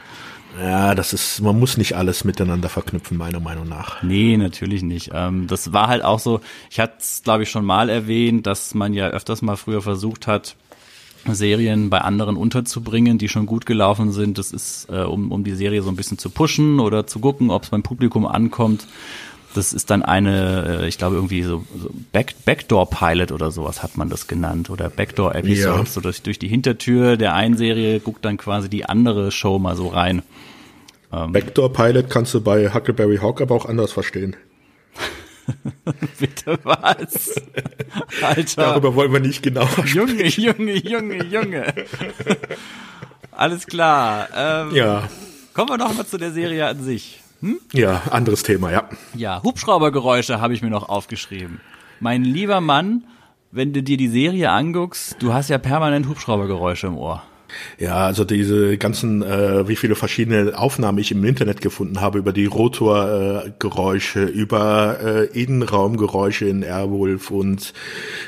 Ja, 0.59 0.95
das 0.95 1.13
ist, 1.13 1.41
man 1.41 1.59
muss 1.59 1.77
nicht 1.77 1.95
alles 1.95 2.23
miteinander 2.23 2.69
verknüpfen, 2.69 3.17
meiner 3.17 3.39
Meinung 3.39 3.69
nach. 3.69 4.01
Nee, 4.01 4.37
natürlich 4.37 4.81
nicht. 4.81 5.11
Ähm, 5.13 5.47
das 5.47 5.71
war 5.73 5.87
halt 5.87 6.03
auch 6.03 6.19
so, 6.19 6.41
ich 6.71 6.79
hatte 6.79 6.95
es, 6.99 7.21
glaube 7.23 7.43
ich, 7.43 7.51
schon 7.51 7.65
mal 7.65 7.89
erwähnt, 7.89 8.47
dass 8.47 8.73
man 8.73 8.93
ja 8.93 9.07
öfters 9.07 9.41
mal 9.41 9.55
früher 9.55 9.81
versucht 9.81 10.25
hat, 10.25 10.55
Serien 11.29 11.89
bei 11.89 11.99
anderen 11.99 12.37
unterzubringen, 12.37 13.17
die 13.17 13.29
schon 13.29 13.45
gut 13.45 13.65
gelaufen 13.65 14.11
sind. 14.11 14.37
Das 14.37 14.51
ist, 14.51 14.87
äh, 14.89 15.01
um, 15.01 15.31
um 15.31 15.43
die 15.43 15.55
Serie 15.55 15.81
so 15.81 15.89
ein 15.89 15.95
bisschen 15.95 16.17
zu 16.17 16.29
pushen 16.29 16.79
oder 16.79 17.05
zu 17.05 17.19
gucken, 17.19 17.49
ob 17.49 17.63
es 17.63 17.69
beim 17.69 17.83
Publikum 17.83 18.25
ankommt. 18.25 18.87
Das 19.53 19.73
ist 19.73 19.89
dann 19.89 20.03
eine, 20.03 20.81
äh, 20.81 20.87
ich 20.87 20.97
glaube 20.97 21.15
irgendwie 21.15 21.43
so, 21.43 21.65
so 21.77 21.89
Back, 22.11 22.35
Backdoor 22.45 22.89
Pilot 22.89 23.31
oder 23.31 23.51
sowas 23.51 23.81
hat 23.81 23.97
man 23.97 24.09
das 24.09 24.27
genannt 24.27 24.69
oder 24.69 24.89
Backdoor 24.89 25.35
Episode, 25.35 25.79
ja. 25.79 25.85
so 25.85 26.01
dass 26.01 26.21
durch 26.21 26.39
die 26.39 26.47
Hintertür 26.47 27.17
der 27.17 27.33
einen 27.33 27.57
Serie 27.57 27.99
guckt 27.99 28.23
dann 28.23 28.37
quasi 28.37 28.69
die 28.69 28.85
andere 28.85 29.31
Show 29.31 29.57
mal 29.59 29.75
so 29.75 29.87
rein. 29.87 30.21
Ähm, 31.11 31.31
Backdoor 31.31 31.71
Pilot 31.71 32.09
kannst 32.09 32.33
du 32.33 32.41
bei 32.41 32.73
Huckleberry 32.73 33.17
Hawk 33.17 33.41
aber 33.41 33.55
auch 33.55 33.65
anders 33.65 33.91
verstehen. 33.91 34.35
Bitte 36.19 36.59
was? 36.63 37.35
Alter. 38.21 38.61
Darüber 38.61 38.95
wollen 38.95 39.13
wir 39.13 39.21
nicht 39.21 39.41
genau 39.41 39.67
Junge, 39.85 40.27
Junge, 40.27 40.73
Junge, 40.73 41.23
Junge. 41.23 41.73
Alles 43.31 43.65
klar. 43.65 44.27
Ähm, 44.35 44.75
ja. 44.75 45.09
Kommen 45.53 45.69
wir 45.69 45.77
noch 45.77 45.95
mal 45.95 46.05
zu 46.05 46.17
der 46.17 46.31
Serie 46.31 46.67
an 46.67 46.83
sich. 46.83 47.21
Hm? 47.41 47.59
Ja, 47.71 48.01
anderes 48.09 48.43
Thema, 48.43 48.71
ja. 48.71 48.89
Ja, 49.13 49.41
Hubschraubergeräusche 49.43 50.41
habe 50.41 50.53
ich 50.53 50.61
mir 50.61 50.69
noch 50.69 50.89
aufgeschrieben. 50.89 51.61
Mein 51.99 52.23
lieber 52.23 52.61
Mann, 52.61 53.05
wenn 53.51 53.73
du 53.73 53.83
dir 53.83 53.97
die 53.97 54.07
Serie 54.07 54.51
anguckst, 54.51 55.15
du 55.19 55.33
hast 55.33 55.49
ja 55.49 55.57
permanent 55.57 56.07
Hubschraubergeräusche 56.07 56.87
im 56.87 56.97
Ohr. 56.97 57.23
Ja, 57.77 58.05
also 58.05 58.23
diese 58.23 58.77
ganzen, 58.77 59.21
äh, 59.21 59.67
wie 59.67 59.75
viele 59.75 59.95
verschiedene 59.95 60.57
Aufnahmen 60.57 60.97
ich 60.97 61.11
im 61.11 61.23
Internet 61.23 61.61
gefunden 61.61 62.01
habe 62.01 62.19
über 62.19 62.33
die 62.33 62.45
Rotorgeräusche, 62.45 64.21
äh, 64.21 64.31
über 64.31 64.97
äh, 65.03 65.25
Innenraumgeräusche 65.25 66.45
in 66.45 66.63
Airwolf 66.63 67.31
und 67.31 67.73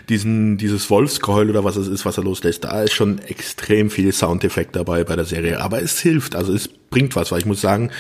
diesen 0.08 0.58
dieses 0.58 0.90
Wolfsgeheul 0.90 1.50
oder 1.50 1.64
was 1.64 1.76
es 1.76 1.88
ist, 1.88 2.06
was 2.06 2.18
er 2.18 2.24
loslässt. 2.24 2.64
Da 2.64 2.84
ist 2.84 2.94
schon 2.94 3.20
extrem 3.20 3.90
viel 3.90 4.12
Soundeffekt 4.14 4.76
dabei 4.76 5.04
bei 5.04 5.16
der 5.16 5.26
Serie, 5.26 5.62
aber 5.62 5.82
es 5.82 6.00
hilft, 6.00 6.36
also 6.36 6.54
es 6.54 6.68
bringt 6.68 7.16
was, 7.16 7.32
weil 7.32 7.40
ich 7.40 7.46
muss 7.46 7.62
sagen, 7.62 7.92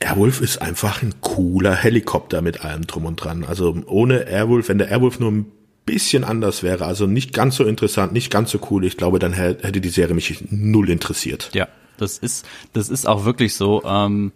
Airwolf 0.00 0.40
ist 0.40 0.60
einfach 0.60 1.02
ein 1.02 1.14
cooler 1.20 1.74
Helikopter 1.74 2.42
mit 2.42 2.64
allem 2.64 2.86
drum 2.86 3.06
und 3.06 3.16
dran. 3.16 3.44
Also 3.44 3.76
ohne 3.86 4.26
Airwolf, 4.26 4.68
wenn 4.68 4.78
der 4.78 4.88
Airwolf 4.90 5.18
nur 5.20 5.30
ein 5.30 5.46
bisschen 5.86 6.24
anders 6.24 6.62
wäre, 6.62 6.84
also 6.84 7.06
nicht 7.06 7.32
ganz 7.32 7.56
so 7.56 7.64
interessant, 7.64 8.12
nicht 8.12 8.30
ganz 8.30 8.50
so 8.50 8.58
cool, 8.70 8.84
ich 8.84 8.96
glaube, 8.96 9.18
dann 9.18 9.32
hätte 9.32 9.80
die 9.80 9.88
Serie 9.88 10.14
mich 10.14 10.44
null 10.50 10.90
interessiert. 10.90 11.50
Ja, 11.54 11.68
das 11.96 12.18
ist, 12.18 12.44
das 12.72 12.88
ist 12.90 13.06
auch 13.06 13.24
wirklich 13.24 13.54
so. 13.54 13.82
Ähm, 13.84 14.32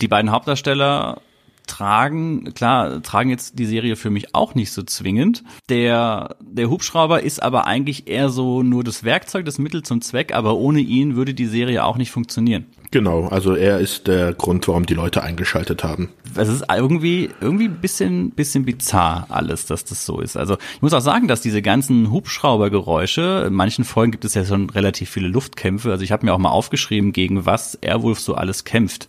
die 0.00 0.08
beiden 0.08 0.30
Hauptdarsteller 0.30 1.22
tragen, 1.66 2.52
klar, 2.54 3.02
tragen 3.02 3.30
jetzt 3.30 3.58
die 3.58 3.66
Serie 3.66 3.94
für 3.94 4.10
mich 4.10 4.34
auch 4.34 4.54
nicht 4.54 4.72
so 4.72 4.82
zwingend. 4.82 5.44
Der, 5.68 6.36
der 6.40 6.70
Hubschrauber 6.70 7.22
ist 7.22 7.42
aber 7.42 7.66
eigentlich 7.66 8.08
eher 8.08 8.30
so 8.30 8.62
nur 8.62 8.82
das 8.82 9.04
Werkzeug, 9.04 9.44
das 9.44 9.58
Mittel 9.58 9.82
zum 9.82 10.00
Zweck, 10.00 10.34
aber 10.34 10.56
ohne 10.56 10.80
ihn 10.80 11.14
würde 11.14 11.34
die 11.34 11.46
Serie 11.46 11.84
auch 11.84 11.96
nicht 11.96 12.10
funktionieren. 12.10 12.66
Genau, 12.90 13.26
also 13.28 13.54
er 13.54 13.80
ist 13.80 14.06
der 14.06 14.32
Grund, 14.32 14.66
warum 14.66 14.86
die 14.86 14.94
Leute 14.94 15.22
eingeschaltet 15.22 15.84
haben. 15.84 16.08
Es 16.34 16.48
ist 16.48 16.64
irgendwie, 16.74 17.28
irgendwie 17.40 17.66
ein 17.66 17.80
bisschen, 17.80 18.30
bisschen 18.30 18.64
bizarr 18.64 19.26
alles, 19.28 19.66
dass 19.66 19.84
das 19.84 20.06
so 20.06 20.20
ist. 20.20 20.36
Also 20.38 20.56
ich 20.74 20.82
muss 20.82 20.94
auch 20.94 21.00
sagen, 21.00 21.28
dass 21.28 21.42
diese 21.42 21.60
ganzen 21.60 22.10
Hubschraubergeräusche, 22.10 23.44
in 23.46 23.52
manchen 23.52 23.84
Folgen 23.84 24.12
gibt 24.12 24.24
es 24.24 24.34
ja 24.34 24.44
schon 24.44 24.70
relativ 24.70 25.10
viele 25.10 25.28
Luftkämpfe. 25.28 25.90
Also 25.90 26.02
ich 26.02 26.12
habe 26.12 26.24
mir 26.24 26.32
auch 26.32 26.38
mal 26.38 26.50
aufgeschrieben, 26.50 27.12
gegen 27.12 27.44
was 27.44 27.74
Airwolf 27.82 28.20
so 28.20 28.34
alles 28.34 28.64
kämpft. 28.64 29.08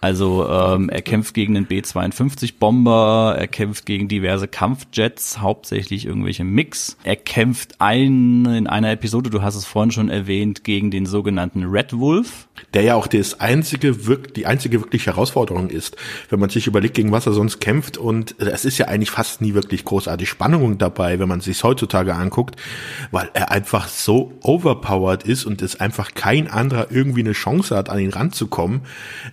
Also 0.00 0.48
ähm, 0.48 0.88
er 0.88 1.02
kämpft 1.02 1.34
gegen 1.34 1.54
den 1.54 1.66
B-52-Bomber, 1.66 3.36
er 3.38 3.48
kämpft 3.48 3.84
gegen 3.84 4.08
diverse 4.08 4.48
Kampfjets, 4.48 5.40
hauptsächlich 5.40 6.06
irgendwelche 6.06 6.44
Mix. 6.44 6.96
Er 7.04 7.16
kämpft 7.16 7.80
ein, 7.80 8.46
in 8.46 8.66
einer 8.66 8.90
Episode, 8.92 9.28
du 9.28 9.42
hast 9.42 9.56
es 9.56 9.66
vorhin 9.66 9.90
schon 9.90 10.08
erwähnt, 10.08 10.64
gegen 10.64 10.90
den 10.90 11.04
sogenannten 11.04 11.64
Red 11.64 11.98
Wolf. 11.98 12.48
Der 12.72 12.82
ja 12.82 12.94
auch 12.94 13.06
das 13.06 13.40
einzige, 13.40 13.92
die 13.94 14.46
einzige 14.46 14.80
wirklich 14.80 15.06
Herausforderung 15.06 15.68
ist, 15.68 15.96
wenn 16.30 16.40
man 16.40 16.50
sich 16.50 16.66
überlegt, 16.66 16.94
gegen 16.94 17.12
was 17.12 17.26
er 17.26 17.32
sonst 17.32 17.60
kämpft. 17.60 17.98
Und 17.98 18.36
es 18.38 18.64
ist 18.64 18.78
ja 18.78 18.86
eigentlich 18.86 19.10
fast 19.10 19.40
nie 19.42 19.54
wirklich 19.54 19.84
großartig 19.84 20.28
Spannung 20.28 20.78
dabei, 20.78 21.18
wenn 21.18 21.28
man 21.28 21.40
sich 21.40 21.62
heutzutage 21.62 22.14
anguckt, 22.14 22.56
weil 23.10 23.28
er 23.34 23.50
einfach 23.50 23.88
so 23.88 24.32
overpowered 24.42 25.24
ist 25.24 25.44
und 25.44 25.60
es 25.62 25.78
einfach 25.78 26.14
kein 26.14 26.48
anderer 26.48 26.86
irgendwie 26.90 27.20
eine 27.20 27.32
Chance 27.32 27.76
hat, 27.76 27.90
an 27.90 27.98
ihn 27.98 28.10
ranzukommen. 28.10 28.82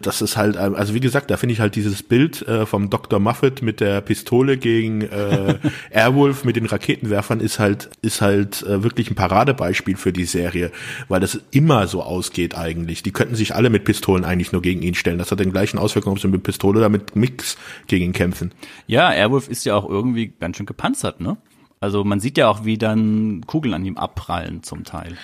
Das 0.02 0.22
ist 0.22 0.36
halt 0.36 0.57
also 0.58 0.94
wie 0.94 1.00
gesagt, 1.00 1.32
da 1.32 1.38
finde 1.38 1.54
ich 1.54 1.60
halt 1.60 1.76
dieses 1.76 2.04
Bild 2.04 2.48
äh, 2.48 2.66
vom 2.66 2.90
Dr. 2.90 3.20
Muffet 3.20 3.62
mit 3.62 3.80
der 3.80 4.02
Pistole 4.02 4.58
gegen 4.58 5.02
äh, 5.02 5.56
Airwolf 5.92 6.44
mit 6.44 6.56
den 6.56 6.66
Raketenwerfern 6.66 7.40
ist 7.40 7.60
halt 7.60 7.90
ist 8.02 8.22
halt 8.22 8.64
äh, 8.64 8.84
wirklich 8.84 9.10
ein 9.10 9.16
Paradebeispiel 9.16 9.98
für 9.98 10.14
die 10.14 10.26
Serie, 10.26 10.72
weil 11.08 11.20
das 11.20 11.40
immer 11.52 11.88
so 11.88 12.04
ausgeht 12.04 12.58
eigentlich. 12.58 13.04
Die 13.04 13.12
könnten 13.12 13.36
sich 13.36 13.56
alle 13.56 13.70
mit 13.70 13.86
Pistolen 13.86 14.26
eigentlich 14.26 14.52
nur 14.52 14.62
gegen 14.62 14.82
ihn 14.82 14.96
stellen. 14.96 15.18
Das 15.18 15.32
hat 15.32 15.40
den 15.40 15.52
gleichen 15.52 15.78
Auswirkungen, 15.78 16.16
ob 16.16 16.22
sie 16.22 16.28
mit 16.28 16.44
Pistole 16.44 16.80
oder 16.80 16.90
mit 16.90 17.16
Mix 17.16 17.58
gegen 17.88 18.06
ihn 18.06 18.14
kämpfen. 18.14 18.52
Ja, 18.88 19.12
Airwolf 19.12 19.48
ist 19.48 19.66
ja 19.66 19.76
auch 19.76 19.90
irgendwie 19.90 20.34
ganz 20.40 20.58
schön 20.58 20.66
gepanzert, 20.66 21.22
ne? 21.22 21.38
Also 21.80 22.04
man 22.04 22.20
sieht 22.20 22.38
ja 22.38 22.50
auch, 22.50 22.66
wie 22.66 22.78
dann 22.78 23.42
Kugeln 23.46 23.74
an 23.74 23.86
ihm 23.86 23.98
abprallen 23.98 24.64
zum 24.64 24.84
Teil. 24.84 25.16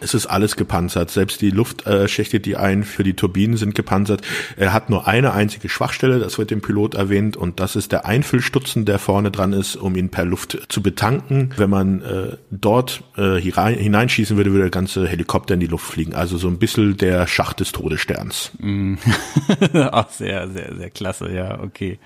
Es 0.00 0.14
ist 0.14 0.26
alles 0.26 0.56
gepanzert. 0.56 1.10
Selbst 1.10 1.40
die 1.40 1.50
Luftschächte, 1.50 2.40
die 2.40 2.56
ein 2.56 2.84
für 2.84 3.04
die 3.04 3.14
Turbinen 3.14 3.56
sind 3.56 3.74
gepanzert. 3.74 4.22
Er 4.56 4.72
hat 4.72 4.90
nur 4.90 5.06
eine 5.06 5.32
einzige 5.32 5.68
Schwachstelle, 5.68 6.18
das 6.18 6.38
wird 6.38 6.50
dem 6.50 6.60
Pilot 6.60 6.94
erwähnt, 6.94 7.36
und 7.36 7.60
das 7.60 7.76
ist 7.76 7.92
der 7.92 8.06
Einfüllstutzen, 8.06 8.84
der 8.84 8.98
vorne 8.98 9.30
dran 9.30 9.52
ist, 9.52 9.76
um 9.76 9.96
ihn 9.96 10.10
per 10.10 10.24
Luft 10.24 10.66
zu 10.68 10.82
betanken. 10.82 11.50
Wenn 11.56 11.70
man 11.70 12.02
äh, 12.02 12.36
dort 12.50 13.02
äh, 13.16 13.40
hineinschießen 13.40 14.36
würde, 14.36 14.52
würde 14.52 14.64
der 14.64 14.70
ganze 14.70 15.06
Helikopter 15.06 15.54
in 15.54 15.60
die 15.60 15.66
Luft 15.66 15.86
fliegen. 15.86 16.14
Also 16.14 16.38
so 16.38 16.48
ein 16.48 16.58
bisschen 16.58 16.96
der 16.96 17.26
Schacht 17.26 17.60
des 17.60 17.72
Todessterns. 17.72 18.52
Mm. 18.58 18.94
Auch 19.92 20.10
sehr, 20.10 20.48
sehr, 20.50 20.74
sehr 20.76 20.90
klasse, 20.90 21.32
ja, 21.32 21.60
okay. 21.60 21.98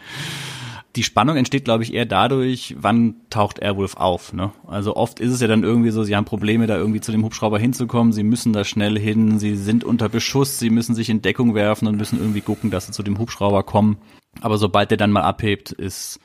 Die 0.96 1.02
Spannung 1.02 1.36
entsteht, 1.36 1.64
glaube 1.64 1.82
ich, 1.82 1.94
eher 1.94 2.04
dadurch, 2.04 2.76
wann 2.78 3.16
taucht 3.30 3.60
Airwolf 3.60 3.96
auf. 3.96 4.32
Ne? 4.32 4.52
Also 4.66 4.94
oft 4.94 5.20
ist 5.20 5.32
es 5.32 5.40
ja 5.40 5.46
dann 5.46 5.62
irgendwie 5.62 5.90
so, 5.90 6.04
sie 6.04 6.14
haben 6.14 6.26
Probleme, 6.26 6.66
da 6.66 6.76
irgendwie 6.76 7.00
zu 7.00 7.12
dem 7.12 7.24
Hubschrauber 7.24 7.58
hinzukommen, 7.58 8.12
sie 8.12 8.22
müssen 8.22 8.52
da 8.52 8.64
schnell 8.64 8.98
hin, 8.98 9.38
sie 9.38 9.56
sind 9.56 9.84
unter 9.84 10.08
Beschuss, 10.08 10.58
sie 10.58 10.70
müssen 10.70 10.94
sich 10.94 11.08
in 11.08 11.22
Deckung 11.22 11.54
werfen 11.54 11.88
und 11.88 11.96
müssen 11.96 12.18
irgendwie 12.18 12.42
gucken, 12.42 12.70
dass 12.70 12.86
sie 12.86 12.92
zu 12.92 13.02
dem 13.02 13.18
Hubschrauber 13.18 13.62
kommen. 13.62 13.96
Aber 14.40 14.58
sobald 14.58 14.90
der 14.90 14.98
dann 14.98 15.12
mal 15.12 15.22
abhebt, 15.22 15.72
ist 15.72 16.20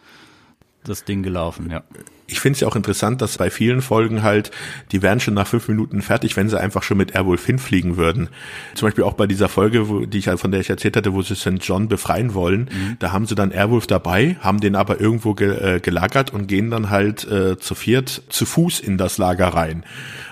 das 0.88 1.04
Ding 1.04 1.24
gelaufen, 1.24 1.70
ja 1.70 1.84
ich 2.28 2.40
finde 2.40 2.56
es 2.56 2.60
ja 2.60 2.68
auch 2.68 2.76
interessant, 2.76 3.22
dass 3.22 3.38
bei 3.38 3.50
vielen 3.50 3.82
Folgen 3.82 4.22
halt, 4.22 4.52
die 4.92 5.02
wären 5.02 5.20
schon 5.20 5.34
nach 5.34 5.48
fünf 5.48 5.68
Minuten 5.70 6.02
fertig, 6.02 6.36
wenn 6.36 6.50
sie 6.50 6.60
einfach 6.60 6.84
schon 6.84 6.98
mit 6.98 7.16
Airwolf 7.16 7.46
hinfliegen 7.46 7.96
würden. 7.96 8.30
Zum 8.76 8.88
Beispiel 8.88 9.06
auch 9.06 9.14
bei 9.14 9.28
dieser 9.28 9.48
Folge, 9.48 9.88
wo, 9.88 10.06
die 10.06 10.18
ich 10.18 10.28
von 10.28 10.52
der 10.52 10.60
ich 10.60 10.70
erzählt 10.70 10.98
hatte, 10.98 11.14
wo 11.14 11.22
sie 11.22 11.36
St. 11.36 11.60
John 11.62 11.88
befreien 11.88 12.34
wollen, 12.34 12.70
mhm. 12.72 12.98
da 13.00 13.14
haben 13.14 13.26
sie 13.26 13.36
dann 13.36 13.52
Airwolf 13.52 13.88
dabei, 13.88 14.36
haben 14.42 14.60
den 14.60 14.76
aber 14.76 15.00
irgendwo 15.00 15.34
ge, 15.34 15.76
äh, 15.76 15.80
gelagert 15.80 16.34
und 16.34 16.48
gehen 16.48 16.70
dann 16.70 16.90
halt 16.90 17.26
äh, 17.26 17.58
zu 17.58 17.76
viert 17.76 18.24
zu 18.30 18.46
Fuß 18.46 18.82
in 18.82 18.98
das 18.98 19.18
Lager 19.18 19.48
rein. 19.48 19.86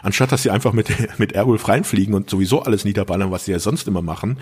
Anstatt 0.03 0.33
dass 0.33 0.43
sie 0.43 0.51
einfach 0.51 0.73
mit, 0.73 0.89
mit 1.17 1.33
Airwolf 1.33 1.67
reinfliegen 1.67 2.13
und 2.13 2.29
sowieso 2.29 2.61
alles 2.61 2.83
niederballern, 2.83 3.31
was 3.31 3.45
sie 3.45 3.53
ja 3.53 3.59
sonst 3.59 3.87
immer 3.87 4.01
machen. 4.01 4.37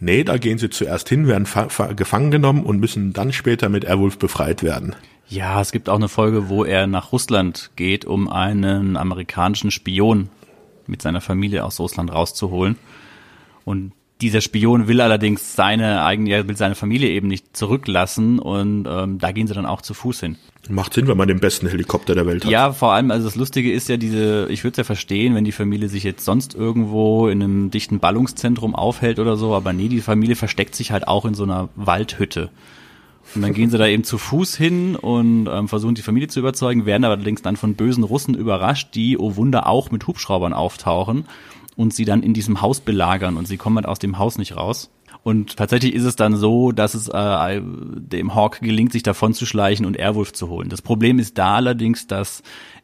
Nee, 0.00 0.24
da 0.24 0.38
gehen 0.38 0.58
sie 0.58 0.70
zuerst 0.70 1.08
hin, 1.08 1.28
werden 1.28 1.46
gefangen 1.94 2.30
genommen 2.30 2.64
und 2.64 2.80
müssen 2.80 3.12
dann 3.12 3.32
später 3.32 3.68
mit 3.68 3.84
Airwolf 3.84 4.18
befreit 4.18 4.62
werden. 4.62 4.96
Ja, 5.30 5.60
es 5.60 5.70
gibt 5.70 5.88
auch 5.88 5.96
eine 5.96 6.08
Folge, 6.08 6.48
wo 6.48 6.64
er 6.64 6.88
nach 6.88 7.12
Russland 7.12 7.70
geht, 7.76 8.04
um 8.04 8.28
einen 8.28 8.96
amerikanischen 8.96 9.70
Spion 9.70 10.28
mit 10.88 11.00
seiner 11.00 11.20
Familie 11.20 11.64
aus 11.64 11.78
Russland 11.78 12.12
rauszuholen. 12.12 12.76
Und 13.64 13.92
dieser 14.20 14.40
Spion 14.40 14.88
will 14.88 15.00
allerdings 15.00 15.54
seine 15.54 16.04
eigene, 16.04 16.48
will 16.48 16.56
seine 16.56 16.74
Familie 16.74 17.10
eben 17.10 17.28
nicht 17.28 17.56
zurücklassen 17.56 18.38
und 18.38 18.86
ähm, 18.88 19.18
da 19.18 19.32
gehen 19.32 19.46
sie 19.46 19.54
dann 19.54 19.66
auch 19.66 19.82
zu 19.82 19.94
Fuß 19.94 20.20
hin. 20.20 20.36
Macht 20.68 20.94
Sinn, 20.94 21.06
wenn 21.06 21.16
man 21.16 21.28
den 21.28 21.40
besten 21.40 21.68
Helikopter 21.68 22.14
der 22.14 22.26
Welt 22.26 22.44
hat. 22.44 22.50
Ja, 22.50 22.72
vor 22.72 22.92
allem, 22.92 23.10
also 23.10 23.26
das 23.26 23.36
Lustige 23.36 23.72
ist 23.72 23.88
ja 23.88 23.96
diese, 23.96 24.46
ich 24.50 24.62
würde 24.62 24.72
es 24.72 24.76
ja 24.78 24.84
verstehen, 24.84 25.34
wenn 25.34 25.44
die 25.44 25.52
Familie 25.52 25.88
sich 25.88 26.04
jetzt 26.04 26.24
sonst 26.24 26.54
irgendwo 26.54 27.28
in 27.28 27.42
einem 27.42 27.70
dichten 27.70 27.98
Ballungszentrum 27.98 28.74
aufhält 28.74 29.20
oder 29.20 29.36
so, 29.36 29.54
aber 29.54 29.72
nee, 29.72 29.88
die 29.88 30.00
Familie 30.00 30.36
versteckt 30.36 30.74
sich 30.74 30.90
halt 30.90 31.08
auch 31.08 31.24
in 31.24 31.34
so 31.34 31.44
einer 31.44 31.70
Waldhütte. 31.76 32.50
Und 33.34 33.42
dann 33.42 33.54
gehen 33.54 33.70
sie 33.70 33.78
da 33.78 33.86
eben 33.86 34.04
zu 34.04 34.18
Fuß 34.18 34.56
hin 34.56 34.96
und 34.96 35.46
ähm, 35.46 35.68
versuchen 35.68 35.94
die 35.94 36.02
Familie 36.02 36.28
zu 36.28 36.40
überzeugen, 36.40 36.84
werden 36.84 37.04
aber 37.04 37.14
allerdings 37.14 37.42
dann 37.42 37.56
von 37.56 37.74
bösen 37.74 38.02
Russen 38.02 38.34
überrascht, 38.34 38.94
die, 38.94 39.18
oh 39.18 39.36
Wunder, 39.36 39.68
auch 39.68 39.90
mit 39.90 40.06
Hubschraubern 40.06 40.52
auftauchen 40.52 41.26
und 41.76 41.94
sie 41.94 42.04
dann 42.04 42.22
in 42.22 42.34
diesem 42.34 42.60
Haus 42.60 42.80
belagern 42.80 43.36
und 43.36 43.46
sie 43.46 43.56
kommen 43.56 43.76
halt 43.76 43.86
aus 43.86 44.00
dem 44.00 44.18
Haus 44.18 44.36
nicht 44.36 44.56
raus. 44.56 44.90
Und 45.22 45.56
tatsächlich 45.56 45.94
ist 45.94 46.04
es 46.04 46.16
dann 46.16 46.34
so, 46.36 46.72
dass 46.72 46.94
es 46.94 47.08
äh, 47.08 47.60
dem 47.62 48.34
Hawk 48.34 48.60
gelingt, 48.60 48.92
sich 48.92 49.02
davon 49.02 49.34
zu 49.34 49.44
schleichen 49.44 49.84
und 49.84 49.96
Airwolf 49.98 50.32
zu 50.32 50.48
holen. 50.48 50.70
Das 50.70 50.82
Problem 50.82 51.18
ist 51.18 51.36
da 51.36 51.56
allerdings, 51.56 52.06
dass 52.06 52.42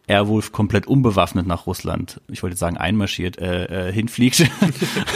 Airwolf 0.08 0.52
komplett 0.52 0.86
unbewaffnet 0.86 1.46
nach 1.46 1.66
Russland, 1.66 2.20
ich 2.30 2.42
wollte 2.42 2.56
sagen 2.56 2.76
einmarschiert, 2.76 3.38
äh, 3.38 3.88
äh, 3.88 3.92
hinfliegt, 3.92 4.48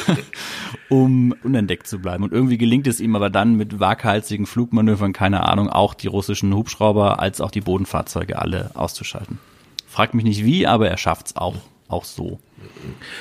um 0.88 1.32
unentdeckt 1.44 1.86
zu 1.86 2.00
bleiben. 2.00 2.24
Und 2.24 2.32
irgendwie 2.32 2.58
gelingt 2.58 2.88
es 2.88 3.00
ihm 3.00 3.14
aber 3.14 3.30
dann 3.30 3.54
mit 3.54 3.78
waghalsigen 3.78 4.46
Flugmanövern, 4.46 5.12
keine 5.12 5.46
Ahnung, 5.46 5.68
auch 5.68 5.94
die 5.94 6.08
russischen 6.08 6.52
Hubschrauber 6.54 7.20
als 7.20 7.40
auch 7.40 7.52
die 7.52 7.60
Bodenfahrzeuge 7.60 8.38
alle 8.38 8.72
auszuschalten. 8.74 9.38
Fragt 9.86 10.14
mich 10.14 10.24
nicht 10.24 10.44
wie, 10.44 10.66
aber 10.66 10.88
er 10.88 10.96
schafft's 10.96 11.36
auch, 11.36 11.56
auch 11.88 12.04
so. 12.04 12.40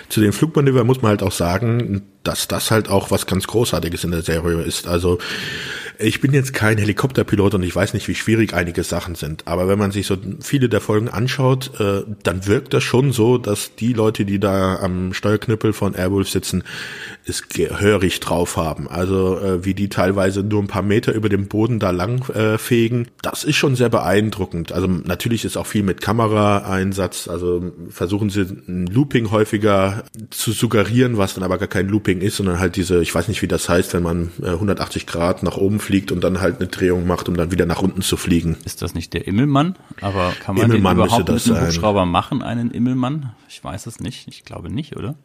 Zu 0.09 0.21
den 0.21 0.33
Flugmanövern 0.33 0.87
muss 0.87 1.01
man 1.01 1.09
halt 1.09 1.23
auch 1.23 1.31
sagen, 1.31 2.01
dass 2.23 2.47
das 2.47 2.71
halt 2.71 2.89
auch 2.89 3.11
was 3.11 3.27
ganz 3.27 3.47
Großartiges 3.47 4.03
in 4.03 4.11
der 4.11 4.23
Serie 4.23 4.61
ist. 4.61 4.87
Also 4.87 5.19
ich 6.01 6.21
bin 6.21 6.33
jetzt 6.33 6.53
kein 6.53 6.77
Helikopterpilot 6.77 7.55
und 7.55 7.63
ich 7.63 7.75
weiß 7.75 7.93
nicht, 7.93 8.07
wie 8.07 8.15
schwierig 8.15 8.53
einige 8.53 8.83
Sachen 8.83 9.15
sind. 9.15 9.47
Aber 9.47 9.67
wenn 9.67 9.77
man 9.77 9.91
sich 9.91 10.07
so 10.07 10.15
viele 10.39 10.69
der 10.69 10.79
Folgen 10.79 11.09
anschaut, 11.09 11.77
äh, 11.79 12.03
dann 12.23 12.47
wirkt 12.47 12.73
das 12.73 12.83
schon 12.83 13.11
so, 13.11 13.37
dass 13.37 13.75
die 13.75 13.91
Leute, 13.91 14.23
die 14.23 14.39
da 14.39 14.77
am 14.77 15.13
Steuerknüppel 15.13 15.73
von 15.73 15.95
Airwolf 15.95 16.29
sitzen, 16.29 16.63
es 17.29 17.47
gehörig 17.47 18.19
drauf 18.19 18.57
haben. 18.57 18.87
Also 18.87 19.39
äh, 19.39 19.65
wie 19.65 19.73
die 19.73 19.89
teilweise 19.89 20.43
nur 20.43 20.61
ein 20.61 20.67
paar 20.67 20.81
Meter 20.81 21.13
über 21.13 21.29
dem 21.29 21.47
Boden 21.47 21.79
da 21.79 21.91
lang 21.91 22.27
äh, 22.29 22.57
fegen, 22.57 23.07
das 23.21 23.43
ist 23.43 23.55
schon 23.55 23.75
sehr 23.75 23.89
beeindruckend. 23.89 24.71
Also 24.71 24.87
natürlich 24.87 25.45
ist 25.45 25.57
auch 25.57 25.67
viel 25.67 25.83
mit 25.83 26.01
Kameraeinsatz. 26.01 27.27
Also 27.27 27.71
versuchen 27.89 28.29
sie 28.29 28.41
ein 28.67 28.87
Looping 28.87 29.31
häufiger 29.31 30.03
zu 30.29 30.51
suggerieren, 30.51 31.17
was 31.17 31.33
dann 31.33 31.43
aber 31.43 31.57
gar 31.57 31.67
kein 31.67 31.87
Looping 31.87 32.21
ist, 32.21 32.37
sondern 32.37 32.59
halt 32.59 32.75
diese, 32.75 33.01
ich 33.01 33.13
weiß 33.13 33.27
nicht, 33.27 33.41
wie 33.41 33.47
das 33.47 33.69
heißt, 33.69 33.93
wenn 33.93 34.03
man 34.03 34.31
äh, 34.41 34.49
180 34.49 35.05
Grad 35.05 35.43
nach 35.43 35.57
oben 35.57 35.79
fliegt 35.79 36.11
und 36.11 36.23
dann 36.23 36.41
halt 36.41 36.59
eine 36.59 36.67
Drehung 36.67 37.07
macht, 37.07 37.29
um 37.29 37.37
dann 37.37 37.51
wieder 37.51 37.65
nach 37.65 37.81
unten 37.81 38.01
zu 38.01 38.17
fliegen. 38.17 38.57
Ist 38.65 38.81
das 38.81 38.93
nicht 38.93 39.13
der 39.13 39.27
Immelmann? 39.27 39.75
Aber 40.01 40.33
kann 40.43 40.55
man 40.55 40.65
Immelmann 40.65 40.97
den 40.97 41.05
überhaupt 41.05 41.29
mit 41.29 41.47
einem 41.47 41.67
Hubschrauber 41.67 42.05
machen, 42.05 42.41
einen 42.41 42.71
Immelmann? 42.71 43.33
Ich 43.47 43.63
weiß 43.63 43.87
es 43.87 43.99
nicht. 43.99 44.27
Ich 44.27 44.45
glaube 44.45 44.69
nicht, 44.69 44.95
oder? 44.95 45.15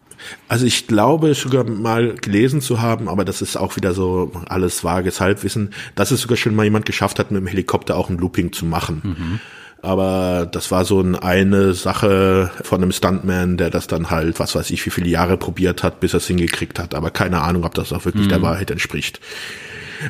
Also 0.48 0.66
ich 0.66 0.86
glaube 0.86 1.34
sogar 1.34 1.64
mal 1.64 2.14
gelesen 2.14 2.60
zu 2.60 2.80
haben, 2.80 3.08
aber 3.08 3.24
das 3.24 3.42
ist 3.42 3.56
auch 3.56 3.76
wieder 3.76 3.94
so 3.94 4.32
alles 4.46 4.84
vages 4.84 5.20
Halbwissen, 5.20 5.70
dass 5.94 6.10
es 6.10 6.20
sogar 6.20 6.36
schon 6.36 6.54
mal 6.54 6.64
jemand 6.64 6.86
geschafft 6.86 7.18
hat, 7.18 7.30
mit 7.30 7.40
dem 7.40 7.46
Helikopter 7.46 7.96
auch 7.96 8.10
ein 8.10 8.18
Looping 8.18 8.52
zu 8.52 8.66
machen. 8.66 9.00
Mhm. 9.04 9.40
Aber 9.82 10.48
das 10.50 10.70
war 10.70 10.84
so 10.84 11.04
eine 11.20 11.74
Sache 11.74 12.50
von 12.62 12.82
einem 12.82 12.92
Stuntman, 12.92 13.56
der 13.56 13.70
das 13.70 13.86
dann 13.86 14.10
halt, 14.10 14.40
was 14.40 14.54
weiß 14.54 14.70
ich, 14.70 14.84
wie 14.86 14.90
viele 14.90 15.08
Jahre 15.08 15.36
probiert 15.36 15.82
hat, 15.82 16.00
bis 16.00 16.14
er 16.14 16.18
es 16.18 16.26
hingekriegt 16.26 16.78
hat. 16.78 16.94
Aber 16.94 17.10
keine 17.10 17.42
Ahnung, 17.42 17.64
ob 17.64 17.74
das 17.74 17.92
auch 17.92 18.04
wirklich 18.04 18.24
mhm. 18.26 18.30
der 18.30 18.42
Wahrheit 18.42 18.70
entspricht. 18.70 19.20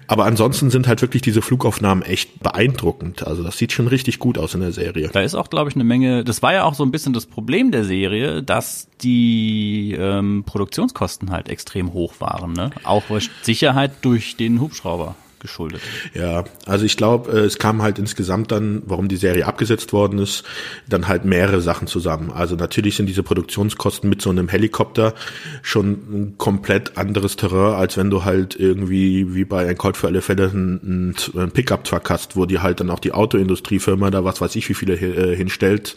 Aber 0.07 0.25
ansonsten 0.25 0.71
sind 0.71 0.87
halt 0.87 1.03
wirklich 1.03 1.23
diese 1.23 1.43
Flugaufnahmen 1.43 2.03
echt 2.05 2.41
beeindruckend. 2.41 3.27
Also 3.27 3.43
das 3.43 3.59
sieht 3.59 3.73
schon 3.73 3.87
richtig 3.87 4.19
gut 4.19 4.39
aus 4.39 4.55
in 4.55 4.61
der 4.61 4.73
Serie. 4.73 5.11
Da 5.13 5.23
ist 5.23 5.35
auch, 5.35 5.51
glaube 5.51 5.71
ich, 5.71 5.77
eine 5.77 5.85
Menge, 5.85 6.25
das 6.25 6.43
war 6.43 6.53
ja 6.53 6.65
auch 6.65 6.75
so 6.75 6.85
ein 6.85 6.91
bisschen 6.91 7.13
das 7.13 7.27
Problem 7.27 7.71
der 7.71 7.85
Serie, 7.85 8.43
dass 8.43 8.89
die 9.03 9.97
ähm, 9.99 10.45
Produktionskosten 10.47 11.31
halt 11.31 11.49
extrem 11.49 11.93
hoch 11.93 12.15
waren. 12.21 12.53
Ne? 12.53 12.71
Auch 12.85 13.05
Sicherheit 13.43 13.93
durch 14.03 14.37
den 14.37 14.61
Hubschrauber 14.61 15.17
geschuldet. 15.45 15.83
Ja, 16.15 16.45
also 16.65 16.87
ich 16.87 16.97
glaube, 16.97 17.31
äh, 17.31 17.45
es 17.45 17.59
kam 17.59 17.83
halt 17.83 17.99
insgesamt 17.99 18.51
dann, 18.51 18.83
warum 18.87 19.09
die 19.09 19.17
Serie 19.17 19.47
abgesetzt 19.47 19.93
worden 19.93 20.19
ist, 20.19 20.43
dann 20.89 21.07
halt 21.07 21.27
mehrere 21.27 21.61
Sachen 21.61 21.87
zusammen. 21.87 22.33
Also 22.33 22.57
natürlich 22.57 22.97
sind 22.97 23.07
diese 23.07 23.23
Produktionskosten 23.23 24.09
mit 24.09 24.23
so 24.23 24.31
einem 24.31 24.49
Helikopter 24.49 25.15
schon 25.63 25.91
ein 25.91 26.35
komplett 26.39 26.97
anderes 26.97 27.37
Terrain, 27.37 27.75
als 27.75 27.99
wenn 27.99 28.09
du 28.09 28.25
halt 28.25 28.57
irgendwie 28.59 29.35
wie 29.35 29.45
bei 29.45 29.69
ein 29.69 29.77
Colt 29.77 29.99
für 29.99 30.07
alle 30.07 30.23
Fälle 30.23 30.47
ein, 30.47 31.15
ein 31.37 31.51
Pickup-Truck 31.51 32.09
hast, 32.09 32.37
wo 32.37 32.47
die 32.47 32.61
halt 32.61 32.81
dann 32.81 32.89
auch 32.89 32.99
die 32.99 33.13
Autoindustriefirma 33.13 34.11
da 34.11 34.25
was 34.25 34.41
weiß 34.41 34.57
ich 34.57 34.69
wie 34.71 34.75
viele 34.75 34.95
äh, 34.95 35.37
hinstellt 35.37 35.95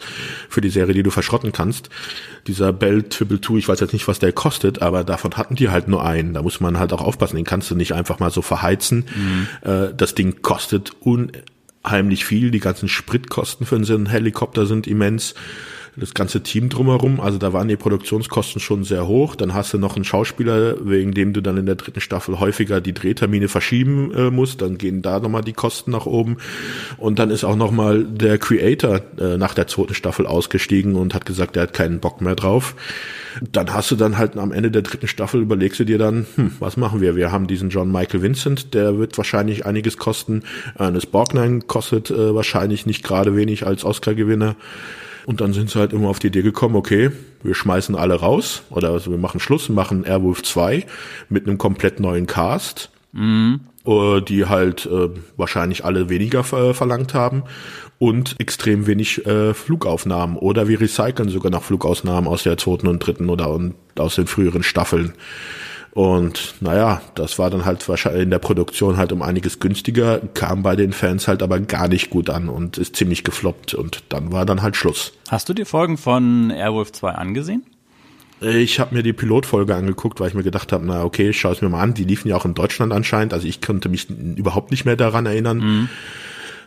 für 0.50 0.60
die 0.60 0.68
Serie, 0.68 0.92
die 0.92 1.02
du 1.02 1.10
verschrotten 1.10 1.52
kannst. 1.52 1.88
Dieser 2.48 2.72
Bell 2.72 3.04
Triple 3.04 3.40
Two, 3.40 3.58
ich 3.58 3.68
weiß 3.68 3.78
jetzt 3.80 3.92
nicht, 3.92 4.08
was 4.08 4.18
der 4.18 4.32
kostet, 4.32 4.82
aber 4.82 5.04
davon 5.04 5.34
hatten 5.34 5.54
die 5.54 5.68
halt 5.68 5.86
nur 5.86 6.04
einen. 6.04 6.34
Da 6.34 6.42
muss 6.42 6.60
man 6.60 6.78
halt 6.78 6.92
auch 6.92 7.02
aufpassen, 7.02 7.36
den 7.36 7.44
kannst 7.44 7.70
du 7.70 7.74
nicht 7.76 7.92
einfach 7.92 8.18
mal 8.18 8.30
so 8.30 8.42
verheizen. 8.42 9.04
Mhm 9.14 9.46
Mhm. 9.62 9.96
das 9.96 10.14
Ding 10.14 10.42
kostet 10.42 10.92
unheimlich 11.00 12.24
viel. 12.24 12.50
Die 12.50 12.60
ganzen 12.60 12.88
Spritkosten 12.88 13.66
für 13.66 13.76
einen 13.76 14.06
Helikopter 14.06 14.66
sind 14.66 14.86
immens 14.86 15.34
das 15.98 16.14
ganze 16.14 16.42
Team 16.42 16.68
drumherum. 16.68 17.20
Also 17.20 17.38
da 17.38 17.52
waren 17.52 17.68
die 17.68 17.76
Produktionskosten 17.76 18.60
schon 18.60 18.84
sehr 18.84 19.06
hoch. 19.06 19.34
Dann 19.36 19.54
hast 19.54 19.72
du 19.72 19.78
noch 19.78 19.96
einen 19.96 20.04
Schauspieler, 20.04 20.76
wegen 20.80 21.12
dem 21.12 21.32
du 21.32 21.40
dann 21.40 21.56
in 21.56 21.66
der 21.66 21.74
dritten 21.74 22.00
Staffel 22.00 22.40
häufiger 22.40 22.80
die 22.80 22.94
Drehtermine 22.94 23.48
verschieben 23.48 24.12
äh, 24.14 24.30
musst. 24.30 24.62
Dann 24.62 24.78
gehen 24.78 25.02
da 25.02 25.20
nochmal 25.20 25.42
die 25.42 25.52
Kosten 25.52 25.90
nach 25.90 26.06
oben. 26.06 26.38
Und 26.96 27.18
dann 27.18 27.30
ist 27.30 27.44
auch 27.44 27.56
nochmal 27.56 28.04
der 28.04 28.38
Creator 28.38 29.00
äh, 29.18 29.36
nach 29.36 29.54
der 29.54 29.66
zweiten 29.66 29.94
Staffel 29.94 30.26
ausgestiegen 30.26 30.94
und 30.94 31.14
hat 31.14 31.26
gesagt, 31.26 31.56
er 31.56 31.64
hat 31.64 31.74
keinen 31.74 32.00
Bock 32.00 32.20
mehr 32.20 32.34
drauf 32.34 32.74
dann 33.52 33.72
hast 33.72 33.90
du 33.90 33.96
dann 33.96 34.18
halt 34.18 34.36
am 34.36 34.52
Ende 34.52 34.70
der 34.70 34.82
dritten 34.82 35.08
Staffel 35.08 35.40
überlegst 35.40 35.78
du 35.80 35.84
dir 35.84 35.98
dann, 35.98 36.26
hm, 36.34 36.52
was 36.58 36.76
machen 36.76 37.00
wir? 37.00 37.16
Wir 37.16 37.32
haben 37.32 37.46
diesen 37.46 37.70
John 37.70 37.90
Michael 37.90 38.22
Vincent, 38.22 38.74
der 38.74 38.98
wird 38.98 39.16
wahrscheinlich 39.16 39.66
einiges 39.66 39.96
kosten. 39.96 40.42
Ernest 40.76 41.12
Borgnine 41.12 41.60
kostet 41.60 42.10
äh, 42.10 42.34
wahrscheinlich 42.34 42.86
nicht 42.86 43.04
gerade 43.04 43.36
wenig 43.36 43.66
als 43.66 43.84
Oscar-Gewinner. 43.84 44.56
Und 45.28 45.42
dann 45.42 45.52
sind 45.52 45.68
sie 45.68 45.78
halt 45.78 45.92
immer 45.92 46.08
auf 46.08 46.20
die 46.20 46.28
Idee 46.28 46.40
gekommen, 46.40 46.74
okay, 46.74 47.10
wir 47.42 47.54
schmeißen 47.54 47.94
alle 47.94 48.14
raus 48.14 48.62
oder 48.70 48.88
also 48.92 49.10
wir 49.10 49.18
machen 49.18 49.40
Schluss, 49.40 49.68
machen 49.68 50.04
Airwolf 50.04 50.42
2 50.42 50.86
mit 51.28 51.46
einem 51.46 51.58
komplett 51.58 52.00
neuen 52.00 52.26
Cast. 52.26 52.88
Mhm. 53.12 53.60
Die 54.26 54.46
halt 54.46 54.86
äh, 54.86 55.10
wahrscheinlich 55.36 55.84
alle 55.84 56.08
weniger 56.08 56.44
ver 56.44 56.72
verlangt 56.72 57.12
haben 57.12 57.42
und 57.98 58.36
extrem 58.38 58.86
wenig 58.86 59.26
äh, 59.26 59.52
Flugaufnahmen 59.52 60.38
oder 60.38 60.66
wir 60.66 60.80
recyceln 60.80 61.28
sogar 61.28 61.52
noch 61.52 61.62
Flugausnahmen 61.62 62.26
aus 62.26 62.44
der 62.44 62.56
zweiten 62.56 62.86
und 62.86 63.00
dritten 63.00 63.28
oder 63.28 63.50
und 63.50 63.74
aus 63.98 64.14
den 64.14 64.26
früheren 64.26 64.62
Staffeln. 64.62 65.12
Und 65.92 66.54
naja, 66.60 67.00
das 67.14 67.38
war 67.38 67.50
dann 67.50 67.64
halt 67.64 67.88
wahrscheinlich 67.88 68.22
in 68.22 68.30
der 68.30 68.38
Produktion 68.38 68.96
halt 68.96 69.12
um 69.12 69.22
einiges 69.22 69.58
günstiger, 69.58 70.20
kam 70.34 70.62
bei 70.62 70.76
den 70.76 70.92
Fans 70.92 71.28
halt 71.28 71.42
aber 71.42 71.58
gar 71.60 71.88
nicht 71.88 72.10
gut 72.10 72.30
an 72.30 72.48
und 72.48 72.78
ist 72.78 72.96
ziemlich 72.96 73.24
gefloppt 73.24 73.74
und 73.74 74.04
dann 74.10 74.30
war 74.32 74.46
dann 74.46 74.62
halt 74.62 74.76
Schluss. 74.76 75.12
Hast 75.28 75.48
du 75.48 75.54
die 75.54 75.64
Folgen 75.64 75.96
von 75.96 76.50
Airwolf 76.50 76.92
2 76.92 77.10
angesehen? 77.12 77.64
Ich 78.40 78.78
habe 78.78 78.94
mir 78.94 79.02
die 79.02 79.12
Pilotfolge 79.12 79.74
angeguckt, 79.74 80.20
weil 80.20 80.28
ich 80.28 80.34
mir 80.34 80.44
gedacht 80.44 80.72
habe, 80.72 80.86
na 80.86 81.02
okay, 81.02 81.32
schau 81.32 81.50
es 81.50 81.60
mir 81.60 81.68
mal 81.68 81.82
an. 81.82 81.94
Die 81.94 82.04
liefen 82.04 82.28
ja 82.28 82.36
auch 82.36 82.44
in 82.44 82.54
Deutschland 82.54 82.92
anscheinend, 82.92 83.34
also 83.34 83.48
ich 83.48 83.60
konnte 83.60 83.88
mich 83.88 84.08
überhaupt 84.08 84.70
nicht 84.70 84.84
mehr 84.84 84.96
daran 84.96 85.26
erinnern. 85.26 85.58
Mhm 85.58 85.88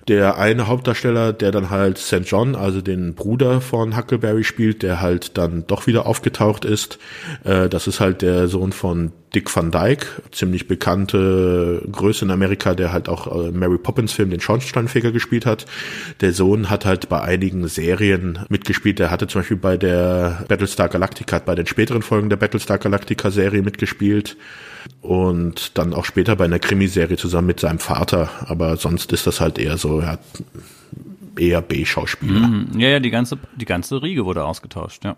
Der 0.08 0.38
eine 0.38 0.68
Hauptdarsteller, 0.68 1.32
der 1.34 1.52
dann 1.52 1.70
halt 1.70 1.98
St. 1.98 2.24
John, 2.26 2.56
also 2.56 2.82
den 2.82 3.14
Bruder 3.14 3.62
von 3.62 3.96
Huckleberry 3.96 4.44
spielt, 4.44 4.82
der 4.82 5.00
halt 5.00 5.38
dann 5.38 5.66
doch 5.68 5.86
wieder 5.88 6.06
aufgetaucht 6.06 6.66
ist. 6.66 6.98
Äh, 7.44 7.70
das 7.70 7.88
ist 7.88 8.00
halt 8.00 8.22
der 8.22 8.48
Sohn 8.48 8.72
von 8.72 9.12
Dick 9.36 9.56
Van 9.56 9.72
Dyke, 9.72 10.08
ziemlich 10.32 10.68
bekannte 10.68 11.82
Größe 11.90 12.26
in 12.26 12.32
Amerika, 12.32 12.74
der 12.74 12.92
halt 12.92 13.08
auch 13.08 13.28
äh, 13.28 13.52
Mary 13.52 13.78
Poppins 13.78 14.12
Film 14.12 14.30
den 14.30 14.42
Schornsteinfeger 14.42 15.12
gespielt 15.12 15.46
hat. 15.46 15.66
Der 16.20 16.34
Sohn 16.34 16.70
hat 16.70 16.86
halt 16.86 17.08
bei 17.08 17.22
einigen 17.22 17.68
Serien 17.68 18.40
mitgespielt. 18.50 19.00
Der 19.00 19.12
hatte 19.12 19.28
zum 19.28 19.42
Beispiel 19.42 19.58
bei 19.58 19.78
der 19.78 20.44
Battlestar 20.48 20.90
Galactica, 20.90 21.40
bei 21.40 21.56
den 21.56 21.68
späteren 21.68 22.02
Folgen 22.02 22.30
der 22.30 22.38
Battlestar 22.38 22.80
Galactica 22.80 23.32
Serie 23.32 23.62
mitgespielt 23.62 24.36
und 25.02 25.78
dann 25.78 25.94
auch 25.94 26.06
später 26.06 26.36
bei 26.36 26.46
einer 26.46 26.60
Krimiserie 26.60 27.18
zusammen 27.18 27.48
mit 27.48 27.60
seinem 27.60 27.80
Vater. 27.80 28.30
Aber 28.48 28.78
sonst 28.78 29.12
ist 29.12 29.28
das 29.28 29.42
halt 29.42 29.58
eher 29.58 29.78
so, 29.78 30.00
er 30.00 30.08
hat 30.14 30.20
eher 31.38 31.62
B-Schauspieler. 31.62 32.48
Mhm. 32.48 32.80
Ja, 32.80 32.90
ja, 32.90 33.00
die 33.00 33.10
ganze, 33.10 33.38
die 33.56 33.66
ganze 33.66 34.02
Riege 34.02 34.26
wurde 34.26 34.44
ausgetauscht, 34.44 35.04
ja. 35.04 35.16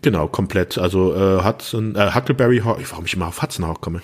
Genau, 0.00 0.26
komplett. 0.28 0.78
Also 0.78 1.14
äh, 1.14 1.44
Hudson, 1.44 1.94
äh, 1.94 2.14
Huckleberry 2.14 2.58
Hawk, 2.58 2.78
warum 2.90 3.04
ich 3.04 3.14
immer 3.14 3.28
auf 3.28 3.42
Hudson 3.42 3.66
Hawk 3.66 3.80
komme. 3.80 4.00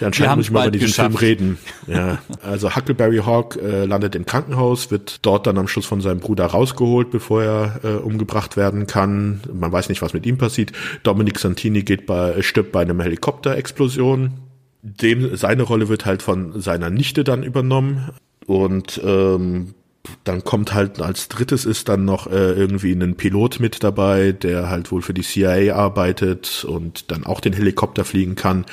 Ja, 0.00 0.08
anscheinend 0.08 0.36
muss 0.36 0.46
ich 0.46 0.52
mal 0.52 0.62
über 0.62 0.72
diesen 0.72 0.86
geschafft. 0.86 1.18
Film 1.18 1.30
reden. 1.30 1.58
Ja, 1.86 2.18
also 2.42 2.74
Huckleberry 2.74 3.18
Hawk 3.18 3.56
äh, 3.56 3.84
landet 3.84 4.16
im 4.16 4.26
Krankenhaus, 4.26 4.90
wird 4.90 5.24
dort 5.24 5.46
dann 5.46 5.56
am 5.56 5.68
Schluss 5.68 5.86
von 5.86 6.00
seinem 6.00 6.18
Bruder 6.18 6.46
rausgeholt, 6.46 7.10
bevor 7.10 7.42
er 7.42 7.80
äh, 7.84 7.88
umgebracht 7.94 8.56
werden 8.56 8.86
kann. 8.86 9.40
Man 9.52 9.70
weiß 9.70 9.88
nicht, 9.88 10.02
was 10.02 10.12
mit 10.12 10.26
ihm 10.26 10.36
passiert. 10.36 10.72
Dominic 11.04 11.38
Santini 11.38 11.82
geht 11.82 12.06
bei, 12.06 12.42
stirbt 12.42 12.72
bei 12.72 12.82
einem 12.82 13.00
Helikopterexplosion. 13.00 14.32
Dem, 14.82 15.36
seine 15.36 15.62
Rolle 15.62 15.88
wird 15.88 16.06
halt 16.06 16.22
von 16.22 16.60
seiner 16.60 16.90
Nichte 16.90 17.22
dann 17.22 17.42
übernommen. 17.44 18.10
Und 18.46 19.00
ähm, 19.04 19.74
dann 20.24 20.44
kommt 20.44 20.74
halt 20.74 21.00
als 21.00 21.28
drittes 21.28 21.64
ist 21.64 21.88
dann 21.88 22.04
noch 22.04 22.26
äh, 22.26 22.52
irgendwie 22.52 22.92
ein 22.92 23.16
Pilot 23.16 23.60
mit 23.60 23.82
dabei, 23.82 24.32
der 24.32 24.68
halt 24.70 24.90
wohl 24.92 25.02
für 25.02 25.14
die 25.14 25.22
CIA 25.22 25.74
arbeitet 25.74 26.64
und 26.68 27.10
dann 27.10 27.24
auch 27.24 27.40
den 27.40 27.52
Helikopter 27.52 28.04
fliegen 28.04 28.34
kann. 28.34 28.64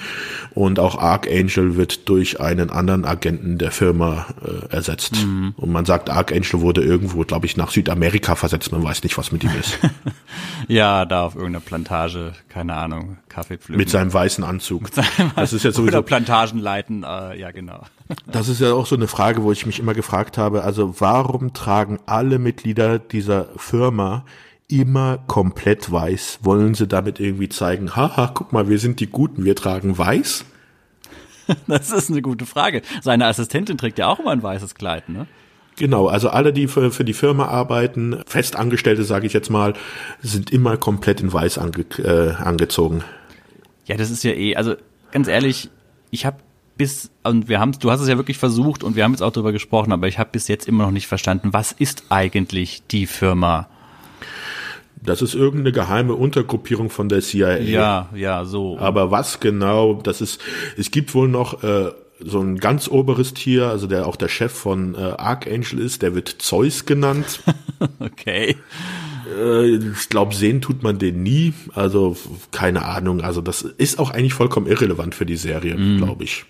Und 0.53 0.79
auch 0.79 0.97
Archangel 0.97 1.75
wird 1.75 2.09
durch 2.09 2.39
einen 2.39 2.69
anderen 2.69 3.05
Agenten 3.05 3.57
der 3.57 3.71
Firma 3.71 4.27
äh, 4.43 4.73
ersetzt. 4.73 5.25
Mhm. 5.25 5.53
Und 5.57 5.71
man 5.71 5.85
sagt, 5.85 6.09
Archangel 6.09 6.61
wurde 6.61 6.81
irgendwo, 6.81 7.23
glaube 7.23 7.45
ich, 7.45 7.57
nach 7.57 7.71
Südamerika 7.71 8.35
versetzt. 8.35 8.71
Man 8.71 8.83
weiß 8.83 9.03
nicht, 9.03 9.17
was 9.17 9.31
mit 9.31 9.43
ihm 9.43 9.51
ist. 9.59 9.79
ja, 10.67 11.05
da 11.05 11.25
auf 11.25 11.35
irgendeiner 11.35 11.63
Plantage, 11.63 12.33
keine 12.49 12.75
Ahnung, 12.75 13.17
Kaffee 13.33 13.57
pflücken. 13.57 13.77
Mit 13.77 13.89
seinem 13.89 14.13
weißen 14.13 14.43
Anzug. 14.43 14.89
Seinem 14.93 15.31
das 15.35 15.53
ist 15.53 15.63
ja 15.63 15.71
sowieso. 15.71 15.97
Oder 15.97 16.01
Plantagen 16.03 16.59
leiten, 16.59 17.03
äh, 17.03 17.39
ja 17.39 17.51
genau. 17.51 17.83
Das 18.27 18.47
ist 18.47 18.61
ja 18.61 18.73
auch 18.73 18.85
so 18.85 18.95
eine 18.95 19.07
Frage, 19.07 19.43
wo 19.43 19.51
ich 19.51 19.65
mich 19.65 19.79
immer 19.79 19.93
gefragt 19.93 20.37
habe, 20.37 20.63
also 20.63 20.99
warum 20.99 21.53
tragen 21.53 21.99
alle 22.05 22.37
Mitglieder 22.37 22.99
dieser 22.99 23.47
Firma 23.57 24.25
immer 24.67 25.17
komplett 25.27 25.91
weiß? 25.91 26.39
Wollen 26.43 26.75
sie 26.75 26.87
damit 26.87 27.19
irgendwie 27.19 27.49
zeigen, 27.49 27.95
haha, 27.95 28.31
guck 28.33 28.53
mal, 28.53 28.69
wir 28.69 28.79
sind 28.79 28.99
die 28.99 29.07
Guten, 29.07 29.45
wir 29.45 29.55
tragen 29.55 29.97
weiß? 29.97 30.45
Das 31.67 31.91
ist 31.91 32.09
eine 32.09 32.21
gute 32.21 32.45
Frage. 32.45 32.83
Seine 33.01 33.25
Assistentin 33.25 33.77
trägt 33.77 33.99
ja 33.99 34.07
auch 34.07 34.17
immer 34.17 34.31
ein 34.31 34.41
weißes 34.41 34.75
Kleid, 34.75 35.09
ne? 35.09 35.27
Genau, 35.75 36.07
also 36.07 36.29
alle, 36.29 36.53
die 36.53 36.67
für, 36.67 36.91
für 36.91 37.03
die 37.03 37.13
Firma 37.13 37.47
arbeiten, 37.47 38.17
Festangestellte, 38.27 39.03
sage 39.03 39.25
ich 39.25 39.33
jetzt 39.33 39.49
mal, 39.49 39.73
sind 40.21 40.51
immer 40.51 40.77
komplett 40.77 41.21
in 41.21 41.33
weiß 41.33 41.57
ange, 41.57 41.85
äh, 41.97 42.33
angezogen. 42.35 43.03
Ja, 43.85 43.97
das 43.97 44.11
ist 44.11 44.23
ja 44.23 44.31
eh, 44.31 44.55
also 44.55 44.75
ganz 45.11 45.27
ehrlich, 45.27 45.69
ich 46.11 46.25
habe 46.25 46.37
bis, 46.77 47.11
und 47.23 47.49
wir 47.49 47.59
haben, 47.59 47.73
du 47.79 47.91
hast 47.91 48.01
es 48.01 48.07
ja 48.07 48.17
wirklich 48.17 48.37
versucht 48.37 48.83
und 48.83 48.95
wir 48.95 49.03
haben 49.03 49.11
jetzt 49.11 49.21
auch 49.21 49.31
darüber 49.31 49.51
gesprochen, 49.51 49.91
aber 49.91 50.07
ich 50.07 50.17
habe 50.17 50.29
bis 50.31 50.47
jetzt 50.47 50.67
immer 50.67 50.85
noch 50.85 50.91
nicht 50.91 51.07
verstanden, 51.07 51.53
was 51.53 51.71
ist 51.71 52.05
eigentlich 52.09 52.83
die 52.87 53.05
Firma? 53.05 53.67
Das 55.01 55.21
ist 55.21 55.35
irgendeine 55.35 55.73
geheime 55.73 56.13
Untergruppierung 56.13 56.89
von 56.89 57.09
der 57.09 57.21
CIA. 57.21 57.57
Ja, 57.59 58.09
ja, 58.15 58.45
so. 58.45 58.77
Aber 58.79 59.11
was 59.11 59.39
genau, 59.39 59.95
das 59.95 60.21
ist, 60.21 60.39
es 60.77 60.91
gibt 60.91 61.13
wohl 61.13 61.27
noch 61.27 61.61
äh, 61.63 61.91
so 62.19 62.39
ein 62.39 62.57
ganz 62.57 62.87
oberes 62.87 63.33
Tier, 63.33 63.67
also 63.67 63.87
der 63.87 64.07
auch 64.07 64.15
der 64.15 64.29
Chef 64.29 64.51
von 64.51 64.95
äh, 64.95 64.99
Archangel 64.99 65.79
ist, 65.79 66.01
der 66.01 66.15
wird 66.15 66.29
Zeus 66.29 66.85
genannt. 66.85 67.41
okay. 67.99 68.55
Äh, 69.27 69.75
ich 69.75 70.09
glaube, 70.09 70.35
sehen 70.35 70.61
tut 70.61 70.83
man 70.83 70.99
den 70.99 71.23
nie. 71.23 71.53
Also 71.73 72.17
keine 72.51 72.85
Ahnung. 72.85 73.21
Also 73.21 73.41
das 73.41 73.61
ist 73.61 73.99
auch 73.99 74.11
eigentlich 74.11 74.33
vollkommen 74.33 74.67
irrelevant 74.67 75.15
für 75.15 75.25
die 75.25 75.37
Serie, 75.37 75.75
mm. 75.75 75.97
glaube 75.97 76.23
ich. 76.23 76.45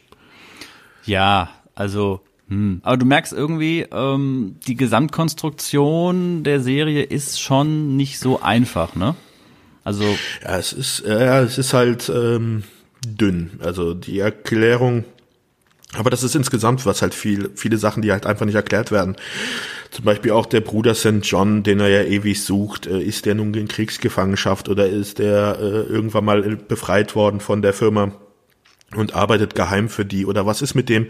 Ja, 1.05 1.49
also, 1.75 2.21
hm. 2.47 2.81
aber 2.83 2.97
du 2.97 3.05
merkst 3.05 3.33
irgendwie, 3.33 3.85
ähm, 3.91 4.55
die 4.67 4.75
Gesamtkonstruktion 4.75 6.43
der 6.43 6.61
Serie 6.61 7.03
ist 7.03 7.41
schon 7.41 7.97
nicht 7.97 8.19
so 8.19 8.41
einfach, 8.41 8.95
ne? 8.95 9.15
Also. 9.83 10.05
Ja, 10.43 10.57
es 10.57 10.71
ist, 10.71 11.03
ja, 11.05 11.41
es 11.41 11.57
ist 11.57 11.73
halt 11.73 12.09
ähm, 12.13 12.63
dünn. 13.05 13.59
Also 13.59 13.93
die 13.93 14.19
Erklärung, 14.19 15.03
aber 15.93 16.09
das 16.09 16.23
ist 16.23 16.35
insgesamt 16.35 16.85
was 16.85 17.01
halt 17.01 17.13
viel, 17.13 17.51
viele 17.55 17.77
Sachen, 17.77 18.01
die 18.01 18.11
halt 18.11 18.25
einfach 18.25 18.45
nicht 18.45 18.55
erklärt 18.55 18.91
werden. 18.91 19.15
Zum 19.93 20.05
Beispiel 20.05 20.31
auch 20.31 20.47
der 20.47 20.61
Bruder 20.61 20.95
St. 20.95 21.19
John, 21.21 21.61
den 21.61 21.79
er 21.79 21.87
ja 21.87 22.01
ewig 22.01 22.43
sucht. 22.43 22.87
Äh, 22.87 22.99
ist 22.99 23.27
der 23.27 23.35
nun 23.35 23.53
in 23.53 23.67
Kriegsgefangenschaft 23.67 24.67
oder 24.67 24.87
ist 24.87 25.19
der 25.19 25.57
äh, 25.59 25.63
irgendwann 25.83 26.25
mal 26.25 26.41
befreit 26.55 27.15
worden 27.15 27.39
von 27.39 27.61
der 27.61 27.73
Firma? 27.73 28.11
und 28.95 29.15
arbeitet 29.15 29.55
geheim 29.55 29.89
für 29.89 30.05
die 30.05 30.27
oder 30.27 30.45
was 30.45 30.61
ist 30.61 30.75
mit 30.75 30.87
dem 30.87 31.07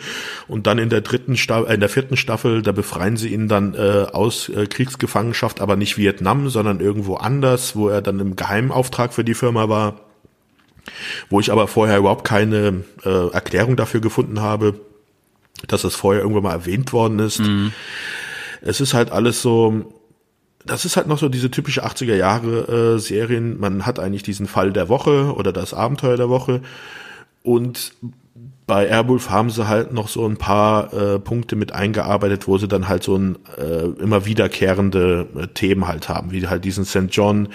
und 0.47 0.68
dann 0.68 0.77
in 0.77 0.88
der 0.88 1.01
dritten 1.01 1.35
Staffel, 1.35 1.69
äh, 1.69 1.73
in 1.73 1.81
der 1.81 1.89
vierten 1.89 2.15
Staffel 2.15 2.61
da 2.61 2.72
befreien 2.72 3.18
sie 3.18 3.34
ihn 3.34 3.49
dann 3.49 3.73
äh, 3.73 4.05
aus 4.10 4.47
äh, 4.47 4.68
Kriegsgefangenschaft 4.68 5.60
aber 5.60 5.76
nicht 5.76 5.97
Vietnam 5.97 6.47
sondern 6.47 6.80
irgendwo 6.80 7.15
anders 7.15 7.76
wo 7.76 7.89
er 7.89 8.01
dann 8.01 8.22
im 8.22 8.38
Geheimauftrag 8.38 9.14
für 9.14 9.26
die 9.26 9.34
Firma 9.34 9.68
war 9.68 9.99
wo 11.30 11.41
ich 11.41 11.51
aber 11.51 11.68
vorher 11.68 11.97
überhaupt 11.97 12.26
keine 12.26 12.85
äh, 13.03 13.27
Erklärung 13.34 13.76
dafür 13.76 13.99
gefunden 13.99 14.39
habe 14.39 14.76
dass 15.68 15.81
das 15.81 15.95
vorher 15.95 16.22
irgendwann 16.22 16.43
mal 16.43 16.53
erwähnt 16.53 16.93
worden 16.93 17.19
ist 17.19 17.39
mhm. 17.39 17.73
Es 18.64 18.81
ist 18.81 18.94
halt 18.94 19.11
alles 19.11 19.41
so 19.41 19.94
das 20.65 20.85
ist 20.85 20.95
halt 20.95 21.07
noch 21.07 21.19
so 21.19 21.27
diese 21.27 21.52
typische 21.52 21.85
80er 21.85 22.15
Jahre 22.15 22.95
äh, 22.95 22.99
Serien 22.99 23.60
man 23.60 23.85
hat 23.85 23.99
eigentlich 23.99 24.23
diesen 24.23 24.48
Fall 24.48 24.72
der 24.72 24.90
Woche 24.90 25.34
oder 25.35 25.52
das 25.52 25.73
Abenteuer 25.73 26.18
der 26.18 26.30
Woche 26.30 26.61
und 27.44 27.94
bei 28.65 28.88
Airwolf 28.88 29.30
haben 29.30 29.49
sie 29.49 29.68
halt 29.68 29.94
noch 29.94 30.07
so 30.07 30.26
ein 30.26 30.38
paar 30.38 30.94
äh, 30.94 31.19
Punkte 31.19 31.56
mit 31.56 31.73
eingearbeitet, 31.73 32.48
wo 32.48 32.57
sie 32.57 32.68
dann 32.68 32.88
halt 32.88 33.03
so 33.03 33.18
ein 33.18 33.38
äh, 33.57 33.88
immer 34.02 34.26
wiederkehrende 34.26 35.27
äh, 35.35 35.48
Themen 35.48 35.88
halt 35.88 36.07
haben, 36.07 36.31
wie 36.31 36.48
halt 36.48 36.64
diesen 36.64 36.85
St. 36.85 37.07
John, 37.10 37.49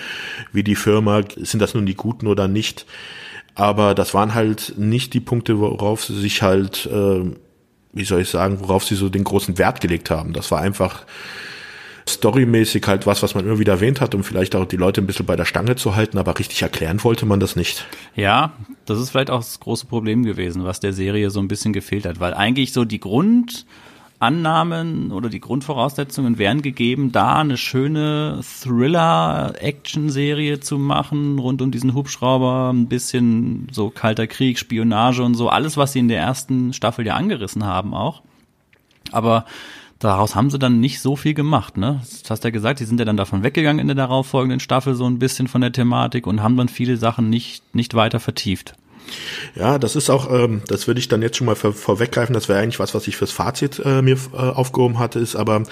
wie 0.53 0.63
die 0.63 0.75
Firma, 0.75 1.23
sind 1.37 1.61
das 1.61 1.75
nun 1.75 1.87
die 1.87 1.95
Guten 1.95 2.27
oder 2.27 2.47
nicht? 2.47 2.87
Aber 3.55 3.95
das 3.95 4.15
waren 4.15 4.35
halt 4.35 4.75
nicht 4.77 5.15
die 5.15 5.21
Punkte, 5.21 5.59
worauf 5.59 6.05
sie 6.05 6.19
sich 6.19 6.43
halt, 6.43 6.87
äh, 6.87 7.25
wie 7.99 8.05
soll 8.05 8.23
ich 8.23 8.31
sagen, 8.31 8.61
worauf 8.61 8.85
sie 8.85 8.95
so 8.95 9.09
den 9.09 9.25
großen 9.25 9.59
Wert 9.59 9.81
gelegt 9.81 10.11
haben. 10.11 10.33
Das 10.33 10.51
war 10.51 10.61
einfach 10.61 11.05
storymäßig 12.09 12.87
halt 12.87 13.07
was, 13.07 13.23
was 13.23 13.35
man 13.35 13.45
immer 13.45 13.59
wieder 13.59 13.75
erwähnt 13.75 14.01
hat, 14.01 14.15
um 14.15 14.25
vielleicht 14.25 14.57
auch 14.57 14.65
die 14.65 14.77
Leute 14.77 15.03
ein 15.03 15.07
bisschen 15.07 15.27
bei 15.27 15.37
der 15.37 15.45
Stange 15.45 15.77
zu 15.77 15.95
halten, 15.95 16.17
aber 16.17 16.39
richtig 16.39 16.63
erklären 16.63 17.05
wollte 17.05 17.27
man 17.27 17.41
das 17.41 17.55
nicht. 17.55 17.87
Ja, 18.15 18.53
das 18.87 18.99
ist 18.99 19.11
vielleicht 19.11 19.31
auch 19.31 19.41
das 19.41 19.61
große 19.61 19.87
Problem 19.87 20.25
gewesen, 20.25 20.65
was 20.65 20.81
der 20.81 20.93
Serie 20.93 21.31
so 21.31 21.41
ein 21.41 21.49
bisschen 21.49 21.73
gefehlt 21.73 22.07
hat, 22.07 22.19
weil 22.21 22.33
eigentlich 22.33 22.73
so 22.73 22.85
die 22.85 22.99
Grundannahmen 24.19 25.13
oder 25.13 25.29
die 25.29 25.41
Grundvoraussetzungen 25.41 26.39
wären 26.39 26.61
gegeben, 26.61 27.13
da 27.13 27.37
eine 27.37 27.57
schöne 27.57 28.41
Thriller-Action-Serie 28.43 30.59
zu 30.59 30.77
machen, 30.77 31.39
rund 31.39 31.63
um 31.63 31.71
diesen 31.71 31.95
Hubschrauber, 31.95 32.73
ein 32.73 32.89
bisschen 32.89 33.69
so 33.71 33.91
kalter 33.91 34.27
Krieg, 34.27 34.59
Spionage 34.59 35.23
und 35.23 35.35
so, 35.35 35.49
alles, 35.49 35.77
was 35.77 35.93
sie 35.93 36.01
in 36.01 36.09
der 36.09 36.21
ersten 36.21 36.73
Staffel 36.73 37.07
ja 37.07 37.15
angerissen 37.15 37.65
haben 37.65 37.95
auch. 37.95 38.23
Aber 39.13 39.45
daraus 40.01 40.35
haben 40.35 40.51
sie 40.51 40.59
dann 40.59 40.81
nicht 40.81 41.01
so 41.01 41.15
viel 41.15 41.35
gemacht, 41.35 41.77
ne? 41.77 42.01
Das 42.01 42.29
hast 42.29 42.43
ja 42.43 42.51
gesagt, 42.51 42.81
die 42.81 42.87
sind 42.87 42.99
ja 42.99 43.07
dann 43.07 43.17
davon 43.17 43.45
weggegangen 43.45 43.81
in 43.81 43.87
der 43.87 43.95
darauffolgenden 43.95 44.59
Staffel 44.59 44.95
so 44.95 45.07
ein 45.07 45.21
bisschen 45.21 45.47
von 45.47 45.61
der 45.61 45.71
Thematik 45.73 46.27
und 46.27 46.43
haben 46.43 46.57
dann 46.57 46.69
viele 46.69 46.97
Sachen 46.97 47.31
nicht, 47.31 47.63
nicht 47.73 47.95
weiter 47.95 48.19
vertieft. 48.19 48.75
Ja, 49.55 49.79
das 49.79 49.97
ist 49.97 50.11
auch, 50.11 50.33
ähm, 50.33 50.63
das 50.69 50.87
würde 50.87 51.01
ich 51.01 51.09
dann 51.09 51.23
jetzt 51.23 51.37
schon 51.37 51.47
mal 51.47 51.57
vor, 51.57 51.73
vorweggreifen, 51.73 52.35
das 52.35 52.49
wäre 52.49 52.61
eigentlich 52.61 52.79
was, 52.79 52.95
was 52.95 53.09
ich 53.09 53.17
fürs 53.17 53.33
Fazit 53.33 53.81
äh, 53.85 54.03
mir 54.03 54.17
äh, 54.33 54.37
aufgehoben 54.37 54.99
hatte, 54.99 55.19
ist 55.19 55.37
aber, 55.37 55.63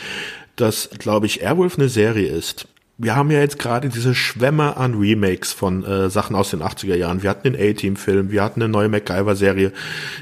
dass, 0.57 0.91
glaube 0.99 1.27
ich, 1.27 1.43
Airwolf 1.43 1.79
eine 1.79 1.89
Serie 1.89 2.29
ist, 2.29 2.67
wir 2.99 3.15
haben 3.15 3.31
ja 3.31 3.41
jetzt 3.41 3.59
gerade 3.59 3.91
diese 3.91 4.15
Schwämme 4.15 4.77
an 4.79 4.95
Remakes 4.95 5.53
von 5.53 5.85
äh, 5.85 6.09
Sachen 6.09 6.35
aus 6.35 6.51
den 6.51 6.63
80er 6.63 6.95
Jahren. 6.95 7.23
Wir 7.23 7.29
hatten 7.29 7.53
den 7.53 7.55
A-Team-Film, 7.55 8.31
wir 8.31 8.43
hatten 8.43 8.63
eine 8.63 8.71
neue 8.71 8.89
MacGyver-Serie. 8.89 9.73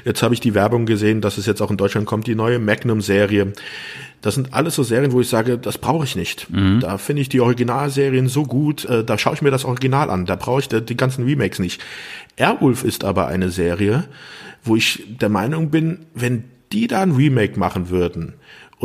Jetzt 0.03 0.23
habe 0.23 0.33
ich 0.33 0.41
die 0.41 0.53
Werbung 0.53 0.85
gesehen, 0.85 1.21
dass 1.21 1.37
es 1.37 1.45
jetzt 1.45 1.61
auch 1.61 1.71
in 1.71 1.77
Deutschland 1.77 2.05
kommt, 2.05 2.27
die 2.27 2.35
neue 2.35 2.59
Magnum-Serie. 2.59 3.53
Das 4.25 4.33
sind 4.33 4.55
alles 4.55 4.73
so 4.73 4.81
Serien, 4.81 5.11
wo 5.11 5.21
ich 5.21 5.29
sage, 5.29 5.59
das 5.59 5.77
brauche 5.77 6.03
ich 6.03 6.15
nicht. 6.15 6.49
Mhm. 6.49 6.79
Da 6.79 6.97
finde 6.97 7.21
ich 7.21 7.29
die 7.29 7.41
Originalserien 7.41 8.27
so 8.27 8.41
gut, 8.41 8.83
äh, 8.85 9.03
da 9.03 9.19
schaue 9.19 9.35
ich 9.35 9.43
mir 9.43 9.51
das 9.51 9.65
Original 9.65 10.09
an. 10.09 10.25
Da 10.25 10.35
brauche 10.35 10.61
ich 10.61 10.67
die, 10.67 10.81
die 10.81 10.97
ganzen 10.97 11.25
Remakes 11.25 11.59
nicht. 11.59 11.79
Airwolf 12.35 12.83
ist 12.83 13.03
aber 13.03 13.27
eine 13.27 13.51
Serie, 13.51 14.05
wo 14.63 14.75
ich 14.75 15.03
der 15.21 15.29
Meinung 15.29 15.69
bin, 15.69 16.07
wenn 16.15 16.45
die 16.71 16.87
da 16.87 17.03
ein 17.03 17.11
Remake 17.11 17.59
machen 17.59 17.91
würden, 17.91 18.33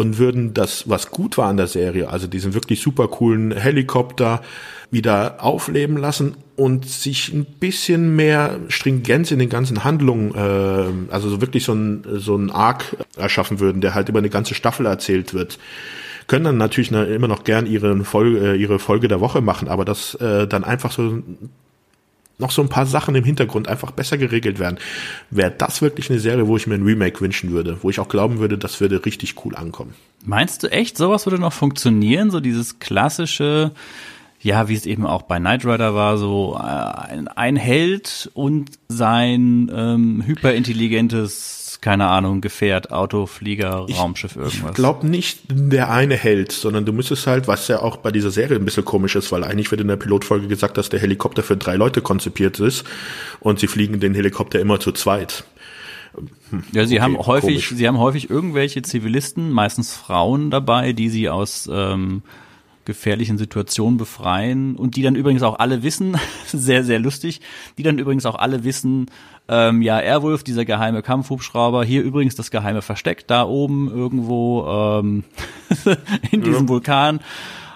und 0.01 0.17
würden 0.17 0.55
das, 0.55 0.89
was 0.89 1.11
gut 1.11 1.37
war 1.37 1.49
an 1.49 1.59
der 1.59 1.67
Serie, 1.67 2.09
also 2.09 2.27
diesen 2.27 2.55
wirklich 2.55 2.81
super 2.81 3.07
coolen 3.09 3.53
Helikopter, 3.53 4.41
wieder 4.91 5.45
aufleben 5.45 5.99
lassen 5.99 6.37
und 6.57 6.87
sich 6.87 7.33
ein 7.35 7.45
bisschen 7.45 8.17
mehr 8.17 8.61
Stringenz 8.69 9.31
in 9.31 9.39
den 9.39 9.51
ganzen 9.51 9.85
Handlungen, 9.85 10.35
äh, 10.35 11.13
also 11.13 11.29
so 11.29 11.43
wirklich 11.43 11.65
so 11.65 11.75
ein, 11.75 12.03
so 12.15 12.35
ein 12.35 12.51
Arc 12.51 12.97
erschaffen 13.19 13.61
würden, 13.61 13.83
der 13.83 13.95
halt 13.95 14.09
über 14.09 14.21
eine 14.21 14.31
ganze 14.31 14.55
Staffel 14.55 14.87
erzählt 14.87 15.35
wird 15.35 15.59
können 16.27 16.45
dann 16.45 16.59
natürlich 16.59 16.93
immer 16.93 17.27
noch 17.27 17.43
gern 17.43 17.67
ihre 17.67 18.05
Folge, 18.05 18.53
äh, 18.53 18.57
ihre 18.57 18.79
Folge 18.79 19.09
der 19.09 19.21
Woche 19.21 19.41
machen, 19.41 19.67
aber 19.67 19.85
das 19.85 20.15
äh, 20.15 20.47
dann 20.47 20.63
einfach 20.63 20.93
so 20.93 21.25
noch 22.41 22.51
so 22.51 22.63
ein 22.63 22.69
paar 22.69 22.87
Sachen 22.87 23.15
im 23.15 23.25
Hintergrund 23.25 23.69
einfach 23.69 23.91
besser 23.91 24.19
geregelt 24.19 24.59
werden, 24.59 24.79
wäre 25.31 25.53
das 25.57 25.83
wirklich 25.83 26.11
eine 26.11 26.21
Serie, 26.21 26.47
wo 26.47 26.57
ich 26.57 26.67
mir 26.67 26.75
ein 26.75 26.85
Remake 26.85 27.21
wünschen 27.21 27.53
würde, 27.53 27.79
wo 27.83 27.91
ich 27.91 28.01
auch 28.01 28.09
glauben 28.09 28.39
würde, 28.39 28.59
das 28.59 28.81
würde 28.81 29.05
richtig 29.05 29.45
cool 29.45 29.55
ankommen. 29.55 29.95
Meinst 30.25 30.63
du 30.63 30.71
echt, 30.71 30.97
sowas 30.97 31.27
würde 31.27 31.39
noch 31.39 31.53
funktionieren, 31.53 32.31
so 32.31 32.41
dieses 32.41 32.79
klassische 32.79 33.73
ja, 34.43 34.69
wie 34.69 34.75
es 34.75 34.87
eben 34.87 35.07
auch 35.07 35.23
bei 35.23 35.39
Knight 35.39 35.67
Rider 35.67 35.95
war, 35.95 36.17
so 36.17 36.57
äh, 36.59 36.63
ein, 36.63 37.29
ein 37.29 37.57
Held 37.57 38.31
und 38.33 38.71
sein 38.89 39.71
ähm, 39.75 40.23
hyperintelligentes, 40.27 41.60
keine 41.81 42.09
Ahnung, 42.09 42.41
Gefährt, 42.41 42.93
Auto, 42.93 43.27
Flieger, 43.27 43.87
Raumschiff, 43.91 44.37
irgendwas. 44.37 44.71
Ich 44.71 44.75
glaube 44.75 45.07
nicht 45.07 45.41
der 45.49 45.91
eine 45.91 46.17
Held, 46.17 46.53
sondern 46.53 46.85
du 46.85 46.93
müsstest 46.93 47.27
halt, 47.27 47.49
was 47.49 47.69
ja 47.69 47.81
auch 47.81 47.97
bei 47.97 48.11
dieser 48.11 48.31
Serie 48.31 48.57
ein 48.57 48.65
bisschen 48.65 48.85
komisch 48.85 49.17
ist, 49.17 49.33
weil 49.33 49.45
eigentlich 49.45 49.71
wird 49.71 49.81
in 49.81 49.89
der 49.89 49.97
Pilotfolge 49.97 50.47
gesagt, 50.47 50.77
dass 50.77 50.91
der 50.91 51.01
Helikopter 51.01 51.43
für 51.43 51.57
drei 51.57 51.77
Leute 51.77 52.03
konzipiert 52.03 52.61
ist 52.61 52.85
und 53.41 53.59
sie 53.61 53.67
fliegen 53.67 54.01
den 54.01 54.15
Helikopter 54.15 54.61
immer 54.61 54.79
zu 54.79 54.93
zweit. 54.93 55.45
Hm, 56.51 56.65
ja, 56.73 56.87
sie 56.87 56.97
okay, 56.97 57.03
haben 57.03 57.19
häufig, 57.19 57.69
komisch. 57.69 57.73
sie 57.75 57.89
haben 57.89 57.99
häufig 57.99 58.29
irgendwelche 58.29 58.83
Zivilisten, 58.83 59.51
meistens 59.51 59.95
Frauen 59.95 60.51
dabei, 60.51 60.93
die 60.93 61.09
sie 61.09 61.29
aus 61.29 61.69
ähm, 61.73 62.23
gefährlichen 62.91 63.39
Situationen 63.39 63.99
befreien 63.99 64.75
und 64.75 64.97
die 64.97 65.03
dann 65.03 65.15
übrigens 65.15 65.45
auch 65.45 65.61
alle 65.61 65.85
wissen, 65.85 66.17
sehr, 66.47 66.83
sehr 66.83 66.99
lustig, 66.99 67.41
die 67.79 67.85
dann 67.85 68.01
übrigens 68.01 68.27
auch 68.27 68.35
alle 68.35 68.65
wissen, 68.65 69.07
ähm, 69.49 69.81
ja, 69.81 70.01
Airwolf, 70.01 70.43
dieser 70.43 70.65
geheime 70.65 71.03
Kampfhubschrauber, 71.03 71.85
hier 71.85 72.03
übrigens 72.03 72.35
das 72.35 72.51
geheime 72.51 72.83
Versteck 72.83 73.29
da 73.29 73.45
oben 73.45 73.89
irgendwo 73.89 74.67
ähm, 74.67 75.25
in 76.33 76.43
diesem 76.43 76.65
ja. 76.65 76.69
Vulkan. 76.69 77.21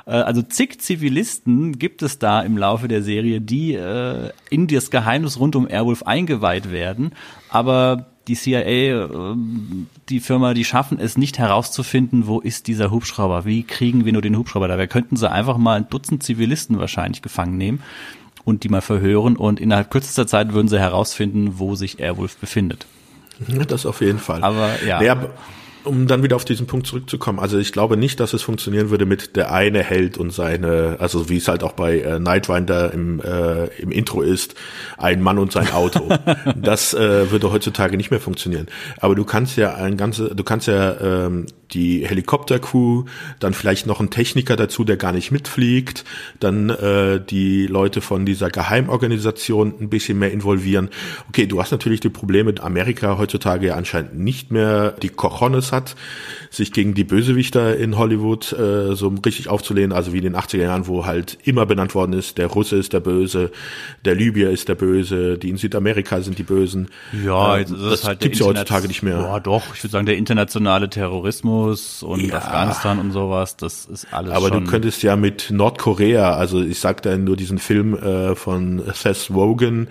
Äh, 0.06 0.10
also 0.10 0.42
zig 0.42 0.80
Zivilisten 0.80 1.78
gibt 1.78 2.02
es 2.02 2.18
da 2.18 2.40
im 2.40 2.58
Laufe 2.58 2.88
der 2.88 3.02
Serie, 3.02 3.40
die 3.40 3.74
äh, 3.74 4.30
in 4.50 4.66
das 4.66 4.90
Geheimnis 4.90 5.38
rund 5.38 5.54
um 5.54 5.68
Airwolf 5.68 6.02
eingeweiht 6.02 6.72
werden, 6.72 7.12
aber 7.50 8.13
die 8.28 8.34
CIA, 8.34 9.04
ähm, 9.04 9.86
die 10.08 10.20
Firma, 10.20 10.54
die 10.54 10.64
schaffen 10.64 10.98
es 10.98 11.16
nicht 11.16 11.38
herauszufinden, 11.38 12.26
wo 12.26 12.40
ist 12.40 12.66
dieser 12.66 12.90
Hubschrauber, 12.90 13.44
wie 13.44 13.62
kriegen 13.62 14.04
wir 14.04 14.12
nur 14.12 14.22
den 14.22 14.36
Hubschrauber 14.36 14.68
da. 14.68 14.78
Wir 14.78 14.86
könnten 14.86 15.16
sie 15.16 15.30
einfach 15.30 15.58
mal 15.58 15.76
ein 15.76 15.88
Dutzend 15.88 16.22
Zivilisten 16.22 16.78
wahrscheinlich 16.78 17.22
gefangen 17.22 17.56
nehmen 17.56 17.82
und 18.44 18.64
die 18.64 18.68
mal 18.68 18.80
verhören 18.80 19.36
und 19.36 19.60
innerhalb 19.60 19.90
kürzester 19.90 20.26
Zeit 20.26 20.52
würden 20.52 20.68
sie 20.68 20.78
herausfinden, 20.78 21.58
wo 21.58 21.74
sich 21.74 22.00
Airwolf 22.00 22.36
befindet. 22.36 22.86
Das 23.68 23.84
auf 23.84 24.00
jeden 24.00 24.18
Fall. 24.18 24.44
Aber 24.44 24.70
ja. 24.86 25.02
ja 25.02 25.28
um 25.84 26.06
dann 26.06 26.22
wieder 26.22 26.36
auf 26.36 26.44
diesen 26.44 26.66
Punkt 26.66 26.86
zurückzukommen, 26.86 27.38
also 27.38 27.58
ich 27.58 27.72
glaube 27.72 27.96
nicht, 27.96 28.20
dass 28.20 28.32
es 28.32 28.42
funktionieren 28.42 28.90
würde 28.90 29.06
mit 29.06 29.36
der 29.36 29.52
eine 29.52 29.82
Held 29.82 30.18
und 30.18 30.32
seine, 30.32 30.96
also 30.98 31.28
wie 31.28 31.36
es 31.36 31.48
halt 31.48 31.62
auch 31.62 31.72
bei 31.72 32.00
äh, 32.00 32.18
Nightwinder 32.18 32.92
im, 32.92 33.20
äh, 33.20 33.66
im 33.80 33.90
Intro 33.90 34.22
ist, 34.22 34.54
ein 34.96 35.20
Mann 35.20 35.38
und 35.38 35.52
sein 35.52 35.70
Auto. 35.72 36.08
das 36.56 36.94
äh, 36.94 37.30
würde 37.30 37.52
heutzutage 37.52 37.96
nicht 37.96 38.10
mehr 38.10 38.20
funktionieren. 38.20 38.66
Aber 38.98 39.14
du 39.14 39.24
kannst 39.24 39.56
ja 39.56 39.74
ein 39.74 39.96
ganze, 39.96 40.34
du 40.34 40.44
kannst 40.44 40.66
ja 40.66 41.00
ähm, 41.00 41.46
die 41.74 42.06
Helikoptercrew, 42.06 43.04
dann 43.40 43.52
vielleicht 43.54 43.86
noch 43.86 44.00
ein 44.00 44.10
Techniker 44.10 44.56
dazu, 44.56 44.84
der 44.84 44.96
gar 44.96 45.12
nicht 45.12 45.32
mitfliegt, 45.32 46.04
dann 46.40 46.70
äh, 46.70 47.20
die 47.20 47.66
Leute 47.66 48.00
von 48.00 48.24
dieser 48.24 48.50
Geheimorganisation 48.50 49.74
ein 49.80 49.88
bisschen 49.88 50.18
mehr 50.18 50.32
involvieren. 50.32 50.88
Okay, 51.28 51.46
du 51.46 51.60
hast 51.60 51.72
natürlich 51.72 52.00
die 52.00 52.08
Probleme, 52.08 52.54
Amerika 52.60 53.18
heutzutage 53.18 53.68
ja 53.68 53.74
anscheinend 53.74 54.18
nicht 54.18 54.50
mehr 54.50 54.92
die 55.02 55.08
Cojones 55.08 55.72
hat, 55.74 55.96
sich 56.50 56.72
gegen 56.72 56.94
die 56.94 57.04
Bösewichter 57.04 57.76
in 57.76 57.98
Hollywood 57.98 58.52
äh, 58.52 58.94
so 58.94 59.08
richtig 59.24 59.48
aufzulehnen, 59.48 59.92
also 59.92 60.12
wie 60.12 60.18
in 60.18 60.24
den 60.24 60.36
80er 60.36 60.62
Jahren, 60.62 60.86
wo 60.86 61.04
halt 61.04 61.38
immer 61.44 61.66
benannt 61.66 61.94
worden 61.94 62.12
ist, 62.12 62.38
der 62.38 62.46
Russe 62.46 62.76
ist 62.76 62.92
der 62.92 63.00
Böse, 63.00 63.50
der 64.04 64.14
Libyer 64.14 64.50
ist 64.50 64.68
der 64.68 64.74
Böse, 64.74 65.36
die 65.38 65.50
in 65.50 65.56
Südamerika 65.56 66.20
sind 66.20 66.38
die 66.38 66.42
Bösen. 66.42 66.88
Ja, 67.24 67.58
äh, 67.58 67.64
das, 67.64 67.78
das 67.78 68.04
halt 68.04 68.20
gibt's 68.20 68.38
ja 68.38 68.46
heutzutage 68.46 68.88
nicht 68.88 69.02
mehr. 69.02 69.18
Ja, 69.18 69.40
doch, 69.40 69.74
ich 69.74 69.82
würde 69.82 69.92
sagen, 69.92 70.06
der 70.06 70.16
internationale 70.16 70.88
Terrorismus 70.88 72.02
und 72.02 72.20
ja. 72.20 72.36
Afghanistan 72.36 72.98
und 72.98 73.12
sowas, 73.12 73.56
das 73.56 73.86
ist 73.86 74.06
alles 74.12 74.32
Aber 74.32 74.50
du 74.50 74.62
könntest 74.62 75.02
ja 75.02 75.16
mit 75.16 75.50
Nordkorea, 75.50 76.34
also 76.34 76.62
ich 76.62 76.78
sag 76.78 77.02
da 77.02 77.16
nur 77.16 77.36
diesen 77.36 77.58
Film 77.58 77.94
äh, 77.94 78.34
von 78.34 78.82
Seth 78.94 79.30
Rogen, 79.30 79.88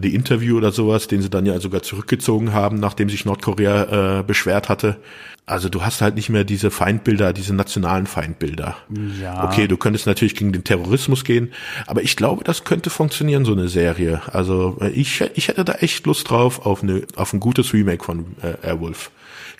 The 0.00 0.14
Interview 0.14 0.56
oder 0.56 0.72
sowas, 0.72 1.06
den 1.06 1.22
sie 1.22 1.30
dann 1.30 1.46
ja 1.46 1.60
sogar 1.60 1.82
zurückgezogen 1.82 2.52
haben, 2.52 2.78
nachdem 2.78 3.08
sich 3.08 3.24
Nordkorea 3.24 4.20
äh, 4.20 4.22
beschwert 4.22 4.68
hatte. 4.68 4.96
Also 5.44 5.68
du 5.68 5.82
hast 5.82 6.00
halt 6.00 6.14
nicht 6.14 6.28
mehr 6.28 6.44
diese 6.44 6.70
Feindbilder, 6.70 7.32
diese 7.32 7.52
nationalen 7.52 8.06
Feindbilder. 8.06 8.76
Ja. 9.20 9.44
Okay, 9.44 9.66
du 9.66 9.76
könntest 9.76 10.06
natürlich 10.06 10.36
gegen 10.36 10.52
den 10.52 10.62
Terrorismus 10.62 11.24
gehen, 11.24 11.52
aber 11.86 12.02
ich 12.02 12.16
glaube, 12.16 12.44
das 12.44 12.62
könnte 12.62 12.90
funktionieren, 12.90 13.44
so 13.44 13.52
eine 13.52 13.68
Serie. 13.68 14.22
Also 14.32 14.78
äh, 14.80 14.90
ich, 14.90 15.20
ich 15.34 15.48
hätte 15.48 15.64
da 15.64 15.72
echt 15.74 16.06
Lust 16.06 16.30
drauf 16.30 16.64
auf, 16.64 16.82
eine, 16.82 17.02
auf 17.16 17.32
ein 17.32 17.40
gutes 17.40 17.72
Remake 17.72 18.04
von 18.04 18.36
äh, 18.42 18.66
Airwolf. 18.66 19.10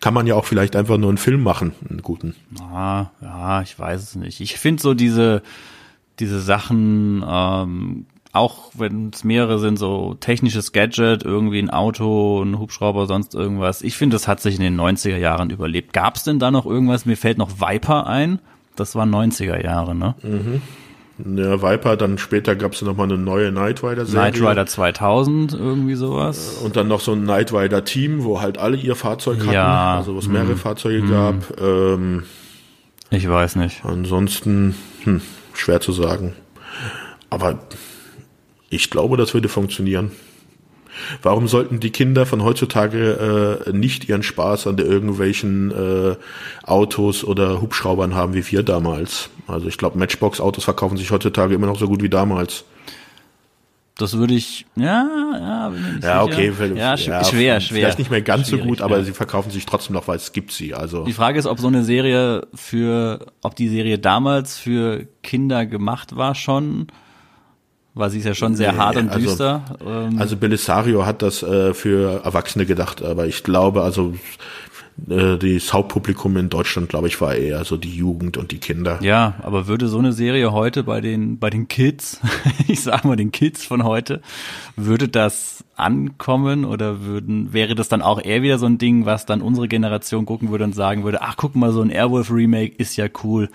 Kann 0.00 0.14
man 0.14 0.26
ja 0.26 0.34
auch 0.34 0.44
vielleicht 0.44 0.76
einfach 0.76 0.98
nur 0.98 1.10
einen 1.10 1.18
Film 1.18 1.42
machen, 1.42 1.74
einen 1.88 2.02
guten. 2.02 2.34
Ah, 2.60 3.06
ja, 3.20 3.62
ich 3.62 3.78
weiß 3.78 4.02
es 4.02 4.14
nicht. 4.14 4.40
Ich 4.40 4.58
finde 4.58 4.82
so 4.82 4.94
diese, 4.94 5.42
diese 6.18 6.40
Sachen, 6.40 7.24
ähm, 7.26 8.06
auch 8.32 8.70
wenn 8.74 9.10
es 9.12 9.24
mehrere 9.24 9.58
sind, 9.58 9.78
so 9.78 10.14
technisches 10.18 10.72
Gadget, 10.72 11.22
irgendwie 11.22 11.58
ein 11.58 11.70
Auto, 11.70 12.42
ein 12.42 12.58
Hubschrauber, 12.58 13.06
sonst 13.06 13.34
irgendwas. 13.34 13.82
Ich 13.82 13.96
finde, 13.96 14.14
das 14.14 14.26
hat 14.26 14.40
sich 14.40 14.56
in 14.56 14.62
den 14.62 14.80
90er 14.80 15.18
Jahren 15.18 15.50
überlebt. 15.50 15.92
Gab 15.92 16.16
es 16.16 16.24
denn 16.24 16.38
da 16.38 16.50
noch 16.50 16.64
irgendwas? 16.64 17.04
Mir 17.04 17.16
fällt 17.16 17.36
noch 17.36 17.60
Viper 17.60 18.06
ein. 18.06 18.38
Das 18.74 18.94
war 18.94 19.04
90er 19.04 19.62
Jahre, 19.62 19.94
ne? 19.94 20.14
Mhm. 20.22 20.62
Ja, 21.36 21.60
Viper, 21.62 21.96
dann 21.98 22.16
später 22.16 22.56
gab 22.56 22.72
es 22.72 22.80
noch 22.80 22.96
mal 22.96 23.04
eine 23.04 23.18
neue 23.18 23.50
Knight 23.50 23.82
Rider 23.84 24.06
Serie. 24.06 24.32
Knight 24.32 24.50
Rider 24.50 24.66
2000, 24.66 25.52
irgendwie 25.52 25.94
sowas. 25.94 26.58
Und 26.64 26.76
dann 26.76 26.88
noch 26.88 27.00
so 27.00 27.12
ein 27.12 27.22
Knight 27.24 27.52
Rider 27.52 27.84
Team, 27.84 28.24
wo 28.24 28.40
halt 28.40 28.56
alle 28.56 28.78
ihr 28.78 28.96
Fahrzeug 28.96 29.40
hatten, 29.40 29.52
ja. 29.52 29.96
also 29.98 30.14
wo 30.14 30.18
es 30.18 30.26
mehrere 30.26 30.52
hm. 30.52 30.56
Fahrzeuge 30.56 31.02
hm. 31.02 31.10
gab. 31.10 31.60
Ähm, 31.60 32.22
ich 33.10 33.28
weiß 33.28 33.56
nicht. 33.56 33.84
Ansonsten, 33.84 34.74
hm, 35.04 35.20
schwer 35.52 35.82
zu 35.82 35.92
sagen. 35.92 36.32
Aber 37.28 37.58
ich 38.72 38.90
glaube, 38.90 39.16
das 39.16 39.34
würde 39.34 39.48
funktionieren. 39.48 40.12
Warum 41.22 41.48
sollten 41.48 41.80
die 41.80 41.90
Kinder 41.90 42.26
von 42.26 42.42
heutzutage 42.42 43.64
äh, 43.66 43.72
nicht 43.72 44.08
ihren 44.08 44.22
Spaß 44.22 44.66
an 44.66 44.78
irgendwelchen 44.78 45.70
äh, 45.70 46.16
Autos 46.64 47.24
oder 47.24 47.60
Hubschraubern 47.60 48.14
haben 48.14 48.34
wie 48.34 48.46
wir 48.50 48.62
damals? 48.62 49.30
Also 49.46 49.68
ich 49.68 49.78
glaube, 49.78 49.98
Matchbox-Autos 49.98 50.64
verkaufen 50.64 50.96
sich 50.96 51.10
heutzutage 51.10 51.54
immer 51.54 51.66
noch 51.66 51.78
so 51.78 51.86
gut 51.86 52.02
wie 52.02 52.10
damals. 52.10 52.64
Das 53.98 54.16
würde 54.16 54.34
ich, 54.34 54.64
ja, 54.74 55.06
ja, 55.38 55.72
ja, 56.02 56.22
okay, 56.22 56.50
ja, 56.74 56.94
ja, 56.94 56.96
schwer, 56.96 57.24
schwer. 57.24 57.60
Vielleicht 57.60 57.98
nicht 57.98 58.10
mehr 58.10 58.22
ganz 58.22 58.48
so 58.48 58.56
gut, 58.56 58.80
aber 58.80 58.98
ja. 58.98 59.04
sie 59.04 59.12
verkaufen 59.12 59.50
sich 59.50 59.66
trotzdem 59.66 59.94
noch, 59.94 60.08
weil 60.08 60.16
es 60.16 60.32
gibt 60.32 60.50
sie. 60.50 60.74
Also 60.74 61.04
die 61.04 61.12
Frage 61.12 61.38
ist, 61.38 61.46
ob 61.46 61.60
so 61.60 61.68
eine 61.68 61.84
Serie 61.84 62.46
für, 62.54 63.26
ob 63.42 63.54
die 63.54 63.68
Serie 63.68 63.98
damals 63.98 64.58
für 64.58 65.06
Kinder 65.22 65.66
gemacht 65.66 66.16
war 66.16 66.34
schon 66.34 66.86
weil 67.94 68.10
sie 68.10 68.18
ist 68.18 68.24
ja 68.24 68.34
schon 68.34 68.56
sehr 68.56 68.72
nee, 68.72 68.78
hart 68.78 68.96
und 68.96 69.08
also, 69.10 69.20
düster. 69.20 69.64
Ähm. 69.84 70.18
Also 70.18 70.36
Belisario 70.36 71.04
hat 71.04 71.22
das 71.22 71.42
äh, 71.42 71.74
für 71.74 72.24
Erwachsene 72.24 72.66
gedacht, 72.66 73.02
aber 73.02 73.26
ich 73.26 73.42
glaube, 73.42 73.82
also 73.82 74.14
äh, 75.08 75.36
das 75.36 75.72
Hauptpublikum 75.72 76.36
in 76.36 76.48
Deutschland, 76.48 76.88
glaube 76.88 77.08
ich, 77.08 77.20
war 77.20 77.34
eher 77.34 77.64
so 77.64 77.76
die 77.76 77.94
Jugend 77.94 78.36
und 78.36 78.52
die 78.52 78.58
Kinder. 78.58 78.98
Ja, 79.02 79.34
aber 79.42 79.66
würde 79.66 79.88
so 79.88 79.98
eine 79.98 80.12
Serie 80.12 80.52
heute 80.52 80.84
bei 80.84 81.00
den 81.00 81.38
bei 81.38 81.50
den 81.50 81.68
Kids, 81.68 82.20
ich 82.68 82.82
sag 82.82 83.04
mal 83.04 83.16
den 83.16 83.32
Kids 83.32 83.64
von 83.64 83.84
heute, 83.84 84.22
würde 84.76 85.08
das 85.08 85.64
ankommen 85.76 86.64
oder 86.64 87.02
würden 87.02 87.52
wäre 87.52 87.74
das 87.74 87.88
dann 87.88 88.02
auch 88.02 88.22
eher 88.22 88.42
wieder 88.42 88.58
so 88.58 88.66
ein 88.66 88.78
Ding, 88.78 89.04
was 89.06 89.26
dann 89.26 89.42
unsere 89.42 89.68
Generation 89.68 90.26
gucken 90.26 90.50
würde 90.50 90.64
und 90.64 90.74
sagen 90.74 91.04
würde, 91.04 91.22
ach 91.22 91.36
guck 91.36 91.56
mal, 91.56 91.72
so 91.72 91.82
ein 91.82 91.90
Airwolf 91.90 92.30
Remake 92.30 92.74
ist 92.76 92.96
ja 92.96 93.06
cool 93.24 93.48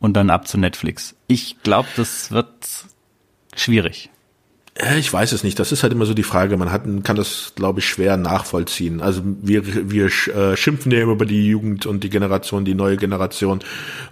und 0.00 0.14
dann 0.16 0.30
ab 0.30 0.48
zu 0.48 0.58
Netflix. 0.58 1.14
Ich 1.28 1.62
glaube, 1.62 1.88
das 1.96 2.30
wird 2.32 2.48
schwierig. 3.54 4.10
Ich 4.98 5.12
weiß 5.12 5.32
es 5.32 5.44
nicht. 5.44 5.58
Das 5.58 5.72
ist 5.72 5.82
halt 5.82 5.92
immer 5.92 6.06
so 6.06 6.14
die 6.14 6.22
Frage. 6.22 6.56
Man 6.56 6.72
hat, 6.72 6.82
kann 7.02 7.16
das, 7.16 7.52
glaube 7.54 7.80
ich, 7.80 7.88
schwer 7.88 8.16
nachvollziehen. 8.16 9.02
Also 9.02 9.20
wir, 9.24 9.90
wir 9.90 10.06
äh, 10.06 10.56
schimpfen 10.56 10.90
ja 10.92 11.00
immer 11.00 11.12
über 11.12 11.26
die 11.26 11.48
Jugend 11.48 11.84
und 11.86 12.02
die 12.02 12.08
Generation, 12.08 12.64
die 12.64 12.74
neue 12.74 12.96
Generation. 12.96 13.60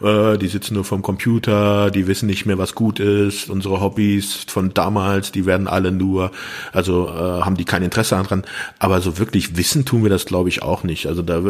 Äh, 0.02 0.36
die 0.36 0.48
sitzen 0.48 0.74
nur 0.74 0.85
vom 0.85 1.01
Computer, 1.01 1.90
die 1.90 2.06
wissen 2.06 2.27
nicht 2.27 2.44
mehr, 2.44 2.59
was 2.59 2.74
gut 2.74 3.01
ist. 3.01 3.48
Unsere 3.48 3.81
Hobbys 3.81 4.44
von 4.48 4.74
damals, 4.74 5.32
die 5.32 5.47
werden 5.47 5.69
alle 5.69 5.90
nur, 5.90 6.32
also 6.73 7.09
äh, 7.09 7.43
haben 7.43 7.56
die 7.56 7.65
kein 7.65 7.82
Interesse 7.82 8.16
daran. 8.16 8.43
Aber 8.78 9.01
so 9.01 9.16
wirklich 9.16 9.56
wissen 9.56 9.86
tun 9.86 10.02
wir 10.02 10.10
das, 10.10 10.27
glaube 10.27 10.51
ich, 10.51 10.62
auch 10.62 10.82
nicht. 10.82 11.06
Also 11.06 11.23
da 11.23 11.43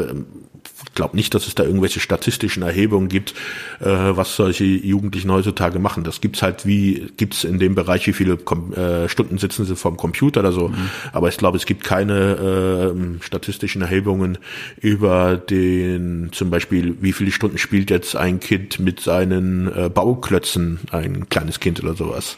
glaube 0.98 1.16
nicht, 1.16 1.32
dass 1.32 1.46
es 1.46 1.54
da 1.54 1.62
irgendwelche 1.62 2.00
statistischen 2.00 2.62
Erhebungen 2.64 3.08
gibt, 3.08 3.32
äh, 3.80 3.86
was 3.86 4.34
solche 4.34 4.64
Jugendlichen 4.64 5.30
heutzutage 5.30 5.78
machen. 5.78 6.02
Das 6.02 6.20
gibt's 6.20 6.42
halt 6.42 6.66
wie, 6.66 7.06
gibt's 7.16 7.44
in 7.44 7.60
dem 7.60 7.76
Bereich, 7.76 8.06
wie 8.08 8.12
viele 8.12 8.36
Kom 8.36 8.72
äh, 8.74 9.08
Stunden 9.08 9.38
sitzen 9.38 9.64
sie 9.64 9.76
vom 9.76 9.96
Computer 9.96 10.40
oder 10.40 10.50
so. 10.50 10.68
Mhm. 10.68 10.90
Aber 11.12 11.28
ich 11.28 11.36
glaube, 11.36 11.56
es 11.56 11.66
gibt 11.66 11.84
keine 11.84 12.92
äh, 12.92 13.22
statistischen 13.22 13.80
Erhebungen 13.80 14.38
über 14.80 15.36
den, 15.36 16.30
zum 16.32 16.50
Beispiel, 16.50 16.96
wie 17.00 17.12
viele 17.12 17.30
Stunden 17.30 17.58
spielt 17.58 17.90
jetzt 17.90 18.16
ein 18.16 18.40
Kind 18.40 18.80
mit 18.80 18.98
seinen 18.98 19.72
äh, 19.72 19.88
Bauklötzen, 19.88 20.80
ein 20.90 21.28
kleines 21.28 21.60
Kind 21.60 21.82
oder 21.82 21.94
sowas. 21.94 22.36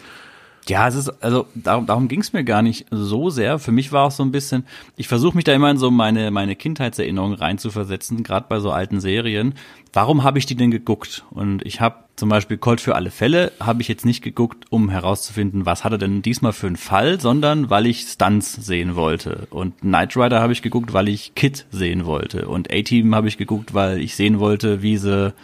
Ja, 0.70 0.86
es 0.86 0.94
ist, 0.94 1.08
also 1.20 1.48
darum, 1.56 1.86
darum 1.86 2.06
ging 2.06 2.20
es 2.20 2.32
mir 2.32 2.44
gar 2.44 2.62
nicht 2.62 2.86
so 2.92 3.28
sehr. 3.28 3.58
Für 3.58 3.72
mich 3.72 3.90
war 3.90 4.06
es 4.06 4.16
so 4.16 4.22
ein 4.22 4.30
bisschen, 4.30 4.64
ich 4.96 5.08
versuche 5.08 5.34
mich 5.34 5.42
da 5.42 5.52
immer 5.52 5.68
in 5.68 5.78
so 5.78 5.90
meine, 5.90 6.30
meine 6.30 6.54
Kindheitserinnerungen 6.54 7.36
reinzuversetzen, 7.36 8.22
gerade 8.22 8.46
bei 8.48 8.60
so 8.60 8.70
alten 8.70 9.00
Serien. 9.00 9.54
Warum 9.92 10.22
habe 10.22 10.38
ich 10.38 10.46
die 10.46 10.54
denn 10.54 10.70
geguckt? 10.70 11.24
Und 11.30 11.66
ich 11.66 11.80
habe 11.80 11.96
zum 12.14 12.28
Beispiel 12.28 12.56
Colt 12.56 12.80
für 12.80 12.94
alle 12.94 13.10
Fälle, 13.10 13.50
habe 13.58 13.82
ich 13.82 13.88
jetzt 13.88 14.04
nicht 14.04 14.22
geguckt, 14.22 14.66
um 14.70 14.90
herauszufinden, 14.90 15.66
was 15.66 15.82
hat 15.82 15.90
er 15.90 15.98
denn 15.98 16.22
diesmal 16.22 16.52
für 16.52 16.68
einen 16.68 16.76
Fall, 16.76 17.20
sondern 17.20 17.68
weil 17.68 17.86
ich 17.86 18.02
Stunts 18.02 18.52
sehen 18.52 18.94
wollte. 18.94 19.48
Und 19.50 19.80
Knight 19.80 20.16
Rider 20.16 20.40
habe 20.40 20.52
ich 20.52 20.62
geguckt, 20.62 20.92
weil 20.92 21.08
ich 21.08 21.34
Kid 21.34 21.66
sehen 21.72 22.06
wollte. 22.06 22.46
Und 22.46 22.72
A-Team 22.72 23.12
habe 23.12 23.26
ich 23.26 23.38
geguckt, 23.38 23.74
weil 23.74 23.98
ich 24.00 24.14
sehen 24.14 24.38
wollte, 24.38 24.82
wie 24.82 24.98
sie 24.98 25.34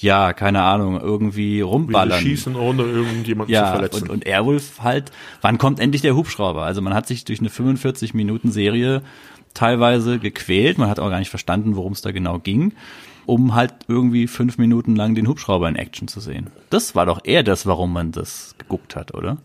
ja, 0.00 0.32
keine 0.32 0.62
Ahnung, 0.62 1.00
irgendwie 1.00 1.60
rumballern. 1.60 2.20
Wie 2.20 2.30
schießen, 2.30 2.54
ohne 2.54 2.84
irgendjemanden 2.84 3.52
ja, 3.52 3.66
zu 3.66 3.72
verletzen. 3.72 4.02
Und, 4.04 4.10
und 4.10 4.26
Airwolf 4.26 4.80
halt, 4.80 5.10
wann 5.40 5.58
kommt 5.58 5.80
endlich 5.80 6.02
der 6.02 6.14
Hubschrauber? 6.14 6.62
Also 6.62 6.80
man 6.82 6.94
hat 6.94 7.06
sich 7.06 7.24
durch 7.24 7.40
eine 7.40 7.50
45 7.50 8.14
Minuten 8.14 8.52
Serie 8.52 9.02
teilweise 9.54 10.20
gequält, 10.20 10.78
man 10.78 10.88
hat 10.88 11.00
auch 11.00 11.10
gar 11.10 11.18
nicht 11.18 11.30
verstanden, 11.30 11.74
worum 11.74 11.92
es 11.92 12.00
da 12.00 12.12
genau 12.12 12.38
ging, 12.38 12.74
um 13.26 13.54
halt 13.54 13.74
irgendwie 13.88 14.28
fünf 14.28 14.56
Minuten 14.56 14.94
lang 14.94 15.16
den 15.16 15.26
Hubschrauber 15.26 15.68
in 15.68 15.74
Action 15.74 16.06
zu 16.06 16.20
sehen. 16.20 16.50
Das 16.70 16.94
war 16.94 17.06
doch 17.06 17.20
eher 17.24 17.42
das, 17.42 17.66
warum 17.66 17.92
man 17.92 18.12
das 18.12 18.54
geguckt 18.58 18.94
hat, 18.94 19.14
oder? 19.14 19.38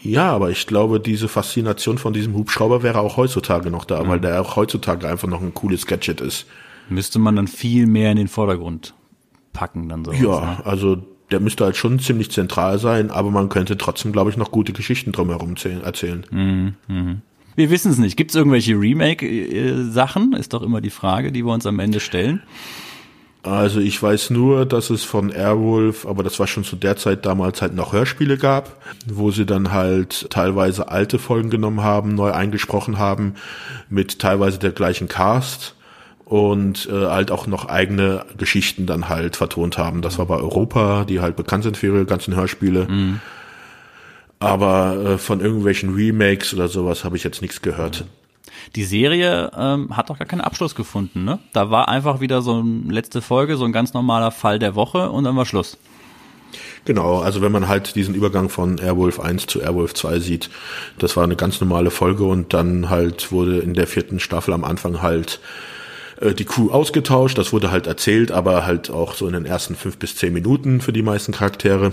Ja, 0.00 0.30
aber 0.30 0.50
ich 0.50 0.66
glaube, 0.66 1.00
diese 1.00 1.28
Faszination 1.28 1.96
von 1.98 2.12
diesem 2.12 2.34
Hubschrauber 2.34 2.82
wäre 2.82 3.00
auch 3.00 3.16
heutzutage 3.16 3.70
noch 3.70 3.86
da, 3.86 4.04
mhm. 4.04 4.08
weil 4.08 4.20
der 4.20 4.40
auch 4.42 4.56
heutzutage 4.56 5.08
einfach 5.08 5.28
noch 5.28 5.40
ein 5.40 5.54
cooles 5.54 5.86
Gadget 5.86 6.20
ist. 6.20 6.46
Müsste 6.90 7.18
man 7.18 7.36
dann 7.36 7.48
viel 7.48 7.86
mehr 7.86 8.10
in 8.10 8.18
den 8.18 8.28
Vordergrund 8.28 8.94
packen 9.58 9.88
dann 9.88 10.04
so. 10.04 10.12
Ja, 10.12 10.40
ne? 10.40 10.56
also 10.64 10.98
der 11.32 11.40
müsste 11.40 11.64
halt 11.64 11.76
schon 11.76 11.98
ziemlich 11.98 12.30
zentral 12.30 12.78
sein, 12.78 13.10
aber 13.10 13.30
man 13.30 13.48
könnte 13.48 13.76
trotzdem, 13.76 14.12
glaube 14.12 14.30
ich, 14.30 14.36
noch 14.36 14.52
gute 14.52 14.72
Geschichten 14.72 15.10
drumherum 15.10 15.56
erzählen. 15.82 16.24
Mhm, 16.30 16.74
mh. 16.86 17.16
Wir 17.56 17.70
wissen 17.70 17.90
es 17.90 17.98
nicht. 17.98 18.16
Gibt 18.16 18.30
es 18.30 18.36
irgendwelche 18.36 18.74
Remake-Sachen? 18.74 20.32
Ist 20.34 20.52
doch 20.52 20.62
immer 20.62 20.80
die 20.80 20.90
Frage, 20.90 21.32
die 21.32 21.44
wir 21.44 21.52
uns 21.52 21.66
am 21.66 21.80
Ende 21.80 21.98
stellen. 21.98 22.40
Also 23.42 23.80
ich 23.80 24.00
weiß 24.00 24.30
nur, 24.30 24.64
dass 24.64 24.90
es 24.90 25.02
von 25.02 25.30
Airwolf, 25.30 26.06
aber 26.06 26.22
das 26.22 26.38
war 26.38 26.46
schon 26.46 26.62
zu 26.62 26.76
der 26.76 26.96
Zeit 26.96 27.26
damals 27.26 27.60
halt 27.60 27.74
noch 27.74 27.92
Hörspiele 27.92 28.38
gab, 28.38 28.80
wo 29.06 29.32
sie 29.32 29.44
dann 29.44 29.72
halt 29.72 30.30
teilweise 30.30 30.88
alte 30.88 31.18
Folgen 31.18 31.50
genommen 31.50 31.82
haben, 31.82 32.14
neu 32.14 32.30
eingesprochen 32.30 32.98
haben, 32.98 33.34
mit 33.88 34.20
teilweise 34.20 34.58
der 34.58 34.70
gleichen 34.70 35.08
Cast 35.08 35.74
und 36.28 36.86
äh, 36.92 37.06
halt 37.06 37.30
auch 37.30 37.46
noch 37.46 37.64
eigene 37.66 38.26
Geschichten 38.36 38.84
dann 38.84 39.08
halt 39.08 39.36
vertont 39.36 39.78
haben. 39.78 40.02
Das 40.02 40.18
war 40.18 40.26
bei 40.26 40.36
Europa, 40.36 41.06
die 41.06 41.20
halt 41.20 41.36
bekannt 41.36 41.64
sind 41.64 41.78
für 41.78 41.86
ihre 41.86 42.04
ganzen 42.04 42.36
Hörspiele. 42.36 42.86
Mhm. 42.86 43.20
Aber 44.38 44.96
äh, 44.96 45.18
von 45.18 45.40
irgendwelchen 45.40 45.94
Remakes 45.94 46.52
oder 46.52 46.68
sowas 46.68 47.02
habe 47.02 47.16
ich 47.16 47.24
jetzt 47.24 47.40
nichts 47.40 47.62
gehört. 47.62 48.04
Die 48.76 48.84
Serie 48.84 49.50
ähm, 49.56 49.96
hat 49.96 50.10
doch 50.10 50.18
gar 50.18 50.28
keinen 50.28 50.42
Abschluss 50.42 50.74
gefunden, 50.74 51.24
ne? 51.24 51.38
Da 51.54 51.70
war 51.70 51.88
einfach 51.88 52.20
wieder 52.20 52.42
so 52.42 52.58
eine 52.58 52.92
letzte 52.92 53.22
Folge, 53.22 53.56
so 53.56 53.64
ein 53.64 53.72
ganz 53.72 53.94
normaler 53.94 54.30
Fall 54.30 54.58
der 54.58 54.74
Woche 54.74 55.08
und 55.10 55.24
dann 55.24 55.34
war 55.34 55.46
Schluss. 55.46 55.78
Genau, 56.84 57.20
also 57.20 57.40
wenn 57.40 57.52
man 57.52 57.68
halt 57.68 57.94
diesen 57.96 58.14
Übergang 58.14 58.50
von 58.50 58.78
Airwolf 58.78 59.18
1 59.18 59.46
zu 59.46 59.60
Airwolf 59.60 59.94
2 59.94 60.20
sieht, 60.20 60.50
das 60.98 61.16
war 61.16 61.24
eine 61.24 61.36
ganz 61.36 61.60
normale 61.60 61.90
Folge 61.90 62.24
und 62.24 62.52
dann 62.52 62.90
halt 62.90 63.32
wurde 63.32 63.58
in 63.58 63.74
der 63.74 63.86
vierten 63.86 64.20
Staffel 64.20 64.52
am 64.52 64.64
Anfang 64.64 65.00
halt 65.00 65.40
äh, 66.20 66.34
die 66.34 66.44
Crew 66.44 66.70
ausgetauscht. 66.70 67.38
Das 67.38 67.52
wurde 67.52 67.70
halt 67.70 67.86
erzählt, 67.86 68.32
aber 68.32 68.66
halt 68.66 68.90
auch 68.90 69.14
so 69.14 69.26
in 69.26 69.32
den 69.34 69.46
ersten 69.46 69.76
fünf 69.76 69.98
bis 69.98 70.16
zehn 70.16 70.32
Minuten 70.32 70.80
für 70.80 70.92
die 70.92 71.02
meisten 71.02 71.32
Charaktere. 71.32 71.92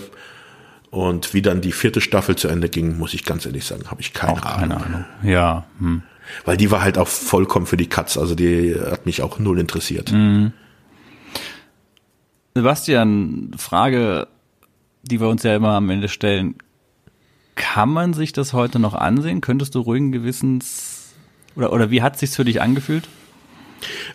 Und 0.91 1.34
wie 1.34 1.41
dann 1.41 1.61
die 1.61 1.72
vierte 1.72 1.99
Staffel 1.99 2.35
zu 2.35 2.47
Ende 2.47 2.69
ging, 2.69 2.97
muss 2.97 3.14
ich 3.14 3.26
ganz 3.26 3.45
ehrlich 3.45 3.65
sagen, 3.65 3.89
habe 3.91 4.02
ich 4.02 4.14
keine, 4.14 4.34
auch 4.34 4.45
Ahnung. 4.45 4.77
keine 4.77 4.85
Ahnung. 4.85 5.06
Ja. 5.23 5.65
Hm. 5.80 6.03
Weil 6.45 6.57
die 6.57 6.72
war 6.72 6.81
halt 6.81 6.97
auch 6.97 7.07
vollkommen 7.07 7.65
für 7.65 7.77
die 7.77 7.88
Katz. 7.88 8.18
Also 8.18 8.34
die 8.34 8.76
hat 8.76 9.06
mich 9.06 9.22
auch 9.22 9.38
null 9.38 9.60
interessiert. 9.60 10.11
Mhm. 10.11 10.53
Sebastian, 12.56 13.52
Frage, 13.57 14.27
die 15.03 15.19
wir 15.19 15.27
uns 15.27 15.43
ja 15.43 15.56
immer 15.56 15.72
am 15.72 15.89
Ende 15.89 16.07
stellen. 16.07 16.56
Kann 17.56 17.89
man 17.89 18.14
sich 18.14 18.34
das 18.34 18.53
heute 18.53 18.80
noch 18.80 18.93
ansehen? 18.93 19.41
Könntest 19.41 19.76
du 19.76 19.81
ruhigen 19.81 20.11
Gewissens 20.11 21.14
oder, 21.56 21.73
oder 21.73 21.91
wie 21.91 22.02
hat 22.02 22.15
es 22.15 22.22
sich 22.22 22.30
für 22.31 22.45
dich 22.45 22.61
angefühlt? 22.61 23.07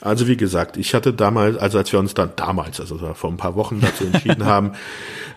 Also 0.01 0.26
wie 0.26 0.36
gesagt, 0.36 0.76
ich 0.76 0.94
hatte 0.94 1.12
damals, 1.12 1.56
also 1.59 1.78
als 1.78 1.92
wir 1.92 1.98
uns 1.98 2.14
dann 2.14 2.30
damals, 2.36 2.80
also 2.80 2.98
vor 3.14 3.30
ein 3.30 3.36
paar 3.36 3.55
Wochen 3.55 3.80
dazu 3.80 4.05
entschieden 4.05 4.44
haben, 4.44 4.72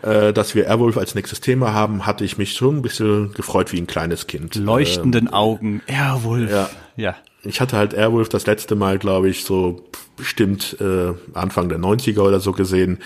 äh, 0.01 0.33
dass 0.33 0.55
wir 0.55 0.67
Airwolf 0.67 0.97
als 0.97 1.15
nächstes 1.15 1.41
Thema 1.41 1.73
haben, 1.73 2.05
hatte 2.05 2.23
ich 2.25 2.37
mich 2.37 2.53
schon 2.53 2.77
ein 2.77 2.81
bisschen 2.81 3.33
gefreut 3.33 3.71
wie 3.71 3.79
ein 3.79 3.87
kleines 3.87 4.27
Kind. 4.27 4.55
Leuchtenden 4.55 5.27
ähm, 5.27 5.33
Augen, 5.33 5.81
Airwolf. 5.87 6.51
Ja. 6.51 6.69
ja 6.95 7.15
ich 7.45 7.59
hatte 7.59 7.77
halt 7.77 7.93
Airwolf 7.93 8.29
das 8.29 8.45
letzte 8.45 8.75
Mal, 8.75 8.97
glaube 8.97 9.29
ich, 9.29 9.43
so 9.43 9.83
bestimmt 10.15 10.77
äh, 10.79 11.13
Anfang 11.33 11.69
der 11.69 11.79
90er 11.79 12.19
oder 12.19 12.39
so 12.39 12.51
gesehen 12.51 12.99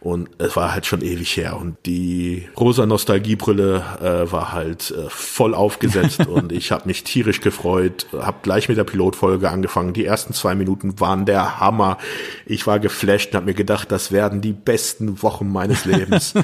und 0.00 0.30
es 0.38 0.54
war 0.54 0.72
halt 0.72 0.86
schon 0.86 1.02
ewig 1.02 1.36
her 1.36 1.58
und 1.60 1.76
die 1.86 2.48
rosa 2.56 2.86
Nostalgiebrille 2.86 3.82
äh, 4.00 4.32
war 4.32 4.52
halt 4.52 4.92
äh, 4.92 5.08
voll 5.08 5.54
aufgesetzt 5.54 6.26
und 6.28 6.52
ich 6.52 6.70
habe 6.70 6.86
mich 6.86 7.02
tierisch 7.02 7.40
gefreut, 7.40 8.06
habe 8.16 8.38
gleich 8.42 8.68
mit 8.68 8.78
der 8.78 8.84
Pilotfolge 8.84 9.50
angefangen. 9.50 9.92
Die 9.92 10.06
ersten 10.06 10.34
zwei 10.34 10.54
Minuten 10.54 11.00
waren 11.00 11.26
der 11.26 11.58
Hammer. 11.58 11.98
Ich 12.46 12.66
war 12.66 12.78
geflasht 12.78 13.30
und 13.30 13.34
habe 13.34 13.46
mir 13.46 13.54
gedacht, 13.54 13.90
das 13.90 14.12
werden 14.12 14.40
die 14.40 14.52
besten 14.52 15.20
Wochen 15.22 15.50
meines 15.50 15.84
Lebens. 15.84 16.34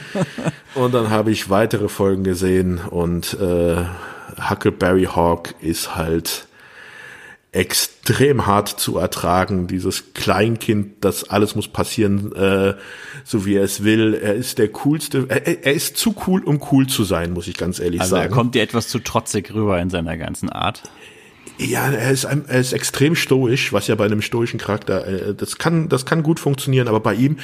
und 0.75 0.93
dann 0.93 1.11
habe 1.11 1.31
ich 1.31 1.49
weitere 1.49 1.89
Folgen 1.89 2.25
gesehen 2.25 2.79
und 2.79 3.35
äh, 3.41 3.85
Huckleberry 4.51 5.05
Hawk 5.05 5.55
ist 5.61 5.95
halt 5.95 6.48
extrem 7.53 8.47
hart 8.47 8.69
zu 8.69 8.99
ertragen. 8.99 9.67
Dieses 9.67 10.13
Kleinkind, 10.13 11.03
das 11.05 11.31
alles 11.31 11.55
muss 11.55 11.69
passieren, 11.69 12.33
äh, 12.35 12.75
so 13.25 13.47
wie 13.47 13.57
er 13.57 13.65
es 13.65 13.85
will. 13.85 14.15
Er 14.15 14.35
ist 14.35 14.59
der 14.59 14.69
coolste. 14.69 15.27
Er, 15.29 15.47
er, 15.47 15.73
ist 15.73 15.97
zu 15.97 16.15
cool, 16.27 16.45
um 16.45 16.61
cool 16.71 16.87
zu 16.87 17.05
sein, 17.05 17.33
muss 17.33 17.49
ich 17.49 17.57
ganz 17.57 17.79
ehrlich 17.79 18.01
also 18.01 18.11
sagen. 18.11 18.23
Also 18.23 18.33
er 18.33 18.37
kommt 18.37 18.55
dir 18.55 18.63
etwas 18.63 18.89
zu 18.89 18.99
trotzig 18.99 19.53
rüber 19.55 19.81
in 19.81 19.89
seiner 19.89 20.17
ganzen 20.19 20.51
Art. 20.51 20.83
Ja, 21.61 21.91
er 21.91 22.13
ist, 22.13 22.23
er 22.23 22.61
ist 22.61 22.73
extrem 22.73 23.17
stoisch, 23.17 23.73
was 23.73 23.89
ja 23.89 23.97
bei 23.97 24.05
einem 24.05 24.23
stoischen 24.23 24.61
Charakter, 24.61 25.05
äh, 25.05 25.35
das 25.35 25.59
kann, 25.59 25.89
das 25.89 26.07
kann 26.07 26.23
gut 26.23 26.39
funktionieren, 26.39 26.87
aber 26.87 27.01
bei 27.01 27.15
ihm 27.15 27.39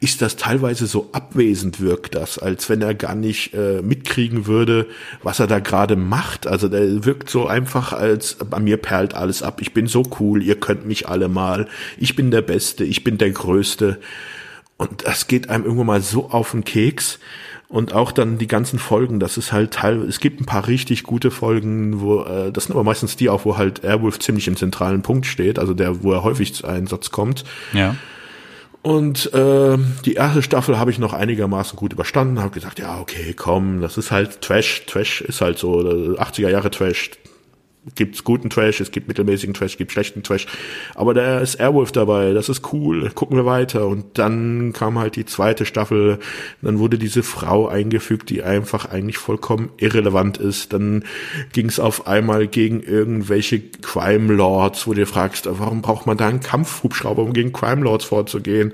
ist 0.00 0.22
das 0.22 0.36
teilweise 0.36 0.86
so 0.86 1.10
abwesend 1.12 1.78
wirkt 1.78 2.14
das, 2.14 2.38
als 2.38 2.70
wenn 2.70 2.80
er 2.80 2.94
gar 2.94 3.14
nicht 3.14 3.52
äh, 3.52 3.82
mitkriegen 3.82 4.46
würde, 4.46 4.86
was 5.22 5.38
er 5.38 5.48
da 5.48 5.58
gerade 5.58 5.96
macht. 5.96 6.46
Also 6.46 6.68
der 6.68 7.04
wirkt 7.04 7.28
so 7.28 7.46
einfach, 7.46 7.92
als 7.92 8.36
bei 8.36 8.58
mir 8.58 8.78
perlt 8.78 9.12
alles 9.12 9.42
ab. 9.42 9.60
Ich 9.60 9.74
bin 9.74 9.86
so 9.86 10.02
cool, 10.18 10.42
ihr 10.42 10.58
könnt 10.58 10.86
mich 10.86 11.06
alle 11.06 11.28
mal. 11.28 11.68
Ich 11.98 12.16
bin 12.16 12.30
der 12.30 12.42
Beste, 12.42 12.84
ich 12.84 13.04
bin 13.04 13.18
der 13.18 13.32
Größte. 13.32 13.98
Und 14.78 15.06
das 15.06 15.26
geht 15.26 15.50
einem 15.50 15.64
irgendwo 15.64 15.84
mal 15.84 16.00
so 16.00 16.30
auf 16.30 16.52
den 16.52 16.64
Keks. 16.64 17.18
Und 17.68 17.92
auch 17.92 18.12
dann 18.12 18.38
die 18.38 18.46
ganzen 18.46 18.78
Folgen, 18.78 19.20
das 19.20 19.36
ist 19.36 19.52
halt 19.52 19.74
teil, 19.74 20.02
es 20.04 20.20
gibt 20.20 20.40
ein 20.40 20.46
paar 20.46 20.66
richtig 20.68 21.02
gute 21.02 21.30
Folgen, 21.30 22.00
wo, 22.00 22.22
äh, 22.22 22.50
das 22.50 22.64
sind 22.64 22.74
aber 22.74 22.82
meistens 22.82 23.16
die 23.16 23.28
auch, 23.28 23.44
wo 23.44 23.58
halt 23.58 23.84
Airwolf 23.84 24.18
ziemlich 24.18 24.48
im 24.48 24.56
zentralen 24.56 25.02
Punkt 25.02 25.26
steht, 25.26 25.58
also 25.58 25.74
der, 25.74 26.02
wo 26.02 26.12
er 26.12 26.22
häufig 26.22 26.54
zu 26.54 26.66
Einsatz 26.66 27.10
kommt. 27.10 27.44
Ja. 27.74 27.94
Und 28.80 29.34
äh, 29.34 29.76
die 30.06 30.14
erste 30.14 30.40
Staffel 30.40 30.78
habe 30.78 30.90
ich 30.90 30.98
noch 30.98 31.12
einigermaßen 31.12 31.76
gut 31.76 31.92
überstanden, 31.92 32.40
habe 32.40 32.54
gesagt, 32.54 32.78
ja, 32.78 32.98
okay, 33.00 33.34
komm, 33.36 33.82
das 33.82 33.98
ist 33.98 34.10
halt 34.10 34.40
Trash, 34.40 34.86
Trash 34.86 35.20
ist 35.20 35.42
halt 35.42 35.58
so, 35.58 35.80
80er 35.80 36.48
Jahre 36.48 36.70
Trash, 36.70 37.10
gibt's 37.94 38.24
guten 38.24 38.50
Trash, 38.50 38.80
es 38.80 38.90
gibt 38.90 39.08
mittelmäßigen 39.08 39.54
Trash, 39.54 39.72
es 39.72 39.78
gibt 39.78 39.92
schlechten 39.92 40.22
Trash. 40.22 40.46
Aber 40.94 41.14
da 41.14 41.38
ist 41.40 41.56
Airwolf 41.56 41.92
dabei, 41.92 42.32
das 42.32 42.48
ist 42.48 42.72
cool, 42.72 43.10
gucken 43.14 43.36
wir 43.36 43.46
weiter. 43.46 43.86
Und 43.86 44.18
dann 44.18 44.72
kam 44.72 44.98
halt 44.98 45.16
die 45.16 45.26
zweite 45.26 45.66
Staffel, 45.66 46.18
dann 46.62 46.78
wurde 46.78 46.98
diese 46.98 47.22
Frau 47.22 47.68
eingefügt, 47.68 48.30
die 48.30 48.42
einfach 48.42 48.86
eigentlich 48.86 49.18
vollkommen 49.18 49.70
irrelevant 49.76 50.38
ist. 50.38 50.72
Dann 50.72 51.04
ging's 51.52 51.80
auf 51.80 52.06
einmal 52.06 52.46
gegen 52.46 52.82
irgendwelche 52.82 53.60
Crime 53.60 54.32
Lords, 54.32 54.86
wo 54.86 54.92
du 54.92 55.00
dir 55.00 55.06
fragst, 55.06 55.48
warum 55.50 55.82
braucht 55.82 56.06
man 56.06 56.16
da 56.16 56.28
einen 56.28 56.40
Kampfhubschrauber, 56.40 57.22
um 57.22 57.32
gegen 57.32 57.52
Crime 57.52 57.82
Lords 57.82 58.04
vorzugehen? 58.04 58.72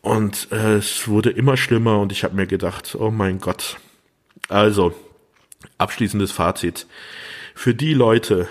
Und 0.00 0.48
äh, 0.52 0.76
es 0.76 1.08
wurde 1.08 1.30
immer 1.30 1.56
schlimmer 1.56 2.00
und 2.00 2.12
ich 2.12 2.24
habe 2.24 2.36
mir 2.36 2.46
gedacht, 2.46 2.96
oh 2.98 3.10
mein 3.10 3.40
Gott. 3.40 3.76
Also, 4.48 4.94
abschließendes 5.76 6.32
Fazit 6.32 6.86
für 7.58 7.74
die 7.74 7.92
Leute, 7.92 8.46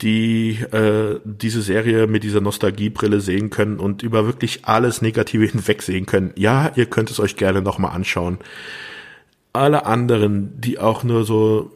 die 0.00 0.52
äh, 0.72 1.20
diese 1.24 1.60
Serie 1.60 2.06
mit 2.06 2.24
dieser 2.24 2.40
Nostalgiebrille 2.40 3.20
sehen 3.20 3.50
können 3.50 3.78
und 3.78 4.02
über 4.02 4.24
wirklich 4.24 4.64
alles 4.64 5.02
Negative 5.02 5.44
hinwegsehen 5.52 6.06
können. 6.06 6.32
Ja, 6.36 6.72
ihr 6.74 6.86
könnt 6.86 7.10
es 7.10 7.20
euch 7.20 7.36
gerne 7.36 7.60
nochmal 7.60 7.94
anschauen. 7.94 8.38
Alle 9.52 9.84
anderen, 9.84 10.58
die 10.58 10.78
auch 10.78 11.04
nur 11.04 11.24
so 11.24 11.70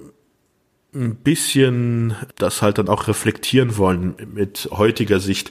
ein 0.94 1.16
bisschen 1.16 2.14
das 2.36 2.62
halt 2.62 2.78
dann 2.78 2.88
auch 2.88 3.06
reflektieren 3.06 3.76
wollen 3.76 4.14
mit 4.34 4.70
heutiger 4.72 5.20
Sicht, 5.20 5.50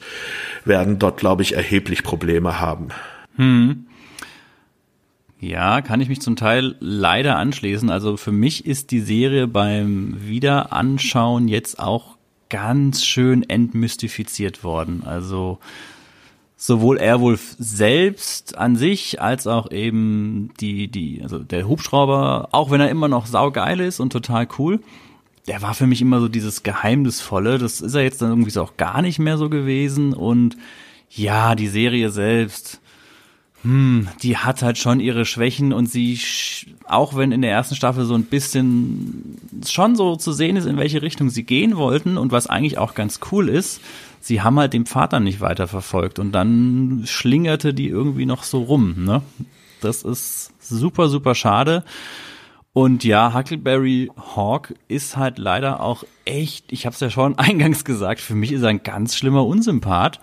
werden 0.66 0.98
dort, 0.98 1.18
glaube 1.18 1.44
ich, 1.44 1.54
erheblich 1.54 2.02
Probleme 2.02 2.60
haben. 2.60 2.88
Hm. 3.36 3.86
Ja, 5.40 5.82
kann 5.82 6.02
ich 6.02 6.10
mich 6.10 6.22
zum 6.22 6.36
Teil 6.36 6.76
leider 6.80 7.38
anschließen. 7.38 7.90
Also 7.90 8.18
für 8.18 8.34
mich 8.34 8.66
ist 8.66 8.92
die 8.92 9.00
Serie 9.00 9.48
beim 9.48 10.18
Wiederanschauen 10.20 11.48
jetzt 11.48 11.80
auch 11.80 12.18
ganz 12.50 13.06
schön 13.06 13.50
entmystifiziert 13.50 14.64
worden. 14.66 15.04
Also 15.06 15.60
sowohl 16.58 17.00
Airwolf 17.00 17.56
selbst 17.58 18.58
an 18.58 18.76
sich 18.76 19.22
als 19.22 19.48
auch 19.48 19.72
eben 19.72 20.52
die 20.60 20.90
die 20.90 21.22
also 21.24 21.40
der 21.40 21.70
Hubschrauber, 21.70 22.50
auch 22.52 22.70
wenn 22.70 22.82
er 22.82 22.90
immer 22.90 23.08
noch 23.08 23.26
saugeil 23.26 23.80
ist 23.80 24.02
und 24.02 24.12
total 24.12 24.46
cool, 24.58 24.82
der 25.48 25.62
war 25.62 25.74
für 25.74 25.88
mich 25.88 26.02
immer 26.02 26.20
so 26.20 26.28
dieses 26.28 26.64
geheimnisvolle. 26.64 27.60
Das 27.60 27.80
ist 27.80 27.96
er 27.96 28.04
jetzt 28.04 28.22
dann 28.22 28.30
irgendwie 28.30 28.52
so 28.52 28.62
auch 28.62 28.76
gar 28.76 29.02
nicht 29.02 29.20
mehr 29.20 29.38
so 29.38 29.50
gewesen 29.50 30.14
und 30.14 30.58
ja, 31.10 31.56
die 31.56 31.70
Serie 31.70 32.10
selbst 32.10 32.82
hm, 33.64 34.08
die 34.24 34.38
hat 34.38 34.62
halt 34.62 34.78
schon 34.78 35.00
ihre 35.00 35.26
Schwächen 35.26 35.74
und 35.74 35.88
sie, 35.88 36.20
auch 36.88 37.16
wenn 37.16 37.32
in 37.32 37.42
der 37.42 37.52
ersten 37.52 37.76
Staffel 37.76 38.06
so 38.06 38.16
ein 38.16 38.24
bisschen 38.24 39.38
schon 39.68 39.96
so 39.96 40.16
zu 40.16 40.32
sehen 40.32 40.56
ist, 40.56 40.66
in 40.66 40.78
welche 40.78 41.02
Richtung 41.02 41.30
sie 41.30 41.44
gehen 41.44 41.76
wollten 41.76 42.18
und 42.18 42.32
was 42.32 42.48
eigentlich 42.48 42.78
auch 42.78 42.94
ganz 42.94 43.20
cool 43.32 43.50
ist, 43.50 43.82
sie 44.22 44.42
haben 44.42 44.60
halt 44.60 44.74
den 44.74 44.86
Vater 44.86 45.20
nicht 45.20 45.42
weiterverfolgt 45.42 46.20
und 46.20 46.32
dann 46.32 47.04
schlingerte 47.06 47.74
die 47.74 47.88
irgendwie 47.88 48.26
noch 48.26 48.44
so 48.44 48.64
rum, 48.64 49.04
ne? 49.04 49.22
Das 49.82 50.04
ist 50.04 50.52
super, 50.60 51.08
super 51.08 51.36
schade. 51.36 51.84
Und 52.74 53.04
ja, 53.04 53.34
Huckleberry 53.34 54.12
Hawk 54.36 54.74
ist 54.88 55.18
halt 55.18 55.38
leider 55.38 55.82
auch 55.82 56.04
echt, 56.26 56.72
ich 56.72 56.86
habe 56.86 56.94
es 56.94 57.00
ja 57.00 57.10
schon 57.10 57.38
eingangs 57.38 57.84
gesagt, 57.84 58.22
für 58.22 58.36
mich 58.36 58.52
ist 58.52 58.62
er 58.62 58.70
ein 58.70 58.84
ganz 58.84 59.16
schlimmer 59.16 59.46
Unsympath. 59.46 60.20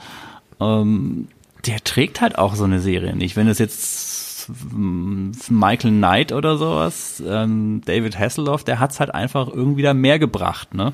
Ähm, 0.61 1.29
der 1.65 1.83
trägt 1.83 2.21
halt 2.21 2.39
auch 2.39 2.55
so 2.55 2.65
eine 2.65 2.81
Serie 2.81 3.17
nicht. 3.17 3.37
Wenn 3.37 3.49
es 3.49 3.59
jetzt 3.59 4.49
Michael 4.49 5.91
Knight 5.91 6.33
oder 6.33 6.57
sowas, 6.57 7.23
ähm, 7.27 7.81
David 7.85 8.19
Hasselhoff, 8.19 8.65
der 8.65 8.79
hat's 8.79 9.01
halt 9.01 9.15
einfach 9.15 9.49
irgendwie 9.49 9.83
da 9.83 9.95
mehr 9.95 10.19
gebracht, 10.19 10.75
ne? 10.75 10.93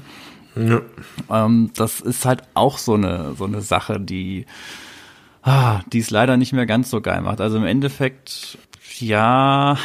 Ja. 0.57 0.83
Ähm, 1.31 1.71
das 1.75 2.01
ist 2.01 2.25
halt 2.25 2.43
auch 2.55 2.79
so 2.79 2.95
eine, 2.95 3.35
so 3.37 3.45
eine 3.45 3.63
Sache, 3.63 4.01
die, 4.01 4.47
ah, 5.43 5.81
die 5.93 5.99
es 5.99 6.11
leider 6.11 6.37
nicht 6.37 6.53
mehr 6.53 6.67
ganz 6.67 6.91
so 6.91 7.01
geil 7.01 7.23
macht. 7.23 7.41
Also 7.41 7.57
im 7.57 7.65
Endeffekt, 7.65 8.59
ja, 8.99 9.79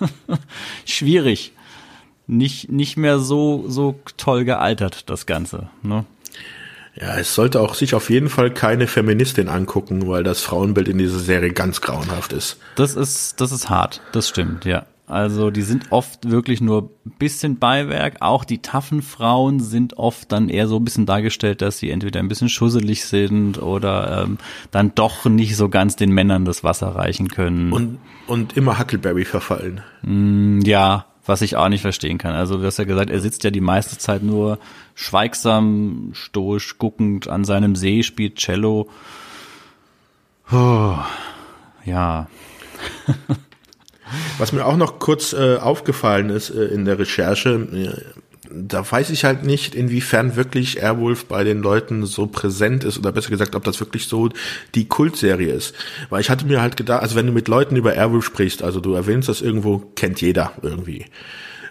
schwierig. 0.84 1.52
Nicht, 2.26 2.70
nicht 2.70 2.96
mehr 2.96 3.18
so, 3.18 3.64
so 3.68 4.00
toll 4.16 4.44
gealtert, 4.44 5.10
das 5.10 5.26
Ganze, 5.26 5.68
ne? 5.82 6.06
Ja, 7.00 7.16
es 7.16 7.34
sollte 7.34 7.60
auch 7.60 7.74
sich 7.74 7.94
auf 7.94 8.08
jeden 8.08 8.28
Fall 8.28 8.52
keine 8.52 8.86
Feministin 8.86 9.48
angucken, 9.48 10.06
weil 10.06 10.22
das 10.22 10.42
Frauenbild 10.42 10.88
in 10.88 10.98
dieser 10.98 11.18
Serie 11.18 11.52
ganz 11.52 11.80
grauenhaft 11.80 12.32
ist. 12.32 12.58
Das 12.76 12.94
ist, 12.94 13.40
das 13.40 13.50
ist 13.52 13.68
hart, 13.68 14.00
das 14.12 14.28
stimmt, 14.28 14.64
ja. 14.64 14.86
Also 15.06 15.50
die 15.50 15.62
sind 15.62 15.88
oft 15.90 16.30
wirklich 16.30 16.62
nur 16.62 16.90
ein 17.04 17.10
bisschen 17.18 17.58
Beiwerk. 17.58 18.16
Auch 18.20 18.44
die 18.44 18.62
taffen 18.62 19.02
Frauen 19.02 19.60
sind 19.60 19.98
oft 19.98 20.32
dann 20.32 20.48
eher 20.48 20.66
so 20.66 20.76
ein 20.76 20.84
bisschen 20.84 21.04
dargestellt, 21.04 21.60
dass 21.60 21.76
sie 21.76 21.90
entweder 21.90 22.20
ein 22.20 22.28
bisschen 22.28 22.48
schusselig 22.48 23.04
sind 23.04 23.60
oder 23.60 24.22
ähm, 24.22 24.38
dann 24.70 24.94
doch 24.94 25.26
nicht 25.26 25.56
so 25.56 25.68
ganz 25.68 25.96
den 25.96 26.10
Männern 26.10 26.46
das 26.46 26.64
Wasser 26.64 26.88
reichen 26.88 27.28
können. 27.28 27.72
Und, 27.72 27.98
und 28.26 28.56
immer 28.56 28.78
Huckleberry 28.78 29.26
verfallen. 29.26 29.82
Mm, 30.02 30.60
ja, 30.62 31.04
was 31.26 31.42
ich 31.42 31.56
auch 31.56 31.68
nicht 31.68 31.82
verstehen 31.82 32.18
kann. 32.18 32.34
Also 32.34 32.58
du 32.58 32.64
hast 32.64 32.78
ja 32.78 32.84
gesagt, 32.84 33.10
er 33.10 33.20
sitzt 33.20 33.44
ja 33.44 33.50
die 33.50 33.60
meiste 33.60 33.98
Zeit 33.98 34.22
nur 34.22 34.58
schweigsam, 34.94 36.10
stoisch 36.12 36.78
guckend 36.78 37.28
an 37.28 37.44
seinem 37.44 37.76
See, 37.76 38.02
spielt 38.02 38.36
Cello. 38.36 38.88
Oh, 40.52 40.96
ja. 41.84 42.28
Was 44.38 44.52
mir 44.52 44.66
auch 44.66 44.76
noch 44.76 44.98
kurz 44.98 45.32
äh, 45.32 45.56
aufgefallen 45.56 46.30
ist 46.30 46.50
äh, 46.50 46.66
in 46.66 46.84
der 46.84 46.98
Recherche, 46.98 47.50
äh, 47.50 48.20
da 48.56 48.90
weiß 48.90 49.10
ich 49.10 49.24
halt 49.24 49.44
nicht, 49.44 49.74
inwiefern 49.74 50.36
wirklich 50.36 50.80
Airwolf 50.82 51.26
bei 51.26 51.44
den 51.44 51.62
Leuten 51.62 52.06
so 52.06 52.26
präsent 52.26 52.84
ist 52.84 52.98
oder 52.98 53.12
besser 53.12 53.30
gesagt, 53.30 53.54
ob 53.54 53.64
das 53.64 53.80
wirklich 53.80 54.06
so 54.06 54.30
die 54.74 54.86
Kultserie 54.86 55.52
ist. 55.52 55.74
Weil 56.10 56.20
ich 56.20 56.30
hatte 56.30 56.46
mir 56.46 56.62
halt 56.62 56.76
gedacht, 56.76 57.02
also 57.02 57.16
wenn 57.16 57.26
du 57.26 57.32
mit 57.32 57.48
Leuten 57.48 57.76
über 57.76 57.94
Airwolf 57.94 58.24
sprichst, 58.24 58.62
also 58.62 58.80
du 58.80 58.94
erwähnst 58.94 59.28
das 59.28 59.40
irgendwo, 59.40 59.78
kennt 59.96 60.20
jeder 60.20 60.52
irgendwie. 60.62 61.06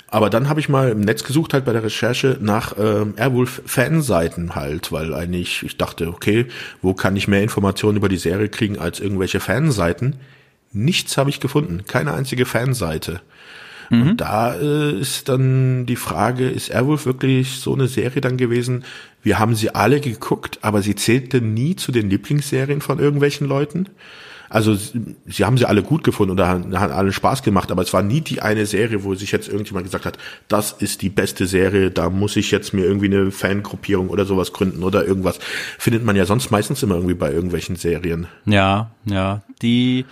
Aber 0.08 0.30
dann 0.30 0.48
habe 0.48 0.60
ich 0.60 0.70
mal 0.70 0.92
im 0.92 1.00
Netz 1.00 1.24
gesucht, 1.24 1.54
halt 1.56 1.66
bei 1.66 1.74
der 1.74 1.84
Recherche 1.84 2.38
nach 2.40 2.76
ähm, 2.78 3.16
Airwolf-Fanseiten 3.18 4.54
halt, 4.54 4.92
weil 4.92 5.12
eigentlich 5.14 5.64
ich 5.64 5.78
dachte, 5.78 6.08
okay, 6.10 6.46
wo 6.84 6.94
kann 6.94 7.16
ich 7.16 7.28
mehr 7.28 7.42
Informationen 7.42 7.98
über 7.98 8.10
die 8.10 8.18
Serie 8.18 8.48
kriegen 8.50 8.78
als 8.78 9.00
irgendwelche 9.00 9.40
Fanseiten? 9.40 10.18
Nichts 10.72 11.18
habe 11.18 11.32
ich 11.32 11.40
gefunden, 11.40 11.86
keine 11.88 12.14
einzige 12.14 12.46
Fanseite. 12.46 13.22
Mhm. 13.90 14.02
Und 14.02 14.18
da 14.18 14.56
äh, 14.56 15.00
ist 15.00 15.30
dann 15.30 15.86
die 15.86 15.96
Frage, 15.96 16.50
ist 16.50 16.70
Airwolf 16.70 17.06
wirklich 17.06 17.60
so 17.60 17.74
eine 17.74 17.88
Serie 17.88 18.22
dann 18.22 18.38
gewesen? 18.38 18.84
Wir 19.22 19.40
haben 19.40 19.56
sie 19.56 19.74
alle 19.74 20.02
geguckt, 20.02 20.60
aber 20.62 20.82
sie 20.82 20.96
zählte 20.96 21.42
nie 21.42 21.76
zu 21.76 21.92
den 21.92 22.10
Lieblingsserien 22.10 22.82
von 22.82 23.00
irgendwelchen 23.00 23.48
Leuten. 23.48 23.90
Also 24.54 24.76
sie 24.76 25.46
haben 25.46 25.58
sie 25.58 25.66
alle 25.66 25.82
gut 25.82 26.04
gefunden 26.04 26.34
oder 26.34 26.48
haben, 26.48 26.80
haben 26.80 26.94
alle 26.94 27.12
Spaß 27.12 27.42
gemacht, 27.42 27.72
aber 27.72 27.82
es 27.82 27.92
war 27.92 28.04
nie 28.04 28.22
die 28.22 28.44
eine 28.44 28.68
Serie, 28.68 29.04
wo 29.04 29.16
sich 29.16 29.32
jetzt 29.32 29.48
irgendjemand 29.48 29.86
gesagt 29.86 30.06
hat, 30.06 30.20
das 30.48 30.74
ist 30.74 31.02
die 31.02 31.10
beste 31.10 31.48
Serie, 31.48 31.90
da 31.90 32.12
muss 32.12 32.36
ich 32.36 32.52
jetzt 32.52 32.72
mir 32.72 32.86
irgendwie 32.86 33.08
eine 33.08 33.32
Fangruppierung 33.32 34.10
oder 34.10 34.26
sowas 34.26 34.54
gründen 34.54 34.84
oder 34.84 35.08
irgendwas. 35.08 35.40
Findet 35.80 36.06
man 36.06 36.16
ja 36.16 36.28
sonst 36.28 36.52
meistens 36.52 36.84
immer 36.84 36.94
irgendwie 36.94 37.16
bei 37.16 37.32
irgendwelchen 37.32 37.78
Serien. 37.78 38.28
Ja, 38.46 38.92
ja. 39.06 39.42
Die 39.64 40.06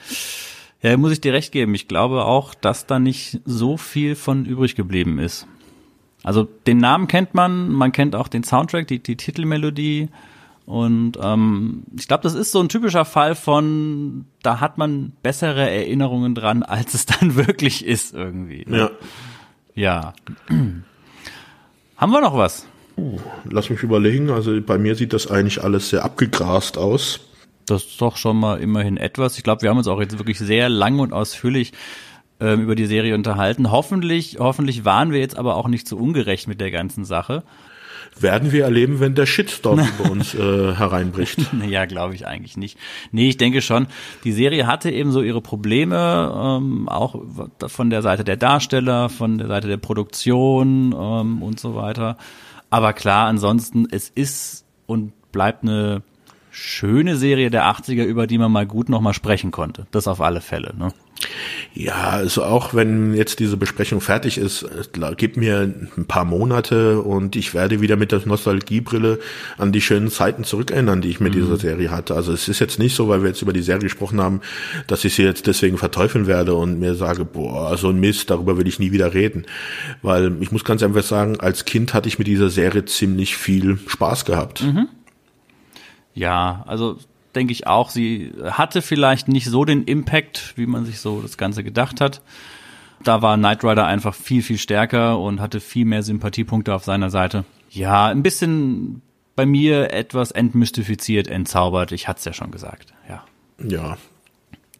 ja, 0.82 0.98
muss 0.98 1.12
ich 1.12 1.22
dir 1.22 1.34
recht 1.34 1.52
geben. 1.52 1.76
Ich 1.76 1.88
glaube 1.88 2.26
auch, 2.26 2.56
dass 2.56 2.88
da 2.88 3.00
nicht 3.00 3.40
so 3.46 3.78
viel 3.78 4.16
von 4.16 4.46
übrig 4.46 4.76
geblieben 4.76 5.20
ist. 5.20 5.48
Also 6.24 6.48
den 6.68 6.78
Namen 6.78 7.08
kennt 7.08 7.34
man, 7.34 7.70
man 7.70 7.92
kennt 7.92 8.16
auch 8.16 8.28
den 8.28 8.44
Soundtrack, 8.44 8.88
die, 8.88 9.00
die 9.00 9.16
Titelmelodie. 9.16 10.10
Und 10.66 11.18
ähm, 11.22 11.84
ich 11.98 12.08
glaube, 12.08 12.24
das 12.24 12.34
ist 12.34 12.52
so 12.52 12.60
ein 12.60 12.70
typischer 12.70 13.06
Fall 13.06 13.36
von, 13.36 14.26
da 14.44 14.60
hat 14.60 14.78
man 14.78 15.14
bessere 15.24 15.70
Erinnerungen 15.70 16.36
dran, 16.36 16.64
als 16.64 16.94
es 16.94 17.06
dann 17.06 17.36
wirklich 17.36 17.86
ist 17.86 18.14
irgendwie. 18.14 18.66
Ja. 18.70 18.92
Ja. 19.74 20.14
Haben 21.98 22.12
wir 22.12 22.22
noch 22.22 22.36
was? 22.36 22.68
Uh, 22.98 23.20
lass 23.50 23.70
mich 23.70 23.84
überlegen. 23.84 24.30
Also 24.30 24.60
bei 24.62 24.78
mir 24.78 24.96
sieht 24.96 25.14
das 25.14 25.30
eigentlich 25.30 25.64
alles 25.64 25.90
sehr 25.90 26.04
abgegrast 26.04 26.78
aus. 26.78 27.20
Das 27.72 27.86
ist 27.86 28.02
doch 28.02 28.18
schon 28.18 28.38
mal 28.38 28.60
immerhin 28.60 28.98
etwas. 28.98 29.38
Ich 29.38 29.44
glaube, 29.44 29.62
wir 29.62 29.70
haben 29.70 29.78
uns 29.78 29.88
auch 29.88 30.02
jetzt 30.02 30.18
wirklich 30.18 30.38
sehr 30.38 30.68
lang 30.68 31.00
und 31.00 31.14
ausführlich 31.14 31.72
ähm, 32.42 32.62
über 32.62 32.76
die 32.76 32.86
Serie 32.86 33.16
unterhalten. 33.16 33.72
Hoffentlich, 33.72 34.38
hoffentlich 34.40 34.84
waren 34.84 35.12
wir 35.12 35.20
jetzt 35.20 35.38
aber 35.38 35.56
auch 35.56 35.70
nicht 35.70 35.88
zu 35.88 35.96
so 35.96 36.04
ungerecht 36.04 36.50
mit 36.50 36.60
der 36.60 36.70
ganzen 36.70 37.06
Sache. 37.06 37.44
Werden 38.20 38.52
wir 38.52 38.66
erleben, 38.66 39.00
wenn 39.00 39.16
der 39.16 39.26
Shitstorm 39.26 39.80
über 40.00 40.12
uns 40.12 40.34
äh, 40.34 40.74
hereinbricht? 40.76 41.40
ja, 41.70 41.86
glaube 41.86 42.14
ich 42.14 42.28
eigentlich 42.28 42.58
nicht. 42.58 42.78
Nee, 43.14 43.30
ich 43.30 43.38
denke 43.38 43.62
schon, 43.62 43.88
die 44.26 44.34
Serie 44.34 44.68
hatte 44.68 44.92
eben 44.92 45.14
so 45.14 45.22
ihre 45.22 45.42
Probleme, 45.42 46.60
ähm, 46.60 46.90
auch 46.90 47.16
von 47.68 47.90
der 47.90 48.02
Seite 48.02 48.26
der 48.26 48.36
Darsteller, 48.36 49.08
von 49.08 49.38
der 49.38 49.48
Seite 49.48 49.70
der 49.70 49.78
Produktion 49.78 50.94
ähm, 50.98 51.42
und 51.42 51.58
so 51.58 51.76
weiter. 51.76 52.18
Aber 52.70 52.92
klar, 52.92 53.28
ansonsten, 53.28 53.88
es 53.90 54.10
ist 54.10 54.66
und 54.88 55.14
bleibt 55.32 55.64
eine 55.64 56.04
schöne 56.52 57.16
Serie 57.16 57.50
der 57.50 57.66
80er, 57.66 58.04
über 58.04 58.28
die 58.28 58.38
man 58.38 58.52
mal 58.52 58.66
gut 58.66 58.90
nochmal 58.90 59.14
sprechen 59.14 59.52
konnte. 59.52 59.88
Das 59.92 60.08
auf 60.08 60.22
alle 60.22 60.42
Fälle. 60.42 60.74
Ne? 60.78 60.94
Ja, 61.74 62.10
also 62.10 62.44
auch 62.44 62.74
wenn 62.74 63.14
jetzt 63.14 63.40
diese 63.40 63.56
Besprechung 63.56 64.02
fertig 64.02 64.38
ist, 64.38 64.66
gib 65.18 65.38
mir 65.38 65.74
ein 65.98 66.06
paar 66.06 66.26
Monate 66.26 67.00
und 67.00 67.36
ich 67.36 67.54
werde 67.54 67.80
wieder 67.80 67.96
mit 67.96 68.12
der 68.12 68.22
Nostalgiebrille 68.26 69.20
an 69.58 69.72
die 69.72 69.82
schönen 69.82 70.10
Zeiten 70.10 70.44
zurückerinnern, 70.44 71.02
die 71.02 71.10
ich 71.10 71.20
mit 71.20 71.34
mhm. 71.34 71.40
dieser 71.40 71.58
Serie 71.58 71.92
hatte. 71.92 72.16
Also 72.16 72.34
es 72.34 72.48
ist 72.48 72.60
jetzt 72.60 72.80
nicht 72.80 72.96
so, 72.96 73.08
weil 73.08 73.22
wir 73.22 73.30
jetzt 73.30 73.42
über 73.42 73.54
die 73.54 73.62
Serie 73.62 73.84
gesprochen 73.84 74.20
haben, 74.20 74.42
dass 74.88 75.06
ich 75.06 75.16
sie 75.16 75.24
jetzt 75.24 75.48
deswegen 75.48 75.78
verteufeln 75.78 76.28
werde 76.28 76.56
und 76.56 76.80
mir 76.80 76.96
sage, 76.96 77.24
boah, 77.24 77.78
so 77.78 77.90
ein 77.90 78.00
Mist, 78.00 78.30
darüber 78.30 78.58
will 78.58 78.68
ich 78.68 78.80
nie 78.80 78.92
wieder 78.92 79.14
reden. 79.14 79.46
Weil 80.02 80.36
ich 80.42 80.52
muss 80.52 80.66
ganz 80.66 80.84
einfach 80.84 81.04
sagen, 81.04 81.40
als 81.40 81.66
Kind 81.66 81.94
hatte 81.94 82.10
ich 82.10 82.20
mit 82.20 82.28
dieser 82.28 82.50
Serie 82.50 82.84
ziemlich 82.86 83.38
viel 83.38 83.78
Spaß 83.88 84.26
gehabt. 84.26 84.64
Mhm. 84.64 84.88
Ja, 86.14 86.64
also 86.68 86.98
denke 87.36 87.54
ich 87.54 87.68
auch, 87.68 87.90
sie 87.90 88.34
hatte 88.44 88.82
vielleicht 88.82 89.28
nicht 89.28 89.46
so 89.46 89.66
den 89.66 89.84
Impact, 89.84 90.54
wie 90.58 90.66
man 90.66 90.86
sich 90.86 91.00
so 91.00 91.22
das 91.22 91.38
Ganze 91.38 91.64
gedacht 91.64 92.02
hat. 92.02 92.22
Da 93.04 93.22
war 93.22 93.38
Knight 93.38 93.64
Rider 93.64 93.86
einfach 93.88 94.14
viel, 94.14 94.44
viel 94.44 94.58
stärker 94.58 95.20
und 95.20 95.40
hatte 95.40 95.60
viel 95.60 95.86
mehr 95.86 96.04
Sympathiepunkte 96.04 96.74
auf 96.74 96.84
seiner 96.84 97.10
Seite. 97.10 97.46
Ja, 97.70 98.08
ein 98.08 98.22
bisschen 98.22 99.02
bei 99.36 99.46
mir 99.46 99.92
etwas 99.92 100.32
entmystifiziert, 100.32 101.28
entzaubert. 101.28 101.92
Ich 101.94 102.08
hatte 102.08 102.20
es 102.20 102.26
ja 102.26 102.34
schon 102.34 102.52
gesagt. 102.52 102.94
Ja. 103.10 103.24
Ja. 103.66 103.98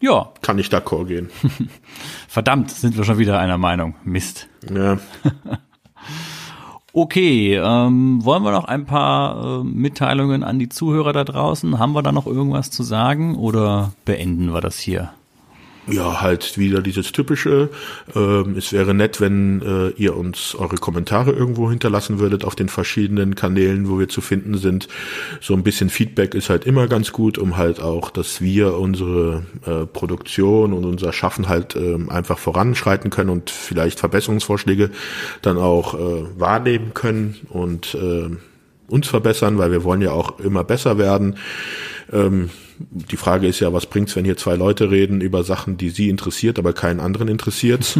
Ja. 0.00 0.32
Kann 0.42 0.58
ich 0.58 0.68
d'accord 0.68 1.06
gehen. 1.06 1.30
Verdammt, 2.28 2.70
sind 2.70 2.96
wir 2.96 3.04
schon 3.04 3.18
wieder 3.18 3.38
einer 3.38 3.58
Meinung. 3.58 3.94
Mist. 4.04 4.48
Ja. 4.70 4.98
Okay, 6.94 7.54
ähm, 7.54 8.22
wollen 8.22 8.42
wir 8.42 8.52
noch 8.52 8.66
ein 8.66 8.84
paar 8.84 9.60
äh, 9.60 9.64
Mitteilungen 9.64 10.42
an 10.44 10.58
die 10.58 10.68
Zuhörer 10.68 11.14
da 11.14 11.24
draußen? 11.24 11.78
Haben 11.78 11.94
wir 11.94 12.02
da 12.02 12.12
noch 12.12 12.26
irgendwas 12.26 12.70
zu 12.70 12.82
sagen 12.82 13.34
oder 13.34 13.92
beenden 14.04 14.52
wir 14.52 14.60
das 14.60 14.78
hier? 14.78 15.10
Ja, 15.88 16.20
halt 16.20 16.58
wieder 16.58 16.80
dieses 16.80 17.10
typische. 17.10 17.68
Ähm, 18.14 18.54
es 18.56 18.72
wäre 18.72 18.94
nett, 18.94 19.20
wenn 19.20 19.60
äh, 19.62 19.88
ihr 20.00 20.16
uns 20.16 20.54
eure 20.54 20.76
Kommentare 20.76 21.32
irgendwo 21.32 21.68
hinterlassen 21.70 22.20
würdet 22.20 22.44
auf 22.44 22.54
den 22.54 22.68
verschiedenen 22.68 23.34
Kanälen, 23.34 23.88
wo 23.88 23.98
wir 23.98 24.08
zu 24.08 24.20
finden 24.20 24.56
sind. 24.58 24.86
So 25.40 25.54
ein 25.54 25.64
bisschen 25.64 25.90
Feedback 25.90 26.34
ist 26.34 26.50
halt 26.50 26.66
immer 26.66 26.86
ganz 26.86 27.10
gut, 27.10 27.36
um 27.36 27.56
halt 27.56 27.80
auch, 27.80 28.10
dass 28.10 28.40
wir 28.40 28.78
unsere 28.78 29.42
äh, 29.66 29.84
Produktion 29.86 30.72
und 30.72 30.84
unser 30.84 31.12
Schaffen 31.12 31.48
halt 31.48 31.74
äh, 31.74 31.98
einfach 32.10 32.38
voranschreiten 32.38 33.10
können 33.10 33.30
und 33.30 33.50
vielleicht 33.50 33.98
Verbesserungsvorschläge 33.98 34.90
dann 35.42 35.58
auch 35.58 35.94
äh, 35.94 36.24
wahrnehmen 36.38 36.94
können 36.94 37.40
und 37.48 37.96
äh, 37.96 38.30
uns 38.86 39.08
verbessern, 39.08 39.58
weil 39.58 39.72
wir 39.72 39.82
wollen 39.82 40.00
ja 40.00 40.12
auch 40.12 40.38
immer 40.38 40.62
besser 40.62 40.96
werden. 40.96 41.38
Ähm, 42.12 42.50
die 42.90 43.16
Frage 43.16 43.46
ist 43.46 43.60
ja, 43.60 43.72
was 43.72 43.86
bringt's, 43.86 44.16
wenn 44.16 44.24
hier 44.24 44.36
zwei 44.36 44.54
Leute 44.54 44.90
reden 44.90 45.20
über 45.20 45.44
Sachen, 45.44 45.76
die 45.76 45.90
sie 45.90 46.08
interessiert, 46.08 46.58
aber 46.58 46.72
keinen 46.72 47.00
anderen 47.00 47.28
interessiert? 47.28 47.98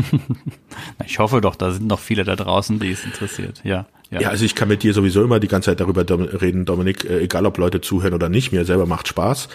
ich 1.07 1.19
hoffe 1.19 1.41
doch, 1.41 1.57
da 1.57 1.71
sind 1.71 1.87
noch 1.87 1.99
viele 1.99 2.25
da 2.25 2.37
draußen, 2.37 2.79
die 2.79 2.91
es 2.91 3.05
interessiert. 3.05 3.61
Ja, 3.65 3.87
ja. 4.11 4.21
Ja, 4.21 4.29
also 4.29 4.45
ich 4.45 4.55
kann 4.55 4.69
mit 4.69 4.83
dir 4.83 4.93
sowieso 4.93 5.25
immer 5.25 5.41
die 5.41 5.49
ganze 5.49 5.71
Zeit 5.71 5.81
darüber 5.81 6.05
reden, 6.41 6.65
Dominik, 6.65 7.05
äh, 7.05 7.21
egal 7.21 7.47
ob 7.47 7.57
Leute 7.57 7.81
zuhören 7.81 8.13
oder 8.13 8.29
nicht, 8.29 8.53
mir 8.53 8.65
selber 8.65 8.87
macht 8.87 9.09
Spaß. 9.09 9.49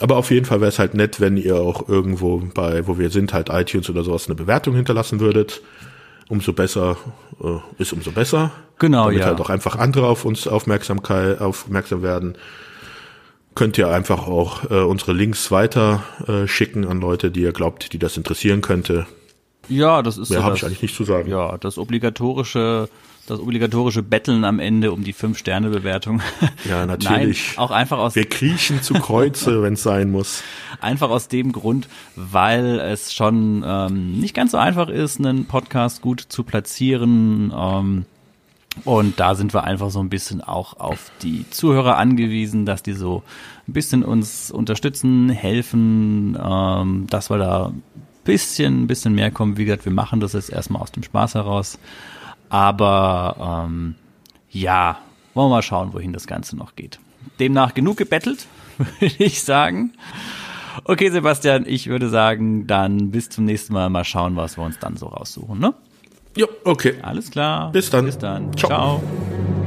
Aber 0.00 0.16
auf 0.16 0.30
jeden 0.30 0.46
Fall 0.46 0.60
wäre 0.60 0.70
es 0.70 0.78
halt 0.78 0.94
nett, 0.94 1.20
wenn 1.20 1.36
ihr 1.36 1.56
auch 1.56 1.88
irgendwo 1.88 2.38
bei, 2.54 2.86
wo 2.86 2.98
wir 2.98 3.10
sind, 3.10 3.34
halt 3.34 3.50
iTunes 3.50 3.90
oder 3.90 4.02
sowas 4.02 4.26
eine 4.26 4.34
Bewertung 4.34 4.74
hinterlassen 4.74 5.20
würdet. 5.20 5.60
Umso 6.28 6.52
besser 6.52 6.96
äh, 7.42 7.82
ist 7.82 7.92
umso 7.92 8.12
besser. 8.12 8.52
Genau, 8.78 9.06
damit 9.06 9.20
ja. 9.20 9.26
halt 9.26 9.40
auch 9.40 9.50
einfach 9.50 9.76
andere 9.76 10.06
auf 10.06 10.24
uns 10.24 10.46
Aufmerksamkeit 10.46 11.40
aufmerksam 11.40 12.02
werden 12.02 12.36
könnt 13.54 13.78
ihr 13.78 13.88
einfach 13.88 14.26
auch 14.26 14.70
äh, 14.70 14.82
unsere 14.82 15.12
Links 15.12 15.50
weiter 15.50 16.02
äh, 16.26 16.46
schicken 16.46 16.86
an 16.86 17.00
Leute, 17.00 17.30
die 17.30 17.40
ihr 17.42 17.52
glaubt, 17.52 17.92
die 17.92 17.98
das 17.98 18.16
interessieren 18.16 18.60
könnte. 18.60 19.06
Ja, 19.68 20.02
das 20.02 20.18
ist 20.18 20.30
Mehr 20.30 20.40
so 20.40 20.44
habe 20.44 20.56
ich 20.56 20.64
eigentlich 20.64 20.82
nicht 20.82 20.96
zu 20.96 21.04
sagen. 21.04 21.30
Ja, 21.30 21.56
das 21.58 21.78
obligatorische, 21.78 22.88
das 23.26 23.38
obligatorische 23.38 24.02
Betteln 24.02 24.44
am 24.44 24.58
Ende 24.58 24.92
um 24.92 25.04
die 25.04 25.12
fünf 25.12 25.38
Sterne 25.38 25.70
Bewertung. 25.70 26.20
Ja, 26.68 26.86
natürlich. 26.86 27.52
Nein, 27.56 27.64
auch 27.64 27.70
einfach 27.70 27.98
aus 27.98 28.14
Wir 28.14 28.28
kriechen 28.28 28.82
zu 28.82 28.94
Kreuze, 28.94 29.62
wenn 29.62 29.74
es 29.74 29.82
sein 29.82 30.10
muss. 30.10 30.42
Einfach 30.80 31.10
aus 31.10 31.28
dem 31.28 31.52
Grund, 31.52 31.88
weil 32.16 32.80
es 32.80 33.12
schon 33.12 33.64
ähm, 33.66 34.18
nicht 34.20 34.34
ganz 34.34 34.52
so 34.52 34.58
einfach 34.58 34.88
ist, 34.88 35.18
einen 35.18 35.46
Podcast 35.46 36.02
gut 36.02 36.20
zu 36.20 36.44
platzieren. 36.44 37.52
Ähm, 37.56 38.04
und 38.84 39.20
da 39.20 39.34
sind 39.34 39.52
wir 39.54 39.64
einfach 39.64 39.90
so 39.90 40.00
ein 40.00 40.08
bisschen 40.08 40.40
auch 40.40 40.78
auf 40.78 41.10
die 41.22 41.48
Zuhörer 41.50 41.98
angewiesen, 41.98 42.64
dass 42.66 42.82
die 42.82 42.94
so 42.94 43.22
ein 43.68 43.74
bisschen 43.74 44.02
uns 44.02 44.50
unterstützen, 44.50 45.28
helfen, 45.28 46.38
ähm, 46.42 47.06
dass 47.08 47.30
wir 47.30 47.38
da 47.38 47.66
ein 47.66 47.82
bisschen, 48.24 48.82
ein 48.82 48.86
bisschen 48.86 49.14
mehr 49.14 49.30
kommen. 49.30 49.56
Wie 49.56 49.66
gesagt, 49.66 49.84
wir 49.84 49.92
machen 49.92 50.20
das 50.20 50.32
jetzt 50.32 50.50
erstmal 50.50 50.82
aus 50.82 50.90
dem 50.90 51.02
Spaß 51.02 51.34
heraus. 51.34 51.78
Aber 52.48 53.64
ähm, 53.66 53.94
ja, 54.50 54.98
wollen 55.34 55.50
wir 55.50 55.56
mal 55.56 55.62
schauen, 55.62 55.92
wohin 55.92 56.12
das 56.12 56.26
Ganze 56.26 56.56
noch 56.56 56.74
geht. 56.74 56.98
Demnach 57.40 57.74
genug 57.74 57.98
gebettelt, 57.98 58.46
würde 58.78 59.14
ich 59.18 59.42
sagen. 59.42 59.92
Okay, 60.84 61.10
Sebastian, 61.10 61.66
ich 61.66 61.88
würde 61.88 62.08
sagen, 62.08 62.66
dann 62.66 63.10
bis 63.10 63.28
zum 63.28 63.44
nächsten 63.44 63.74
Mal 63.74 63.90
mal 63.90 64.04
schauen, 64.04 64.36
was 64.36 64.56
wir 64.56 64.64
uns 64.64 64.78
dann 64.78 64.96
so 64.96 65.06
raussuchen, 65.06 65.58
ne? 65.58 65.74
Ja, 66.36 66.46
okay. 66.64 66.94
Alles 67.02 67.30
klar. 67.30 67.72
Bis 67.72 67.90
dann. 67.90 68.06
Bis 68.06 68.18
dann. 68.18 68.56
Ciao. 68.56 68.68
Ciao. 68.68 69.61